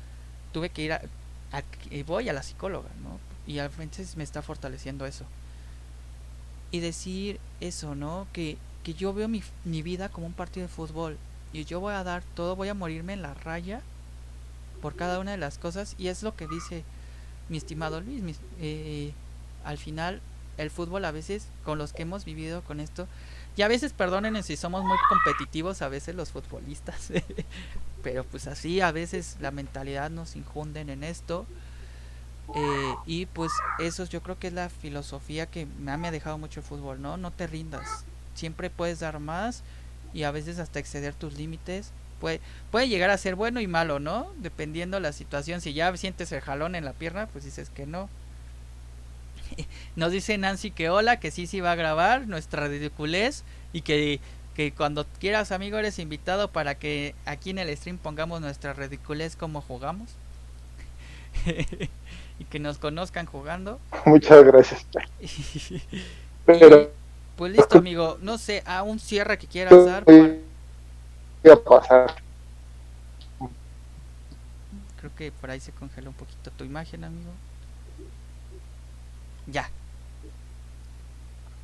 tuve 0.52 0.70
que 0.70 0.82
ir 0.82 0.92
a, 0.92 1.02
voy 2.06 2.28
a 2.28 2.32
la 2.32 2.42
psicóloga, 2.42 2.88
¿no? 3.02 3.18
Y 3.46 3.58
a 3.58 3.68
veces 3.68 4.16
me 4.16 4.24
está 4.24 4.42
fortaleciendo 4.42 5.06
eso. 5.06 5.24
Y 6.70 6.80
decir 6.80 7.38
eso, 7.60 7.94
¿no? 7.94 8.26
Que, 8.32 8.56
que 8.82 8.94
yo 8.94 9.12
veo 9.12 9.28
mi, 9.28 9.42
mi 9.64 9.82
vida 9.82 10.08
como 10.08 10.26
un 10.26 10.32
partido 10.32 10.66
de 10.66 10.72
fútbol 10.72 11.18
y 11.52 11.64
yo 11.64 11.80
voy 11.80 11.94
a 11.94 12.04
dar 12.04 12.22
todo, 12.34 12.56
voy 12.56 12.68
a 12.68 12.74
morirme 12.74 13.12
en 13.12 13.22
la 13.22 13.34
raya 13.34 13.80
por 14.80 14.96
cada 14.96 15.18
una 15.18 15.32
de 15.32 15.36
las 15.36 15.58
cosas 15.58 15.94
y 15.98 16.08
es 16.08 16.22
lo 16.22 16.34
que 16.36 16.46
dice 16.46 16.84
mi 17.48 17.56
estimado 17.56 18.00
Luis. 18.00 18.22
Eh, 18.60 19.12
al 19.64 19.78
final 19.78 20.20
el 20.56 20.70
fútbol 20.70 21.04
a 21.04 21.10
veces 21.10 21.46
con 21.64 21.78
los 21.78 21.92
que 21.92 22.02
hemos 22.02 22.24
vivido 22.24 22.62
con 22.62 22.80
esto 22.80 23.06
y 23.56 23.62
a 23.62 23.68
veces 23.68 23.92
perdonen 23.92 24.42
si 24.42 24.56
somos 24.56 24.84
muy 24.84 24.96
competitivos 25.08 25.82
a 25.82 25.88
veces 25.88 26.14
los 26.14 26.30
futbolistas 26.30 27.12
pero 28.02 28.24
pues 28.24 28.46
así 28.46 28.80
a 28.80 28.92
veces 28.92 29.36
la 29.40 29.50
mentalidad 29.50 30.10
nos 30.10 30.36
injunden 30.36 30.90
en 30.90 31.02
esto 31.04 31.46
eh, 32.54 32.94
y 33.06 33.26
pues 33.26 33.52
eso 33.78 34.04
yo 34.04 34.22
creo 34.22 34.38
que 34.38 34.48
es 34.48 34.52
la 34.52 34.68
filosofía 34.68 35.46
que 35.46 35.66
me 35.66 35.92
ha, 35.92 35.96
me 35.96 36.08
ha 36.08 36.10
dejado 36.10 36.38
mucho 36.38 36.60
el 36.60 36.66
fútbol 36.66 37.00
no 37.00 37.16
no 37.16 37.30
te 37.30 37.46
rindas 37.46 38.04
siempre 38.34 38.70
puedes 38.70 39.00
dar 39.00 39.18
más 39.18 39.62
y 40.12 40.24
a 40.24 40.30
veces 40.30 40.58
hasta 40.58 40.78
exceder 40.78 41.14
tus 41.14 41.34
límites 41.34 41.92
puede, 42.20 42.40
puede 42.70 42.88
llegar 42.88 43.10
a 43.10 43.18
ser 43.18 43.34
bueno 43.34 43.60
y 43.60 43.66
malo, 43.66 43.98
¿no? 43.98 44.30
Dependiendo 44.36 45.00
la 45.00 45.12
situación. 45.12 45.60
Si 45.60 45.72
ya 45.72 45.96
sientes 45.96 46.30
el 46.32 46.40
jalón 46.40 46.74
en 46.74 46.84
la 46.84 46.92
pierna, 46.92 47.26
pues 47.26 47.44
dices 47.44 47.70
que 47.70 47.86
no. 47.86 48.08
Nos 49.96 50.12
dice 50.12 50.38
Nancy 50.38 50.70
que 50.70 50.90
hola, 50.90 51.18
que 51.18 51.30
sí, 51.30 51.46
sí 51.46 51.60
va 51.60 51.72
a 51.72 51.76
grabar 51.76 52.28
nuestra 52.28 52.68
ridiculez 52.68 53.42
y 53.72 53.80
que, 53.80 54.20
que 54.54 54.72
cuando 54.72 55.06
quieras, 55.18 55.50
amigo, 55.50 55.78
eres 55.78 55.98
invitado 55.98 56.52
para 56.52 56.76
que 56.76 57.14
aquí 57.24 57.50
en 57.50 57.58
el 57.58 57.76
stream 57.76 57.98
pongamos 57.98 58.40
nuestra 58.40 58.72
ridiculez 58.74 59.34
como 59.34 59.60
jugamos. 59.60 60.10
y 62.38 62.44
que 62.44 62.58
nos 62.58 62.78
conozcan 62.78 63.26
jugando. 63.26 63.80
Muchas 64.06 64.44
gracias. 64.44 64.86
Pero 66.46 66.90
pues 67.40 67.52
listo, 67.52 67.78
amigo. 67.78 68.18
No 68.20 68.36
sé, 68.36 68.62
a 68.66 68.82
un 68.82 68.98
cierre 68.98 69.38
que 69.38 69.46
quieras 69.46 69.86
dar. 69.86 70.04
Voy 70.04 70.42
a 71.50 71.56
pasar. 71.56 72.14
Creo 74.98 75.10
que 75.16 75.32
por 75.32 75.50
ahí 75.50 75.58
se 75.58 75.72
congela 75.72 76.10
un 76.10 76.14
poquito 76.14 76.50
tu 76.50 76.64
imagen, 76.64 77.02
amigo. 77.02 77.30
Ya. 79.46 79.70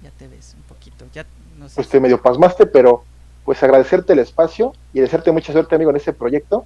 Ya 0.03 0.11
te 0.13 0.29
ves 0.29 0.55
un 0.57 0.63
poquito. 0.63 1.05
Ya 1.13 1.27
no 1.59 1.69
sé. 1.69 1.75
Pues 1.75 1.91
te 1.91 2.01
medio 2.01 2.23
pasmaste, 2.23 2.65
pero 2.65 3.05
pues 3.45 3.63
agradecerte 3.63 4.15
el 4.15 4.21
espacio 4.21 4.73
y 4.95 5.01
desearte 5.01 5.31
mucha 5.31 5.53
suerte, 5.53 5.75
amigo, 5.75 5.91
en 5.91 5.97
este 5.97 6.15
proyecto. 6.15 6.65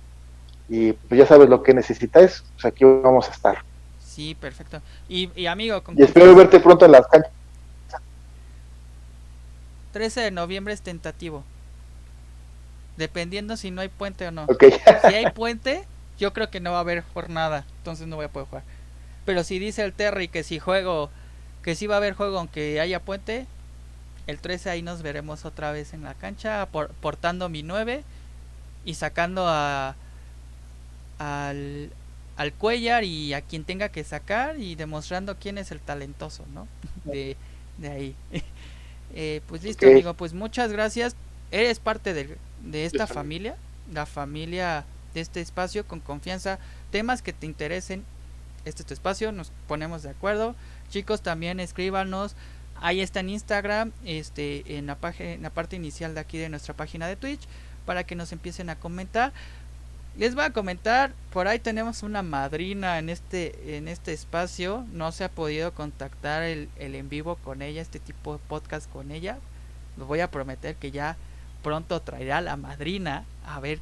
Y 0.69 0.93
pues 0.93 1.19
ya 1.19 1.27
sabes 1.27 1.49
lo 1.49 1.65
que 1.65 1.75
necesitáis, 1.75 2.45
pues 2.53 2.65
aquí 2.65 2.85
vamos 2.85 3.29
a 3.29 3.33
estar. 3.33 3.65
Sí, 3.99 4.37
perfecto. 4.37 4.81
Y, 5.09 5.33
y 5.35 5.47
amigo, 5.47 5.83
y 5.97 6.05
espero 6.05 6.33
verte 6.37 6.61
pronto 6.61 6.85
en 6.85 6.93
las 6.93 7.09
canchas 7.09 7.33
13 9.93 10.21
de 10.21 10.31
noviembre 10.31 10.75
es 10.75 10.83
tentativo. 10.83 11.45
Dependiendo 12.97 13.57
si 13.57 13.71
no 13.71 13.81
hay 13.81 13.89
puente 13.89 14.27
o 14.27 14.31
no. 14.31 14.47
si 15.09 15.15
hay 15.15 15.31
puente, 15.33 15.85
yo 16.19 16.33
creo 16.33 16.51
que 16.51 16.61
no 16.61 16.73
va 16.73 16.79
a 16.79 16.81
haber 16.81 17.03
jornada. 17.15 17.65
Entonces 17.79 18.07
no 18.07 18.17
voy 18.17 18.27
a 18.27 18.29
poder 18.29 18.49
jugar. 18.49 18.65
Pero 19.25 19.45
si 19.45 19.59
dice 19.59 19.83
el 19.85 19.93
Terry 19.93 20.29
que 20.29 20.43
si 20.43 20.59
juego, 20.59 21.11
que 21.63 21.75
si 21.75 21.87
va 21.87 21.97
a 21.97 21.99
haber 21.99 22.15
juego 22.15 22.39
aunque 22.39 22.81
haya 22.81 23.01
puente, 23.01 23.47
el 24.27 24.39
13 24.39 24.71
ahí 24.71 24.83
nos 24.83 25.03
veremos 25.03 25.45
otra 25.45 25.73
vez 25.73 25.95
en 25.95 26.03
la 26.03 26.15
cancha, 26.15 26.67
portando 27.01 27.49
mi 27.49 27.63
9 27.63 28.05
y 28.85 28.95
sacando 28.95 29.47
a 29.47 29.97
al, 31.19 31.91
al 32.37 32.53
Cuellar 32.55 33.05
y 33.05 33.35
a 33.35 33.43
quien 33.43 33.65
tenga 33.65 33.91
que 33.91 34.03
sacar 34.05 34.59
y 34.59 34.75
demostrando 34.75 35.37
quién 35.37 35.59
es 35.59 35.71
el 35.71 35.81
talentoso, 35.81 36.45
¿no? 36.55 36.67
De, 37.05 37.37
de 37.79 37.89
ahí. 37.89 38.17
Eh, 39.15 39.41
pues 39.47 39.63
listo, 39.63 39.87
amigo, 39.87 40.15
pues 40.15 40.35
muchas 40.35 40.73
gracias. 40.73 41.17
Eres 41.51 41.81
parte 41.81 42.15
de, 42.15 42.37
de 42.63 42.85
esta 42.85 43.07
familia, 43.07 43.57
la 43.93 44.07
familia 44.07 44.85
de 45.15 45.21
este 45.21 45.41
espacio, 45.41 45.87
con 45.87 46.01
confianza. 46.01 46.59
Temas 46.91 47.23
que 47.23 47.33
te 47.33 47.47
interesen, 47.47 48.05
este 48.65 48.83
es 48.83 48.87
tu 48.87 48.95
espacio, 48.95 49.33
nos 49.33 49.53
ponemos 49.67 50.03
de 50.03 50.11
acuerdo. 50.11 50.55
Chicos, 50.91 51.23
también 51.23 51.61
escríbanos. 51.61 52.35
Ahí 52.83 53.01
está 53.01 53.21
en 53.21 53.31
Instagram, 53.31 53.93
este, 54.05 54.79
en 54.79 54.87
la, 54.87 54.97
en 55.19 55.43
la 55.43 55.51
parte 55.51 55.77
inicial 55.77 56.15
de 56.15 56.21
aquí 56.21 56.39
de 56.39 56.49
nuestra 56.49 56.75
página 56.75 57.07
de 57.09 57.17
Twitch, 57.17 57.43
para 57.85 58.05
que 58.05 58.15
nos 58.15 58.33
empiecen 58.33 58.71
a 58.71 58.77
comentar. 58.77 59.33
Les 60.17 60.35
voy 60.35 60.45
a 60.45 60.51
comentar, 60.51 61.13
por 61.33 61.49
ahí 61.49 61.59
tenemos 61.59 62.03
una 62.03 62.23
madrina 62.23 62.99
en 62.99 63.09
este, 63.09 63.77
en 63.77 63.89
este 63.89 64.13
espacio. 64.13 64.85
No 64.93 65.13
se 65.13 65.25
ha 65.25 65.31
podido 65.31 65.73
contactar 65.73 66.43
el, 66.43 66.69
el 66.77 66.95
en 66.95 67.09
vivo 67.09 67.37
con 67.37 67.63
ella, 67.63 67.81
este 67.81 68.01
tipo 68.01 68.35
de 68.35 68.41
podcast 68.49 68.91
con 68.91 69.13
ella. 69.13 69.39
Les 69.97 70.07
voy 70.07 70.21
a 70.21 70.31
prometer 70.31 70.77
que 70.77 70.91
ya 70.91 71.17
pronto 71.63 72.01
traerá 72.03 72.41
la 72.41 72.57
madrina. 72.57 73.25
A 73.47 73.61
ver, 73.61 73.79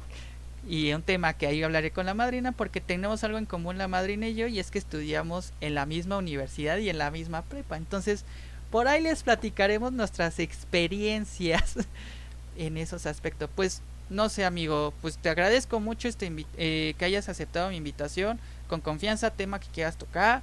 y 0.67 0.91
un 0.93 1.01
tema 1.01 1.33
que 1.33 1.47
ahí 1.47 1.63
hablaré 1.63 1.91
con 1.91 2.05
la 2.05 2.13
madrina 2.13 2.51
porque 2.51 2.81
tenemos 2.81 3.23
algo 3.23 3.37
en 3.37 3.45
común 3.45 3.77
la 3.77 3.87
madrina 3.87 4.27
y 4.27 4.35
yo 4.35 4.47
y 4.47 4.59
es 4.59 4.71
que 4.71 4.79
estudiamos 4.79 5.53
en 5.61 5.73
la 5.73 5.85
misma 5.85 6.17
universidad 6.17 6.77
y 6.77 6.89
en 6.89 6.97
la 6.97 7.11
misma 7.11 7.43
prepa. 7.43 7.77
Entonces, 7.77 8.25
por 8.69 8.87
ahí 8.87 9.01
les 9.01 9.23
platicaremos 9.23 9.93
nuestras 9.93 10.39
experiencias 10.39 11.75
en 12.57 12.77
esos 12.77 13.05
aspectos. 13.05 13.49
Pues 13.55 13.81
no 14.09 14.29
sé, 14.29 14.45
amigo, 14.45 14.93
pues 15.01 15.17
te 15.17 15.29
agradezco 15.29 15.79
mucho 15.79 16.07
este 16.07 16.31
eh, 16.57 16.95
que 16.97 17.05
hayas 17.05 17.29
aceptado 17.29 17.69
mi 17.69 17.77
invitación. 17.77 18.39
Con 18.67 18.81
confianza, 18.81 19.31
tema 19.31 19.59
que 19.59 19.67
quieras 19.67 19.97
tocar. 19.97 20.41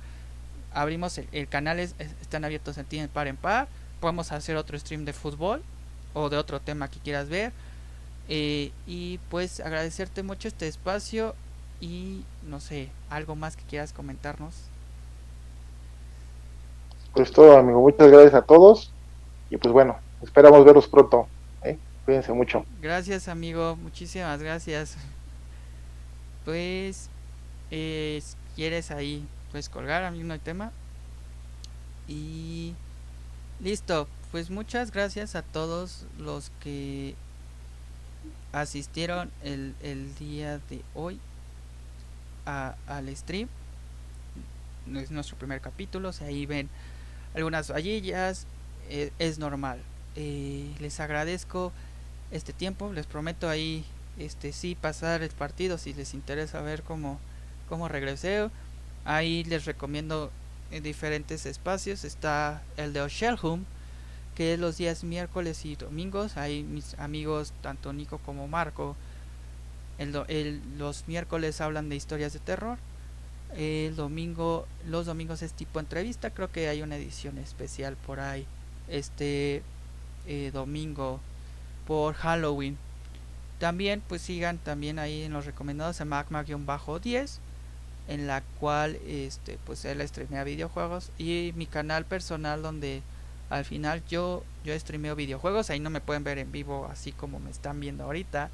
Abrimos 0.73 1.19
el, 1.33 1.49
canal, 1.49 1.79
es, 1.79 1.95
están 2.21 2.45
abiertos 2.45 2.79
en 2.79 2.85
ti 2.85 2.99
en 2.99 3.09
par 3.09 3.27
en 3.27 3.37
par. 3.37 3.69
Podemos 4.01 4.33
hacer 4.33 4.57
otro 4.57 4.79
stream 4.79 5.05
de 5.05 5.13
fútbol 5.13 5.63
o 6.15 6.29
de 6.29 6.37
otro 6.37 6.61
tema 6.61 6.89
que 6.89 7.01
quieras 7.01 7.29
ver. 7.29 7.53
Eh, 8.29 8.73
y 8.87 9.19
pues 9.31 9.61
agradecerte 9.61 10.23
mucho 10.23 10.49
este 10.49 10.67
espacio 10.67 11.35
y 11.81 12.25
no 12.43 12.61
sé, 12.61 12.91
algo 13.11 13.37
más 13.37 13.57
que 13.57 13.65
quieras 13.65 13.93
comentarnos. 13.93 14.55
Pues 17.15 17.33
todo, 17.33 17.57
amigo. 17.57 17.81
Muchas 17.81 18.09
gracias 18.09 18.35
a 18.35 18.43
todos. 18.43 18.93
Y 19.51 19.57
pues 19.57 19.73
bueno, 19.73 19.97
esperamos 20.23 20.65
veros 20.65 20.87
pronto. 20.87 21.29
Cuídense 22.07 22.33
mucho. 22.33 22.65
Gracias, 22.81 23.27
amigo. 23.27 23.75
Muchísimas 23.77 24.41
gracias. 24.41 24.97
Pues, 26.45 27.11
eh, 27.73 28.23
quieres 28.55 28.93
ahí, 28.93 29.27
pues 29.51 29.69
colgar, 29.69 30.05
a 30.05 30.13
mí 30.13 30.23
no 30.23 30.33
hay 30.33 30.39
tema. 30.39 30.71
Y 32.07 32.75
listo. 33.61 34.09
Pues 34.31 34.51
muchas 34.51 34.93
gracias 34.93 35.35
a 35.35 35.43
todos 35.43 36.05
los 36.19 36.53
que 36.61 37.17
asistieron 38.53 39.31
el, 39.43 39.75
el 39.83 40.15
día 40.17 40.59
de 40.71 40.83
hoy 40.95 41.19
a, 42.45 42.77
al 42.87 43.15
stream. 43.17 43.49
Es 44.95 45.11
nuestro 45.11 45.37
primer 45.37 45.61
capítulo. 45.61 46.11
O 46.11 46.25
ahí 46.25 46.47
ven 46.47 46.69
algunas 47.35 47.69
vallillas. 47.69 48.47
Eh, 48.91 49.11
es 49.19 49.41
normal. 49.41 49.81
Eh, 50.15 50.73
les 50.81 51.01
agradezco 51.01 51.73
este 52.37 52.53
tiempo. 52.53 52.93
Les 52.93 53.07
prometo 53.07 53.49
ahí 53.49 53.85
este 54.19 54.53
sí 54.53 54.75
pasar 54.75 55.23
el 55.23 55.31
partido 55.31 55.79
si 55.79 55.93
les 55.93 56.15
interesa 56.15 56.61
ver 56.61 56.83
cómo, 56.83 57.19
cómo 57.69 57.89
regresé. 57.89 58.49
Ahí 59.05 59.45
les 59.45 59.65
recomiendo 59.65 60.31
en 60.71 60.83
diferentes 60.83 61.47
espacios. 61.47 62.05
Está 62.05 62.63
el 62.77 62.93
de 62.93 63.01
Oshelhum, 63.03 63.65
que 64.35 64.55
es 64.55 64.61
los 64.61 64.77
días 64.77 65.05
miércoles 65.05 65.65
y 65.65 65.77
domingos. 65.77 66.37
Ahí 66.37 66.63
mis 66.63 66.95
amigos, 66.99 67.53
tanto 67.63 67.93
Nico 67.93 68.19
como 68.19 68.49
Marco, 68.49 68.97
el, 69.99 70.61
los 70.79 71.09
miércoles 71.09 71.61
hablan 71.61 71.89
de 71.89 71.97
historias 71.97 72.33
de 72.33 72.39
terror. 72.41 72.79
El 73.57 73.97
domingo, 73.97 74.67
los 74.87 75.07
domingos 75.07 75.43
es 75.43 75.53
tipo 75.53 75.81
entrevista. 75.81 76.31
Creo 76.31 76.51
que 76.51 76.69
hay 76.69 76.83
una 76.83 76.97
edición 76.97 77.39
especial 77.39 77.97
por 77.97 78.21
ahí. 78.21 78.47
Este 78.89 79.63
eh, 80.27 80.51
domingo 80.53 81.21
por 81.87 82.15
Halloween. 82.15 82.77
También 83.59 84.03
pues 84.07 84.23
sigan 84.23 84.59
también 84.59 84.99
ahí 84.99 85.23
en 85.23 85.33
los 85.33 85.47
recomendados 85.47 86.01
a 86.01 86.05
Magma-10 86.05 87.39
en 88.09 88.27
la 88.27 88.43
cual 88.61 88.99
este 89.07 89.59
pues 89.65 89.85
él 89.85 90.07
streamea 90.07 90.45
videojuegos 90.45 91.11
y 91.19 91.53
mi 91.57 91.67
canal 91.67 92.05
personal 92.05 92.63
donde 92.63 93.03
al 93.51 93.65
final 93.65 94.03
yo 94.09 94.45
yo 94.65 94.79
streameo 94.79 95.17
videojuegos, 95.17 95.71
ahí 95.71 95.81
no 95.81 95.91
me 95.91 96.01
pueden 96.01 96.25
ver 96.25 96.39
en 96.39 96.53
vivo 96.53 96.89
así 96.91 97.13
como 97.13 97.39
me 97.39 97.51
están 97.51 97.81
viendo 97.81 98.05
ahorita. 98.05 98.51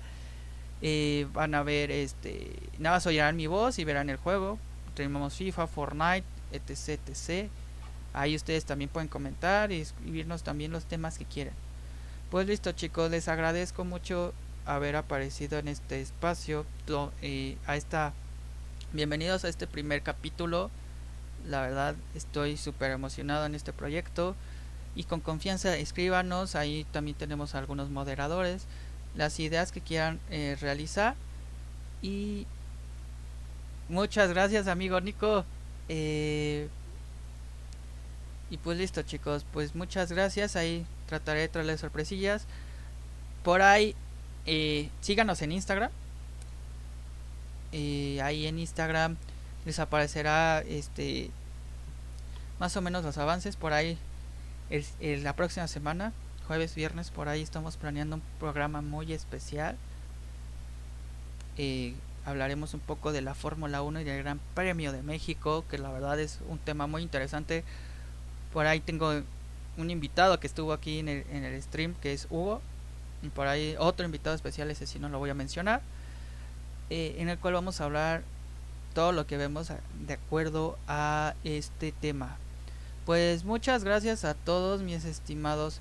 Eh, 0.84 1.28
van 1.32 1.54
a 1.54 1.62
ver, 1.62 1.92
este, 1.92 2.50
nada 2.78 2.96
más 2.96 3.06
oirán 3.06 3.36
mi 3.36 3.46
voz 3.46 3.78
y 3.78 3.84
verán 3.84 4.10
el 4.10 4.16
juego. 4.16 4.58
Tenemos 4.94 5.34
FIFA, 5.34 5.66
Fortnite, 5.68 6.24
etc, 6.50 7.00
etc. 7.06 7.48
Ahí 8.12 8.34
ustedes 8.36 8.64
también 8.64 8.90
pueden 8.90 9.08
comentar 9.08 9.72
y 9.72 9.80
escribirnos 9.80 10.42
también 10.42 10.72
los 10.72 10.84
temas 10.84 11.18
que 11.18 11.24
quieran. 11.24 11.54
Pues 12.32 12.46
listo 12.46 12.72
chicos, 12.72 13.10
les 13.10 13.28
agradezco 13.28 13.84
mucho 13.84 14.32
haber 14.64 14.96
aparecido 14.96 15.58
en 15.58 15.68
este 15.68 16.00
espacio. 16.00 16.64
Eh, 17.20 17.58
a 17.66 17.76
esta, 17.76 18.14
bienvenidos 18.94 19.44
a 19.44 19.50
este 19.50 19.66
primer 19.66 20.00
capítulo. 20.00 20.70
La 21.46 21.60
verdad 21.60 21.94
estoy 22.14 22.56
súper 22.56 22.92
emocionado 22.92 23.44
en 23.44 23.54
este 23.54 23.74
proyecto. 23.74 24.34
Y 24.96 25.04
con 25.04 25.20
confianza 25.20 25.76
escríbanos, 25.76 26.54
ahí 26.54 26.86
también 26.90 27.18
tenemos 27.18 27.54
algunos 27.54 27.90
moderadores. 27.90 28.64
Las 29.14 29.38
ideas 29.38 29.70
que 29.70 29.82
quieran 29.82 30.18
eh, 30.30 30.56
realizar. 30.58 31.16
Y 32.00 32.46
muchas 33.90 34.30
gracias 34.30 34.68
amigo 34.68 34.98
Nico. 35.02 35.44
Eh, 35.90 36.70
y 38.52 38.58
pues 38.58 38.76
listo 38.76 39.00
chicos, 39.00 39.46
pues 39.50 39.74
muchas 39.74 40.12
gracias. 40.12 40.56
Ahí 40.56 40.84
trataré 41.06 41.40
de 41.40 41.48
traerles 41.48 41.80
sorpresillas. 41.80 42.44
Por 43.42 43.62
ahí, 43.62 43.94
eh, 44.44 44.90
síganos 45.00 45.40
en 45.40 45.52
Instagram. 45.52 45.90
Eh, 47.72 48.20
ahí 48.22 48.46
en 48.46 48.58
Instagram 48.58 49.16
les 49.64 49.78
aparecerá 49.78 50.60
este 50.68 51.30
más 52.60 52.76
o 52.76 52.82
menos 52.82 53.04
los 53.04 53.16
avances. 53.16 53.56
Por 53.56 53.72
ahí, 53.72 53.96
el, 54.68 55.24
la 55.24 55.34
próxima 55.34 55.66
semana, 55.66 56.12
jueves, 56.46 56.74
viernes, 56.74 57.10
por 57.10 57.30
ahí 57.30 57.40
estamos 57.40 57.78
planeando 57.78 58.16
un 58.16 58.22
programa 58.38 58.82
muy 58.82 59.14
especial. 59.14 59.78
Eh, 61.56 61.94
hablaremos 62.26 62.74
un 62.74 62.80
poco 62.80 63.12
de 63.12 63.22
la 63.22 63.32
Fórmula 63.32 63.80
1 63.80 64.02
y 64.02 64.04
del 64.04 64.22
Gran 64.22 64.40
Premio 64.54 64.92
de 64.92 65.02
México, 65.02 65.64
que 65.70 65.78
la 65.78 65.90
verdad 65.90 66.20
es 66.20 66.40
un 66.50 66.58
tema 66.58 66.86
muy 66.86 67.00
interesante 67.00 67.64
por 68.52 68.66
ahí 68.66 68.80
tengo 68.80 69.22
un 69.76 69.90
invitado 69.90 70.38
que 70.38 70.46
estuvo 70.46 70.72
aquí 70.72 70.98
en 70.98 71.08
el, 71.08 71.62
stream, 71.62 71.94
que 71.94 72.12
es 72.12 72.26
Hugo. 72.30 72.60
Y 73.22 73.28
por 73.28 73.46
ahí 73.46 73.76
otro 73.78 74.04
invitado 74.04 74.34
especial, 74.34 74.70
ese 74.70 74.86
sí 74.86 74.98
no 74.98 75.08
lo 75.08 75.18
voy 75.18 75.30
a 75.30 75.34
mencionar. 75.34 75.80
Eh, 76.90 77.16
en 77.18 77.28
el 77.28 77.38
cual 77.38 77.54
vamos 77.54 77.80
a 77.80 77.84
hablar 77.84 78.22
todo 78.94 79.12
lo 79.12 79.26
que 79.26 79.36
vemos 79.36 79.72
de 80.06 80.14
acuerdo 80.14 80.78
a 80.88 81.34
este 81.44 81.92
tema. 81.92 82.36
Pues 83.06 83.44
muchas 83.44 83.84
gracias 83.84 84.24
a 84.24 84.34
todos 84.34 84.82
mis 84.82 85.04
estimados 85.04 85.80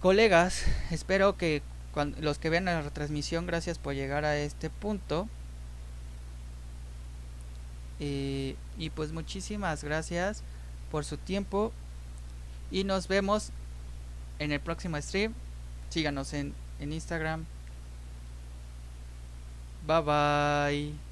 colegas. 0.00 0.64
Espero 0.90 1.36
que 1.36 1.62
los 2.20 2.38
que 2.38 2.50
vean 2.50 2.64
la 2.64 2.82
retransmisión, 2.82 3.46
gracias 3.46 3.78
por 3.78 3.94
llegar 3.94 4.24
a 4.24 4.36
este 4.36 4.70
punto. 4.70 5.28
Eh, 8.00 8.56
y 8.78 8.90
pues 8.90 9.12
muchísimas 9.12 9.84
gracias 9.84 10.42
por 10.92 11.06
su 11.06 11.16
tiempo 11.16 11.72
y 12.70 12.84
nos 12.84 13.08
vemos 13.08 13.50
en 14.38 14.52
el 14.52 14.60
próximo 14.60 15.00
stream. 15.00 15.32
Síganos 15.88 16.34
en, 16.34 16.54
en 16.78 16.92
Instagram. 16.92 17.46
Bye 19.86 20.02
bye. 20.02 21.11